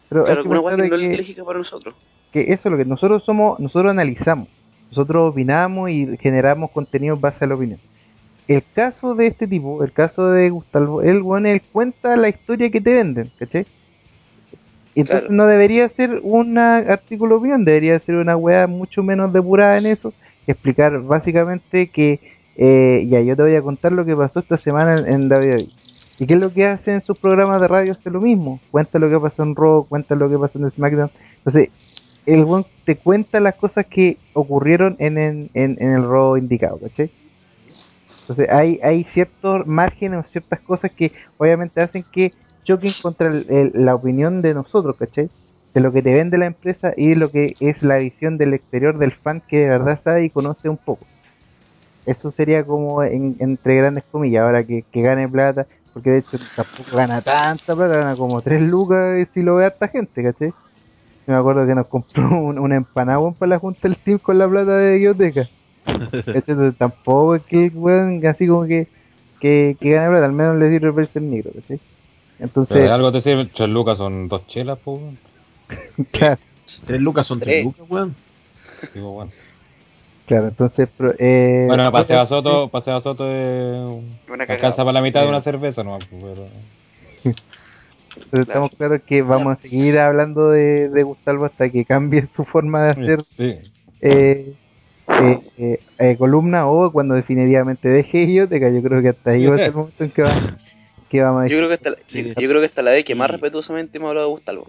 pero 0.09 0.25
Claro, 0.25 0.43
que 0.43 0.49
una 0.49 0.61
weá 0.61 0.77
que 0.77 0.89
no 0.89 0.97
es 0.97 1.19
lógica 1.19 1.45
para 1.45 1.59
nosotros. 1.59 1.95
que 2.33 2.41
eso 2.53 2.61
es 2.65 2.71
lo 2.71 2.77
que 2.77 2.85
nosotros 2.85 3.25
somos, 3.25 3.59
nosotros 3.59 3.91
analizamos, 3.91 4.49
nosotros 4.91 5.33
opinamos 5.33 5.89
y 5.91 6.17
generamos 6.19 6.71
contenido 6.71 7.15
en 7.15 7.21
base 7.23 7.45
a 7.45 7.49
la 7.49 7.55
opinión. 7.55 7.79
El 8.53 8.63
caso 8.75 9.15
de 9.15 9.29
este 9.29 9.47
tipo, 9.47 9.83
el 9.83 9.93
caso 9.93 10.31
de 10.31 10.51
Gustavo, 10.51 11.01
él, 11.03 11.23
bueno, 11.23 11.49
él 11.49 11.63
cuenta 11.73 12.17
la 12.17 12.29
historia 12.29 12.71
que 12.71 12.81
te 12.81 12.93
venden, 12.93 13.31
¿cachai? 13.39 13.67
Entonces 14.95 15.21
Claro. 15.23 15.35
no 15.35 15.47
debería 15.47 15.89
ser 15.89 16.21
un 16.23 16.59
artículo 16.59 17.37
opinión, 17.37 17.65
debería 17.65 17.99
ser 18.01 18.17
una 18.17 18.37
weá 18.37 18.67
mucho 18.67 19.03
menos 19.03 19.33
depurada 19.33 19.79
en 19.79 19.87
eso 19.87 20.13
explicar 20.47 21.01
básicamente 21.03 21.87
que, 21.89 22.21
eh, 22.57 23.07
ya, 23.09 23.21
yo 23.21 23.37
te 23.37 23.43
voy 23.43 23.55
a 23.55 23.63
contar 23.63 23.93
lo 23.93 24.05
que 24.05 24.15
pasó 24.17 24.41
esta 24.41 24.59
semana 24.59 24.97
en, 24.99 25.07
en 25.23 25.33
WWE. 25.33 25.69
¿Y 26.19 26.27
qué 26.27 26.35
es 26.35 26.41
lo 26.41 26.53
que 26.53 26.67
hacen 26.67 26.95
en 26.97 27.05
sus 27.05 27.17
programas 27.19 27.61
de 27.61 27.69
radio? 27.69 27.93
Hace 27.93 28.11
lo 28.11 28.21
mismo. 28.21 28.61
Cuenta 28.71 28.99
lo 28.99 29.09
que 29.09 29.19
pasó 29.19 29.43
en 29.45 29.57
Raw, 29.57 29.87
cuenta 29.89 30.15
lo 30.15 30.29
que 30.29 30.39
pasó 30.39 30.59
en 30.59 30.71
SmackDown. 30.71 31.11
Entonces, 31.39 31.71
el 32.27 32.45
buen 32.45 32.65
te 32.85 32.97
cuenta 32.97 33.41
las 33.41 33.55
cosas 33.55 33.87
que 33.87 34.19
ocurrieron 34.35 34.97
en, 34.99 35.17
en, 35.19 35.51
en, 35.55 35.77
en 35.81 35.91
el 35.95 36.03
Raw 36.03 36.37
indicado, 36.37 36.79
¿cachai? 36.81 37.11
Entonces 38.29 38.49
hay, 38.55 38.79
hay 38.83 39.05
ciertos 39.15 39.67
márgenes 39.67 40.25
o 40.25 40.29
ciertas 40.31 40.61
cosas 40.63 40.93
que 40.97 41.13
obviamente 41.37 41.81
hacen 41.81 42.07
que 42.11 42.35
choquen 42.65 42.95
contra 42.95 43.29
el- 43.29 43.73
la 43.75 43.95
opinión 43.95 44.43
de 44.43 44.55
nosotros, 44.55 44.97
¿cachai? 44.99 45.31
De 45.75 45.81
lo 45.81 45.93
que 45.93 46.03
te 46.03 46.13
vende 46.15 46.39
la 46.39 46.47
empresa 46.47 46.93
y 46.97 47.15
lo 47.15 47.31
que 47.31 47.57
es 47.61 47.83
la 47.83 47.99
visión 47.99 48.39
del 48.39 48.55
exterior 48.55 48.99
del 48.99 49.13
fan 49.23 49.43
que 49.47 49.59
de 49.61 49.69
verdad 49.71 50.01
sabe 50.05 50.25
y 50.25 50.31
conoce 50.31 50.69
un 50.69 50.79
poco. 50.79 51.09
Eso 52.05 52.33
sería 52.33 52.65
como 52.67 53.03
en- 53.05 53.37
entre 53.41 53.77
grandes 53.77 54.05
comillas, 54.11 54.43
ahora 54.43 54.67
que, 54.67 54.85
que 54.91 55.03
gane 55.03 55.29
plata, 55.29 55.67
porque 55.93 56.11
de 56.11 56.19
hecho 56.19 56.39
tampoco 56.55 56.97
gana 56.97 57.23
tanta 57.23 57.77
plata, 57.77 57.95
gana 57.97 58.17
como 58.17 58.43
3 58.43 58.61
lucas 58.63 59.21
y 59.21 59.27
si 59.33 59.43
lo 59.43 59.57
ve 59.57 59.67
harta 59.67 59.89
gente, 59.89 60.23
¿cachai? 60.23 60.51
Yo 61.27 61.35
me 61.35 61.37
acuerdo 61.41 61.67
que 61.67 61.75
nos 61.77 61.89
compró 61.89 62.25
un, 62.39 62.59
una 62.61 62.77
empanada 62.77 63.21
weón, 63.21 63.37
para 63.37 63.51
la 63.51 63.59
Junta 63.61 63.89
del 63.89 63.99
Team 64.03 64.19
con 64.21 64.39
la 64.39 64.49
plata 64.49 64.77
de 64.79 64.93
biblioteca. 64.95 65.51
Entonces 66.27 66.77
tampoco 66.79 67.35
es 67.37 67.43
que 67.45 67.71
weón 67.75 68.25
así 68.27 68.47
como 68.47 68.67
que, 68.67 68.87
que, 69.41 69.77
que 69.81 69.91
gane 69.91 70.11
plata, 70.11 70.27
al 70.27 70.33
menos 70.33 70.57
le 70.59 70.71
sirve 70.71 70.91
verse 70.91 71.19
el 71.19 71.31
negro, 71.31 71.51
¿cachai? 71.55 71.81
Entonces, 72.39 72.77
Pero 72.77 72.93
algo 72.95 73.13
te 73.13 73.21
sirve, 73.21 73.47
tres 73.55 73.69
lucas 73.69 73.99
son 73.99 74.29
dos 74.29 74.47
chelas, 74.49 74.79
pues. 74.85 75.01
weón. 75.01 75.19
claro, 76.13 76.39
Tres 76.87 77.01
lucas 77.01 77.27
son 77.27 77.41
tres 77.41 77.55
Tres. 77.55 77.65
lucas, 77.65 77.87
weón. 77.89 78.15
Digo, 78.95 79.13
bueno. 79.13 79.31
claro, 80.27 80.49
entonces, 80.49 80.89
pro- 80.97 81.15
eh, 81.19 81.65
Bueno, 81.69 81.91
paseo 81.93 82.21
a 82.21 82.27
Soto, 82.27 82.69
paseo 82.69 82.97
a 82.97 83.01
Soto 83.01 83.25
es... 83.31 83.89
Una 84.29 84.45
alcanza 84.45 84.77
para 84.77 84.93
la 84.93 85.03
mitad 85.03 85.23
de 85.23 85.29
una 85.29 85.41
cerveza, 85.43 85.83
no, 85.85 85.99
pero... 86.11 86.47
Entonces 88.15 88.49
estamos 88.49 88.71
claros 88.77 89.01
que 89.07 89.23
vamos 89.23 89.57
a 89.59 89.61
seguir 89.63 89.99
hablando 89.99 90.51
de, 90.51 90.89
de 90.91 91.03
Gustavo 91.03 91.45
hasta 91.47 91.71
que 91.71 91.85
cambie 91.85 92.27
su 92.37 92.45
forma 92.45 92.85
de 92.85 92.91
hacer 92.91 93.23
Sí. 93.37 93.57
eh, 94.03 94.55
eh, 95.09 95.41
eh, 95.59 95.81
eh, 95.99 96.17
columna 96.17 96.67
o 96.67 96.91
cuando 96.93 97.15
definitivamente 97.15 97.89
deje 97.89 98.19
Idióteca. 98.23 98.69
Yo 98.71 98.83
creo 98.83 99.03
que 99.03 99.09
hasta 99.11 99.31
ahí 99.31 99.47
va 99.47 99.55
a 99.55 99.59
ser 99.59 99.67
el 99.69 99.75
momento 99.75 100.05
en 100.05 100.11
que, 100.11 100.23
va, 100.23 100.57
que 101.09 101.21
vamos 101.23 101.43
a 101.45 101.47
Yo 101.49 101.57
creo 101.59 101.69
que 101.69 101.75
esta, 101.75 101.91
Sí. 102.09 102.25
yo 102.29 102.49
creo 102.49 102.61
que 102.61 102.67
esta 102.67 102.81
es 102.81 102.85
la 102.85 102.91
vez 102.93 103.05
que 103.05 103.15
más 103.15 103.31
respetuosamente 103.31 103.99
me 103.99 104.07
ha 104.07 104.09
hablado 104.09 104.27
de 104.29 104.33
Gustavo. 104.33 104.67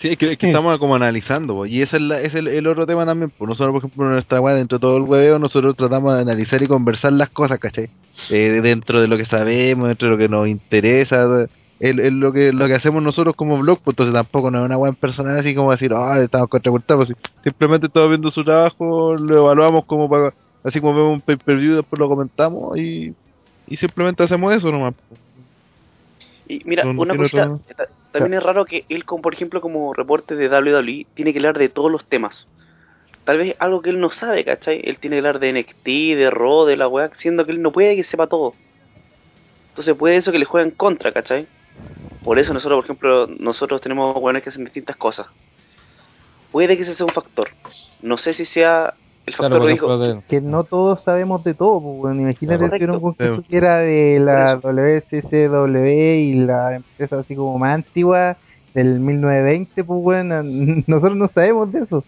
Sí, 0.00 0.08
es 0.08 0.18
que, 0.18 0.32
es 0.32 0.38
que 0.38 0.48
estamos 0.48 0.76
como 0.80 0.96
analizando, 0.96 1.54
po, 1.54 1.66
y 1.66 1.80
ese 1.80 1.96
es, 1.96 2.02
la- 2.02 2.18
ese 2.18 2.26
es 2.26 2.34
el, 2.34 2.48
el 2.48 2.66
otro 2.66 2.84
tema 2.84 3.06
también. 3.06 3.30
Pues 3.30 3.48
nosotros, 3.48 3.72
por 3.72 3.78
ejemplo, 3.80 4.04
en 4.06 4.12
nuestra 4.14 4.40
weá, 4.40 4.54
dentro 4.54 4.78
de 4.78 4.80
todo 4.80 4.96
el 4.96 5.04
hueveo, 5.04 5.38
nosotros 5.38 5.76
tratamos 5.76 6.14
de 6.14 6.20
analizar 6.20 6.60
y 6.62 6.66
conversar 6.66 7.12
las 7.12 7.30
cosas, 7.30 7.58
¿cachai? 7.60 7.88
Eh, 8.28 8.60
dentro 8.62 9.00
de 9.00 9.06
lo 9.08 9.16
que 9.16 9.24
sabemos, 9.24 9.86
dentro 9.88 10.08
de 10.08 10.12
lo 10.12 10.18
que 10.18 10.28
nos 10.28 10.48
interesa, 10.48 11.46
es, 11.90 11.98
es 11.98 12.12
lo 12.12 12.32
que 12.32 12.52
lo 12.52 12.66
que 12.66 12.74
hacemos 12.74 13.02
nosotros 13.02 13.34
como 13.36 13.58
blog, 13.58 13.78
pues 13.82 13.94
entonces 13.94 14.14
tampoco 14.14 14.50
no 14.50 14.58
es 14.60 14.64
una 14.64 14.76
weá 14.78 14.92
personal 14.92 15.38
así 15.38 15.54
como 15.54 15.70
decir, 15.72 15.92
ah, 15.94 16.18
estamos 16.20 16.48
contrapuntados, 16.48 17.08
pues, 17.08 17.18
simplemente 17.42 17.86
estamos 17.86 18.08
viendo 18.08 18.30
su 18.30 18.44
trabajo, 18.44 19.14
lo 19.16 19.38
evaluamos 19.38 19.84
como 19.84 20.08
para, 20.08 20.32
así 20.62 20.80
como 20.80 20.94
vemos 20.94 21.12
un 21.14 21.20
pay-per-view, 21.20 21.76
después 21.76 21.98
lo 21.98 22.08
comentamos 22.08 22.76
y, 22.78 23.12
y 23.66 23.76
simplemente 23.76 24.22
hacemos 24.22 24.54
eso 24.54 24.70
nomás. 24.70 24.94
po. 24.94 25.16
Y 26.46 26.60
mira, 26.64 26.84
No, 26.84 26.92
no 26.92 27.02
una 27.02 27.16
cosita, 27.16 27.50
otro- 27.50 27.86
también 28.12 28.34
es 28.34 28.42
raro 28.42 28.64
que 28.64 28.84
él, 28.88 29.04
como, 29.04 29.22
por 29.22 29.34
ejemplo, 29.34 29.60
como 29.60 29.92
reporte 29.94 30.36
de 30.36 30.48
WWE, 30.48 31.06
tiene 31.14 31.32
que 31.32 31.38
hablar 31.38 31.58
de 31.58 31.68
todos 31.68 31.90
los 31.90 32.04
temas. 32.04 32.46
Tal 33.24 33.38
vez 33.38 33.56
algo 33.58 33.80
que 33.80 33.90
él 33.90 33.98
no 33.98 34.10
sabe, 34.10 34.44
¿cachai? 34.44 34.80
Él 34.84 34.98
tiene 34.98 35.16
que 35.16 35.20
hablar 35.20 35.38
de 35.40 35.52
NXT, 35.52 35.86
de 35.86 36.30
Raw, 36.30 36.66
de 36.66 36.76
la 36.76 36.86
weá, 36.86 37.10
siendo 37.16 37.46
que 37.46 37.52
él 37.52 37.62
no 37.62 37.72
puede 37.72 37.96
que 37.96 38.02
sepa 38.02 38.26
todo. 38.26 38.52
Entonces 39.70 39.94
puede 39.96 40.16
eso 40.16 40.30
que 40.30 40.38
le 40.38 40.44
juega 40.44 40.66
en 40.68 40.74
contra, 40.74 41.10
¿cachai? 41.12 41.46
Por 42.22 42.38
eso 42.38 42.54
nosotros, 42.54 42.78
por 42.78 42.84
ejemplo, 42.84 43.26
nosotros 43.38 43.80
tenemos 43.80 44.16
weones 44.16 44.42
que 44.42 44.48
hacen 44.48 44.64
distintas 44.64 44.96
cosas. 44.96 45.26
Puede 46.52 46.76
que 46.76 46.82
ese 46.84 46.94
sea 46.94 47.06
un 47.06 47.12
factor. 47.12 47.48
No 48.02 48.16
sé 48.16 48.32
si 48.34 48.44
sea 48.44 48.94
el 49.26 49.34
factor 49.34 49.50
Claro, 49.60 49.66
que 49.66 49.72
dijo. 49.72 49.98
de- 49.98 50.20
que 50.28 50.40
no 50.40 50.64
todos 50.64 51.02
sabemos 51.02 51.42
de 51.44 51.54
todo. 51.54 51.80
Pues, 51.80 51.96
bueno, 51.98 52.20
imagínate 52.22 52.78
si 52.78 52.84
era 52.84 52.92
un 52.92 53.00
concurso 53.00 53.36
Sí. 53.42 53.46
que 53.48 53.56
era 53.56 53.78
de 53.78 54.20
la 54.20 54.56
WCCW 54.56 55.86
y 56.20 56.34
la 56.34 56.76
empresa 56.76 57.18
así 57.18 57.34
como 57.34 57.58
más 57.58 57.74
antigua 57.74 58.36
del 58.72 59.00
1920, 59.00 59.84
pues 59.84 60.02
bueno, 60.02 60.42
nosotros 60.86 61.16
no 61.16 61.28
sabemos 61.28 61.72
de 61.72 61.80
eso. 61.80 62.04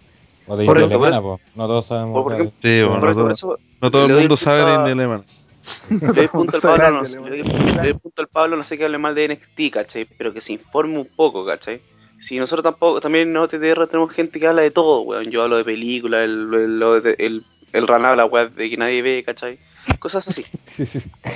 o 0.46 0.56
de 0.56 0.64
India 0.64 0.84
Alemana. 0.84 1.20
No 1.54 1.66
todos 1.66 1.86
sabemos. 1.86 2.22
Por 2.22 2.32
nada. 2.32 2.42
ejemplo, 2.44 2.58
Sí, 2.62 2.82
bueno, 2.84 3.00
Correcto, 3.00 3.18
no, 3.18 3.24
todo, 3.24 3.32
eso 3.32 3.58
no 3.82 3.90
todo 3.90 4.06
le 4.08 4.14
el 4.14 4.20
mundo 4.20 4.36
sabe 4.36 4.64
de 4.64 4.92
alemán. 4.92 5.24
Le 5.90 6.06
doy 6.12 6.28
punto 6.28 6.56
al 6.56 6.62
Pablo, 6.62 6.90
no, 6.90 7.02
le 7.28 7.42
doy- 7.82 7.94
punto 7.94 8.22
al 8.22 8.28
Pablo, 8.28 8.56
no 8.56 8.64
sé 8.64 8.76
que 8.78 8.84
hable 8.84 8.98
mal 8.98 9.14
de 9.14 9.28
NXT, 9.28 9.72
¿cachai? 9.72 10.04
Pero 10.04 10.32
que 10.32 10.40
se 10.40 10.52
informe 10.52 10.98
un 10.98 11.08
poco, 11.16 11.44
¿cachai? 11.44 11.80
Si 12.18 12.38
nosotros 12.38 12.62
tampoco, 12.64 13.00
también 13.00 13.28
en 13.28 13.36
OTTR 13.36 13.86
tenemos 13.88 14.12
gente 14.12 14.40
que 14.40 14.46
habla 14.46 14.62
de 14.62 14.70
todo, 14.70 15.00
weón. 15.02 15.30
Yo 15.30 15.42
hablo 15.42 15.56
de 15.58 15.64
películas, 15.64 16.24
el, 16.24 16.54
el, 16.54 17.14
el, 17.18 17.44
el 17.72 17.88
Ran 17.88 18.04
habla, 18.06 18.24
weón, 18.26 18.54
de 18.54 18.70
que 18.70 18.76
nadie 18.76 19.02
ve, 19.02 19.22
¿cachai? 19.24 19.58
Cosas 19.98 20.26
así, 20.28 20.44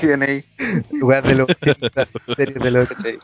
TNA. 0.01 0.43
Lugar 0.93 1.23
de 1.27 1.35
los 1.35 1.49
80, 1.63 2.09
series 2.37 2.59
de 2.63 2.71
los 2.71 2.89
¿cachai? 2.89 3.19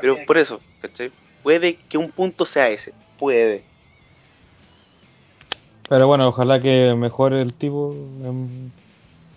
Pero 0.00 0.16
por 0.26 0.38
eso, 0.38 0.60
¿cachai? 0.80 1.10
Puede 1.42 1.76
que 1.88 1.98
un 1.98 2.10
punto 2.10 2.44
sea 2.46 2.68
ese, 2.68 2.92
puede. 3.18 3.62
Pero 5.88 6.06
bueno, 6.06 6.28
ojalá 6.28 6.60
que 6.60 6.94
mejore 6.96 7.40
el 7.42 7.52
tipo 7.54 7.94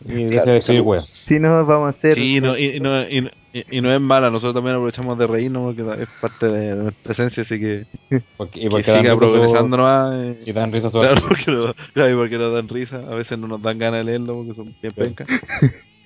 y 0.06 0.28
Claro, 0.30 0.48
de 0.48 0.54
decir 0.54 0.82
wea. 0.82 1.02
Si 1.28 1.40
no, 1.40 1.66
vamos 1.66 1.88
a 1.88 1.98
hacer. 1.98 2.16
Sí, 2.16 2.40
no, 2.42 2.58
y, 2.58 2.78
y 2.78 2.80
no, 2.80 3.02
y, 3.08 3.30
y- 3.54 3.78
y 3.78 3.82
no 3.82 3.94
es 3.94 4.02
mala, 4.02 4.30
nosotros 4.30 4.56
también 4.56 4.76
aprovechamos 4.76 5.18
de 5.18 5.28
reírnos 5.28 5.76
porque 5.76 6.04
es 6.04 6.10
parte 6.20 6.48
de 6.48 6.76
nuestra 6.76 7.14
esencia, 7.14 7.44
así 7.44 7.60
que, 7.60 7.86
Porque, 8.38 8.60
y 8.60 8.64
que 8.64 8.70
porque 8.70 8.92
dan 8.92 9.02
siga 9.02 9.16
progresando 9.16 9.78
nomás. 9.78 10.16
eh. 10.16 10.38
y 10.48 10.52
dan 10.54 10.72
risa 10.72 10.90
Claro, 10.92 11.22
porque, 11.28 11.52
no, 11.52 11.74
claro, 11.94 12.12
y 12.12 12.16
porque 12.16 12.38
nos 12.38 12.54
dan 12.54 12.68
risa, 12.68 12.98
a 12.98 13.16
veces 13.16 13.38
no 13.40 13.48
nos 13.48 13.62
dan 13.62 13.78
ganas 13.78 14.00
de 14.00 14.12
leerlo 14.12 14.36
porque 14.38 14.54
son 14.56 14.74
bien 14.82 14.94
pencas. 14.94 15.28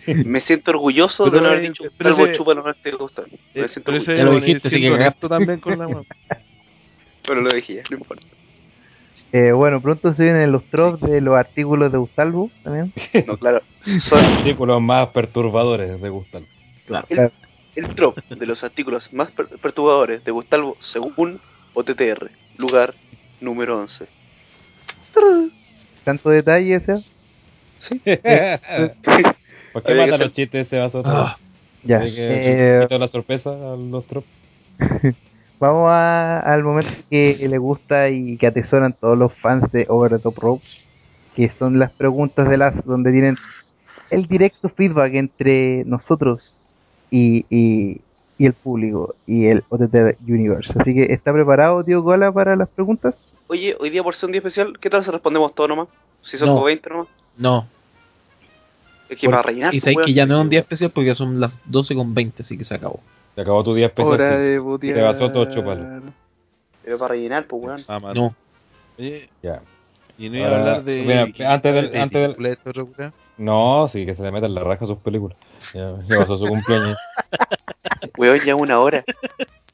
Me 0.08 0.40
siento 0.40 0.72
orgulloso 0.72 1.26
Pero, 1.26 1.36
de 1.36 1.42
no 1.42 1.48
haber 1.50 1.60
eh, 1.66 1.68
dicho 1.68 1.84
pero 1.98 2.10
algo 2.12 2.26
ese- 2.28 2.38
chupa 2.38 2.54
no 2.54 2.64
te 2.82 2.92
gusta. 2.92 3.24
Me 3.54 3.62
Eh, 3.64 3.68
siento 3.68 3.92
orgulloso. 3.92 4.14
Ya 4.16 4.24
lo 4.24 4.36
dijiste, 4.36 4.68
así 4.70 4.80
que 4.80 4.90
cagaste. 4.92 5.28
también 5.28 5.60
con 5.60 5.78
la 5.80 5.88
weá. 5.88 6.02
Pero 7.28 7.42
lo 7.42 7.50
dije 7.50 7.84
no 7.90 7.98
importa. 7.98 8.26
Eh, 9.34 9.52
bueno, 9.52 9.82
pronto 9.82 10.14
se 10.14 10.24
vienen 10.24 10.52
los 10.52 10.70
drops 10.72 11.02
de 11.02 11.20
los 11.22 11.36
artículos 11.36 11.92
de 11.92 11.98
Ustalvo 11.98 12.50
también. 12.64 12.94
No, 13.28 13.38
claro. 13.38 13.62
Son 13.82 14.24
artículos 14.24 14.82
más 14.82 15.10
perturbadores 15.10 16.02
de 16.02 16.10
Gustal. 16.10 16.46
el, 17.10 17.32
el 17.76 17.96
drop 17.96 18.18
de 18.30 18.46
los 18.46 18.64
artículos 18.64 19.12
más 19.14 19.30
per- 19.32 19.48
perturbadores 19.62 20.24
de 20.24 20.32
Gustavo 20.32 20.78
según 20.80 21.40
OTTR. 21.74 22.30
Lugar 22.58 22.94
número 23.42 23.80
11. 23.82 24.06
Tanto 26.04 26.30
detalle, 26.30 26.76
ese. 26.76 27.04
Sí. 27.80 28.00
¿Por 29.74 29.84
qué 29.84 29.94
matan 29.94 30.20
los 30.22 30.34
chistes 30.34 30.68
ese 30.68 30.78
vaso? 30.78 31.02
Ah. 31.06 31.38
Ya. 31.84 32.02
Eh, 32.04 32.88
la 32.90 33.08
sorpresa 33.08 33.50
a 33.52 33.76
los 33.76 34.06
trops. 34.06 34.28
Vamos 35.60 35.90
a- 35.90 36.40
al 36.40 36.64
momento 36.64 36.92
que 37.10 37.46
le 37.50 37.58
gusta 37.58 38.10
y 38.10 38.38
que 38.38 38.48
atesoran 38.48 38.94
todos 38.94 39.18
los 39.18 39.34
fans 39.34 39.72
de 39.72 39.86
Over 39.90 40.12
the 40.12 40.20
Top 40.20 40.38
Rope, 40.38 40.64
que 41.36 41.52
son 41.58 41.80
las 41.80 41.92
preguntas 41.92 42.48
de 42.50 42.58
las 42.58 42.86
donde 42.86 43.12
tienen 43.12 43.38
el 44.10 44.28
directo 44.28 44.70
feedback 44.70 45.16
entre 45.16 45.84
nosotros 45.86 46.54
y, 47.10 47.46
y, 47.50 48.02
y 48.38 48.46
el 48.46 48.54
público 48.54 49.16
y 49.26 49.48
el 49.48 49.64
OTT 49.70 50.18
Universe. 50.28 50.72
Así 50.80 50.94
que, 50.94 51.12
¿está 51.12 51.34
preparado, 51.34 51.84
tío 51.84 52.02
Gola, 52.04 52.32
para 52.32 52.56
las 52.56 52.70
preguntas? 52.70 53.16
Oye, 53.48 53.76
hoy 53.80 53.90
día 53.90 54.04
por 54.04 54.14
ser 54.14 54.28
un 54.28 54.34
día 54.34 54.40
especial, 54.40 54.78
¿qué 54.80 54.90
tal 54.90 55.04
si 55.04 55.10
respondemos 55.10 55.54
todo 55.56 55.70
nomás? 55.70 55.88
Si 56.22 56.38
son 56.38 56.50
No. 56.50 56.54
como 56.56 56.66
20 56.66 56.90
nomás. 56.90 57.08
No. 57.38 57.66
Es 59.10 59.20
que 59.20 59.30
para 59.30 59.42
rellenar. 59.42 59.74
Y 59.74 59.78
pues, 59.78 59.84
sabéis 59.84 59.98
weón. 59.98 60.06
que 60.06 60.14
ya 60.14 60.26
no 60.26 60.36
es 60.38 60.42
un 60.44 60.50
día 60.50 60.60
especial 60.60 60.92
porque 60.92 61.08
ya 61.08 61.16
son 61.16 61.40
las 61.40 61.60
12 61.66 61.96
con 61.96 62.14
20, 62.14 62.42
así 62.44 62.58
que 62.58 62.64
se 62.66 62.76
acabó. 62.76 63.00
Se 63.38 63.42
acabó 63.42 63.64
tu 63.64 63.76
día 63.76 63.86
especial. 63.86 64.14
Hora 64.16 64.32
sí. 64.32 64.38
de 64.42 64.58
botear. 64.58 64.96
Te 64.96 65.02
basó 65.04 65.32
todo, 65.32 65.46
chúpalo. 65.46 65.86
Pero 66.84 66.98
para 66.98 67.10
rellenar, 67.10 67.46
pues 67.46 67.64
weón. 67.64 67.82
Ah. 67.88 68.00
No. 68.16 68.34
Oye, 68.98 69.30
Ya. 69.44 69.60
y 70.18 70.28
no 70.28 70.38
iba 70.38 70.48
a 70.48 70.58
hablar 70.60 70.84
de. 70.84 71.04
mira, 71.04 71.54
antes 71.54 71.76
del- 71.76 71.92
de 71.92 72.00
antes 72.00 72.36
del-. 72.36 73.12
No, 73.38 73.90
sí, 73.94 74.08
que 74.08 74.16
se 74.16 74.24
le 74.24 74.32
meta 74.32 74.48
en 74.48 74.56
la 74.56 74.64
raja 74.64 74.88
sus 74.88 74.98
películas. 74.98 75.38
Ya, 75.72 75.98
ya 76.10 76.18
pasó 76.18 76.36
su 76.38 76.48
cumpleaños. 76.48 76.98
Weón, 78.18 78.40
ya 78.44 78.56
una 78.56 78.80
hora. 78.80 79.04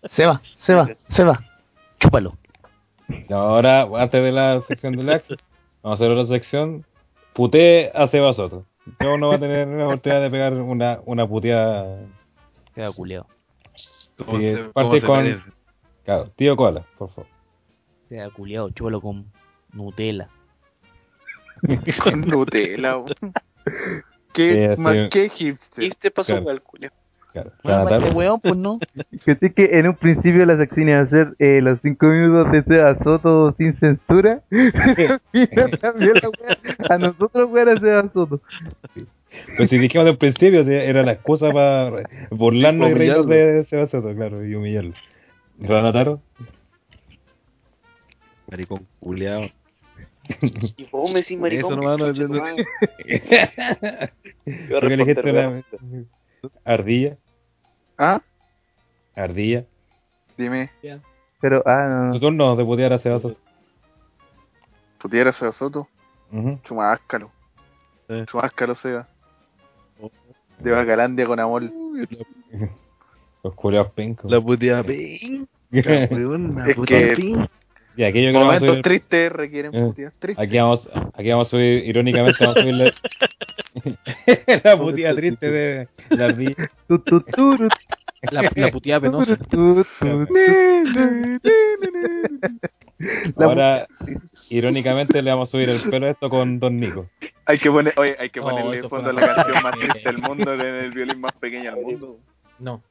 Se 0.08 0.26
va, 0.26 0.42
se 0.58 0.74
va, 0.74 0.90
se 1.08 1.24
va. 1.24 1.40
Chúpalo. 2.02 2.34
Ahora, 3.30 3.84
antes 3.96 4.22
de 4.22 4.32
la 4.34 4.60
sección 4.68 4.98
de 4.98 5.04
Lax, 5.04 5.30
vamos 5.82 6.02
a 6.02 6.04
hacer 6.04 6.12
otra 6.12 6.26
sección. 6.36 6.84
Puté 7.32 7.94
a 7.96 8.10
Seba 8.10 8.34
Soto. 8.34 8.66
Yo 9.00 9.18
no 9.18 9.30
va 9.30 9.36
a 9.36 9.40
tener 9.40 9.66
la 9.70 9.86
oportunidad 9.86 10.22
de 10.22 10.30
pegar 10.30 10.54
una, 10.54 11.00
una 11.06 11.26
puteada. 11.26 12.02
Queda 12.76 12.92
culeado. 12.92 13.28
¿Cómo 14.26 14.38
Sí, 14.40 14.56
se- 14.56 14.64
parte 14.74 15.02
con- 15.02 15.24
merece? 15.24 15.44
Claro, 16.06 16.30
tío 16.36 16.56
Cola, 16.56 16.86
por 16.98 17.10
favor. 17.10 17.28
Queda 18.10 18.30
culeado, 18.32 18.70
chúpalo 18.72 19.02
con 19.02 19.26
Nutella. 19.74 20.28
Con 22.04 22.22
Nutella. 22.22 23.04
Sí, 23.08 23.14
¿Qué, 24.34 24.68
así- 24.74 24.82
más, 24.82 24.96
¿Qué 25.12 25.30
hipster? 25.30 25.84
¿Y 25.84 25.90
te 25.92 26.12
pasó 26.12 26.34
Claro. 26.34 26.46
weón, 26.46 26.60
culiao? 26.66 26.92
Claro. 27.34 27.52
Bueno, 27.64 27.78
Cada 27.78 27.84
más 27.84 27.90
tarde- 27.90 28.10
que 28.10 28.16
weón, 28.16 28.40
pues 28.42 28.56
no. 28.56 28.80
Que 29.26 29.36
sí 29.36 29.50
que 29.50 29.80
en 29.80 29.88
un 29.88 29.96
principio 29.96 30.46
la 30.46 30.56
sección 30.58 30.88
iba 30.90 31.00
a 31.00 31.08
ser 31.08 31.34
eh, 31.40 31.62
los 31.62 31.80
5 31.82 32.06
minutos 32.06 32.52
de 32.52 32.64
Seba 32.64 32.96
Soto 33.04 33.54
sin 33.58 33.74
censura. 33.80 34.42
y 34.52 35.40
no 35.56 35.70
cambió 35.82 36.14
la 36.14 36.30
wea. 36.30 36.58
A 36.90 36.98
nosotros 37.00 37.50
weón 37.52 37.70
era 37.70 37.80
Seba 37.80 38.10
Soto. 38.14 38.42
Pues 39.58 39.70
si 39.72 39.80
dijimos 39.80 40.06
del 40.06 40.18
principio, 40.18 40.62
era 40.62 41.02
la 41.02 41.14
excusa 41.14 41.50
para 41.52 42.04
burlarnos 42.30 42.92
y 42.92 42.94
reírnos 42.94 43.28
de 43.28 43.66
Sebastián, 43.68 44.16
claro, 44.16 44.46
y 44.46 44.54
humillarlo. 44.54 44.94
¿Ranataro? 45.60 46.22
Maricón 48.50 48.86
culeado. 49.00 49.46
Y 50.78 50.86
vos 50.92 51.12
me 51.12 51.20
decís 51.22 51.38
maricón. 51.40 51.74
Eso 51.74 51.82
nomás 51.82 51.98
no 51.98 52.06
concha 52.06 52.28
tu 52.28 52.34
entiendo. 52.36 52.64
madre. 53.08 54.12
Yo 54.70 54.80
¿Por 54.80 54.82
qué 54.82 54.98
le 54.98 54.98
dijiste 54.98 55.22
responder, 55.24 55.64
una 56.44 56.52
ardilla? 56.66 57.18
¿Ah? 58.04 58.22
Ardilla. 59.16 59.64
Dime, 60.38 60.70
Pero, 61.40 61.64
ah, 61.66 61.86
no, 61.88 62.06
no. 62.08 62.14
Su 62.14 62.20
turno 62.20 62.56
de 62.58 62.66
putear 62.66 62.92
a 62.94 63.00
Sebastián. 63.00 63.36
¿pudieras 65.00 65.42
a 65.44 65.52
Soto? 65.52 65.88
Ujú. 66.32 66.60
Chumáscalo. 66.64 67.32
Eh. 68.10 68.26
Chumáscalo, 68.28 68.76
Seba. 68.76 69.08
De 70.60 70.72
Bacalandia 70.72 71.26
con 71.26 71.40
amor. 71.40 71.64
Los 73.44 73.54
culeados 73.56 73.92
pencos. 73.92 74.30
La 74.32 74.42
puteada 74.42 74.82
Es 75.72 76.78
que- 76.86 77.14
ping. 77.16 77.46
Y 77.96 78.04
aquello 78.04 78.32
que 78.32 78.34
vamos 78.34 78.42
a 78.50 78.54
Momentos 78.60 78.70
subir, 78.70 78.84
tristes 78.84 79.32
requieren 79.32 79.72
Eh. 79.76 79.94
tristes. 80.20 80.40
aquí 80.40 80.58
vamos, 80.58 80.90
aquí 81.14 81.30
vamos 81.30 81.48
a 81.48 81.50
subir, 81.52 81.86
irónicamente 81.86 82.38
vamos 82.44 82.58
a 82.58 82.62
subir 82.62 82.76
la, 84.56 84.62
la 84.64 84.78
puteada 84.78 85.16
triste 85.16 85.52
de 85.52 85.88
la 86.10 86.26
ardilla. 86.26 86.72
La, 88.32 88.42
la 88.56 88.72
puteada 88.72 89.02
penosa. 89.02 89.38
Ahora, 93.38 93.88
irónicamente 94.50 95.22
le 95.22 95.30
vamos 95.32 95.50
a 95.50 95.52
subir 95.52 95.70
el 95.70 95.82
pelo 95.90 96.08
a 96.08 96.12
esto 96.12 96.30
con 96.30 96.60
Don 96.60 96.80
Nico. 96.80 97.10
Hay 97.46 97.58
que 97.60 97.70
poner, 97.70 97.94
oye, 97.98 98.16
hay 98.18 98.30
que 98.30 98.42
ponerle 98.42 98.82
fondo 98.88 99.10
a 99.10 99.14
la 99.14 99.36
canción 99.36 99.64
más 99.64 99.78
triste 99.78 100.00
del 100.10 100.18
mundo 100.20 100.54
en 100.54 100.62
el 100.62 100.92
violín 100.92 101.20
más 101.20 101.34
pequeño 101.34 101.76
del 101.76 101.84
mundo. 101.84 102.18
No. 102.60 102.82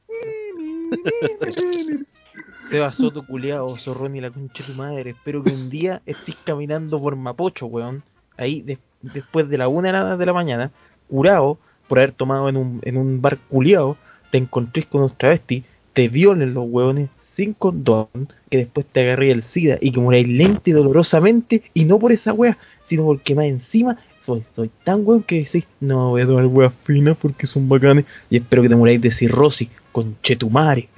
Seba 2.69 2.91
Soto, 2.91 3.25
culiao, 3.25 3.77
zorrón 3.77 4.15
y 4.15 4.21
la 4.21 4.31
concha 4.31 4.63
de 4.63 4.71
tu 4.73 4.77
madre. 4.77 5.09
Espero 5.11 5.43
que 5.43 5.51
un 5.51 5.69
día 5.69 6.01
estés 6.05 6.35
caminando 6.43 6.99
por 6.99 7.15
Mapocho, 7.15 7.67
weón. 7.67 8.03
Ahí, 8.37 8.61
de- 8.61 8.79
después 9.01 9.47
de 9.49 9.57
la 9.57 9.67
una 9.67 10.15
de 10.17 10.25
la, 10.25 10.33
mañana, 10.33 10.71
curado 11.07 11.59
por 11.87 11.99
haber 11.99 12.11
tomado 12.13 12.49
en 12.49 12.57
un, 12.57 12.79
en 12.83 12.97
un 12.97 13.21
bar 13.21 13.37
culiao, 13.49 13.97
te 14.31 14.37
encontrés 14.37 14.85
con 14.87 15.01
unos 15.01 15.17
travestis, 15.17 15.63
te 15.93 16.09
violen 16.09 16.53
los 16.53 16.65
hueones 16.67 17.09
sin 17.35 17.53
condón, 17.53 18.07
que 18.49 18.57
después 18.57 18.85
te 18.91 19.01
agarré 19.01 19.31
el 19.31 19.43
SIDA 19.43 19.77
y 19.81 19.91
que 19.91 19.99
moráis 19.99 20.27
lenta 20.27 20.61
y 20.65 20.71
dolorosamente, 20.71 21.63
y 21.73 21.85
no 21.85 21.99
por 21.99 22.11
esa 22.11 22.33
wea, 22.33 22.57
sino 22.87 23.05
porque 23.05 23.35
más 23.35 23.45
encima 23.45 23.97
soy, 24.21 24.43
soy 24.55 24.71
tan 24.83 25.05
weón 25.05 25.23
que 25.23 25.39
decís, 25.39 25.65
no 25.79 26.09
voy 26.09 26.21
a 26.21 26.27
tomar 26.27 26.45
weas 26.45 26.73
finas 26.83 27.17
porque 27.19 27.45
son 27.45 27.67
bacanes, 27.67 28.05
y 28.29 28.37
espero 28.37 28.61
que 28.61 28.69
te 28.69 28.75
moráis 28.75 29.01
de 29.01 29.11
cirrosis, 29.11 29.69
con 29.93 30.17
chetumare. 30.21 30.89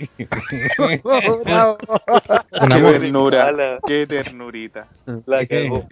Bravo. 1.43 1.77
Con 2.57 2.69
Qué 2.69 2.81
ternura, 2.81 3.79
qué 3.85 4.07
ternurita. 4.07 4.87
La 5.25 5.45
cagó. 5.45 5.87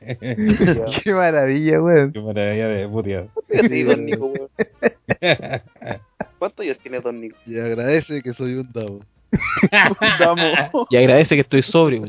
Qué 1.04 1.12
maravilla, 1.12 1.82
weón. 1.82 2.12
Qué 2.12 2.20
maravilla 2.20 2.68
de 2.68 2.88
puteada. 2.88 3.26
Sí, 3.48 3.82
don 3.82 4.06
Nico, 4.06 4.26
weón. 4.26 4.48
¿Cuántos 6.38 6.64
años 6.64 6.78
tiene 6.78 7.00
Don 7.00 7.20
Nico? 7.20 7.36
Y 7.46 7.58
agradece 7.58 8.22
que 8.22 8.32
soy 8.32 8.54
un 8.54 8.72
davo. 8.72 9.00
Vamos. 10.20 10.86
Y 10.88 10.96
agradece 10.96 11.34
que 11.34 11.40
estoy 11.42 11.62
sobrio. 11.62 12.04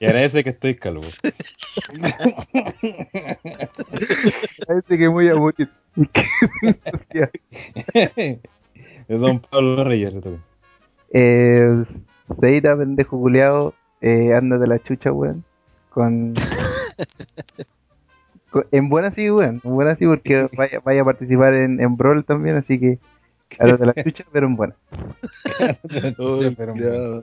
Y 0.00 0.04
agradece 0.04 0.44
que 0.44 0.50
estoy 0.50 0.74
calvo. 0.74 1.04
Parece 4.66 4.98
que 4.98 5.08
muy 5.08 5.28
a 5.28 5.36
morir. 5.36 5.70
Es 9.12 9.20
Don 9.20 9.40
Pablo 9.40 9.84
Reyes, 9.84 10.14
le 10.14 10.20
toca. 10.22 10.36
eh, 11.12 11.84
Seita, 12.40 12.74
pendejo 12.76 13.18
culiao, 13.20 13.74
eh, 14.00 14.32
anda 14.34 14.56
de 14.58 14.66
la 14.66 14.78
chucha, 14.78 15.12
weón. 15.12 15.44
Con... 15.90 16.34
con- 18.50 18.66
En 18.70 18.88
buena 18.88 19.12
sí, 19.14 19.30
weón. 19.30 19.60
En 19.64 19.74
buena 19.74 19.96
sí, 19.96 20.06
porque 20.06 20.48
vaya, 20.56 20.80
vaya 20.84 21.02
a 21.02 21.04
participar 21.04 21.54
en, 21.54 21.80
en 21.80 21.96
Brawl 21.96 22.24
también, 22.24 22.56
así 22.56 22.78
que... 22.78 22.98
Anda 23.58 23.76
de 23.76 23.86
la 23.86 23.94
chucha, 24.02 24.24
pero 24.32 24.46
en 24.46 24.56
buena. 24.56 24.74
Sí, 24.88 26.54
pero 26.56 26.74
bueno. 26.74 27.22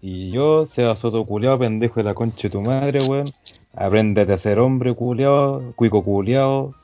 Y 0.00 0.30
yo, 0.30 0.66
Seba 0.66 0.94
Soto 0.94 1.24
culiao, 1.26 1.58
pendejo 1.58 1.98
de 1.98 2.04
la 2.04 2.14
concha 2.14 2.42
de 2.44 2.50
tu 2.50 2.60
madre, 2.62 3.02
weón. 3.02 3.24
Apréndete 3.74 4.32
a 4.34 4.38
ser 4.38 4.60
hombre 4.60 4.94
culiao, 4.94 5.72
cuico 5.74 6.04
culiao. 6.04 6.74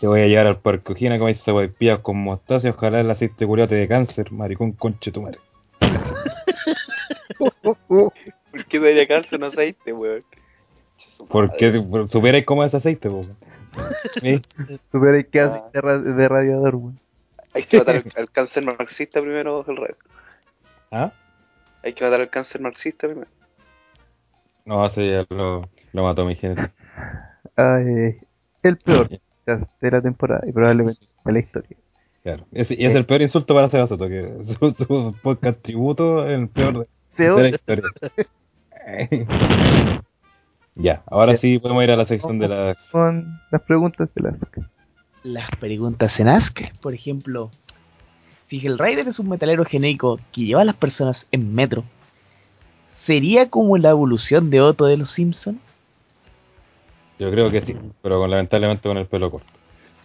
Te 0.00 0.06
voy 0.06 0.20
a 0.20 0.26
llevar 0.26 0.46
al 0.48 0.60
parque 0.60 0.92
Ojina 0.92 1.16
como 1.16 1.28
dice 1.28 1.50
guaypillas 1.52 2.00
con 2.02 2.16
mostaza 2.18 2.66
y 2.66 2.70
ojalá 2.70 3.00
el 3.00 3.10
aceite 3.10 3.46
culiao 3.46 3.68
te 3.68 3.76
dé 3.76 3.88
cáncer, 3.88 4.30
maricón 4.32 4.72
concha 4.72 5.06
de 5.06 5.12
tu 5.12 5.22
madre. 5.22 5.38
¿Por 7.88 8.64
qué 8.68 8.78
daría 8.78 9.06
cáncer 9.06 9.38
un 9.38 9.44
aceite, 9.44 9.92
weón? 9.92 10.22
Porque 11.28 11.72
por- 11.80 12.08
supierais 12.08 12.44
cómo 12.44 12.64
es 12.64 12.74
aceite, 12.74 13.08
weón. 13.08 13.36
¿Sí? 14.20 14.42
Supera 14.92 15.22
que 15.22 15.40
Ah. 15.40 15.46
hace 15.46 15.62
de, 15.72 15.80
ra- 15.80 15.98
de 15.98 16.28
radiador, 16.28 16.74
weón. 16.76 17.00
Hay 17.54 17.64
que 17.64 17.78
matar 17.78 18.02
al, 18.16 18.30
cáncer 18.30 18.64
marxista 18.64 19.20
primero, 19.20 19.64
el 19.68 19.76
red. 19.76 19.94
¿Ah? 20.90 21.12
Hay 21.84 21.92
que 21.92 22.04
matar 22.04 22.20
al 22.20 22.30
cáncer 22.30 22.60
marxista 22.60 23.06
primero. 23.06 23.30
No, 24.64 24.84
ese 24.86 25.08
ya 25.10 25.26
lo, 25.28 25.68
lo 25.92 26.02
mató 26.02 26.24
mi 26.24 26.34
gente. 26.36 26.70
Ay, 27.56 28.18
el 28.62 28.76
peor 28.78 29.08
de 29.46 29.90
la 29.90 30.00
temporada 30.02 30.42
y 30.46 30.52
probablemente 30.52 31.00
de 31.24 31.32
la 31.32 31.38
historia. 31.38 31.76
Claro. 32.22 32.44
Ese- 32.52 32.74
y 32.78 32.86
es 32.86 32.94
el 32.94 33.04
peor 33.04 33.22
insulto 33.22 33.54
para 33.54 33.68
Seba 33.70 33.86
Soto, 33.86 34.08
que 34.08 34.32
su, 34.58 34.74
su 34.84 35.14
podcast 35.22 35.60
tributo 35.62 36.26
es 36.26 36.38
el 36.38 36.48
peor 36.48 36.86
de, 37.18 37.28
la 37.42 37.48
historia. 37.48 37.84
ya, 40.74 41.02
ahora 41.06 41.36
sí 41.36 41.58
podemos 41.58 41.84
ir 41.84 41.90
a 41.90 41.96
la 41.96 42.04
sección 42.06 42.38
de 42.38 42.48
las... 42.48 42.76
Con 42.90 43.40
las 43.50 43.62
preguntas 43.62 44.08
de 44.14 44.22
las... 44.22 44.34
Las 45.22 45.50
preguntas 45.58 46.20
en 46.20 46.28
Ask, 46.28 46.60
por 46.82 46.92
ejemplo, 46.92 47.50
si 48.48 48.66
el 48.66 48.78
Rider 48.78 49.08
es 49.08 49.18
un 49.18 49.30
metalero 49.30 49.64
genérico 49.64 50.18
que 50.32 50.42
lleva 50.42 50.60
a 50.60 50.66
las 50.66 50.76
personas 50.76 51.26
en 51.32 51.54
metro, 51.54 51.82
¿sería 53.06 53.48
como 53.48 53.78
la 53.78 53.90
evolución 53.90 54.50
de 54.50 54.60
Otto 54.60 54.84
de 54.84 54.98
los 54.98 55.10
Simpsons? 55.12 55.58
Yo 57.18 57.30
creo 57.30 57.50
que 57.50 57.60
sí, 57.62 57.76
pero 58.02 58.18
con, 58.20 58.30
lamentablemente 58.30 58.88
con 58.88 58.98
el 58.98 59.06
pelo 59.06 59.30
corto. 59.30 59.46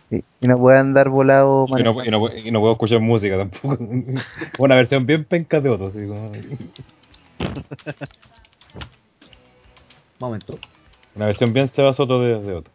Sí, 0.09 0.23
y 0.41 0.47
no 0.47 0.57
puede 0.57 0.77
andar 0.79 1.09
volado 1.09 1.65
Y 1.67 1.83
no, 1.83 2.03
y, 2.03 2.09
no, 2.09 2.35
y 2.35 2.51
no 2.51 2.59
puedo 2.59 2.73
escuchar 2.73 2.99
música 2.99 3.37
tampoco. 3.37 3.77
Una 4.59 4.75
versión 4.75 5.05
bien 5.05 5.25
penca 5.25 5.59
de 5.61 5.69
otro, 5.69 5.87
así 5.87 6.05
como... 6.07 6.31
Momento. 10.19 10.59
Una 11.15 11.27
versión 11.27 11.53
bien 11.53 11.69
Seba 11.69 11.93
Soto 11.93 12.21
de, 12.21 12.39
de 12.41 12.53
otro. 12.53 12.73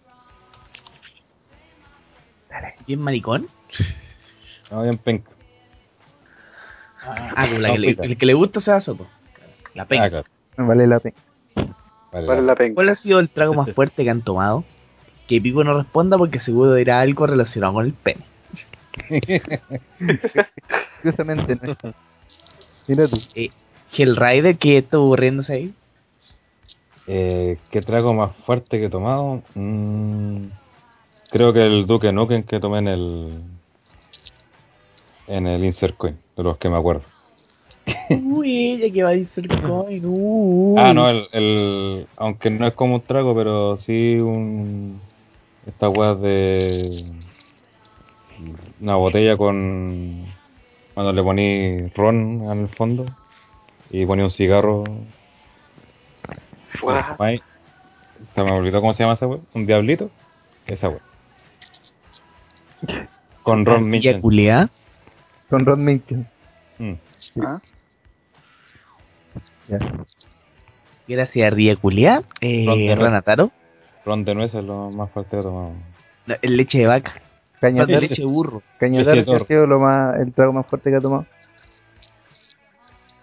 ¿Bien 2.86 3.00
maricón? 3.00 3.46
No, 4.70 4.82
bien 4.82 4.96
penca. 4.98 5.30
Ah, 7.06 7.46
la 7.60 7.72
que 7.74 7.78
le- 7.78 7.96
el 8.00 8.16
que 8.16 8.26
le 8.26 8.32
gusta 8.34 8.60
sea 8.60 8.80
Soto. 8.80 9.06
La 9.74 9.84
pena. 9.84 10.04
Ah, 10.04 10.08
claro. 10.10 10.24
Vale 10.56 10.86
la 10.86 10.98
pena. 11.00 11.14
Vale, 12.14 12.42
la. 12.42 12.56
¿Cuál 12.74 12.88
ha 12.90 12.94
sido 12.94 13.18
el 13.18 13.28
trago 13.28 13.54
más 13.54 13.70
fuerte 13.74 14.04
que 14.04 14.10
han 14.10 14.22
tomado? 14.22 14.64
Que 15.26 15.40
Pico 15.40 15.64
no 15.64 15.76
responda 15.76 16.16
porque 16.16 16.38
seguro 16.38 16.74
dirá 16.74 17.00
algo 17.00 17.26
relacionado 17.26 17.74
con 17.74 17.86
el 17.86 17.92
pene. 17.92 18.24
Curiosamente 21.02 21.56
no. 21.56 21.76
Mira 22.86 23.08
tú. 23.08 23.16
Eh, 23.34 23.50
Hellrider, 23.96 24.56
que 24.56 24.78
estuvo 24.78 25.16
riéndose 25.16 25.54
ahí? 25.54 25.74
Eh, 27.06 27.58
¿Qué 27.70 27.80
trago 27.80 28.14
más 28.14 28.36
fuerte 28.36 28.78
que 28.78 28.86
he 28.86 28.90
tomado? 28.90 29.42
Mm, 29.54 30.46
creo 31.30 31.52
que 31.52 31.66
el 31.66 31.86
Duque 31.86 32.12
Nukem 32.12 32.44
que 32.44 32.60
tomé 32.60 32.78
en 32.78 32.88
el 32.88 33.42
en 35.26 35.46
el 35.46 35.64
Insert 35.64 35.96
Coin, 35.96 36.16
de 36.36 36.42
los 36.42 36.58
que 36.58 36.68
me 36.68 36.76
acuerdo. 36.76 37.13
Uy, 38.08 38.72
ella 38.72 38.92
que 38.92 39.02
va 39.02 39.10
a 39.10 39.12
decir 39.12 39.46
coin. 39.62 40.02
uy. 40.04 40.74
Ah, 40.78 40.92
no, 40.94 41.08
el, 41.08 41.26
el 41.32 42.06
aunque 42.16 42.50
no 42.50 42.66
es 42.66 42.74
como 42.74 42.96
un 42.96 43.00
trago, 43.02 43.34
pero 43.34 43.76
sí 43.78 44.16
un 44.16 45.00
esta 45.66 45.88
weá 45.88 46.14
de 46.14 47.04
una 48.80 48.96
botella 48.96 49.36
con 49.36 50.24
cuando 50.94 51.12
le 51.12 51.22
poní 51.22 51.88
ron 51.94 52.42
en 52.50 52.60
el 52.60 52.68
fondo 52.68 53.06
y 53.90 54.04
ponía 54.06 54.24
un 54.24 54.30
cigarro 54.30 54.84
Fuá. 56.80 57.16
Mai- 57.18 57.42
Se 58.34 58.42
me 58.42 58.50
olvidó 58.50 58.80
cómo 58.80 58.92
se 58.94 59.02
llama 59.02 59.14
esa 59.14 59.26
wea. 59.26 59.38
Un 59.54 59.66
diablito. 59.66 60.10
Esa 60.66 60.88
wea. 60.88 61.00
Con 63.42 63.64
Ron 63.64 63.90
culiá. 64.20 64.70
Con 65.48 65.64
Ron 65.64 65.84
Minkin. 65.84 66.26
Mm. 66.78 66.92
¿Ah? 67.42 67.60
Ya. 69.68 69.78
Gracias, 71.06 71.54
culiá. 71.80 72.16
Ron 72.16 72.24
Eh, 72.40 72.88
de 72.88 72.94
Ranataro. 72.96 73.50
Ron 74.04 74.24
de 74.24 74.34
nuez 74.34 74.54
es 74.54 74.64
lo 74.64 74.90
más 74.90 75.10
fuerte 75.10 75.30
que 75.32 75.40
he 75.40 75.42
tomado. 75.42 75.72
No, 76.26 76.34
leche 76.42 76.78
de 76.78 76.86
vaca. 76.86 77.20
Caño 77.60 77.86
de 77.86 78.00
leche 78.00 78.22
de 78.22 78.26
burro. 78.26 78.62
Caño 78.78 79.00
Leche 79.00 79.10
de 79.10 79.22
Tarde 79.24 79.42
ha 79.42 79.46
sido 79.46 79.66
lo 79.66 79.80
más, 79.80 80.16
el 80.20 80.32
trago 80.32 80.52
más 80.52 80.66
fuerte 80.66 80.90
que 80.90 80.96
ha 80.96 81.00
tomado. 81.00 81.26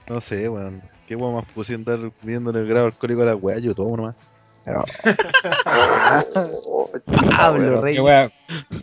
No 0.09 0.21
sé, 0.21 0.49
weón. 0.49 0.81
Qué 1.07 1.15
weón 1.15 1.35
más 1.35 1.45
puse 1.53 1.75
andar 1.75 1.99
viendo 2.21 2.51
el 2.51 2.65
grado 2.65 2.87
alcohólico 2.87 3.21
de 3.21 3.27
la 3.27 3.35
weá, 3.35 3.59
yo 3.59 3.75
tomo 3.75 3.97
nomás. 3.97 4.15
Pero, 4.63 4.83
Pablo 7.37 7.81
Rey. 7.81 7.95
¿Qué 7.95 8.01
wea, 8.01 8.31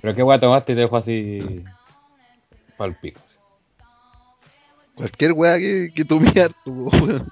pero 0.00 0.14
qué 0.14 0.22
wea 0.22 0.40
tomaste 0.40 0.72
y 0.72 0.74
te 0.74 0.80
dejó 0.82 0.96
así. 0.96 1.64
Pal 2.76 2.96
pico. 3.00 3.20
Cualquier 4.94 5.32
weá 5.32 5.58
que, 5.58 5.90
que 5.94 6.04
tome 6.04 6.28
harto, 6.40 6.70
weón. 6.70 7.28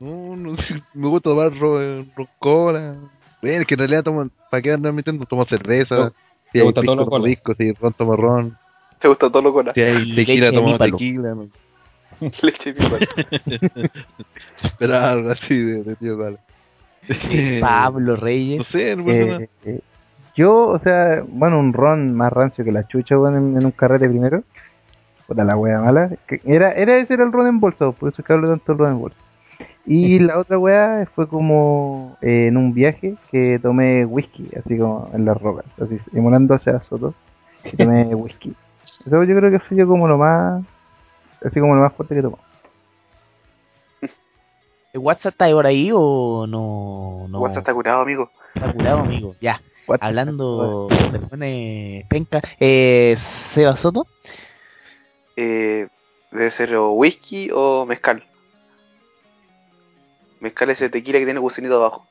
No, 0.00 0.36
no, 0.36 0.56
me 0.94 1.08
gusta 1.08 1.30
tomar 1.30 1.52
ron, 1.58 2.10
ron 2.16 2.28
cola. 2.38 2.94
Bueno, 3.42 3.60
es 3.60 3.66
que 3.66 3.74
en 3.74 3.78
realidad 3.78 4.02
tomo, 4.02 4.28
¿para 4.50 4.62
qué 4.62 4.72
andar 4.72 4.92
metiendo? 4.92 5.24
Tomo 5.26 5.44
cerveza. 5.44 5.96
No, 5.96 6.08
Si 6.08 6.14
¿te 6.52 6.58
hay 6.60 6.64
gusta 6.64 6.82
todo 6.82 6.82
pisco, 6.82 6.94
lo 6.96 7.04
tomo 7.04 7.10
cola? 7.10 7.24
pisco, 7.24 7.54
si 7.54 7.72
ron, 7.72 7.92
tomo 7.92 8.16
ron. 8.16 8.56
¿Te 8.98 9.08
gusta 9.08 9.30
todo 9.30 9.42
lo 9.42 9.52
cola? 9.52 9.72
Si 9.74 9.80
hay 9.80 10.04
Leche 10.06 10.26
tequila, 10.40 10.52
tomo 10.52 10.78
tequila. 10.78 11.34
¿no? 11.34 11.48
Leche 12.42 12.72
de. 12.72 13.08
Pero 14.78 14.96
algo 14.96 15.30
así 15.30 15.54
de, 15.56 15.82
de 15.84 15.96
tío 15.96 16.16
Cola. 16.16 16.38
Pablo 17.60 18.14
No 18.16 18.20
Reyes. 18.20 18.66
sé, 18.68 18.90
en 18.92 19.04
verdad. 19.04 19.40
eh, 19.42 19.48
eh, 19.64 19.80
yo, 20.36 20.68
o 20.68 20.78
sea, 20.80 21.22
bueno, 21.26 21.58
un 21.58 21.72
ron 21.72 22.14
más 22.14 22.32
rancio 22.32 22.64
que 22.64 22.72
la 22.72 22.86
chucha, 22.86 23.18
weón, 23.18 23.36
en, 23.36 23.56
en 23.58 23.64
un 23.64 23.70
carrete 23.72 24.08
primero. 24.08 24.42
Puta 25.28 25.44
la 25.44 25.56
wea 25.56 25.78
mala. 25.80 26.10
Era, 26.44 26.72
era 26.72 26.96
ese 26.96 27.12
era 27.14 27.22
el 27.24 27.32
ron 27.32 27.46
en 27.46 27.60
bolsa, 27.60 27.92
por 27.92 28.08
eso 28.08 28.22
es 28.22 28.26
que 28.26 28.32
hablo 28.32 28.48
tanto 28.48 28.72
del 28.72 28.78
ron 28.78 28.92
en 28.92 28.98
bolsa. 29.00 29.18
Y 29.84 30.18
la 30.20 30.38
otra 30.38 30.58
wea 30.58 31.06
fue 31.14 31.28
como 31.28 32.16
eh, 32.22 32.46
en 32.48 32.56
un 32.56 32.72
viaje 32.72 33.14
que 33.30 33.58
tomé 33.62 34.04
whisky, 34.06 34.48
así 34.58 34.78
como 34.78 35.10
en 35.12 35.24
las 35.26 35.40
rocas, 35.40 35.66
así 35.82 35.98
emulando 36.14 36.54
hacia 36.54 36.80
Soto. 36.88 37.12
Y 37.70 37.76
tomé 37.76 38.04
whisky. 38.14 38.54
Eso 38.82 39.22
yo 39.22 39.36
creo 39.36 39.50
que 39.50 39.58
fue 39.60 39.76
yo 39.76 39.86
como 39.86 40.08
lo 40.08 40.16
más, 40.16 40.64
así 41.44 41.60
como 41.60 41.74
lo 41.74 41.82
más 41.82 41.92
fuerte 41.92 42.14
que 42.14 42.22
tomé. 42.22 42.36
¿El 44.94 45.00
WhatsApp 45.00 45.32
está 45.32 45.50
por 45.50 45.66
ahí 45.66 45.90
o 45.92 46.46
no? 46.48 47.26
no 47.28 47.40
WhatsApp 47.40 47.58
está 47.58 47.74
curado, 47.74 48.00
amigo. 48.00 48.30
está 48.54 48.72
curado, 48.72 49.00
amigo. 49.00 49.36
Ya. 49.40 49.60
What- 49.86 49.98
Hablando 50.02 50.88
de 51.12 51.18
pone 51.20 52.06
penca. 52.10 52.40
Eh, 52.60 53.16
Seba 53.54 53.74
Soto. 53.76 54.06
Eh, 55.40 55.86
debe 56.32 56.50
ser 56.50 56.74
o 56.74 56.90
whisky 56.94 57.48
o 57.52 57.86
mezcal. 57.86 58.24
Mezcal 60.40 60.70
es 60.70 60.78
ese 60.80 60.90
tequila 60.90 61.20
que 61.20 61.26
tiene 61.26 61.38
gusanito 61.38 61.76
abajo. 61.76 62.06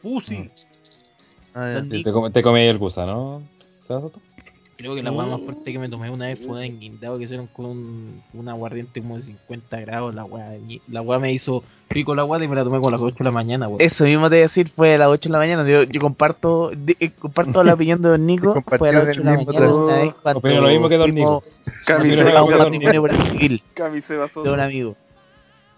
Pussy. 0.00 0.50
Ah, 1.54 1.80
Nico. 1.84 2.02
Te, 2.08 2.12
come- 2.12 2.30
te 2.30 2.42
comí 2.42 2.60
el 2.66 2.78
gusano, 2.78 3.42
¿sabes? 3.86 4.12
Creo 4.78 4.94
que 4.94 5.02
la 5.02 5.10
weá 5.10 5.26
más 5.26 5.40
fuerte 5.40 5.72
que 5.72 5.78
me 5.78 5.88
tomé 5.88 6.10
una 6.10 6.26
vez 6.26 6.38
fue 6.38 6.48
una 6.48 6.66
enguindado 6.66 7.16
que 7.16 7.24
hicieron 7.24 7.46
con 7.46 7.64
un, 7.66 8.22
un 8.34 8.48
aguardiente 8.48 9.00
como 9.00 9.16
de 9.16 9.22
50 9.22 9.80
grados. 9.80 10.14
La 10.14 10.24
weá, 10.24 10.50
la 10.88 11.00
weá 11.00 11.18
me 11.18 11.32
hizo 11.32 11.64
rico 11.88 12.14
la 12.14 12.24
weá 12.26 12.44
y 12.44 12.48
me 12.48 12.56
la 12.56 12.62
tomé 12.64 12.78
con 12.80 12.92
las 12.92 13.00
8 13.00 13.16
de 13.18 13.24
la 13.24 13.30
mañana, 13.30 13.68
weón. 13.68 13.80
Eso 13.80 14.04
mismo 14.04 14.28
te 14.28 14.36
iba 14.36 14.42
a 14.44 14.48
decir, 14.48 14.68
fue 14.68 14.94
a 14.96 14.98
las 14.98 15.08
8 15.08 15.28
de 15.30 15.32
la 15.32 15.38
mañana. 15.38 15.66
Yo, 15.66 15.84
yo 15.84 15.98
comparto 16.00 16.72
de- 16.76 16.96
eh, 17.00 17.10
comparto 17.18 17.64
la 17.64 17.72
opinión 17.72 18.02
de 18.02 18.10
Don 18.10 18.26
Nico. 18.26 18.62
Fue 18.78 18.90
a 18.90 18.92
las 18.92 19.08
8 19.08 19.20
de 19.20 19.24
la 19.24 19.36
mañana 19.36 19.74
una 19.74 19.96
vez 19.96 20.14
Opino 20.34 20.60
lo 20.60 20.68
mismo 20.68 20.88
que 20.90 20.96
Don 20.98 21.10
fuimos 21.10 21.60
Cami 21.86 22.00
Opino 22.10 22.16
se 22.16 22.22
lo 22.32 22.38
a 22.38 22.42
mismo 22.42 22.44
un 22.44 22.48
que 22.52 22.56
Don 22.58 22.64
matrimonio 22.72 23.00
por 23.00 23.10
el 23.12 23.18
civil 23.22 23.62
Cami 23.74 24.00
se 24.02 24.16
basó. 24.16 24.42
de 24.42 24.50
un 24.50 24.60
amigo. 24.60 24.96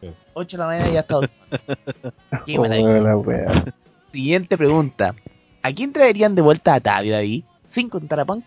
Sí. 0.01 0.09
8 0.35 0.57
de 0.57 0.61
la 0.61 0.67
mañana 0.67 0.91
ya 0.93 1.01
está. 1.01 1.21
Qué 2.47 2.59
Oh, 2.59 2.63
maravilla. 2.63 3.65
Siguiente 4.11 4.57
pregunta. 4.59 5.15
¿A 5.63 5.73
quién 5.73 5.93
traerían 5.93 6.35
de 6.35 6.43
vuelta 6.43 6.75
a 6.75 6.81
Tavi, 6.81 7.11
David? 7.11 7.45
Sin 7.71 7.89
contar 7.91 8.21
a 8.21 8.25
Punk, 8.25 8.45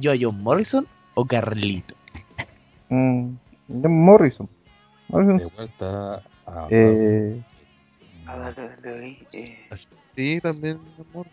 yo 0.00 0.12
a 0.12 0.16
John 0.20 0.42
Morrison 0.42 0.86
o 1.14 1.24
Carlito. 1.24 1.94
Mm, 2.88 3.30
de 3.68 3.88
Morrison. 3.88 4.48
Morrison. 5.08 5.38
De 5.38 5.44
vuelta 5.46 6.22
a. 6.46 6.66
Eh, 6.70 7.42
eh. 9.32 9.58
Sí, 10.14 10.38
también, 10.40 10.78
amor. 11.12 11.26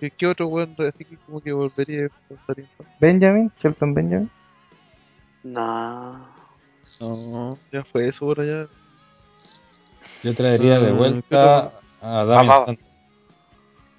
¿Qué, 0.00 0.10
qué 0.10 0.26
otro 0.26 0.48
weón 0.48 0.74
así 0.78 1.04
que 1.04 1.16
como 1.26 1.40
que 1.40 1.52
volvería 1.52 2.02
a 2.04 2.06
estar? 2.34 2.56
Benjamin, 3.00 3.50
Shelton 3.62 3.94
Benjamin. 3.94 4.30
No. 5.44 6.26
No, 7.00 7.58
ya 7.72 7.84
fue 7.84 8.08
eso 8.08 8.20
por 8.26 8.40
allá. 8.40 8.66
Yo 10.22 10.34
traería 10.34 10.78
de 10.80 10.90
Ah, 10.90 10.92
vuelta 10.92 11.72
a 12.00 12.24
Damien 12.24 12.46
Papá. 12.48 12.66
Sandow. 12.66 12.84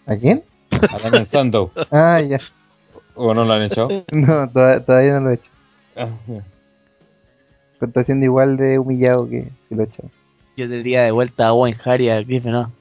¿A 0.08 0.16
quién? 0.16 0.44
A 0.72 1.00
Damien 1.00 1.28
Sandow. 1.28 1.72
Ah, 1.92 2.22
ya. 2.22 2.40
¿O 3.16 3.34
no 3.34 3.44
lo 3.46 3.54
han 3.54 3.64
echado? 3.64 3.90
No, 4.12 4.50
toda- 4.50 4.84
todavía 4.86 5.14
no 5.14 5.20
lo 5.22 5.30
he 5.32 5.34
hecho. 5.36 5.50
Ah, 5.96 6.10
ya. 6.28 6.44
Pero 7.80 7.90
está 7.90 8.04
siendo 8.04 8.26
igual 8.26 8.58
de 8.58 8.80
humillado 8.80 9.28
que, 9.30 9.50
que 9.70 9.76
lo 9.76 9.84
he 9.84 9.86
hecho. 9.86 10.04
Yo 10.58 10.70
tendría 10.70 11.04
de 11.04 11.12
vuelta 11.12 11.48
a 11.48 11.54
Owen 11.54 11.76
Harry 11.84 12.10
a 12.10 12.22
Griffin, 12.22 12.52
¿no? 12.52 12.72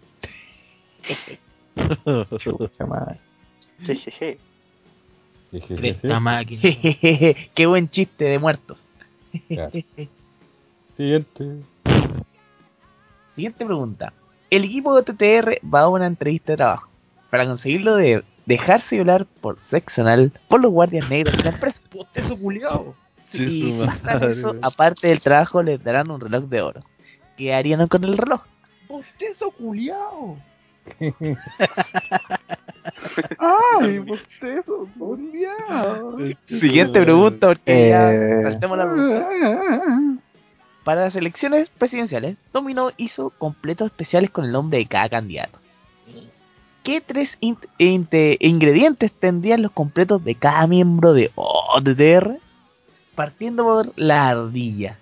Chucha 2.38 2.86
madre. 2.86 3.18
Máquina. 6.20 6.62
Qué 7.54 7.66
buen 7.66 7.88
chiste 7.88 8.24
de 8.24 8.38
muertos. 8.38 8.82
Claro. 9.48 9.72
Siguiente. 10.96 11.56
Siguiente 13.34 13.64
pregunta. 13.66 14.12
El 14.50 14.64
equipo 14.64 15.00
de 15.00 15.02
TTR 15.12 15.58
va 15.68 15.80
a 15.80 15.88
una 15.88 16.06
entrevista 16.06 16.52
de 16.52 16.56
trabajo. 16.56 16.88
Para 17.30 17.46
conseguirlo 17.46 17.96
de 17.96 18.22
dejarse 18.46 18.96
violar 18.96 19.26
por 19.40 19.60
sexo 19.60 20.02
anal 20.02 20.32
por 20.48 20.60
los 20.60 20.70
guardias 20.72 21.08
negros 21.08 21.36
de 21.36 21.42
la 21.44 21.50
empresa. 21.50 21.80
Eso 22.14 22.36
culiao. 22.38 22.94
Sí, 23.32 23.74
y 23.80 23.86
pasar 23.86 24.20
madre, 24.20 24.32
eso, 24.32 24.54
aparte 24.62 25.08
del 25.08 25.20
trabajo, 25.20 25.62
les 25.62 25.82
darán 25.82 26.10
un 26.10 26.20
reloj 26.20 26.44
de 26.44 26.62
oro. 26.62 26.80
¿Qué 27.36 27.52
harían 27.54 27.88
con 27.88 28.04
el 28.04 28.16
reloj? 28.16 28.42
Bostezo 28.88 29.50
culiao. 29.50 30.36
Ay, 33.80 33.98
bostezo, 33.98 34.88
culiao. 34.98 36.16
Siguiente 36.46 37.00
pregunta, 37.02 37.48
porque 37.48 37.88
ya 37.88 38.12
Eh. 38.12 38.42
saltemos 38.42 38.78
la 38.78 38.84
pregunta. 38.92 39.28
Para 40.84 41.02
las 41.02 41.16
elecciones 41.16 41.70
presidenciales, 41.70 42.36
Domino 42.52 42.90
hizo 42.98 43.30
completos 43.30 43.86
especiales 43.86 44.30
con 44.30 44.44
el 44.44 44.52
nombre 44.52 44.78
de 44.78 44.86
cada 44.86 45.08
candidato. 45.08 45.58
¿Qué 46.84 47.00
tres 47.00 47.36
in- 47.40 47.56
ingredientes 47.78 49.10
tendrían 49.12 49.62
los 49.62 49.72
completos 49.72 50.22
de 50.22 50.34
cada 50.36 50.66
miembro 50.66 51.12
de 51.14 51.30
OTTR? 51.34 52.36
Partiendo 53.16 53.64
por 53.64 53.92
la 53.96 54.28
ardilla. 54.28 54.98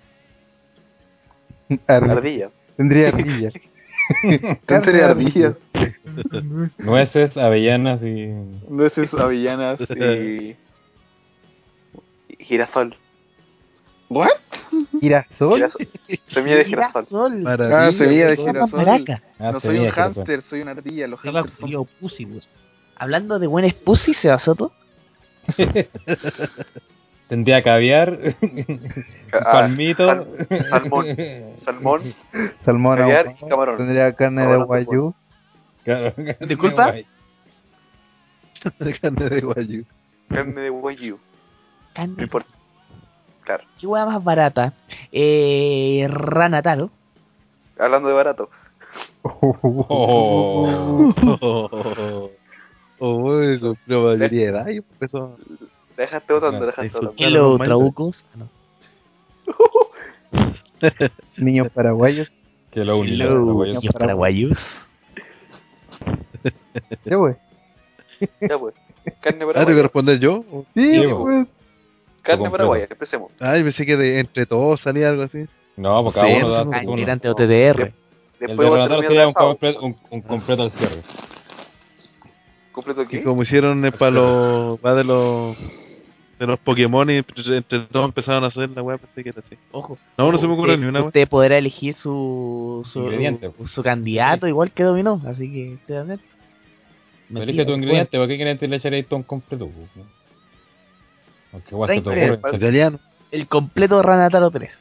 Ar- 1.87 2.09
Ardilla. 2.09 2.49
Tendría 2.77 3.07
ardilla. 3.13 3.49
Tendría 4.65 5.05
ardillas. 5.07 5.57
Nueces, 6.77 7.35
avellanas 7.37 8.01
y. 8.03 8.27
Nueces, 8.69 9.13
avellanas 9.13 9.79
y 9.81 10.55
Girasol. 12.39 12.95
¿What? 14.15 14.29
Girasol. 14.99 15.55
Girasol. 15.55 15.87
Semilla 16.27 16.55
de 16.57 16.65
girasol. 16.65 17.43
Ah, 17.47 17.91
semilla 17.91 18.27
de 18.29 18.37
girasol. 18.37 18.87
Ah, 19.39 19.51
No 19.51 19.59
soy 19.59 19.79
un 19.79 19.89
hámster, 19.89 20.41
soy 20.43 20.61
una 20.61 20.71
ardilla. 20.71 21.07
Los 21.07 21.19
hámsters 21.21 21.53
son 21.59 21.85
pussy. 21.99 22.27
Hablando 22.95 23.39
de 23.39 23.47
buen 23.47 23.73
pussy, 23.83 24.13
se 24.13 24.35
Soto. 24.37 24.71
Tendría 27.27 27.63
caviar, 27.63 28.19
Ah, 29.33 29.51
palmito, 29.51 30.07
sal- 30.07 30.27
salmón. 30.69 31.05
Salmón. 31.65 32.01
Salmón 32.63 32.97
Caviar 32.97 33.35
y 33.41 33.49
camarón. 33.49 33.77
Tendría 33.77 34.13
carne 34.13 34.45
de 34.45 34.57
guayú. 34.57 35.13
Claro. 35.83 36.13
Disculpa. 36.41 36.93
carne 39.01 39.29
de 39.29 39.41
guayu. 39.41 39.85
Carne 40.29 40.61
de 40.61 40.69
wagyu. 40.69 41.19
No 41.97 42.23
importa. 42.23 42.49
Claro. 43.43 43.63
¿Qué 43.79 43.87
hueá 43.87 44.05
más 44.05 44.23
barata? 44.23 44.73
Eh, 45.11 46.07
Ranataro. 46.09 46.89
Hablando 47.77 48.07
de 48.09 48.13
barato. 48.15 48.49
Oh. 49.23 49.57
Oh, 49.89 51.13
oh, 52.99 53.41
eso, 53.41 53.75
edad, 54.43 54.67
yo 54.67 54.81
empezó. 54.91 55.37
Dejaste 55.97 56.33
votando, 56.33 56.65
dejaste 56.65 56.89
votando. 56.89 57.15
¿Qué 57.15 57.29
los 57.29 57.59
trabucos? 57.59 58.25
Ah, 58.33 58.37
no. 58.37 58.49
Niños 61.37 61.69
paraguayos. 61.71 62.29
Que 62.71 62.83
lo 62.83 62.97
único. 62.97 63.63
Niños 63.65 63.85
paraguayos. 63.93 64.51
Ya, 67.05 67.17
pues. 67.17 67.37
Ya 68.41 68.59
pues. 68.59 68.75
Carne 69.21 69.45
Ah, 69.49 69.53
¿tengo 69.65 69.77
que 69.77 69.83
responder 69.83 70.19
yo? 70.19 70.43
¿O- 70.51 70.65
Sí, 70.73 70.95
Sí, 70.95 71.03
pues. 71.13 71.47
Carne 72.23 72.49
paraguaya, 72.49 72.87
empecemos. 72.89 73.31
Ay, 73.39 73.63
pensé 73.63 73.85
que 73.85 73.95
de 73.95 74.19
entre 74.19 74.45
todos 74.47 74.79
salía 74.81 75.09
algo 75.09 75.23
así. 75.23 75.45
No, 75.77 76.03
porque 76.03 76.19
cada 76.19 76.27
Sí, 76.33 76.37
uno 76.43 76.49
da 76.49 76.63
no, 76.65 76.71
su 76.71 76.77
turno. 76.79 76.91
integrante 76.93 77.27
de 77.27 77.31
OTDR. 77.31 77.45
El 77.47 77.57
de 77.59 77.93
Después 78.47 78.69
Renatar 78.69 78.87
terminas 78.87 79.07
sería 79.07 79.21
de 79.21 79.27
un 79.27 79.33
completo, 79.33 79.81
un, 79.85 79.95
un 80.09 80.21
completo 80.21 80.63
al 80.63 80.71
cierre. 80.71 81.01
¿Completo 82.71 83.05
Que 83.05 83.17
qué? 83.19 83.23
como 83.23 83.43
hicieron 83.43 83.81
para 83.97 84.11
los. 84.11 84.79
Va 84.85 84.95
de 84.95 85.03
los. 85.03 85.55
De 86.39 86.47
los 86.47 86.59
Pokémon 86.59 87.09
y 87.11 87.17
entre 87.17 87.81
todos 87.91 88.05
empezaron 88.05 88.43
a 88.43 88.47
hacer 88.47 88.69
la 88.71 88.81
weá, 88.81 88.97
pensé 88.97 89.23
que 89.23 89.29
era 89.29 89.41
así. 89.45 89.55
Ojo. 89.71 89.97
No, 90.17 90.31
no 90.31 90.37
se 90.39 90.47
me 90.47 90.53
ocurre 90.53 90.73
usted, 90.73 90.83
ni 90.83 90.89
una 90.89 90.99
weá. 90.99 91.07
Usted 91.07 91.27
podrá 91.29 91.57
elegir 91.57 91.93
su, 91.93 92.81
su, 92.83 93.01
Ingrediente. 93.01 93.51
su 93.65 93.83
candidato 93.83 94.47
igual 94.47 94.71
que 94.71 94.83
dominó, 94.83 95.21
así 95.27 95.49
que. 95.51 95.77
Pero 95.87 96.17
elige 97.43 97.65
tu 97.65 97.71
ingrediente, 97.73 98.17
¿para 98.17 98.27
qué 98.27 98.33
ingrediente 98.33 98.67
le 98.67 98.75
echaréis 98.77 99.07
todo 99.07 99.17
un 99.17 99.23
completo? 99.23 99.67
pues, 99.67 99.87
no? 99.95 100.03
Aunque 101.53 101.69
igual 101.71 101.89
se 101.89 102.01
te 102.01 102.09
ocurre. 102.09 102.39
Italiano. 102.57 102.99
El 103.31 103.47
completo 103.47 104.01
Ranataro 104.01 104.51
3. 104.51 104.71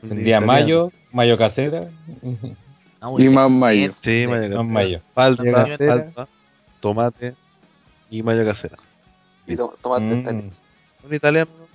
Tendría 0.00 0.20
Italiano. 0.38 0.46
mayo, 0.46 0.92
mayo 1.12 1.36
casera, 1.38 1.88
Ah, 3.02 3.10
Y 3.16 3.28
más 3.30 3.50
mayo. 3.50 3.94
Sí, 4.02 4.26
mayo 4.26 4.42
casera. 4.42 4.54
no 4.56 4.64
mayo. 4.64 5.00
Falta, 5.14 5.42
falta, 5.78 6.28
tomate 6.80 7.34
y 8.10 8.22
mayo 8.22 8.44
casera. 8.44 8.76
Y 9.46 9.56
to- 9.56 9.76
tomate 9.82 10.04
Mm. 10.04 10.50
Un 11.06 11.14
italiano. 11.14 11.50
¿no? 11.58 11.66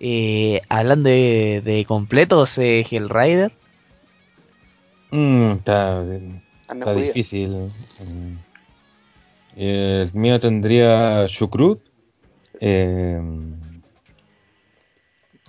Eh, 0.00 0.60
hablando 0.68 1.08
de, 1.08 1.62
de 1.64 1.84
completos, 1.84 2.56
eh, 2.58 2.84
Hellrider. 2.88 3.52
Mm, 5.10 5.52
está, 5.52 6.04
Carne 6.66 6.80
está 6.80 6.94
difícil. 6.94 7.72
Mm. 8.00 8.36
El 9.56 10.12
mío 10.14 10.38
tendría 10.40 11.26
chucrut, 11.28 11.80
eh, 12.60 13.20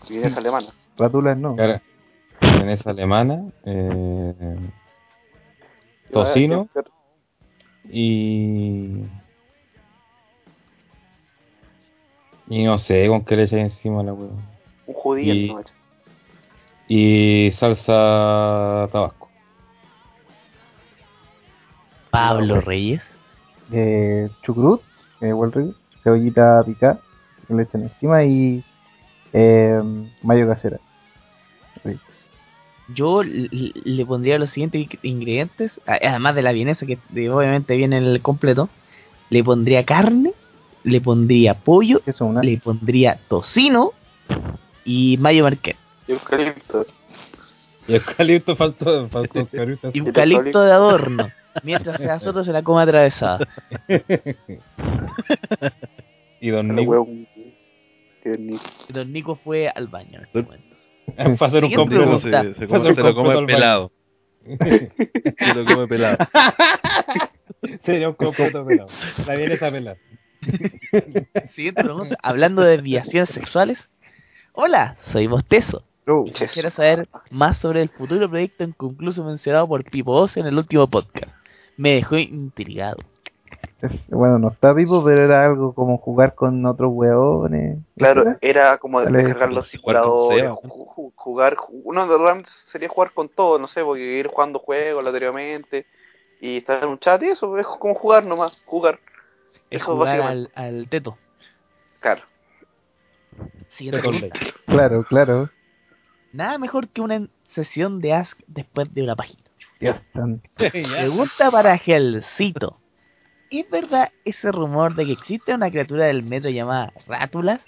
Vienes 0.09 0.37
alemana. 0.37 0.67
Rátulas 0.97 1.37
no. 1.37 1.55
cara- 1.55 1.81
mayonesa 2.41 2.89
alemana, 2.91 3.43
eh, 3.65 4.57
tocino 6.11 6.67
y... 7.89 9.03
Y 12.51 12.63
no 12.63 12.79
sé 12.79 13.07
con 13.07 13.23
qué 13.25 13.35
le 13.35 13.43
echáis 13.43 13.73
encima 13.73 14.01
la 14.01 14.13
hueá. 14.13 14.31
Un 14.87 14.93
judío, 14.95 15.33
Y- 15.35 15.47
no, 15.53 15.61
Y 16.87 17.51
salsa 17.51 18.89
tabasco. 18.91 19.29
Pablo 22.09 22.59
Reyes. 22.61 23.03
Eh, 23.71 24.29
chucrut, 24.41 24.81
eh, 25.21 25.31
rico, 25.31 25.75
cebollita 26.03 26.63
picada, 26.65 26.99
que 27.47 27.53
le 27.53 27.63
echan 27.63 27.83
encima 27.83 28.23
y 28.23 28.63
eh, 29.33 29.81
mayo 30.23 30.47
casera. 30.47 30.77
Yo 32.91 33.21
le 33.23 34.05
pondría 34.05 34.39
los 34.39 34.49
siguientes 34.49 34.81
ing- 34.81 34.99
ingredientes, 35.03 35.71
a- 35.85 35.99
además 36.09 36.33
de 36.35 36.41
la 36.41 36.51
vienesa, 36.51 36.85
que 36.87 36.97
obviamente 37.29 37.77
viene 37.77 37.97
en 37.97 38.03
el 38.05 38.21
completo. 38.21 38.67
Le 39.29 39.43
pondría 39.43 39.85
carne, 39.85 40.31
le 40.83 40.99
pondría 40.99 41.53
pollo, 41.53 42.01
le 42.43 42.57
pondría 42.57 43.19
tocino 43.27 43.91
y 44.85 45.17
mayo 45.19 45.45
eucalipto. 45.45 45.75
Y 47.89 47.95
eucalipto 47.95 48.55
faltó, 48.55 49.09
faltó 49.11 49.39
eucalipto. 49.39 49.91
Y 49.93 49.99
eucalipto 49.99 50.61
de 50.61 50.71
adorno. 50.71 51.29
Mientras 51.63 51.97
sea 51.99 52.19
Soto 52.19 52.43
se 52.43 52.53
la 52.53 52.61
come 52.61 52.83
atravesada. 52.83 53.47
y 56.39 56.49
Don 56.49 56.75
Nico. 56.75 57.07
Y 58.25 58.93
Don 58.93 59.11
Nico 59.11 59.35
fue 59.35 59.67
al 59.69 59.87
baño 59.87 60.19
en 60.19 60.25
este 60.25 60.41
momento. 60.43 60.75
Para 61.39 61.47
hacer 61.47 61.65
un 61.65 61.73
completo. 61.73 62.19
Se, 62.19 62.29
se, 62.53 62.67
come- 62.67 62.93
se 62.93 63.01
lo 63.01 63.15
come 63.15 63.45
pelado. 63.45 63.91
Se 64.45 65.53
lo 65.55 65.65
come 65.65 65.87
pelado. 65.87 66.17
Sería 67.83 68.09
un 68.09 68.15
completo 68.15 68.63
pelado. 68.65 68.89
La 69.27 69.35
vienes 69.35 69.61
a 69.63 69.71
pelar. 69.71 69.97
Siguiente 71.47 71.83
pregunta. 71.83 72.15
Hablando 72.21 72.61
de 72.61 72.71
desviaciones 72.77 73.29
sexuales. 73.29 73.89
Hola, 74.53 74.95
soy 75.11 75.27
Bostezo. 75.27 75.83
Oh, 76.11 76.25
saber 76.71 77.07
más 77.29 77.57
sobre 77.57 77.81
el 77.81 77.89
futuro 77.89 78.29
proyecto 78.29 78.63
inconcluso 78.63 79.23
mencionado 79.23 79.67
por 79.67 79.83
Pipo 79.83 80.11
Oz 80.13 80.37
en 80.37 80.47
el 80.47 80.57
último 80.57 80.87
podcast. 80.87 81.33
Me 81.77 81.93
dejó 81.95 82.17
intrigado. 82.17 82.97
bueno, 84.09 84.39
no 84.39 84.49
está 84.49 84.73
vivo, 84.73 85.03
pero 85.03 85.23
era 85.23 85.45
algo 85.45 85.73
como 85.73 85.97
jugar 85.97 86.35
con 86.35 86.65
otros 86.65 86.91
hueones. 86.93 87.79
Claro, 87.97 88.21
¿Era? 88.23 88.37
era 88.41 88.77
como 88.77 89.01
descargar 89.01 89.51
los 89.51 89.69
simuladores, 89.69 90.49
jugar, 91.15 91.55
ju- 91.55 91.81
uno 91.83 92.07
de 92.07 92.17
realmente 92.17 92.49
sería 92.65 92.89
jugar 92.89 93.11
con 93.11 93.29
todo, 93.29 93.57
no 93.59 93.67
sé, 93.67 93.83
porque 93.83 94.01
ir 94.19 94.27
jugando 94.27 94.59
juegos 94.59 95.05
anteriormente 95.05 95.85
y 96.41 96.57
estar 96.57 96.83
en 96.83 96.89
un 96.89 96.99
chat 96.99 97.21
y 97.23 97.27
eso, 97.27 97.57
es 97.57 97.65
como 97.67 97.93
jugar 97.95 98.25
nomás, 98.25 98.61
jugar, 98.65 98.99
Es 99.69 99.81
Eso 99.81 99.93
jugar 99.93 100.19
al, 100.21 100.51
al 100.55 100.87
teto. 100.89 101.17
claro. 101.99 102.23
Siguiente 103.69 104.01
pregunta. 104.01 104.27
Claro, 104.65 105.03
claro. 105.03 105.49
Nada 106.31 106.57
mejor 106.57 106.87
que 106.89 107.01
una 107.01 107.27
sesión 107.45 107.99
de 107.99 108.13
Ask 108.13 108.39
después 108.47 108.93
de 108.93 109.03
una 109.03 109.15
página. 109.15 109.43
Dios. 109.79 109.97
Pregunta 110.55 111.51
para 111.51 111.77
Gelcito. 111.77 112.77
¿Es 113.49 113.69
verdad 113.69 114.11
ese 114.25 114.51
rumor 114.51 114.93
de 114.95 115.05
que 115.05 115.13
existe 115.13 115.53
una 115.53 115.71
criatura 115.71 116.05
del 116.05 116.23
metro 116.23 116.51
llamada 116.51 116.93
Rátulas? 117.07 117.65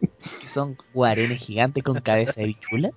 Que 0.00 0.48
son 0.52 0.76
guarenes 0.92 1.40
gigantes 1.40 1.84
con 1.84 2.00
cabeza 2.00 2.32
de 2.34 2.46
bichula. 2.46 2.90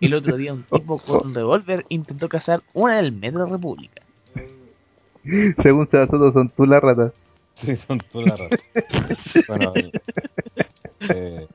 El 0.00 0.14
otro 0.14 0.36
día 0.36 0.52
un 0.52 0.62
tipo 0.62 0.98
con 0.98 1.28
un 1.28 1.34
revólver 1.34 1.84
intentó 1.88 2.28
cazar 2.28 2.62
una 2.72 2.98
en 2.98 3.04
el 3.04 3.12
metro 3.12 3.46
República. 3.46 4.02
Según 5.62 5.88
Sabasoto, 5.90 6.32
son 6.32 6.48
tú 6.50 6.64
las 6.64 6.82
ratas. 6.82 7.12
Sí, 7.60 7.76
son 7.86 7.98
tú 8.10 8.22
la 8.22 8.36
rata. 8.36 8.56
Bueno, 9.46 9.72
eh, 11.00 11.46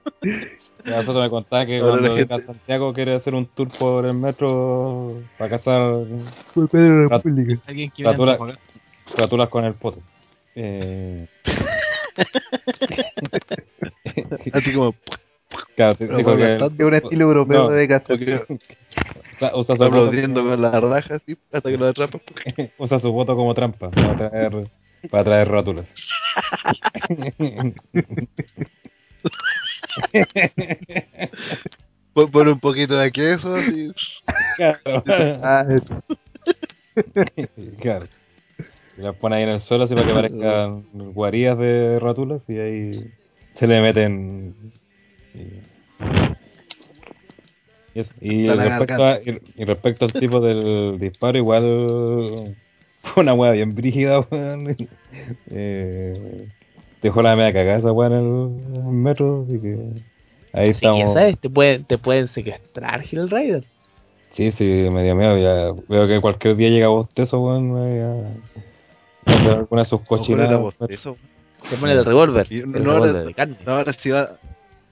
nosotros 0.92 1.24
me 1.24 1.30
contaba 1.30 1.66
que 1.66 1.78
Ahora 1.80 2.00
cuando 2.00 2.16
gente- 2.16 2.46
Santiago 2.46 2.94
quiere 2.94 3.16
hacer 3.16 3.36
un 3.36 3.46
tour 3.48 3.70
por 3.78 4.06
el 4.06 4.14
metro 4.14 5.16
para 5.38 5.50
cazar 5.52 5.94
Fue 6.54 6.68
Pedro 6.68 7.10
Rat- 7.10 7.24
República. 7.24 7.62
¿Alguien 7.68 7.90
quiere 7.90 8.12
Criatura- 8.16 8.38
criaturas 9.16 9.50
con 9.50 9.66
el 9.66 9.74
poto. 9.74 10.00
Eh, 10.56 11.28
Así 14.54 14.74
como. 14.74 14.96
claro, 15.76 15.96
dijo 16.00 16.36
que 16.36 16.58
cantando, 16.58 16.84
Es 16.84 16.88
un 16.88 16.94
estilo 16.96 17.26
europeo 17.26 17.64
No, 17.64 17.70
de 17.70 18.00
porque 18.00 18.44
usa, 19.36 19.56
usa 19.56 19.76
su 19.76 19.84
aplaudiendo 19.84 20.44
con 20.44 20.62
la 20.62 20.80
raja 20.80 21.16
así 21.16 21.38
hasta 21.52 21.70
que 21.70 21.78
lo 21.78 21.88
atrapa. 21.88 22.20
usa 22.80 23.00
su 23.00 23.12
voto 23.12 23.36
como 23.36 23.54
trampa 23.54 23.92
para 23.92 24.16
traer, 24.30 24.68
para 25.12 25.24
traer 25.24 25.48
rótulas. 25.48 25.88
Pon 32.14 32.32
pon 32.32 32.48
un 32.48 32.60
poquito 32.60 32.98
de 32.98 33.12
queso 33.12 33.56
así. 33.56 33.92
Claro. 34.56 35.04
Ah, 35.44 35.66
claro. 37.82 38.08
Y 38.98 39.02
las 39.02 39.16
pone 39.18 39.36
ahí 39.36 39.44
en 39.44 39.50
el 39.50 39.60
suelo 39.60 39.84
así 39.84 39.94
para 39.94 40.08
que 40.08 40.14
parezcan 40.14 40.84
guarías 41.14 41.58
de 41.60 42.00
rótulas 42.00 42.42
y 42.48 42.58
ahí 42.58 43.12
se 43.60 43.68
le 43.68 43.82
meten. 43.82 44.56
Y, 45.36 45.62
y 47.94 48.00
eso. 48.00 48.12
Y 48.20 48.48
respecto, 48.50 49.06
a- 49.06 49.20
y, 49.22 49.40
y 49.56 49.66
respecto 49.66 50.06
al 50.06 50.14
tipo 50.14 50.40
del 50.42 50.98
disparo, 51.00 51.38
igual 51.38 52.56
fue 53.04 53.22
una 53.24 53.36
wea 53.36 53.52
bien 53.52 53.76
brígida, 53.76 54.22
weón. 54.22 54.76
Eh, 55.52 56.48
dejó 57.02 57.22
la 57.22 57.36
media 57.36 57.54
cagada 57.54 57.78
esa 57.80 57.92
wea 57.92 58.08
en 58.10 58.14
el, 58.16 58.84
metro, 58.94 59.44
así 59.48 59.60
que 59.60 59.78
ahí 60.54 60.74
Sí, 60.74 60.80
quién 60.82 60.94
estamos. 60.94 61.14
sabe, 61.14 61.36
te 61.36 61.50
pueden, 61.50 61.84
te 61.86 61.98
pueden 61.98 62.28
secuestrar 62.28 63.02
Hellrider. 63.04 63.64
Sí, 64.34 64.52
sí, 64.52 64.64
me 64.92 65.04
dio 65.04 65.16
miedo. 65.16 65.38
Ya 65.38 65.72
veo 65.88 66.08
que 66.08 66.22
cualquier 66.22 66.56
día 66.56 66.70
llega 66.70 66.88
bostezo, 66.90 67.40
weón. 67.42 67.74
eh, 67.78 68.24
ya- 69.26 69.44
ya 69.44 69.54
alguna 69.54 69.82
de 69.82 69.86
sus 69.88 70.02
cochinadas. 70.02 70.74
Eso. 70.90 71.18
Te 71.70 71.76
pone 71.78 71.94
el 71.94 72.06
revólver. 72.06 72.48
El 72.52 72.72
no 72.72 72.94
revólver 73.00 73.26
de 73.26 73.34
carne. 73.34 73.58
No 73.66 73.74
habrá 73.74 73.94
sido, 73.94 74.30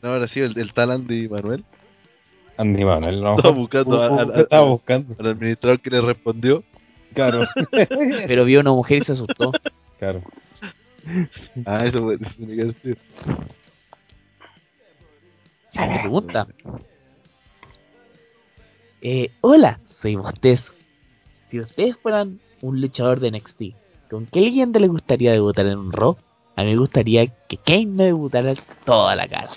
no 0.02 0.14
habrá 0.14 0.27
sido 0.27 0.48
el, 0.48 0.57
el 0.57 0.73
tal 0.73 0.91
Andy 0.91 1.30
Manuel. 1.30 1.64
Andy 2.57 2.84
Manuel, 2.86 3.22
no. 3.22 3.36
Estaba 3.36 3.53
buscando 3.56 4.02
a- 4.02 4.07
a- 4.07 4.23
a- 4.23 4.41
Estaba 4.41 4.64
buscando. 4.65 5.15
Al 5.19 5.27
administrador 5.27 5.80
que 5.80 5.90
le 5.91 6.02
respondió. 6.02 6.64
Claro, 7.14 7.48
Pero 8.27 8.44
vio 8.45 8.60
una 8.60 8.72
mujer 8.72 8.98
y 8.98 9.02
se 9.06 9.11
asustó. 9.14 9.52
claro. 9.99 10.22
Ah, 11.65 11.86
eso 11.86 12.02
fue. 12.02 12.18
tiene 12.18 12.56
que 12.56 12.65
decir. 12.65 12.98
Siguiente 15.69 15.99
pregunta. 15.99 16.48
Eh, 19.02 19.32
hola, 19.41 19.80
soy 20.02 20.15
Bostezo. 20.15 20.73
Si 21.49 21.60
ustedes 21.60 21.95
fueran 21.98 22.40
un 22.61 22.82
luchador 22.82 23.19
de 23.19 23.32
NXT, 23.32 23.61
¿con 24.10 24.26
qué 24.26 24.41
leyenda 24.41 24.80
le 24.80 24.88
gustaría 24.88 25.32
debutar 25.32 25.68
en 25.68 25.77
un 25.77 25.91
Raw? 25.91 26.18
A 26.56 26.64
mí 26.64 26.72
me 26.72 26.77
gustaría 26.77 27.27
que 27.48 27.57
Kane 27.57 27.88
me 27.88 28.06
debutara 28.06 28.53
toda 28.86 29.15
la 29.15 29.27
cara. 29.27 29.49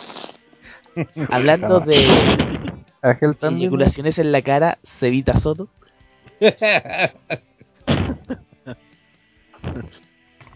Hablando 1.31 1.81
de 1.81 2.07
eyaculaciones 3.41 4.19
en 4.19 4.33
la 4.33 4.43
cara, 4.43 4.79
Cevita 4.99 5.39
Soto. 5.39 5.69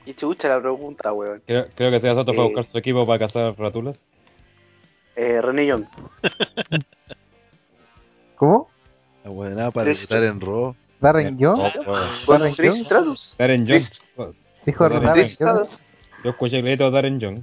Y 0.05 0.15
chucha 0.15 0.49
la 0.49 0.61
pregunta, 0.61 1.13
weón. 1.13 1.43
Creo, 1.47 1.67
creo 1.75 1.91
que 1.91 2.01
sea 2.01 2.15
Soto 2.15 2.33
para 2.33 2.43
Eh. 2.45 2.47
buscar 2.47 2.65
su 2.65 2.79
equipo 2.79 3.07
para 3.07 3.19
cazar 3.21 3.55
ratulas. 3.59 3.97
Eh, 5.17 5.41
René 5.43 5.67
Young. 5.67 5.85
¿Cómo? 8.37 8.69
La 9.25 9.31
buena 9.31 9.71
para 9.71 9.87
Chris- 9.87 10.09
debutar 10.09 10.23
en 10.29 10.41
Raw. 10.41 10.75
¿Darren 11.01 11.39
yo? 11.39 11.55
Con 12.27 12.39
Darren 12.39 12.55
Trish 12.55 12.73
Young. 12.75 12.85
Stratus. 12.85 13.35
Darren 13.39 13.67
Young. 13.67 13.83
Dijo 14.67 14.85
Darren 14.85 15.03
Darren 15.05 15.25
Trish 15.25 15.39
Young. 15.39 15.51
Stratus. 15.65 15.79
Yo 16.25 16.31
escuché 16.31 16.57
el 16.59 16.63
grito 16.65 16.85
de 16.85 16.91
Darren 16.91 17.21
Young. 17.21 17.41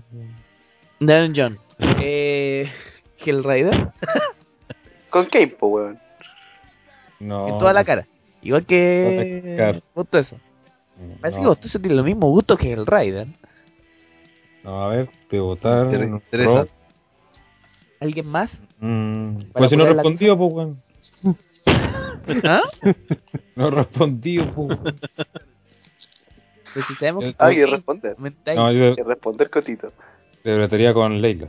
Darren 1.00 1.34
John. 1.36 1.60
Eh, 2.02 2.70
Hellraider. 3.24 3.92
Con 5.10 5.26
Kane, 5.28 5.48
po, 5.58 5.68
weón. 5.68 6.00
No. 7.22 7.48
en 7.48 7.58
toda 7.60 7.72
la 7.74 7.84
cara. 7.86 8.06
Igual 8.42 8.66
que. 8.66 9.82
Justo 9.94 10.18
eso. 10.18 10.38
Parece 11.22 11.38
que 11.40 11.44
No, 11.44 11.50
Gostoso 11.50 11.80
tiene 11.80 11.96
lo 11.96 12.04
mismo 12.04 12.30
gusto 12.30 12.58
que 12.58 12.74
el 12.74 12.86
Raider. 12.86 13.28
no, 14.64 14.84
a 14.84 14.90
ver, 14.90 15.10
debutar. 15.30 15.86
Inter-. 15.86 16.70
¿Alguien 18.00 18.28
más? 18.28 18.58
Mm, 18.80 19.44
Pues 19.54 19.70
si 19.70 19.78
no 19.78 19.86
respondió, 19.86 20.38
pues, 20.38 20.54
weón. 20.54 20.78
¿Ah? 22.44 22.62
No 23.56 23.70
respondió, 23.72 24.54
pues. 24.54 24.78
Pues 26.74 26.86
si 26.86 26.96
sabemos 26.96 27.24
que 27.26 27.36
Ah, 27.40 27.50
que 27.50 27.56
Kane 27.62 27.66
responder. 27.68 28.16
No, 28.56 28.72
yo 28.72 28.96
Que 28.96 29.04
responder, 29.04 29.50
Cotito. 29.50 29.92
debería 30.44 30.94
con 30.94 31.20
Leila. 31.22 31.48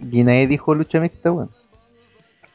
Y 0.00 0.22
nadie 0.22 0.46
dijo 0.46 0.74
lucha 0.74 1.00
mixta, 1.00 1.32
weón. 1.32 1.50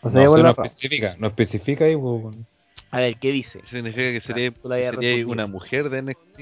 O 0.01 0.09
sea, 0.09 0.23
No, 0.23 0.38
no 0.38 0.49
especifica, 0.51 1.15
no 1.17 1.27
especifica 1.27 1.85
ahí, 1.85 1.95
pues, 1.95 2.23
weón. 2.23 2.45
A 2.93 2.99
ver, 2.99 3.17
¿qué 3.17 3.31
dice? 3.31 3.59
Significa 3.71 4.11
que 4.11 4.21
sería, 4.21 5.25
una 5.25 5.47
mujer 5.47 5.89
de 5.89 6.03
NXT. 6.03 6.41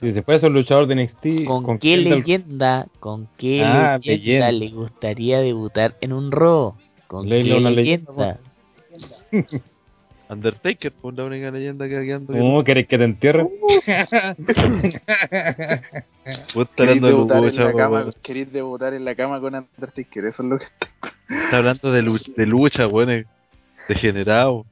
Si 0.00 0.12
se 0.14 0.22
puede 0.22 0.38
ser 0.38 0.50
luchador 0.50 0.86
de 0.86 0.94
NXT, 0.94 1.44
¿Con, 1.46 1.78
qué 1.78 1.98
leyenda, 1.98 2.86
con 3.00 3.28
qué 3.36 3.60
Ah, 3.62 4.00
leyenda 4.02 4.50
leyenda. 4.50 4.52
le 4.52 4.70
gustaría 4.70 5.40
debutar 5.40 5.94
en 6.00 6.14
un 6.14 6.32
Raw? 6.32 6.74
¿Con 7.06 7.28
Leila, 7.28 7.54
qué 7.56 7.60
una 7.60 7.70
leyenda? 7.70 8.40
leyenda, 8.90 9.20
Undertaker, 10.30 10.92
pues 10.92 11.16
la 11.16 11.24
única 11.24 11.50
leyenda 11.50 11.88
que 11.88 11.96
hay 11.96 12.10
ando. 12.12 12.32
¿Cómo 12.32 12.62
querés 12.64 12.86
que 12.86 12.98
te 12.98 13.04
entierren? 13.04 13.48
Vos 16.54 16.68
estás 16.68 16.74
¿Queréis 16.76 17.02
hablando 17.02 17.06
de 17.06 17.12
debutar, 17.12 17.44
en 17.44 17.56
la 17.56 17.72
cama, 17.72 18.00
weón. 18.00 18.10
queréis 18.22 18.52
debutar 18.52 18.94
en 18.94 19.04
la 19.04 19.14
cama 19.14 19.40
con 19.40 19.54
Undertaker, 19.54 20.24
eso 20.26 20.42
es 20.42 20.48
lo 20.48 20.58
que 20.58 20.64
está. 20.64 20.88
Está 21.44 21.56
hablando 21.58 21.92
de 21.92 22.02
lucha, 22.02 22.32
de 22.36 22.46
lucha, 22.46 22.86
weón. 22.86 23.10
eh, 23.10 23.26
Degenerado. 23.88 24.66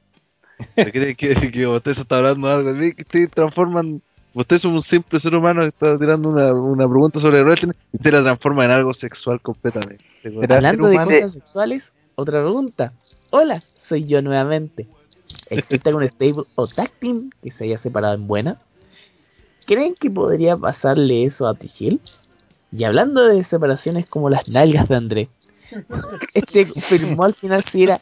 ¿Te 0.75 0.91
cree 0.91 1.15
que, 1.15 1.33
que 1.51 1.67
usted 1.67 1.93
se 1.95 2.01
está 2.01 2.17
hablando 2.17 2.47
de 2.47 2.53
algo? 2.53 2.73
Ve 2.73 2.93
que 2.93 3.01
Ustedes 3.03 3.31
transforman. 3.31 4.01
Usted 4.33 4.57
es 4.57 4.65
un 4.65 4.81
simple 4.83 5.19
ser 5.19 5.33
humano 5.33 5.61
que 5.61 5.69
está 5.69 5.97
tirando 5.97 6.29
una, 6.29 6.53
una 6.53 6.87
pregunta 6.87 7.19
sobre 7.19 7.43
wrestling 7.43 7.71
y 7.93 7.97
usted 7.97 8.11
la 8.11 8.21
transforma 8.21 8.65
en 8.65 8.71
algo 8.71 8.93
sexual 8.93 9.41
completamente. 9.41 10.03
Será 10.21 10.57
Hablando 10.57 10.87
de 10.87 10.95
cosas 10.97 11.33
sexuales, 11.33 11.83
otra 12.13 12.41
pregunta. 12.43 12.93
Hola, 13.31 13.59
soy 13.89 14.05
yo 14.05 14.21
nuevamente. 14.21 14.85
¿Existe 15.49 15.89
algún 15.89 16.07
stable 16.09 16.43
o 16.55 16.67
tag 16.67 16.91
team 16.99 17.29
que 17.41 17.51
se 17.51 17.65
haya 17.65 17.77
separado 17.77 18.15
en 18.15 18.27
buena? 18.27 18.61
¿Creen 19.65 19.95
que 19.95 20.09
podría 20.09 20.57
pasarle 20.57 21.25
eso 21.25 21.47
a 21.47 21.55
Tichel? 21.55 21.99
Y 22.71 22.83
hablando 22.83 23.25
de 23.27 23.43
separaciones 23.43 24.05
como 24.09 24.29
las 24.29 24.49
nalgas 24.49 24.87
de 24.89 24.95
André, 24.95 25.29
¿este 26.33 26.67
confirmó 26.67 27.23
al 27.23 27.35
final 27.35 27.63
si 27.71 27.83
era 27.83 28.01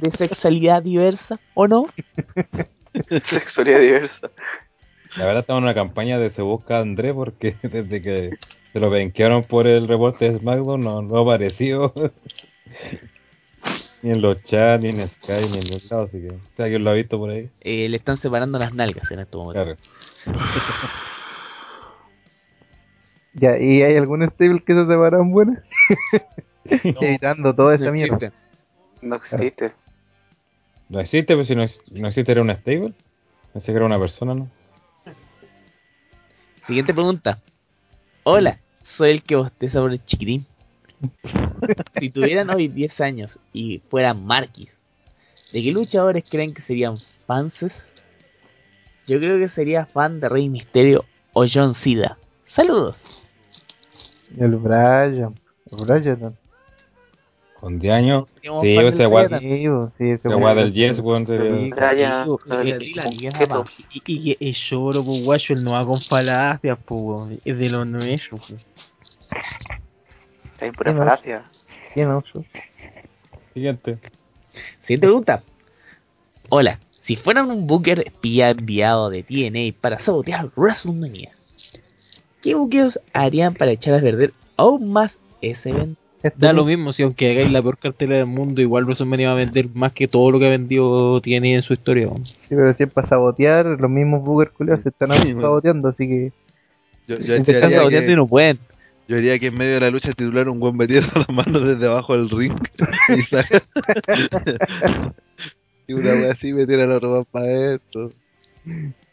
de 0.00 0.10
sexualidad 0.12 0.82
diversa 0.82 1.38
o 1.54 1.66
no? 1.66 1.86
Sexualidad 3.24 3.80
diversa. 3.80 4.30
La 5.16 5.26
verdad 5.26 5.40
estamos 5.40 5.60
en 5.60 5.64
una 5.64 5.74
campaña 5.74 6.18
de 6.18 6.30
se 6.30 6.42
busca 6.42 6.78
a 6.78 6.82
André 6.82 7.12
porque 7.12 7.56
desde 7.62 8.00
que 8.00 8.30
se 8.72 8.80
lo 8.80 8.90
venquearon 8.90 9.42
por 9.42 9.66
el 9.66 9.88
reporte 9.88 10.30
de 10.30 10.38
SmackDown 10.38 10.80
no, 10.80 11.02
no 11.02 11.18
ha 11.18 11.22
aparecido 11.22 11.92
ni 14.02 14.10
en 14.10 14.22
los 14.22 14.42
chats, 14.44 14.82
ni 14.82 14.88
en 14.90 15.08
Sky, 15.08 15.48
ni 15.50 15.58
en 15.58 15.70
los 15.70 15.90
lados, 15.90 16.08
así 16.08 16.20
que 16.20 16.30
si 16.56 16.62
alguien 16.62 16.84
lo 16.84 16.90
ha 16.90 16.94
visto 16.94 17.18
por 17.18 17.30
ahí, 17.30 17.50
Eh, 17.60 17.88
le 17.88 17.96
están 17.96 18.16
separando 18.16 18.58
las 18.58 18.72
nalgas 18.74 19.10
en 19.10 19.20
este 19.20 19.36
momento. 19.36 19.62
claro. 19.62 19.76
Ya, 23.32 23.56
¿y 23.58 23.80
hay 23.82 23.96
algún 23.96 24.28
stable 24.28 24.60
que 24.66 24.74
se 24.74 24.86
separan 24.86 25.30
buenas? 25.30 25.62
Evitando 26.64 27.54
toda 27.54 27.76
esa 27.76 27.84
No 27.84 27.92
mierda. 27.92 28.16
existe. 28.16 28.36
No 29.02 29.16
existe. 29.16 29.72
No 30.88 31.00
existe, 31.00 31.34
pues 31.36 31.46
si 31.46 31.54
no, 31.54 31.64
no 31.92 32.08
existe 32.08 32.32
era 32.32 32.42
una 32.42 32.56
stable. 32.56 32.92
Pensé 33.52 33.66
que 33.72 33.76
era 33.76 33.86
una 33.86 33.98
persona, 34.00 34.34
¿no? 34.34 34.48
Siguiente 36.66 36.92
pregunta. 36.92 37.38
Hola, 38.24 38.58
soy 38.96 39.10
el 39.12 39.22
que 39.22 39.36
bosteza 39.36 39.80
por 39.80 39.92
el 39.92 40.04
chiquitín. 40.04 40.46
Si 41.98 42.10
tuvieran 42.10 42.50
hoy 42.50 42.68
10 42.68 43.00
años 43.00 43.38
y 43.52 43.78
fueran 43.90 44.24
Marquis, 44.24 44.70
¿de 45.52 45.62
qué 45.62 45.72
luchadores 45.72 46.24
creen 46.28 46.54
que 46.54 46.62
serían 46.62 46.96
fanses? 47.26 47.74
Yo 49.06 49.18
creo 49.18 49.38
que 49.38 49.48
sería 49.48 49.86
fan 49.86 50.20
de 50.20 50.28
Rey 50.28 50.48
Misterio 50.48 51.04
o 51.32 51.44
John 51.52 51.74
Cena. 51.74 52.16
Saludos. 52.48 52.96
El 54.38 54.56
Brian. 54.56 55.34
El 55.70 55.84
Brian. 55.84 56.36
Con 57.58 57.78
10 57.78 57.92
años, 57.92 58.30
sí, 58.62 58.74
ese 58.88 59.06
Brian. 59.06 59.40
Sí, 59.98 60.10
ese 60.10 60.28
del 60.28 60.72
Yes, 60.72 61.00
weón, 61.00 61.26
y- 64.06 64.36
es 64.40 64.56
lloro, 64.70 65.04
pues, 65.04 65.24
guacho, 65.24 65.52
él 65.52 65.64
no 65.64 65.72
va 65.72 65.84
con 65.84 66.00
falacias, 66.00 66.78
pues, 66.86 67.38
es 67.44 67.58
de 67.58 67.68
los 67.68 67.86
nuestros. 67.86 68.40
Hay 70.60 70.70
pura 70.72 70.92
no. 70.92 70.98
falacia. 70.98 71.44
¿Quién 71.94 72.08
oso? 72.08 72.44
Siguiente. 73.54 73.92
Siguiente 74.82 75.06
pregunta. 75.06 75.42
Hola, 76.50 76.78
si 76.90 77.16
fueran 77.16 77.50
un 77.50 77.66
booker 77.66 78.04
espía 78.06 78.50
enviado 78.50 79.10
de 79.10 79.22
TNA 79.22 79.80
para 79.80 79.98
sabotear 79.98 80.46
WrestleMania, 80.56 81.30
¿qué 82.42 82.54
buqueos 82.54 83.00
harían 83.12 83.54
para 83.54 83.70
echar 83.72 83.94
a 83.94 84.00
perder 84.00 84.32
aún 84.56 84.92
más 84.92 85.18
ese 85.40 85.70
evento? 85.70 86.00
Da 86.36 86.52
lo 86.52 86.66
mismo. 86.66 86.92
si 86.92 87.02
aunque 87.02 87.30
hagáis 87.30 87.50
la 87.50 87.62
peor 87.62 87.78
cartera 87.78 88.16
del 88.16 88.26
mundo, 88.26 88.60
igual 88.60 88.84
WrestleMania 88.84 89.28
va 89.28 89.32
a 89.32 89.36
vender 89.38 89.68
más 89.72 89.92
que 89.92 90.06
todo 90.06 90.30
lo 90.30 90.38
que 90.38 90.46
ha 90.46 90.50
vendido 90.50 91.20
tiene 91.22 91.54
en 91.54 91.62
su 91.62 91.72
historia. 91.72 92.08
Sí, 92.22 92.36
pero 92.50 92.74
si 92.74 92.82
es 92.82 92.92
para 92.92 93.08
sabotear, 93.08 93.64
los 93.64 93.90
mismos 93.90 94.22
booger 94.22 94.50
culiados 94.50 94.82
se 94.82 94.90
están 94.90 95.10
saboteando, 95.40 95.88
así 95.88 96.06
que 96.06 96.32
Yo, 97.06 97.18
yo, 97.18 97.42
Se 97.44 97.52
están 97.52 97.70
saboteando 97.70 98.06
y 98.06 98.12
que, 98.12 98.16
no 98.16 98.26
pueden. 98.26 98.58
Yo 99.10 99.16
haría 99.16 99.38
que 99.40 99.48
en 99.48 99.54
medio 99.54 99.74
de 99.74 99.80
la 99.80 99.90
lucha 99.90 100.12
titular 100.12 100.48
un 100.48 100.60
buen 100.60 100.76
metiera 100.76 101.08
las 101.16 101.28
manos 101.28 101.66
desde 101.66 101.86
abajo 101.86 102.16
del 102.16 102.30
ring 102.30 102.54
y 103.08 103.22
saca- 103.24 103.62
y 105.88 105.92
una 105.94 106.12
wea 106.14 106.32
así 106.32 106.52
metiera 106.52 106.86
la 106.86 107.00
ropa 107.00 107.28
para 107.32 107.44
adentro. 107.46 108.10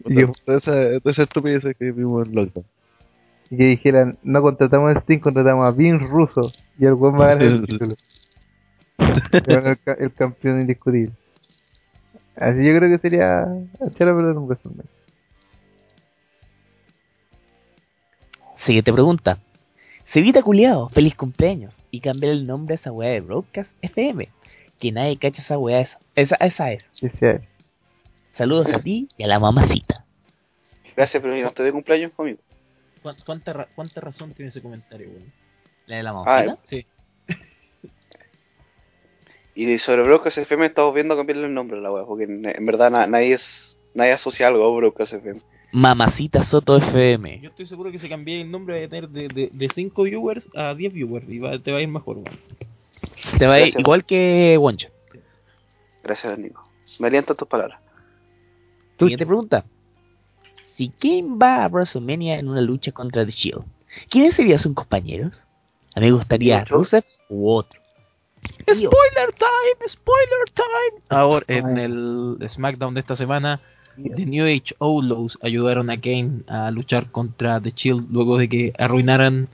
Y 0.06 0.15
que- 0.15 0.32
Toda 0.45 0.57
esa, 0.60 0.99
toda 0.99 1.11
esa 1.11 1.24
estupidez 1.24 1.64
que 1.78 1.91
vimos 1.91 2.28
en 2.28 2.36
Lockdown. 2.36 2.65
y 3.49 3.57
que 3.57 3.64
dijeran, 3.65 4.18
no 4.24 4.41
contratamos 4.44 4.95
a 4.95 4.99
Sting, 4.99 5.18
contratamos 5.19 5.65
a 5.68 5.72
Vince 5.72 6.06
Russo 6.06 6.52
y 6.78 6.86
el 6.86 6.94
weón 6.94 7.19
va 7.19 7.32
a 7.32 7.36
ganar 7.36 7.65
título. 7.65 7.95
El 9.98 10.14
campeón 10.14 10.61
indiscutible. 10.61 11.14
Así 12.36 12.64
yo 12.64 12.78
creo 12.78 12.90
que 12.95 12.99
sería 12.99 13.48
echar 13.82 14.10
a 14.10 14.15
perder 14.15 14.38
un 14.38 14.45
WrestleMania. 14.48 14.86
Siguiente 18.65 18.91
pregunta. 18.94 19.40
Cevita 20.11 20.41
culiado, 20.41 20.89
feliz 20.89 21.15
cumpleaños. 21.15 21.77
Y 21.91 21.99
cambiar 22.01 22.34
el 22.34 22.47
nombre 22.47 22.73
a 22.73 22.77
esa 22.77 22.91
weá 22.91 23.11
de 23.11 23.21
Broadcast 23.21 23.71
FM. 23.81 24.29
Que 24.79 24.91
nadie 24.91 25.17
cacha 25.17 25.41
esa 25.41 25.57
weá 25.57 25.81
esa. 25.81 25.99
Esa, 26.15 26.35
esa 26.35 26.71
es. 26.71 26.84
Que 26.99 27.09
sea 27.09 27.41
Saludos 28.35 28.71
a 28.71 28.79
ti 28.79 29.07
y 29.17 29.23
a 29.23 29.27
la 29.27 29.39
mamacita. 29.39 30.05
Gracias, 30.95 31.21
pero 31.21 31.35
no 31.35 31.51
te 31.51 31.63
de 31.63 31.71
cumpleaños 31.71 32.11
conmigo. 32.13 32.39
¿Cuán- 33.01 33.15
¿Cuánta, 33.25 33.53
ra- 33.53 33.67
¿Cuánta 33.75 34.01
razón 34.01 34.34
tiene 34.34 34.49
ese 34.49 34.61
comentario, 34.61 35.09
weón? 35.09 35.34
¿La 35.88 35.97
de 35.97 36.03
la 36.03 36.09
Ah, 36.11 36.13
mamacita? 36.13 36.57
Sí. 36.65 36.85
Y 39.55 39.77
sobre 39.79 40.03
Broadcast 40.03 40.38
FM 40.38 40.67
estamos 40.67 40.93
viendo 40.93 41.15
cambiarle 41.17 41.47
el 41.47 41.53
nombre 41.53 41.77
a 41.79 41.81
la 41.81 41.91
wea, 41.91 42.03
porque 42.05 42.25
en, 42.25 42.45
en 42.47 42.65
verdad 42.65 42.91
na- 42.91 43.07
nadie 43.07 43.34
es 43.34 43.77
nadie 43.95 44.11
asocia 44.11 44.47
algo 44.47 44.63
a 44.71 44.75
Broadcast 44.77 45.13
FM. 45.13 45.41
Mamacita 45.72 46.44
Soto 46.44 46.77
FM. 46.77 47.41
Yo 47.41 47.49
estoy 47.49 47.65
seguro 47.68 47.91
que 47.91 47.99
si 47.99 48.07
cambié 48.10 48.41
el 48.41 48.49
nombre 48.52 48.80
va 48.80 48.85
a 48.85 48.89
tener 48.89 49.10
de, 49.10 49.27
de, 49.27 49.49
de 49.52 49.69
5 49.69 50.03
viewers 50.03 50.49
a 50.56 50.73
10 50.73 50.94
viewers 50.94 51.30
y 51.30 51.39
va, 51.39 51.60
te 51.60 51.72
va 51.72 51.80
a 51.80 51.81
ir 51.81 51.88
mejor, 51.89 52.18
weón. 52.18 52.39
Te 53.38 53.45
va 53.48 53.56
a 53.56 53.60
ir 53.60 53.64
Gracias. 53.65 53.80
igual 53.81 54.06
que 54.06 54.57
Woncho. 54.60 54.89
Gracias, 56.03 56.39
Nico. 56.39 56.61
Me 56.99 57.07
alientan 57.07 57.35
tus 57.35 57.48
palabras. 57.48 57.80
Siguiente 58.98 59.26
pregunta. 59.26 59.65
Si 60.76 60.89
Kane 60.89 61.38
va 61.38 61.65
a 61.65 61.68
WrestleMania 61.68 62.39
en 62.39 62.48
una 62.49 62.61
lucha 62.61 62.91
contra 62.91 63.26
The 63.26 63.31
Shield, 63.31 63.64
¿quiénes 64.10 64.35
serían 64.35 64.60
sus 64.60 64.73
compañeros? 64.73 65.44
A 65.95 65.99
mí 65.99 66.06
me 66.07 66.14
gustaría. 66.14 66.64
Rusev 66.65 67.03
u 67.30 67.49
otro. 67.49 67.81
Spoiler 68.61 69.34
time, 69.38 69.88
spoiler 69.88 70.49
time. 70.53 71.02
Ahora, 71.10 71.45
en 71.48 71.77
el 71.77 72.38
SmackDown 72.48 72.94
de 72.94 72.99
esta 73.02 73.15
semana, 73.15 73.60
The 73.98 74.26
New 74.26 74.45
Age 74.45 74.76
Outlaws 74.80 75.40
ayudaron 75.41 75.90
a 75.90 75.99
Kane 75.99 76.41
a 76.48 76.69
luchar 76.72 77.10
contra 77.11 77.60
The 77.60 77.72
Shield 77.76 78.07
luego 78.11 78.38
de 78.38 78.48
que 78.48 78.74
arruinaran, 78.78 79.48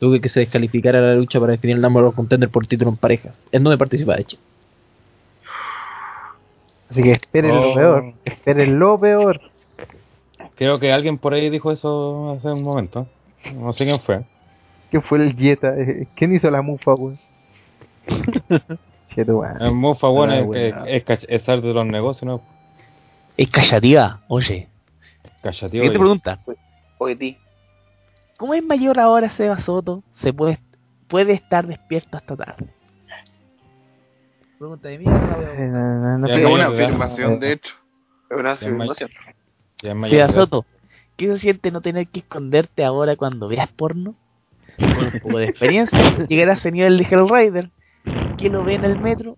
luego 0.00 0.14
de 0.14 0.20
que 0.20 0.28
se 0.28 0.40
descalificara 0.40 1.00
la 1.00 1.14
lucha 1.14 1.40
para 1.40 1.52
definir 1.52 1.76
el 1.76 1.82
number 1.82 2.04
of 2.04 2.14
contender 2.14 2.48
por 2.50 2.66
título 2.66 2.90
en 2.90 2.96
pareja. 2.98 3.30
En 3.52 3.64
donde 3.64 3.78
participa 3.78 4.14
de 4.14 4.22
hecho. 4.22 4.36
Así 6.90 7.02
que 7.02 7.12
esperen 7.12 7.54
lo 7.54 7.70
Oh. 7.70 7.74
peor. 7.74 8.12
Esperen 8.24 8.78
lo 8.78 9.00
peor. 9.00 9.40
Creo 10.56 10.78
que 10.78 10.92
alguien 10.92 11.18
por 11.18 11.34
ahí 11.34 11.50
dijo 11.50 11.72
eso 11.72 12.32
hace 12.32 12.48
un 12.48 12.62
momento. 12.62 13.06
No 13.54 13.72
sé 13.72 13.84
quién 13.86 13.98
fue. 14.00 14.24
¿Quién 14.90 15.02
fue 15.02 15.18
el 15.18 15.34
Jetta? 15.36 15.74
Eh, 15.76 16.06
¿Quién 16.14 16.34
hizo 16.34 16.50
la 16.50 16.62
mufa, 16.62 16.94
weón? 16.94 17.18
Cheto, 19.14 19.38
weón. 19.38 19.60
El 19.60 19.72
Mufa, 19.72 20.06
bueno, 20.08 20.32
Ah, 20.34 20.38
es, 20.38 20.46
buena. 20.46 20.84
es, 20.86 21.02
es, 21.08 21.26
es 21.28 21.48
arte 21.48 21.66
de 21.66 21.72
los 21.74 21.86
negocios, 21.86 22.24
¿no? 22.26 22.40
Es 23.36 23.50
callativa, 23.50 24.20
oye. 24.28 24.68
Callativo. 25.42 25.68
Siguiente 25.68 25.96
y- 25.96 26.00
pregunta. 26.00 26.38
Oye, 26.98 27.16
ti. 27.16 27.36
¿Cómo 28.38 28.54
es 28.54 28.64
mayor 28.64 28.98
ahora 28.98 29.28
Seba 29.30 29.58
Soto? 29.58 30.02
Se 30.20 30.32
puede, 30.32 30.58
puede 31.08 31.32
estar 31.32 31.66
despierto 31.66 32.16
hasta 32.16 32.36
tarde. 32.36 32.66
Pregunta 34.58 34.88
de 34.88 34.98
mí. 34.98 35.04
veo. 35.04 35.52
Eh, 35.52 35.68
no, 35.68 35.78
no, 36.00 36.18
no. 36.18 36.26
Es 36.26 36.44
una 36.44 36.64
edad. 36.66 36.72
afirmación, 36.72 37.38
de 37.40 37.52
hecho. 37.52 37.74
Es 38.30 38.36
una 38.36 38.52
afirmación. 38.52 39.10
Seba. 40.08 40.28
Soto, 40.28 40.64
¿qué 41.16 41.26
se 41.34 41.38
siente 41.38 41.70
no 41.70 41.80
tener 41.82 42.08
que 42.08 42.20
esconderte 42.20 42.84
ahora 42.84 43.16
cuando 43.16 43.48
veas 43.48 43.68
porno? 43.68 44.14
Con 44.78 44.88
un 45.06 45.20
poco 45.22 45.38
de 45.38 45.46
experiencia, 45.46 45.98
llegar 46.28 46.50
a 46.50 46.54
ese 46.54 46.70
nivel 46.70 46.98
de 46.98 47.04
Hellrider, 47.04 47.70
que 48.38 48.48
lo 48.50 48.64
ve 48.64 48.74
en 48.74 48.84
el 48.84 48.98
metro 48.98 49.36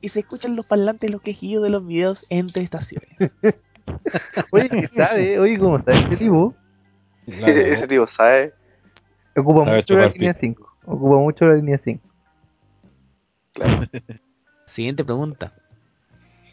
y 0.00 0.08
se 0.10 0.20
escuchan 0.20 0.56
los 0.56 0.66
parlantes 0.66 1.10
los 1.10 1.22
quejillos 1.22 1.62
de 1.62 1.70
los 1.70 1.86
videos 1.86 2.26
entre 2.30 2.62
estaciones. 2.62 3.08
Oye, 4.52 4.68
¿qué 4.68 4.88
sabe? 4.96 5.38
Oye, 5.38 5.58
¿cómo 5.58 5.78
está 5.78 5.92
este 5.92 6.16
tipo? 6.16 6.54
Ese 7.26 7.86
tío 7.86 8.06
sabe. 8.06 8.54
Ocupa 9.36 9.64
Sabe 9.64 9.76
mucho 9.76 9.94
la 9.94 10.08
línea 10.08 10.34
5. 10.34 10.76
Ocupa 10.86 11.16
mucho 11.16 11.46
la 11.46 11.54
línea 11.54 11.78
5. 11.78 12.08
Siguiente 14.66 15.04
pregunta. 15.04 15.52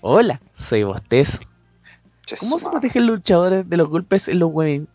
Hola, 0.02 0.42
soy 0.70 0.84
Bostezo. 0.84 1.40
¿Cómo 2.40 2.60
se 2.60 2.70
protegen 2.70 3.08
los 3.08 3.18
luchadores 3.18 3.70
de 3.70 3.78
los 3.78 3.88
golpes 3.90 4.28
en 4.28 4.40
los 4.40 4.52
webin-? 4.52 4.88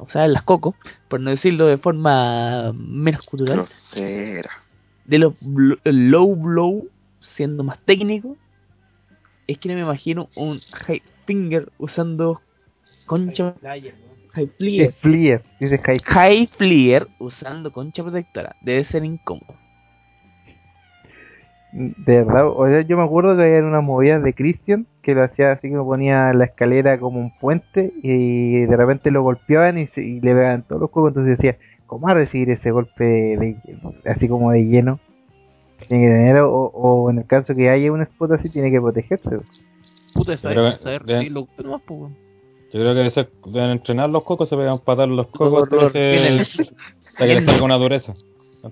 O 0.00 0.08
sea, 0.08 0.24
en 0.24 0.32
las 0.32 0.42
cocos, 0.42 0.74
por 1.08 1.20
no 1.20 1.30
decirlo 1.30 1.66
de 1.66 1.78
forma 1.78 2.72
menos 2.72 3.26
cultural. 3.26 3.56
Grosera. 3.58 4.50
De 5.04 5.18
los 5.18 5.42
low 5.84 6.36
blow, 6.36 6.88
siendo 7.20 7.64
más 7.64 7.78
técnico, 7.84 8.36
es 9.46 9.58
que 9.58 9.68
no 9.68 9.74
me 9.74 9.82
imagino 9.82 10.28
un 10.36 10.58
high 10.58 11.02
finger 11.26 11.70
usando 11.78 12.40
concha. 13.06 13.54
High 14.32 14.48
Flier, 15.00 15.42
dice. 15.58 15.80
High 16.04 16.46
flyer 16.46 17.08
usando 17.18 17.72
concha 17.72 18.02
protectora. 18.02 18.54
Debe 18.62 18.84
ser 18.84 19.04
incómodo. 19.04 19.56
De 21.72 22.24
verdad, 22.24 22.48
o 22.48 22.66
sea, 22.66 22.80
yo 22.82 22.96
me 22.96 23.04
acuerdo 23.04 23.36
que 23.36 23.44
había 23.44 23.62
unas 23.62 23.82
movidas 23.84 24.22
de 24.24 24.34
Christian 24.34 24.86
que 25.02 25.14
lo 25.14 25.22
hacía 25.22 25.52
así 25.52 25.70
como 25.70 25.86
ponía 25.86 26.32
la 26.32 26.46
escalera 26.46 26.98
como 26.98 27.20
un 27.20 27.30
puente 27.38 27.92
y 28.02 28.62
de 28.62 28.76
repente 28.76 29.10
lo 29.12 29.22
golpeaban 29.22 29.78
y, 29.78 29.86
se- 29.88 30.02
y 30.02 30.20
le 30.20 30.34
pegaban 30.34 30.62
todos 30.66 30.80
los 30.80 30.90
cocos, 30.90 31.10
entonces 31.10 31.38
decía, 31.38 31.58
¿cómo 31.86 32.06
va 32.06 32.12
a 32.12 32.16
recibir 32.16 32.50
ese 32.50 32.70
golpe 32.72 33.04
de, 33.04 33.56
así 34.04 34.26
como 34.26 34.50
de 34.50 34.64
lleno? 34.64 34.98
Tiene 35.88 36.04
que 36.08 36.12
tener, 36.14 36.36
o, 36.38 36.50
o 36.50 37.10
en 37.10 37.18
el 37.18 37.26
caso 37.26 37.54
que 37.54 37.70
haya 37.70 37.92
un 37.92 38.02
spot 38.02 38.32
así, 38.32 38.50
tiene 38.50 38.70
que 38.70 38.80
protegerse. 38.80 39.30
Puta, 40.14 40.36
saber, 40.36 40.56
nomás, 40.58 40.80
pues. 41.06 41.20
Yo 42.72 42.80
creo 42.80 42.94
que 42.94 43.50
deben 43.50 43.70
entrenar 43.70 44.10
los 44.12 44.24
cocos, 44.24 44.48
se 44.48 44.56
pegan 44.56 44.78
patar 44.84 45.08
los 45.08 45.26
cocos 45.28 45.62
hasta 45.64 45.76
que, 45.92 45.92
se- 45.92 45.98
reciben 46.10 46.32
el- 46.32 46.40
hasta 47.08 47.26
que 47.26 47.34
le 47.34 47.44
salga 47.46 47.64
una 47.64 47.76
dureza. 47.76 48.14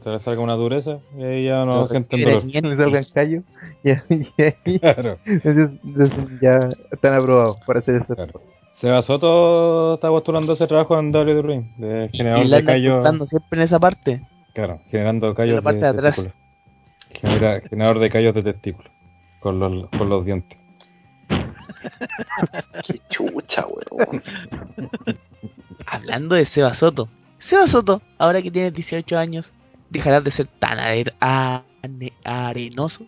Que 0.02 0.10
le 0.10 0.20
salga 0.20 0.42
una 0.42 0.54
dureza 0.54 0.98
y 1.16 1.24
ahí 1.24 1.44
ya 1.46 1.64
no 1.64 1.76
Lo 1.82 1.88
sienten 1.88 2.20
dolor. 2.22 2.40
Salgan 2.40 3.04
callo 3.14 3.42
y, 3.82 3.90
ahí 3.90 4.78
Claro, 4.80 5.14
entonces, 5.26 5.70
entonces 5.84 6.40
ya 6.42 6.58
están 6.92 7.16
aprobados 7.16 7.56
para 7.66 7.78
hacer 7.78 8.02
eso. 8.02 8.14
claro. 8.14 8.42
Seba 8.80 9.02
Soto 9.02 9.94
está 9.94 10.08
postulando 10.08 10.52
ese 10.52 10.66
trabajo 10.68 10.96
en 10.98 11.10
WWE, 11.12 11.64
de 11.78 12.10
generador 12.12 12.46
de 12.48 12.64
callos. 12.64 13.28
siempre 13.28 13.58
en 13.58 13.62
esa 13.62 13.80
parte. 13.80 14.20
Claro, 14.54 14.80
generando 14.90 15.34
callos 15.34 15.56
la 15.56 15.62
parte 15.62 15.80
de 15.80 15.86
atrás. 15.88 16.14
testículos. 16.16 16.34
Genera- 17.10 17.60
generador 17.68 17.98
de 17.98 18.10
callos 18.10 18.34
de 18.34 18.42
testículos. 18.42 18.92
Con 19.40 19.58
los, 19.58 19.88
con 19.90 20.08
los 20.08 20.24
dientes. 20.24 20.58
Qué 22.86 23.00
chucha, 23.08 23.66
weón. 23.66 24.22
Hablando 25.86 26.34
de 26.34 26.44
Seba 26.44 26.74
Soto. 26.74 27.08
Seba 27.40 27.66
Soto, 27.66 28.02
ahora 28.18 28.42
que 28.42 28.50
tienes 28.50 28.74
18 28.74 29.16
años, 29.18 29.52
dejarás 29.90 30.24
de 30.24 30.30
ser 30.30 30.46
tan 30.46 30.78
are- 30.78 31.14
arenoso. 32.24 33.06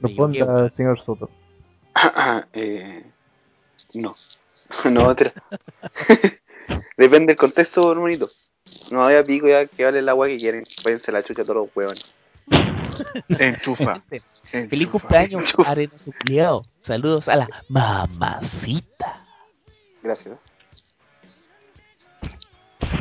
Responda, 0.00 0.70
señor 0.76 1.00
Soto. 1.04 1.30
eh, 2.52 3.04
no. 3.94 4.14
no, 4.90 5.06
otra. 5.08 5.32
Depende 6.96 7.28
del 7.32 7.36
contexto, 7.36 7.90
hermanito. 7.92 8.28
No 8.90 9.02
había 9.02 9.22
pico 9.22 9.48
ya 9.48 9.64
que 9.66 9.84
vale 9.84 10.00
el 10.00 10.08
agua 10.08 10.28
que 10.28 10.36
quieren. 10.36 10.64
Váyanse 10.84 11.10
la 11.10 11.22
chucha 11.22 11.42
a 11.42 11.44
todos 11.44 11.66
los 11.66 11.76
huevones. 11.76 12.14
Enchufa. 13.38 14.02
Feliz 14.08 14.24
Enchufa. 14.52 14.90
cumpleaños, 14.90 15.50
Enchufa. 15.50 15.70
arenoso. 15.70 16.62
Saludos 16.82 17.28
a 17.28 17.36
la 17.36 17.48
mamacita. 17.68 19.26
Gracias. 20.02 20.44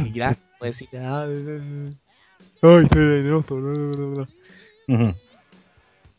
Y 0.05 0.11
gracias 0.11 0.45
por 0.59 0.67
decir. 0.67 0.89
ah, 0.95 1.25
Ay, 1.25 2.87
no. 3.23 3.39
Ujú. 4.87 5.13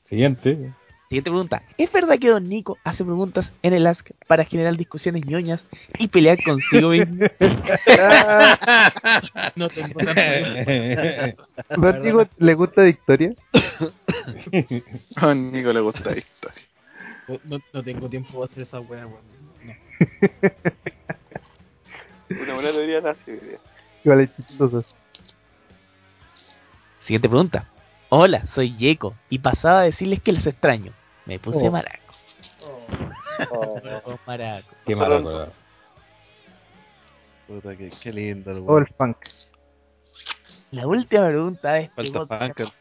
Siguiente. 0.09 0.73
Siguiente 1.09 1.31
pregunta. 1.31 1.63
¿Es 1.79 1.91
verdad 1.91 2.19
que 2.19 2.29
Don 2.29 2.49
Nico 2.49 2.77
hace 2.85 3.03
preguntas 3.03 3.51
en 3.63 3.73
el 3.73 3.87
Ask 3.87 4.11
para 4.27 4.45
generar 4.45 4.77
discusiones 4.77 5.25
ñoñas 5.25 5.65
y 5.99 6.09
pelear 6.09 6.43
consigo 6.43 6.91
mismo? 6.91 7.25
no 9.57 9.69
tengo 9.71 10.01
tanto 10.01 10.21
Vertigo, 11.81 12.27
¿le 12.39 12.55
gusta 12.55 12.83
Victoria? 12.83 13.33
A 15.17 15.35
Nico 15.35 15.73
le 15.73 15.81
gusta 15.81 16.11
esto. 16.13 16.49
No, 17.45 17.59
no 17.73 17.83
tengo 17.83 18.09
tiempo 18.09 18.33
para 18.33 18.45
hacer 18.45 18.63
esa 18.65 18.81
weá, 18.81 19.07
weón. 19.07 19.23
No. 19.65 19.75
Una 22.43 22.55
buena 22.55 22.71
teoría 22.71 23.01
nazi, 23.01 23.31
weón. 23.31 23.68
Igual 24.05 24.21
es 24.21 24.37
chistoso. 24.37 24.97
Siguiente 27.01 27.29
pregunta. 27.29 27.69
Hola, 28.11 28.47
soy 28.47 28.77
Yeco 28.77 29.15
y 29.29 29.39
pasaba 29.39 29.81
a 29.81 29.85
decirles 29.85 30.23
que 30.23 30.33
los 30.33 30.47
extraño. 30.47 30.93
Me 31.27 31.39
puse 31.39 31.69
Oh. 31.69 31.71
maraco. 31.71 32.15
Oh, 33.51 34.19
maraco. 34.27 34.69
Qué 34.87 34.95
weón. 34.95 35.51
Puta, 37.47 37.77
qué, 37.77 37.91
qué 38.03 38.13
lindo 38.13 38.79
el 38.79 38.87
funk. 38.89 39.17
La 40.71 40.87
última 40.87 41.27
pregunta 41.27 41.73
de 41.75 41.91
este 41.97 42.13
podcast 42.13 42.75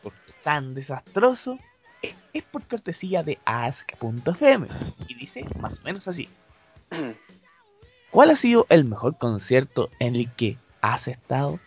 tan 0.44 0.74
desastroso 0.74 1.58
es, 2.02 2.16
es 2.34 2.44
por 2.44 2.68
cortesía 2.68 3.24
de 3.24 3.40
ask.fm 3.46 4.68
y 5.08 5.16
dice 5.16 5.46
más 5.62 5.80
o 5.80 5.84
menos 5.86 6.06
así. 6.08 6.28
¿Cuál 8.12 8.32
ha 8.32 8.36
sido 8.36 8.66
el 8.70 8.84
mejor 8.84 9.18
concierto 9.18 9.90
en 10.00 10.18
el 10.18 10.30
que 10.34 10.58
has 10.94 11.08
estado? 11.08 11.60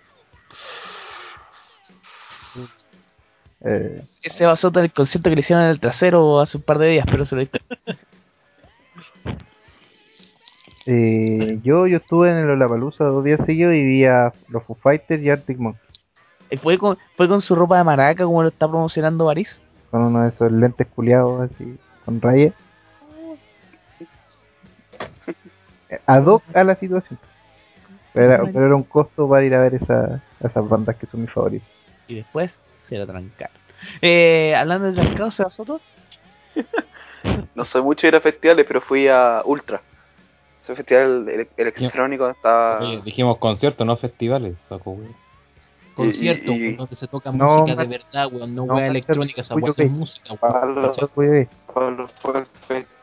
Eh, 3.63 4.03
Ese 4.23 4.47
basó 4.47 4.69
en 4.75 4.85
el 4.85 4.93
concierto 4.93 5.29
que 5.29 5.37
le 5.37 5.41
hicieron 5.41 5.65
en 5.65 5.71
el 5.71 5.81
trasero 5.81 6.41
hace 6.41 6.57
un 6.57 6.63
par 6.63 6.79
de 6.79 6.89
días, 6.89 7.07
pero 7.11 7.25
se 7.25 7.37
lo 7.37 7.43
eh, 10.87 11.59
yo, 11.63 11.87
yo 11.87 11.99
estuve 11.99 12.31
en 12.31 12.39
el 12.39 12.51
Olapalooza 12.51 13.05
dos 13.05 13.23
días 13.25 13.41
seguidos 13.45 13.75
y 13.75 13.85
vi 13.85 14.05
a 14.07 14.33
los 14.49 14.65
Foo 14.65 14.77
Fighters 14.77 15.23
y 15.23 15.31
Arctic 15.31 15.59
Monkeys 15.59 15.91
fue 16.59 16.79
con, 16.79 16.99
fue 17.17 17.29
con 17.29 17.41
su 17.41 17.55
ropa 17.55 17.79
de 17.79 17.85
maraca 17.85 18.25
como 18.25 18.43
lo 18.43 18.49
está 18.49 18.67
promocionando 18.69 19.27
Baris. 19.27 19.61
con 19.91 20.03
uno 20.05 20.23
de 20.23 20.31
esos 20.31 20.51
lentes 20.51 20.87
culiados 20.89 21.49
así, 21.51 21.79
con 22.05 22.21
rayas. 22.21 22.55
Ad 26.07 26.25
hoc 26.27 26.43
a 26.55 26.65
la 26.65 26.75
situación. 26.75 27.19
Pero 28.13 28.27
era, 28.27 28.45
pero 28.53 28.67
era 28.67 28.77
un 28.77 28.83
costo 28.85 29.29
para 29.29 29.45
ir 29.45 29.55
a 29.55 29.61
ver 29.61 29.75
esa, 29.75 30.21
esas 30.41 30.69
bandas 30.69 30.97
que 30.97 31.07
son 31.07 31.23
mis 31.23 31.33
favoritas. 31.33 31.69
y 32.09 32.17
después 32.17 32.59
se 32.89 32.99
lo 32.99 33.07
trancaron. 33.07 33.57
Eh, 34.03 34.55
hablando 34.57 34.89
de 34.89 34.95
trancado, 34.95 35.31
¿se 35.31 35.45
Soto? 35.49 35.81
No 37.55 37.65
soy 37.65 37.83
mucho 37.83 38.03
de 38.03 38.09
ir 38.09 38.17
a 38.17 38.21
festivales, 38.21 38.65
pero 38.67 38.81
fui 38.81 39.09
a 39.09 39.43
Ultra. 39.45 39.83
Ese 40.63 40.75
festival 40.75 41.29
ele- 41.29 41.49
electrónico 41.57 42.25
donde 42.25 42.37
estaba... 42.37 42.81
Oye, 42.81 43.03
dijimos 43.05 43.39
conciertos, 43.39 43.87
no 43.87 43.97
festivales. 43.97 44.55
saco, 44.69 44.93
güey. 44.93 45.09
Concierto, 46.05 46.53
y- 46.53 46.55
y- 46.55 46.61
weón, 46.63 46.77
donde 46.77 46.97
se 46.97 47.07
toca 47.09 47.31
No, 47.33 47.45
música 47.45 47.81
de 47.83 47.89
verdad, 47.89 48.29
weón, 48.33 48.55
no 48.55 48.67
no, 48.67 48.75
weá 48.75 48.87
electrónica, 48.87 49.41
esa 49.43 49.55
weá 49.55 49.73
es 49.77 49.91
música, 49.91 50.35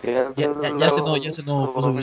Ya, 0.03 0.29
de 0.29 0.35
ya, 0.35 0.69
ya 0.77 0.89
se 0.91 1.01
no, 1.01 1.17
ya 1.17 1.31
se 1.31 1.43
no 1.43 1.73
puso. 1.73 1.93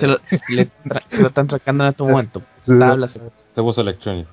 Se 0.00 0.06
lo, 0.06 0.18
le 0.48 0.68
tra- 0.84 1.02
se 1.08 1.20
lo 1.22 1.28
están 1.28 1.46
trancando 1.46 1.84
en 1.84 1.90
estos 1.90 2.08
momentos. 2.08 2.42
Tablas. 2.66 3.12
Se 3.54 3.62
puso 3.62 3.80
electrónico. 3.82 4.30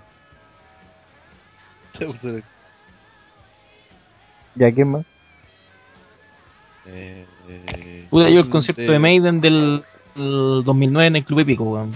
¿ya 4.56 4.72
quién 4.72 4.92
más? 4.92 5.06
Eh, 6.86 7.26
eh, 7.48 8.08
Pude 8.10 8.34
yo 8.34 8.40
el 8.42 8.50
concierto 8.50 8.82
de 8.82 8.88
de- 8.92 9.00
Maiden 9.00 9.42
del, 9.42 9.84
del 10.16 10.64
2009 10.66 11.08
en 11.08 11.16
el 11.18 11.26
Club 11.26 11.40
Épico, 11.40 11.64
weón. 11.64 11.96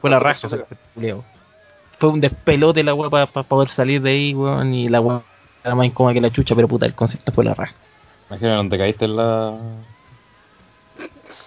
Fue 0.00 0.10
la 0.10 0.18
raja 0.18 0.46
ese 0.46 0.64
culiao. 0.94 1.24
Fue 2.04 2.12
un 2.12 2.20
despelote 2.20 2.84
la 2.84 2.92
weá 2.92 3.08
para 3.08 3.48
poder 3.48 3.68
salir 3.68 4.02
de 4.02 4.10
ahí, 4.10 4.34
weón. 4.34 4.74
Y 4.74 4.90
la 4.90 5.00
weá 5.00 5.22
era 5.64 5.74
más 5.74 5.86
incómoda 5.86 6.12
que 6.12 6.20
la 6.20 6.30
chucha, 6.30 6.54
pero 6.54 6.68
puta, 6.68 6.84
el 6.84 6.92
concierto 6.92 7.32
fue 7.32 7.46
la 7.46 7.54
raja. 7.54 7.72
Imagina 8.28 8.56
donde 8.56 8.76
caíste 8.76 9.06
en 9.06 9.16
la. 9.16 9.56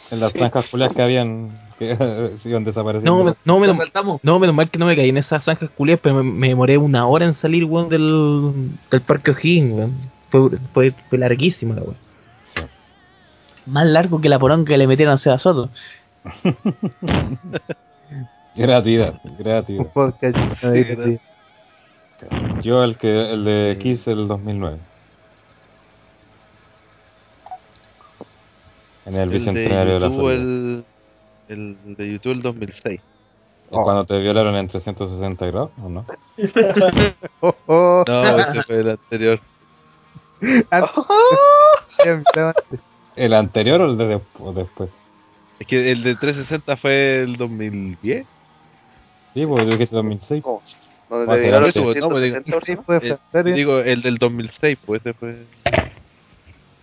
En 0.09 0.19
las 0.19 0.31
franjas 0.33 0.65
culias 0.65 0.91
que 0.95 1.01
habían. 1.03 1.51
que 1.77 1.95
se 2.41 2.49
iban 2.49 2.63
desapareciendo. 2.63 3.17
No, 3.19 3.23
me- 3.23 3.35
no, 3.45 3.59
menos, 3.59 3.77
no, 4.23 4.39
menos 4.39 4.55
mal 4.55 4.71
que 4.71 4.79
no 4.79 4.87
me 4.87 4.95
caí 4.95 5.09
en 5.09 5.17
esas 5.17 5.43
zanjas 5.43 5.69
culias, 5.69 5.99
pero 6.01 6.15
me, 6.15 6.23
me 6.23 6.47
demoré 6.47 6.79
una 6.79 7.05
hora 7.05 7.25
en 7.25 7.35
salir, 7.35 7.63
weón, 7.63 7.87
del, 7.87 8.71
del 8.89 9.01
Parque 9.01 9.29
O'Higgins, 9.29 9.73
weón. 9.75 10.09
Fue, 10.31 10.57
fue, 10.73 10.91
fue 11.07 11.17
larguísima 11.19 11.75
la 11.75 11.81
weón. 11.83 11.97
Más 13.67 13.85
largo 13.85 14.19
que 14.19 14.27
la 14.29 14.39
poronga 14.39 14.65
que 14.65 14.77
le 14.79 14.87
metieron 14.87 15.13
a 15.13 15.17
Seba 15.17 15.37
Soto. 15.37 15.69
Gratuidad, 18.57 19.19
Un 19.23 19.37
gratuidad. 19.37 19.85
podcast 19.93 20.35
lleno 20.35 20.55
de 20.73 20.83
divertido. 20.83 21.19
Yo 22.63 22.83
el 22.83 22.97
que 22.97 23.33
el 23.33 23.45
de 23.45 23.77
Kiss 23.79 24.07
el 24.07 24.27
2009. 24.27 24.77
En 29.05 29.15
el 29.15 29.21
El 29.21 29.29
de 29.29 29.37
bicentenario 29.39 29.93
de 29.93 29.99
la 29.99 30.07
YouTube, 30.07 30.19
Florida. 30.19 30.41
el, 31.49 31.77
el 31.85 31.95
de 31.95 32.11
YouTube 32.11 32.31
el 32.33 32.41
2006. 32.41 33.01
¿Es 33.69 33.77
cuando 33.83 34.05
te 34.05 34.17
violaron 34.19 34.55
en 34.55 34.67
360 34.67 35.45
grados 35.45 35.71
o 35.83 35.89
no? 35.89 36.05
Oh, 37.41 37.55
oh. 37.67 38.03
No, 38.07 38.23
ese 38.39 38.63
fue 38.63 38.79
el 38.79 38.89
anterior. 38.89 39.39
Antes. 40.71 40.91
¿El 43.15 43.33
anterior 43.33 43.81
o 43.81 43.85
el 43.91 43.97
de 43.97 44.05
de- 44.07 44.21
o 44.39 44.53
después? 44.53 44.89
Es 45.59 45.67
que 45.67 45.91
el 45.91 46.03
de 46.03 46.15
360 46.15 46.77
fue 46.77 47.19
el 47.23 47.37
2010. 47.37 48.27
Sí, 49.37 49.45
porque 49.45 49.67
yo 49.67 49.77
2006. 49.77 50.43
Ser 51.07 51.39
llegaron 51.39 51.65
antes, 51.65 51.83
pues, 51.83 52.01
no, 52.01 52.09
pues, 52.09 52.23
160 52.23 52.43
Sí, 52.43 52.51
personas. 52.51 52.85
fue 52.87 52.97
Eh, 52.97 53.17
Fernando. 53.31 53.55
digo, 53.55 53.79
el 53.81 54.01
del 54.01 54.17
2006, 54.17 54.79
pues 54.83 55.01
ese 55.05 55.13
fue. 55.13 55.45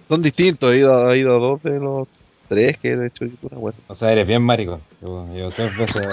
Son 0.08 0.22
distintos, 0.22 0.72
he 0.72 0.76
ido, 0.78 1.12
he 1.12 1.18
ido 1.18 1.34
a 1.34 1.38
dos 1.40 1.60
de 1.64 1.80
los 1.80 2.06
tres 2.48 2.78
que 2.78 2.92
he 2.92 3.06
hecho 3.06 3.24
una 3.50 3.58
wea. 3.58 3.74
O 3.88 3.96
sea, 3.96 4.12
eres 4.12 4.28
bien 4.28 4.44
maricón. 4.44 4.80
Yo, 5.00 5.34
yo 5.34 5.50
tres 5.50 5.76
veces. 5.76 6.06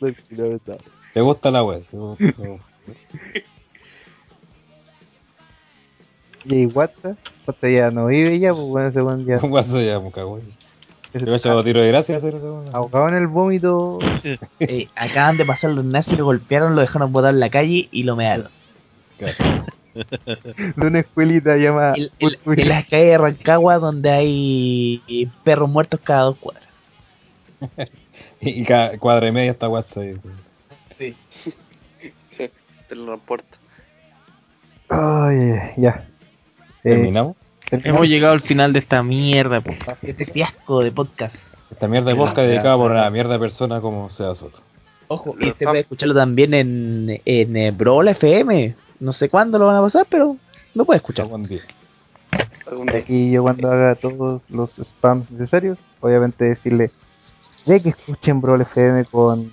¿Te 1.14 1.20
gusta 1.20 1.50
la 1.50 1.64
web? 1.64 1.82
Y 6.44 6.66
WhatsApp, 6.66 7.18
WhatsApp 7.44 7.64
ya 7.72 7.90
no 7.90 8.06
vive 8.06 8.38
ya, 8.38 8.54
pues 8.54 8.66
bueno, 8.66 8.88
ese 8.88 9.02
weón 9.02 9.26
ya 9.26 9.38
guaso 9.42 9.80
ya, 9.80 10.00
cago 10.12 10.38
hecho 11.14 11.62
tiro 11.62 11.80
de 11.80 11.88
gracia 11.88 12.16
eso. 12.16 12.64
ahogado 12.72 13.08
en 13.08 13.14
el 13.14 13.26
vómito. 13.26 13.98
Eh, 14.60 14.88
acaban 14.96 15.36
de 15.36 15.44
pasar 15.44 15.70
los 15.70 15.84
nazis, 15.84 16.18
lo 16.18 16.24
golpearon, 16.24 16.74
lo 16.74 16.80
dejaron 16.80 17.12
botar 17.12 17.34
en 17.34 17.40
la 17.40 17.50
calle 17.50 17.88
y 17.90 18.02
lo 18.02 18.16
mearon. 18.16 18.48
de 19.94 20.86
una 20.86 21.00
escuelita 21.00 21.56
llamada 21.56 21.94
En, 21.96 22.68
las 22.68 22.86
calles 22.86 23.08
de 23.08 23.18
Rancagua 23.18 23.78
donde 23.78 24.10
hay 24.10 25.30
perros 25.44 25.68
muertos 25.68 26.00
cada 26.00 26.22
dos 26.22 26.36
cuadras. 26.38 26.68
Y 28.46 28.62
cada 28.64 28.98
cuadra 28.98 29.28
y 29.28 29.32
media 29.32 29.52
está 29.52 29.68
WhatsApp. 29.70 29.98
ahí. 29.98 30.20
Sí, 30.98 31.16
te 32.88 32.94
lo 32.94 33.12
reporto. 33.12 33.56
Ay, 34.88 35.72
ya. 35.78 35.90
Eh, 35.90 36.90
¿Terminamos? 36.90 37.36
terminamos. 37.36 37.36
Hemos 37.82 38.06
llegado 38.06 38.34
al 38.34 38.42
final 38.42 38.72
de 38.72 38.78
esta 38.78 39.02
mierda, 39.02 39.60
po. 39.60 39.72
este 40.02 40.26
fiasco 40.26 40.80
de 40.80 40.92
podcast. 40.92 41.36
Esta 41.70 41.88
mierda 41.88 42.10
de 42.10 42.16
podcast 42.16 42.46
dedicada 42.46 42.76
por 42.76 42.90
una 42.92 43.10
mierda 43.10 43.32
de 43.32 43.38
persona 43.38 43.80
como 43.80 44.10
sea 44.10 44.34
Soto. 44.34 44.60
Ojo, 45.08 45.34
y 45.40 45.48
este 45.48 45.64
puede 45.64 45.80
escucharlo 45.80 46.14
también 46.14 46.54
en, 46.54 47.20
en 47.24 47.56
eh, 47.56 47.70
Brawl 47.72 48.08
FM. 48.08 48.74
No 49.00 49.12
sé 49.12 49.28
cuándo 49.28 49.58
lo 49.58 49.66
van 49.66 49.76
a 49.76 49.80
pasar, 49.80 50.06
pero 50.08 50.36
lo 50.74 50.84
puede 50.84 50.98
escuchar. 50.98 51.24
Algún 51.24 51.44
día. 51.44 51.62
Algún 52.66 52.86
día. 52.86 52.98
Aquí 52.98 53.30
yo 53.30 53.42
cuando 53.42 53.70
haga 53.70 53.94
todos 53.96 54.42
los 54.48 54.70
spams 54.70 55.30
necesarios, 55.30 55.78
obviamente 56.00 56.44
decirle 56.44 56.90
de 57.66 57.80
que 57.80 57.88
escuchen 57.90 58.40
Brawl 58.40 58.60
FM 58.62 59.06
con, 59.06 59.52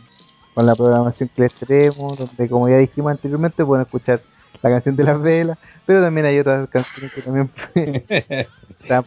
con 0.53 0.65
la 0.65 0.75
programación 0.75 1.29
que 1.35 1.41
les 1.41 1.53
tenemos, 1.53 2.17
donde 2.17 2.49
como 2.49 2.69
ya 2.69 2.77
dijimos 2.77 3.11
anteriormente 3.11 3.65
pueden 3.65 3.85
escuchar 3.85 4.21
la 4.61 4.69
canción 4.69 4.95
de 4.95 5.03
las 5.03 5.21
velas, 5.21 5.57
pero 5.85 6.01
también 6.01 6.25
hay 6.27 6.39
otras 6.39 6.69
canciones 6.69 7.13
que 7.13 7.21
también 7.21 7.49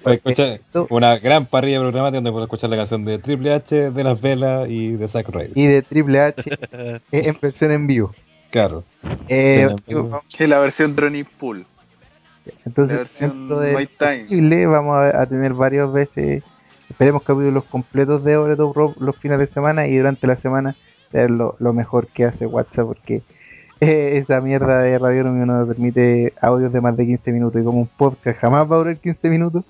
escuchar 0.06 0.60
una 0.90 1.18
gran 1.18 1.47
parrilla 1.47 1.81
programática 1.81 2.16
donde 2.16 2.32
puedes 2.32 2.47
escuchar 2.47 2.70
la 2.70 2.76
canción 2.76 3.05
de 3.05 3.18
Triple 3.18 3.55
H, 3.55 3.90
de 3.90 4.05
Las 4.05 4.20
Velas 4.20 4.68
y 4.68 4.93
de 4.93 5.09
Zack 5.09 5.28
Ryder. 5.28 5.51
y 5.55 5.66
de 5.66 5.82
Triple 5.82 6.20
H 6.20 6.43
eh, 6.72 7.01
en 7.10 7.39
versión 7.40 7.70
en 7.72 7.86
vivo. 7.86 8.14
Claro. 8.51 8.85
Eh, 9.28 9.66
Sí, 9.68 9.72
en 9.72 9.82
vivo. 9.86 10.22
Que 10.36 10.48
la 10.48 10.60
versión 10.60 10.94
Drony 10.94 11.24
Pool. 11.39 11.66
Entonces, 12.66 12.93
La 12.97 12.98
versión 13.02 13.31
dentro 13.31 13.60
de 13.60 13.74
My 13.76 13.86
Time. 13.86 14.22
posible, 14.24 14.66
vamos 14.66 14.97
a, 14.97 15.22
a 15.22 15.26
tener 15.26 15.55
varias 15.55 15.93
veces, 15.93 16.43
esperemos 16.90 17.22
capítulos 17.22 17.64
completos 17.64 18.22
de 18.22 18.36
Over 18.36 18.59
Rope 18.59 18.94
los 19.01 19.16
fines 19.16 19.39
de 19.39 19.47
semana 19.48 19.86
y 19.86 19.97
durante 19.97 20.26
la 20.26 20.36
semana 20.36 20.74
ver 21.12 21.31
lo, 21.31 21.56
lo 21.59 21.72
mejor 21.72 22.06
que 22.09 22.24
hace 22.26 22.44
WhatsApp 22.47 22.86
porque 22.86 23.22
eh, 23.80 24.18
esa 24.22 24.40
mierda 24.40 24.80
de 24.80 24.98
Radio 24.98 25.24
no 25.24 25.32
me 25.32 25.66
permite 25.66 26.32
audios 26.40 26.72
de 26.72 26.80
más 26.80 26.96
de 26.96 27.06
15 27.06 27.32
minutos 27.32 27.60
y 27.60 27.64
como 27.64 27.80
un 27.80 27.88
podcast 27.88 28.38
jamás 28.40 28.70
va 28.70 28.76
a 28.76 28.78
durar 28.78 28.96
15 28.98 29.28
minutos, 29.28 29.64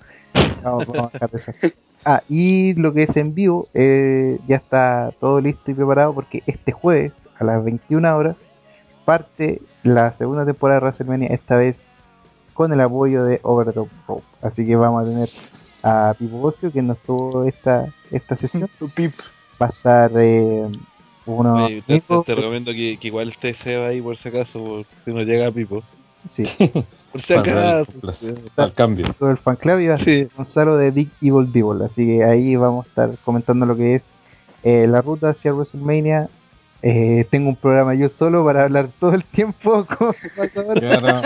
vamos, 0.63 0.87
vamos 0.87 1.07
a 1.07 1.11
dejar 1.11 1.31
de 1.31 1.37
eso. 1.39 1.51
Ah, 2.07 2.21
y 2.29 2.75
lo 2.75 2.93
que 2.93 3.01
es 3.01 3.17
en 3.17 3.33
vivo, 3.33 3.67
eh, 3.73 4.37
ya 4.47 4.57
está 4.57 5.11
todo 5.19 5.41
listo 5.41 5.71
y 5.71 5.73
preparado 5.73 6.13
porque 6.13 6.43
este 6.45 6.71
jueves 6.71 7.13
a 7.39 7.43
las 7.43 7.65
21 7.65 8.15
horas 8.15 8.35
parte 9.05 9.59
la 9.81 10.15
segunda 10.17 10.45
temporada 10.45 10.79
de 10.79 10.85
WrestleMania, 10.85 11.29
esta 11.29 11.55
vez 11.55 11.75
con 12.53 12.71
el 12.71 12.81
apoyo 12.81 13.23
de 13.23 13.39
Over 13.43 13.73
the 13.73 13.87
Rope. 14.07 14.23
Así 14.41 14.65
que 14.65 14.75
vamos 14.75 15.03
a 15.03 15.05
tener 15.05 15.29
a 15.83 16.15
Pipo 16.17 16.37
Bocio, 16.37 16.71
que 16.71 16.81
nos 16.81 16.97
tuvo 16.99 17.43
esta, 17.43 17.85
esta 18.11 18.35
sesión. 18.37 18.67
Tu 18.79 18.89
pip. 18.89 19.13
Va 19.61 19.67
a 19.67 19.69
estar 19.69 20.11
eh, 20.15 20.67
uno 21.25 21.65
Oye, 21.65 21.81
te, 21.85 22.01
te- 22.01 22.23
te 22.25 22.35
recomiendo 22.35 22.71
que, 22.71 22.97
que 22.99 23.07
igual 23.07 23.29
esté 23.29 23.53
Seba 23.55 23.87
ahí 23.87 24.01
por 24.01 24.17
si 24.17 24.29
acaso, 24.29 24.59
por 24.59 24.85
si 25.05 25.11
no 25.13 25.21
llega 25.23 25.47
a 25.47 25.51
Pipo. 25.51 25.83
sí, 26.35 26.43
Por 27.11 27.21
si 27.21 27.33
acaso. 27.33 27.87
el- 28.21 28.39
Al 28.57 28.73
cambio. 28.73 29.13
todo 29.17 29.31
el 29.31 29.37
fan 29.37 29.55
club 29.55 29.89
va 29.89 29.95
a 29.95 29.97
ser 29.99 30.27
Sí. 30.27 30.33
Gonzalo 30.35 30.75
de 30.77 30.91
Big 30.91 31.09
Evil 31.21 31.49
Devil. 31.51 31.81
Así 31.83 32.05
que 32.05 32.23
ahí 32.25 32.55
vamos 32.57 32.85
a 32.85 32.89
estar 32.89 33.09
comentando 33.23 33.65
lo 33.65 33.75
que 33.77 33.95
es 33.95 34.01
eh, 34.63 34.85
la 34.87 35.01
ruta 35.01 35.29
hacia 35.29 35.53
WrestleMania. 35.53 36.27
Eh, 36.81 37.25
tengo 37.31 37.49
un 37.49 37.55
programa 37.55 37.95
yo 37.95 38.09
solo 38.19 38.43
para 38.45 38.65
hablar 38.65 38.89
todo 38.99 39.13
el 39.13 39.23
tiempo 39.23 39.85
con 39.97 40.13
pasador. 40.35 40.79
Claro. 40.79 41.21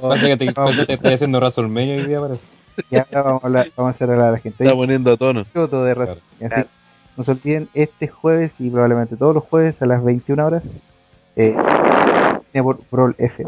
Pasa 0.00 0.26
que 0.26 0.36
te, 0.36 0.52
vamos, 0.52 0.76
te, 0.76 0.86
te 0.86 0.92
estoy 0.94 1.12
haciendo 1.14 1.40
medio 1.68 1.94
hoy 2.02 2.06
día, 2.06 2.20
parece. 2.20 2.40
y 2.90 2.96
ahora 2.96 3.22
vamos 3.22 3.44
a, 3.44 3.46
hablar, 3.46 3.68
vamos 3.76 3.92
a 3.92 3.94
hacer 3.94 4.10
hablar 4.10 4.28
a 4.28 4.32
la 4.32 4.38
gente. 4.38 4.64
Está 4.64 4.74
poniendo 4.76 5.12
a 5.12 5.16
tono. 5.16 5.44
De 5.44 5.68
Claro. 5.68 5.70
WrestleMania. 5.70 6.56
Así 6.58 6.68
no 7.18 7.24
se 7.24 7.32
olviden, 7.32 7.68
este 7.74 8.06
jueves 8.06 8.52
y 8.60 8.70
probablemente 8.70 9.16
todos 9.16 9.34
los 9.34 9.42
jueves 9.42 9.74
a 9.82 9.86
las 9.86 10.04
21 10.04 10.46
horas, 10.46 10.62
eh, 11.34 11.52
por 12.62 12.80
Brawl 12.92 13.16
F. 13.18 13.44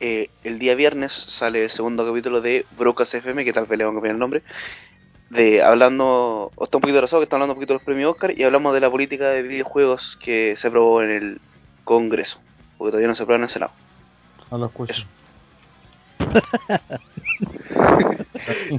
Eh, 0.00 0.30
el 0.42 0.58
día 0.58 0.74
viernes 0.74 1.12
sale 1.12 1.64
el 1.64 1.68
segundo 1.68 2.06
capítulo 2.06 2.40
de 2.40 2.64
Brocas 2.78 3.12
FM, 3.12 3.44
que 3.44 3.52
tal 3.52 3.66
vez 3.66 3.78
le 3.78 3.84
van 3.84 3.92
a 3.92 3.96
cambiar 3.96 4.14
el 4.14 4.18
nombre. 4.18 4.42
De 5.28 5.62
hablando, 5.62 6.50
o 6.54 6.64
está 6.64 6.78
un 6.78 6.80
poquito 6.80 6.98
atrasado, 6.98 7.20
que 7.20 7.24
está 7.24 7.36
hablando 7.36 7.52
un 7.52 7.56
poquito 7.56 7.74
de 7.74 7.78
los 7.80 7.84
premios 7.84 8.10
Oscar 8.10 8.32
y 8.36 8.42
hablamos 8.44 8.72
de 8.72 8.80
la 8.80 8.90
política 8.90 9.28
de 9.28 9.42
videojuegos 9.42 10.16
que 10.16 10.56
se 10.56 10.68
aprobó 10.68 11.02
en 11.02 11.10
el 11.10 11.40
Congreso, 11.84 12.38
porque 12.78 12.92
todavía 12.92 13.08
no 13.08 13.14
se 13.14 13.24
aprueba 13.24 13.40
en 13.40 13.44
el 13.44 13.50
Senado. 13.50 13.72
No 14.50 14.56
lo 14.56 14.66
escucho. 14.66 14.92
Eso. 14.92 15.06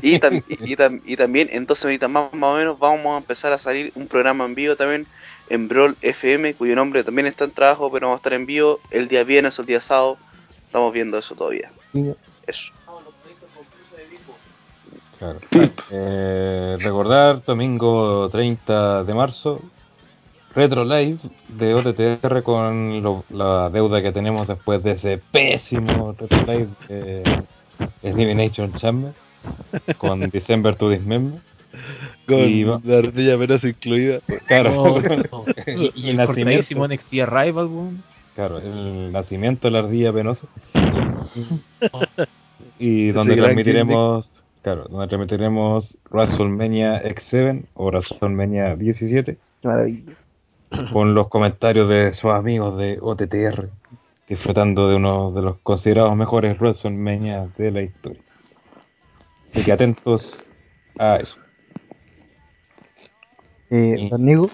y, 0.02 0.20
tam- 0.20 0.44
y, 0.48 0.76
tam- 0.76 1.02
y 1.06 1.16
también 1.16 1.50
en 1.52 1.66
dos 1.66 1.80
semanitas 1.80 2.10
más, 2.10 2.34
más 2.34 2.54
o 2.54 2.58
menos 2.58 2.80
vamos 2.80 3.14
a 3.14 3.18
empezar 3.18 3.54
a 3.54 3.60
salir 3.60 3.92
un 3.96 4.08
programa 4.08 4.46
en 4.46 4.56
vivo 4.56 4.76
también 4.76 5.08
en 5.50 5.68
Brawl 5.68 5.96
FM, 6.02 6.56
cuyo 6.56 6.76
nombre 6.76 7.04
también 7.04 7.28
está 7.28 7.46
en 7.46 7.52
trabajo, 7.52 7.92
pero 7.92 8.08
vamos 8.08 8.18
a 8.18 8.22
estar 8.22 8.34
en 8.34 8.46
vivo 8.46 8.80
el 8.92 9.08
día 9.08 9.24
viernes 9.24 9.58
o 9.60 9.62
el 9.62 9.68
día 9.68 9.82
sábado. 9.82 10.18
Estamos 10.66 10.94
viendo 10.94 11.18
eso 11.18 11.36
todavía. 11.36 11.72
Eso. 12.48 12.74
Claro. 15.20 15.40
Eh, 15.92 16.78
recordar, 16.80 17.44
domingo 17.46 18.30
30 18.30 19.04
de 19.04 19.14
marzo, 19.14 19.62
Retro 20.56 20.86
Live 20.86 21.18
de 21.50 21.74
OTTR 21.74 22.44
con 22.44 23.02
lo- 23.02 23.24
la 23.30 23.70
deuda 23.70 24.02
que 24.02 24.12
tenemos 24.12 24.48
después 24.48 24.84
de 24.84 24.92
ese 24.92 25.20
pésimo 25.32 26.16
Retro 26.18 26.38
Live 26.46 26.68
de 26.88 27.44
Elimination 28.04 28.74
Chamber 28.74 29.14
con 29.98 30.20
December 30.32 30.76
to 30.76 30.90
Dismember. 30.90 31.40
Con 32.28 32.48
Y 32.50 32.64
va- 32.66 32.80
la 32.84 32.98
ardilla 33.00 33.36
menos 33.36 33.64
incluida. 33.64 34.20
Claro, 34.48 35.02
y, 35.66 35.92
y 35.96 36.08
el 36.12 36.18
nacimiento. 36.18 36.26
cortadísimo 36.26 36.88
NXT 36.88 37.14
Arrival, 37.22 37.66
weón. 37.68 38.04
Claro, 38.36 38.60
el 38.60 39.12
nacimiento 39.12 39.68
de 39.68 39.72
la 39.72 39.80
ardilla 39.80 40.14
penosa. 40.14 40.46
y 42.80 43.12
donde 43.12 43.36
transmitiremos, 43.36 44.32
claro, 44.62 44.86
donde 44.90 45.08
transmitiremos 45.08 45.98
WrestleMania 46.12 47.04
X7 47.04 47.64
o 47.76 47.86
WrestleMania 47.88 48.76
17 48.76 49.38
Qué 49.62 49.68
maravilla. 49.68 50.14
Con 50.92 51.14
los 51.14 51.28
comentarios 51.28 51.90
de 51.90 52.14
sus 52.14 52.32
amigos 52.32 52.78
de 52.78 52.98
OTTR, 53.02 53.70
disfrutando 54.28 54.90
de 54.90 54.96
uno 54.96 55.32
de 55.32 55.42
los 55.42 55.58
considerados 55.64 56.16
mejores 56.16 56.58
WrestleMania 56.60 57.48
de 57.58 57.72
la 57.72 57.82
historia. 57.82 58.22
Así 59.52 59.64
que 59.64 59.72
atentos 59.72 60.40
a 60.98 61.18
eso. 61.18 61.38
Eh, 63.70 64.08
don 64.10 64.26
Nico, 64.26 64.50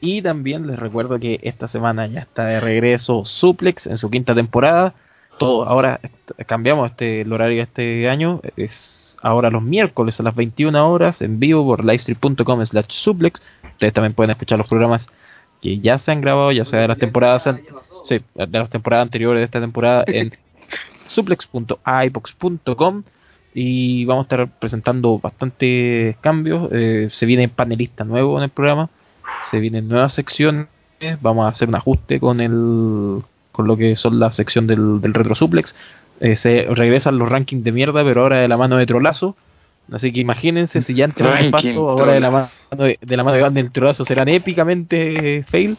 Y 0.00 0.22
también 0.22 0.66
les 0.66 0.78
recuerdo 0.78 1.18
que 1.18 1.40
esta 1.42 1.68
semana 1.68 2.06
ya 2.06 2.20
está 2.20 2.44
de 2.46 2.60
regreso 2.60 3.24
Suplex 3.24 3.86
en 3.86 3.98
su 3.98 4.10
quinta 4.10 4.34
temporada. 4.34 4.94
Todo, 5.38 5.64
ahora 5.66 6.00
cambiamos 6.46 6.90
este 6.90 7.22
el 7.22 7.32
horario 7.32 7.62
este 7.62 8.08
año. 8.08 8.40
Es 8.56 9.16
ahora 9.22 9.50
los 9.50 9.62
miércoles 9.62 10.18
a 10.20 10.22
las 10.22 10.34
21 10.34 10.90
horas 10.90 11.22
en 11.22 11.40
vivo 11.40 11.64
por 11.64 11.84
livestream.com 11.84 12.64
slash 12.64 12.86
suplex. 12.88 13.42
Ustedes 13.72 13.92
también 13.92 14.14
pueden 14.14 14.30
escuchar 14.30 14.58
los 14.58 14.68
programas 14.68 15.08
que 15.60 15.78
ya 15.78 15.98
se 15.98 16.12
han 16.12 16.20
grabado, 16.20 16.52
ya 16.52 16.64
sea 16.64 16.80
de 16.80 16.88
las 16.88 16.98
temporadas 16.98 17.46
an- 17.46 17.60
sí, 18.04 18.20
de 18.34 18.58
las 18.58 18.70
temporadas 18.70 19.04
anteriores 19.04 19.40
de 19.40 19.44
esta 19.44 19.60
temporada 19.60 20.04
en 20.08 20.32
suplex.ibox.com 21.06 23.02
y 23.54 24.04
vamos 24.04 24.24
a 24.24 24.26
estar 24.26 24.48
presentando 24.58 25.18
bastantes 25.18 26.16
cambios. 26.18 26.68
Eh, 26.72 27.08
se 27.10 27.24
viene 27.26 27.48
panelista 27.48 28.04
nuevo 28.04 28.36
en 28.38 28.44
el 28.44 28.50
programa, 28.50 28.90
se 29.50 29.58
vienen 29.58 29.88
nuevas 29.88 30.12
secciones. 30.12 30.66
Vamos 31.20 31.44
a 31.44 31.48
hacer 31.48 31.68
un 31.68 31.74
ajuste 31.74 32.20
con 32.20 32.40
el 32.40 33.22
con 33.52 33.66
lo 33.66 33.76
que 33.76 33.96
son 33.96 34.18
la 34.20 34.32
sección 34.32 34.66
del, 34.66 35.00
del 35.00 35.14
retro 35.14 35.34
suplex. 35.34 35.74
Eh, 36.20 36.36
se 36.36 36.66
regresan 36.70 37.18
los 37.18 37.28
rankings 37.28 37.64
de 37.64 37.72
mierda, 37.72 38.04
pero 38.04 38.22
ahora 38.22 38.38
de 38.40 38.48
la 38.48 38.56
mano 38.58 38.76
de 38.76 38.84
Trolazo. 38.86 39.36
Así 39.92 40.12
que 40.12 40.20
imagínense 40.20 40.80
si 40.82 40.94
ya 40.94 41.04
entraron 41.04 41.36
en 41.38 41.52
Ranking 41.52 41.70
paso, 41.70 41.90
ahora 41.90 42.12
de 42.14 42.20
la 42.20 42.30
mano 42.30 42.48
de, 42.70 42.98
de 43.00 43.16
la 43.16 43.22
mano 43.24 43.34
de 43.34 43.40
Iván 43.40 43.54
del 43.54 43.70
Trolazo 43.70 44.04
serán 44.04 44.28
épicamente 44.28 45.44
fail. 45.48 45.78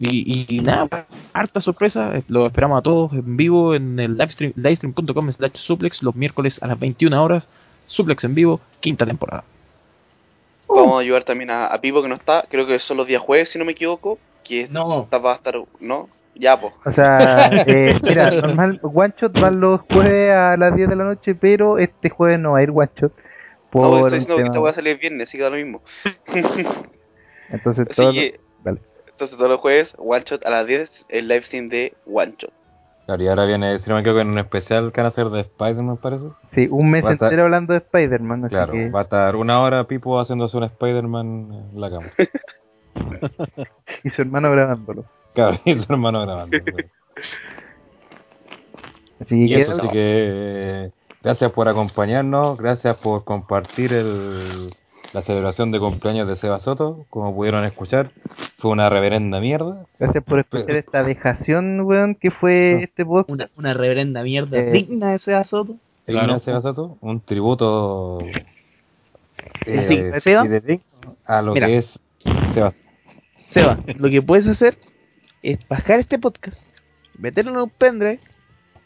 Y, 0.00 0.46
y 0.56 0.60
nada, 0.60 1.06
harta 1.32 1.58
sorpresa, 1.60 2.16
eh, 2.16 2.22
lo 2.28 2.46
esperamos 2.46 2.78
a 2.78 2.82
todos 2.82 3.12
en 3.14 3.36
vivo 3.36 3.74
en 3.74 3.98
el 3.98 4.16
livestream, 4.16 4.52
livestream.com 4.54 5.32
slash 5.32 5.54
suplex 5.56 6.04
los 6.04 6.14
miércoles 6.14 6.62
a 6.62 6.68
las 6.68 6.78
21 6.78 7.20
horas, 7.24 7.48
suplex 7.86 8.22
en 8.22 8.34
vivo, 8.34 8.60
quinta 8.78 9.04
temporada. 9.06 9.42
Vamos 10.68 10.98
a 10.98 11.00
ayudar 11.00 11.24
también 11.24 11.50
a, 11.50 11.66
a 11.66 11.80
Pipo 11.80 12.00
que 12.02 12.08
no 12.08 12.14
está, 12.14 12.44
creo 12.48 12.66
que 12.66 12.78
son 12.78 12.96
los 12.98 13.06
días 13.08 13.22
jueves 13.22 13.48
si 13.48 13.58
no 13.58 13.64
me 13.64 13.72
equivoco, 13.72 14.18
que 14.44 14.68
No. 14.70 15.02
esta 15.02 15.18
va 15.18 15.32
a 15.32 15.36
estar, 15.36 15.56
¿no? 15.80 16.08
Ya, 16.36 16.60
pues. 16.60 16.72
o 16.84 16.92
sea, 16.92 17.48
eh, 17.66 17.98
mira, 18.00 18.30
normal, 18.30 18.78
One 18.82 19.14
Shot 19.20 19.40
van 19.40 19.58
los 19.58 19.80
jueves 19.80 20.32
a 20.32 20.56
las 20.56 20.76
10 20.76 20.90
de 20.90 20.96
la 20.96 21.04
noche, 21.04 21.34
pero 21.34 21.78
este 21.78 22.08
jueves 22.10 22.38
no 22.38 22.52
va 22.52 22.58
a 22.58 22.62
ir 22.62 22.70
One 22.70 22.90
Shot. 22.94 23.12
Por 23.70 23.82
No, 23.82 23.98
estoy 23.98 24.18
diciendo 24.20 24.36
que 24.36 24.42
tema- 24.42 24.46
esta 24.48 24.58
voy 24.60 24.70
a 24.70 24.74
salir 24.74 24.92
el 24.94 24.98
viernes, 24.98 25.28
así 25.28 25.36
que 25.38 25.44
da 25.44 25.50
lo 25.50 25.56
mismo. 25.56 25.82
Entonces, 27.50 27.86
Así 27.90 27.96
todo, 27.96 28.12
que, 28.12 28.40
vale. 28.62 28.80
entonces 29.08 29.36
todos 29.36 29.50
los 29.50 29.60
jueves, 29.60 29.96
One 29.98 30.22
Shot 30.24 30.44
a 30.44 30.50
las 30.50 30.66
10, 30.66 31.06
el 31.08 31.28
live 31.28 31.42
stream 31.42 31.66
de 31.68 31.94
One 32.06 32.34
Shot. 32.38 32.52
Claro, 33.06 33.22
y 33.22 33.28
ahora 33.28 33.46
viene, 33.46 33.78
si 33.78 33.88
no 33.88 33.94
me 33.94 34.02
equivoco, 34.02 34.20
en 34.20 34.28
un 34.28 34.38
especial 34.38 34.92
que 34.92 35.00
van 35.00 35.06
a 35.06 35.08
hacer 35.08 35.30
de 35.30 35.40
Spider-Man, 35.40 35.96
parece. 35.96 36.26
sí, 36.54 36.68
un 36.70 36.90
mes 36.90 37.02
Va 37.02 37.12
estar- 37.14 37.28
entero 37.28 37.44
hablando 37.44 37.72
de 37.72 37.78
Spider-Man, 37.78 38.48
Claro, 38.50 38.72
que- 38.74 38.90
va 38.90 39.00
a 39.00 39.02
estar 39.04 39.34
una 39.36 39.62
hora 39.62 39.84
Pipo 39.84 40.20
haciéndose 40.20 40.56
un 40.58 40.64
Spider-Man 40.64 41.70
en 41.72 41.80
la 41.80 41.90
cama. 41.90 42.06
y 44.04 44.10
su 44.10 44.20
hermano 44.22 44.50
grabándolo. 44.50 45.04
Claro, 45.34 45.58
y 45.64 45.74
su 45.78 45.90
hermano 45.90 46.20
grabando. 46.20 46.56
Así 49.20 49.44
Y 49.44 49.48
que 49.48 49.60
eso, 49.62 49.72
así 49.72 49.88
que 49.88 49.94
eh, 49.96 50.90
gracias 51.22 51.52
por 51.52 51.68
acompañarnos, 51.68 52.58
gracias 52.58 52.96
por 52.98 53.24
compartir 53.24 53.92
el, 53.92 54.70
la 55.12 55.22
celebración 55.22 55.70
de 55.70 55.78
cumpleaños 55.78 56.28
de 56.28 56.36
Seba 56.36 56.58
Soto, 56.58 57.04
como 57.10 57.34
pudieron 57.34 57.64
escuchar, 57.64 58.10
fue 58.58 58.70
una 58.70 58.88
reverenda 58.90 59.40
mierda. 59.40 59.84
gracias 59.98 60.24
por 60.24 60.40
escuchar 60.40 60.66
Pero- 60.66 60.78
esta 60.78 61.02
dejación, 61.02 61.80
weón, 61.80 62.14
que 62.14 62.30
fue 62.30 62.82
este 62.84 63.04
post. 63.04 63.30
Una, 63.30 63.48
una 63.56 63.74
reverenda 63.74 64.22
mierda 64.22 64.56
Eh, 64.58 64.70
digna 64.72 65.10
de 65.10 65.16
ese 65.16 65.44
Soto. 65.44 65.76
Digna 66.06 66.22
Claro. 66.24 66.34
de 66.34 66.40
Seba 66.40 66.60
Soto, 66.60 66.96
un 67.00 67.20
tributo 67.20 68.18
eh, 69.66 69.78
Así, 69.78 70.20
Seba. 70.20 70.44
a 71.26 71.42
lo 71.42 71.52
Mira. 71.54 71.66
que 71.66 71.78
es 71.78 71.98
Seba. 72.54 72.72
Seba, 73.50 73.78
lo 73.98 74.08
que 74.08 74.22
puedes 74.22 74.46
hacer 74.46 74.76
es 75.42 75.58
bajar 75.68 76.00
este 76.00 76.18
podcast, 76.18 76.62
meterlo 77.18 77.50
en 77.52 77.56
un 77.58 77.70
pendrive, 77.70 78.20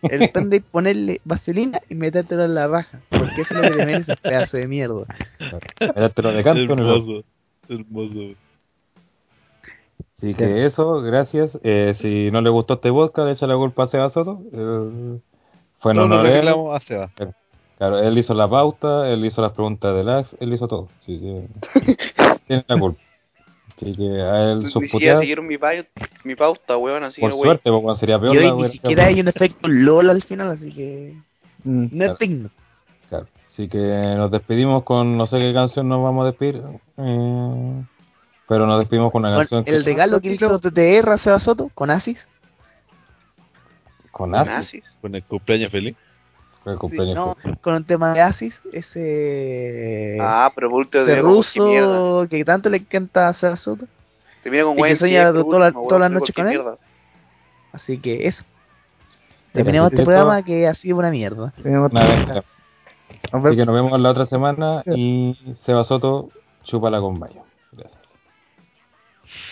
el 0.02 0.30
pendrive 0.30 0.64
ponerle 0.70 1.20
vaselina 1.24 1.80
y 1.88 1.94
metértelo 1.94 2.44
en 2.44 2.54
la 2.54 2.66
raja. 2.68 3.00
Porque 3.08 3.42
eso 3.42 3.54
es 3.54 3.60
lo 3.60 3.62
que 3.62 3.76
te 3.76 3.86
mereces, 3.86 4.16
pedazo 4.20 4.56
de 4.56 4.66
mierda. 4.68 5.04
Era 5.80 6.08
te 6.10 6.22
lo 6.22 6.32
decanto, 6.32 6.76
no 6.76 6.82
lo- 6.82 6.94
Hermoso. 6.96 7.24
Hermoso. 7.68 8.34
Así 10.18 10.34
que 10.34 10.66
eso, 10.66 11.02
gracias. 11.02 11.58
Eh, 11.64 11.94
si 12.00 12.30
no 12.30 12.40
le 12.40 12.50
gustó 12.50 12.74
este 12.74 12.90
podcast, 12.90 13.30
echa 13.36 13.46
la 13.46 13.56
culpa 13.56 13.84
a 13.84 13.86
Seba 13.88 14.10
Soto. 14.10 14.40
Eh, 14.52 15.18
fue 15.80 15.92
en 15.92 15.98
No, 15.98 16.06
no 16.06 16.20
honor 16.20 16.76
a 16.76 16.80
Seba. 16.80 17.10
Claro, 17.78 17.98
él 17.98 18.16
hizo 18.16 18.32
la 18.34 18.48
pauta, 18.48 19.08
él 19.10 19.24
hizo 19.24 19.42
las 19.42 19.52
preguntas 19.52 19.92
del 19.96 20.08
Ax, 20.08 20.36
él 20.38 20.52
hizo 20.52 20.68
todo. 20.68 20.88
Que 21.04 21.46
tiene 22.46 22.64
la 22.68 22.78
culpa. 22.78 23.00
Así 23.82 23.96
que 23.96 24.22
a 24.22 24.52
él 24.52 24.58
Ni 24.60 24.64
sus 24.66 24.72
siquiera 24.74 24.92
puteadas, 24.92 25.20
siguieron 25.20 25.46
mi, 25.46 25.56
mi 26.24 26.34
pauta, 26.36 26.76
weón, 26.76 27.02
así 27.04 27.20
por 27.20 27.30
que, 27.30 27.36
suerte, 27.36 27.62
porque 27.70 27.82
cuando 27.82 27.98
sería 27.98 28.18
peor 28.20 28.34
Y 28.34 28.38
hoy 28.38 28.44
la 28.46 28.54
ni 28.54 28.62
wea- 28.62 28.68
siquiera 28.70 29.06
hay 29.06 29.20
un 29.20 29.28
efecto 29.28 29.68
LOL 29.68 30.10
al 30.10 30.22
final, 30.22 30.50
así 30.52 30.72
que 30.72 31.14
Mm. 31.64 31.82
no 31.82 31.88
Claro. 31.98 32.12
es 32.12 32.18
digno. 32.18 32.50
Claro. 33.08 33.26
Así 33.48 33.68
que 33.68 33.78
nos 33.78 34.30
despedimos 34.30 34.82
con 34.84 35.16
no 35.16 35.26
sé 35.26 35.38
qué 35.38 35.52
canción 35.52 35.88
nos 35.88 36.02
vamos 36.02 36.22
a 36.22 36.26
despedir. 36.26 36.62
eh, 36.98 37.82
pero 38.48 38.66
nos 38.66 38.78
despedimos 38.80 39.10
con 39.12 39.22
una 39.24 39.30
Con 39.34 39.40
canción 39.46 39.64
el 39.66 39.84
regalo 39.84 40.20
que 40.20 40.32
hizo 40.32 40.58
TTR 40.58 41.10
a 41.12 41.18
Seba 41.18 41.38
Soto 41.38 41.70
con 41.74 41.90
Asis. 41.90 42.28
con 44.10 44.34
Asis. 44.34 44.98
Con 45.00 45.14
el 45.14 45.22
cumpleaños 45.24 45.70
feliz. 45.72 45.96
Con 46.62 46.72
el 46.72 46.78
cumpleaños. 46.78 47.14
No, 47.16 47.36
con 47.60 47.74
un 47.74 47.84
tema 47.84 48.12
de 48.14 48.20
Asis, 48.20 48.60
ese, 48.72 50.18
Ah, 50.20 50.50
pero 50.54 50.80
ese 50.80 51.04
de 51.04 51.20
ruso 51.20 52.26
que 52.30 52.44
tanto 52.44 52.68
le 52.70 52.78
encanta 52.78 53.28
a 53.28 53.34
Seba 53.34 53.56
Soto. 53.56 53.86
Termina 54.42 54.64
con 54.64 54.72
y 54.72 54.76
que 54.76 54.82
Wayne 54.82 54.96
sueña 54.96 55.22
Siegel, 55.32 55.44
toda 55.44 55.58
la- 55.58 55.66
último, 55.66 55.88
toda 55.88 55.98
la 56.00 56.06
weón, 56.06 56.14
noche 56.14 56.32
qué 56.32 56.42
con 56.42 56.50
él. 56.50 56.58
mierda. 56.58 56.78
Así 57.72 57.98
que 57.98 58.26
eso. 58.26 58.44
Terminamos 59.52 59.92
este 59.92 60.04
programa 60.04 60.42
que 60.42 60.66
ha 60.66 60.74
sido 60.74 60.96
una 60.98 61.10
mierda. 61.10 61.52
Nos 61.64 61.92
Así 63.44 63.56
que 63.56 63.66
nos 63.66 63.74
vemos 63.74 64.00
la 64.00 64.10
otra 64.10 64.26
semana 64.26 64.82
y 64.86 65.36
Seba 65.64 65.84
Soto 65.84 66.30
chúpala 66.64 67.00
con 67.00 67.18
mayo. 67.18 67.42
Gracias. 67.72 68.00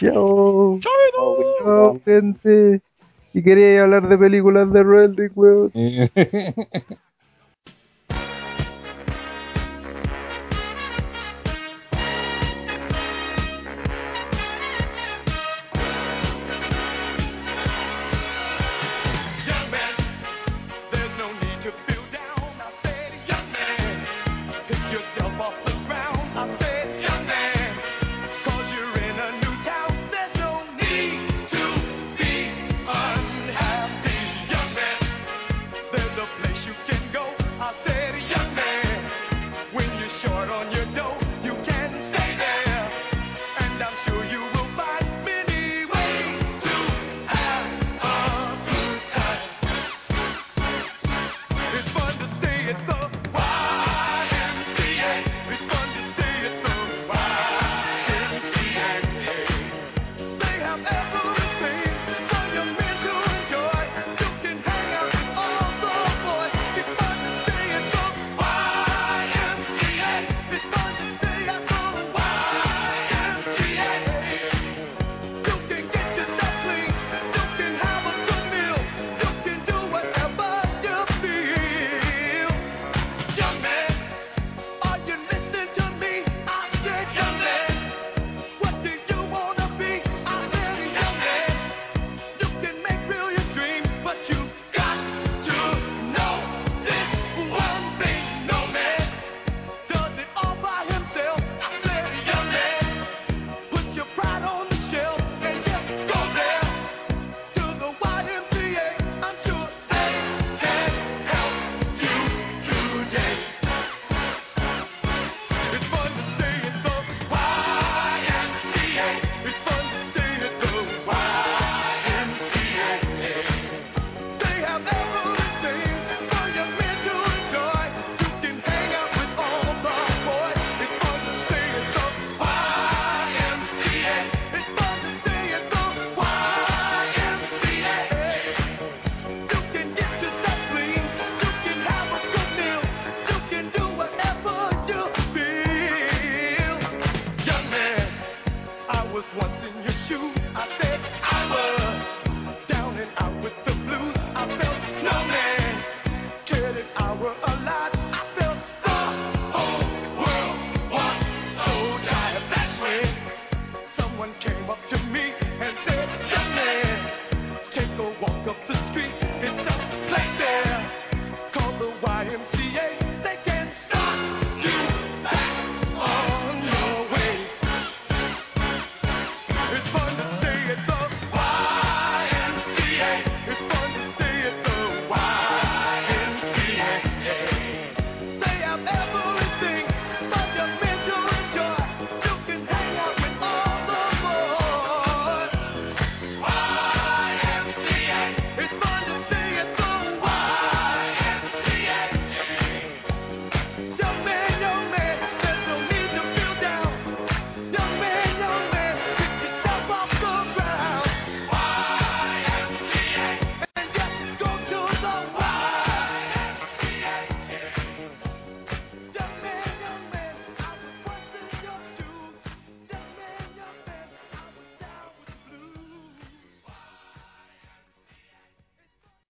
Chao. 0.01 0.79
Chao, 1.63 2.01
gente. 2.05 2.81
Y 3.33 3.43
quería 3.43 3.83
hablar 3.83 4.09
de 4.09 4.19
películas 4.19 4.73
de 4.73 4.83
Reddick, 4.83 5.33
weón. 5.37 5.73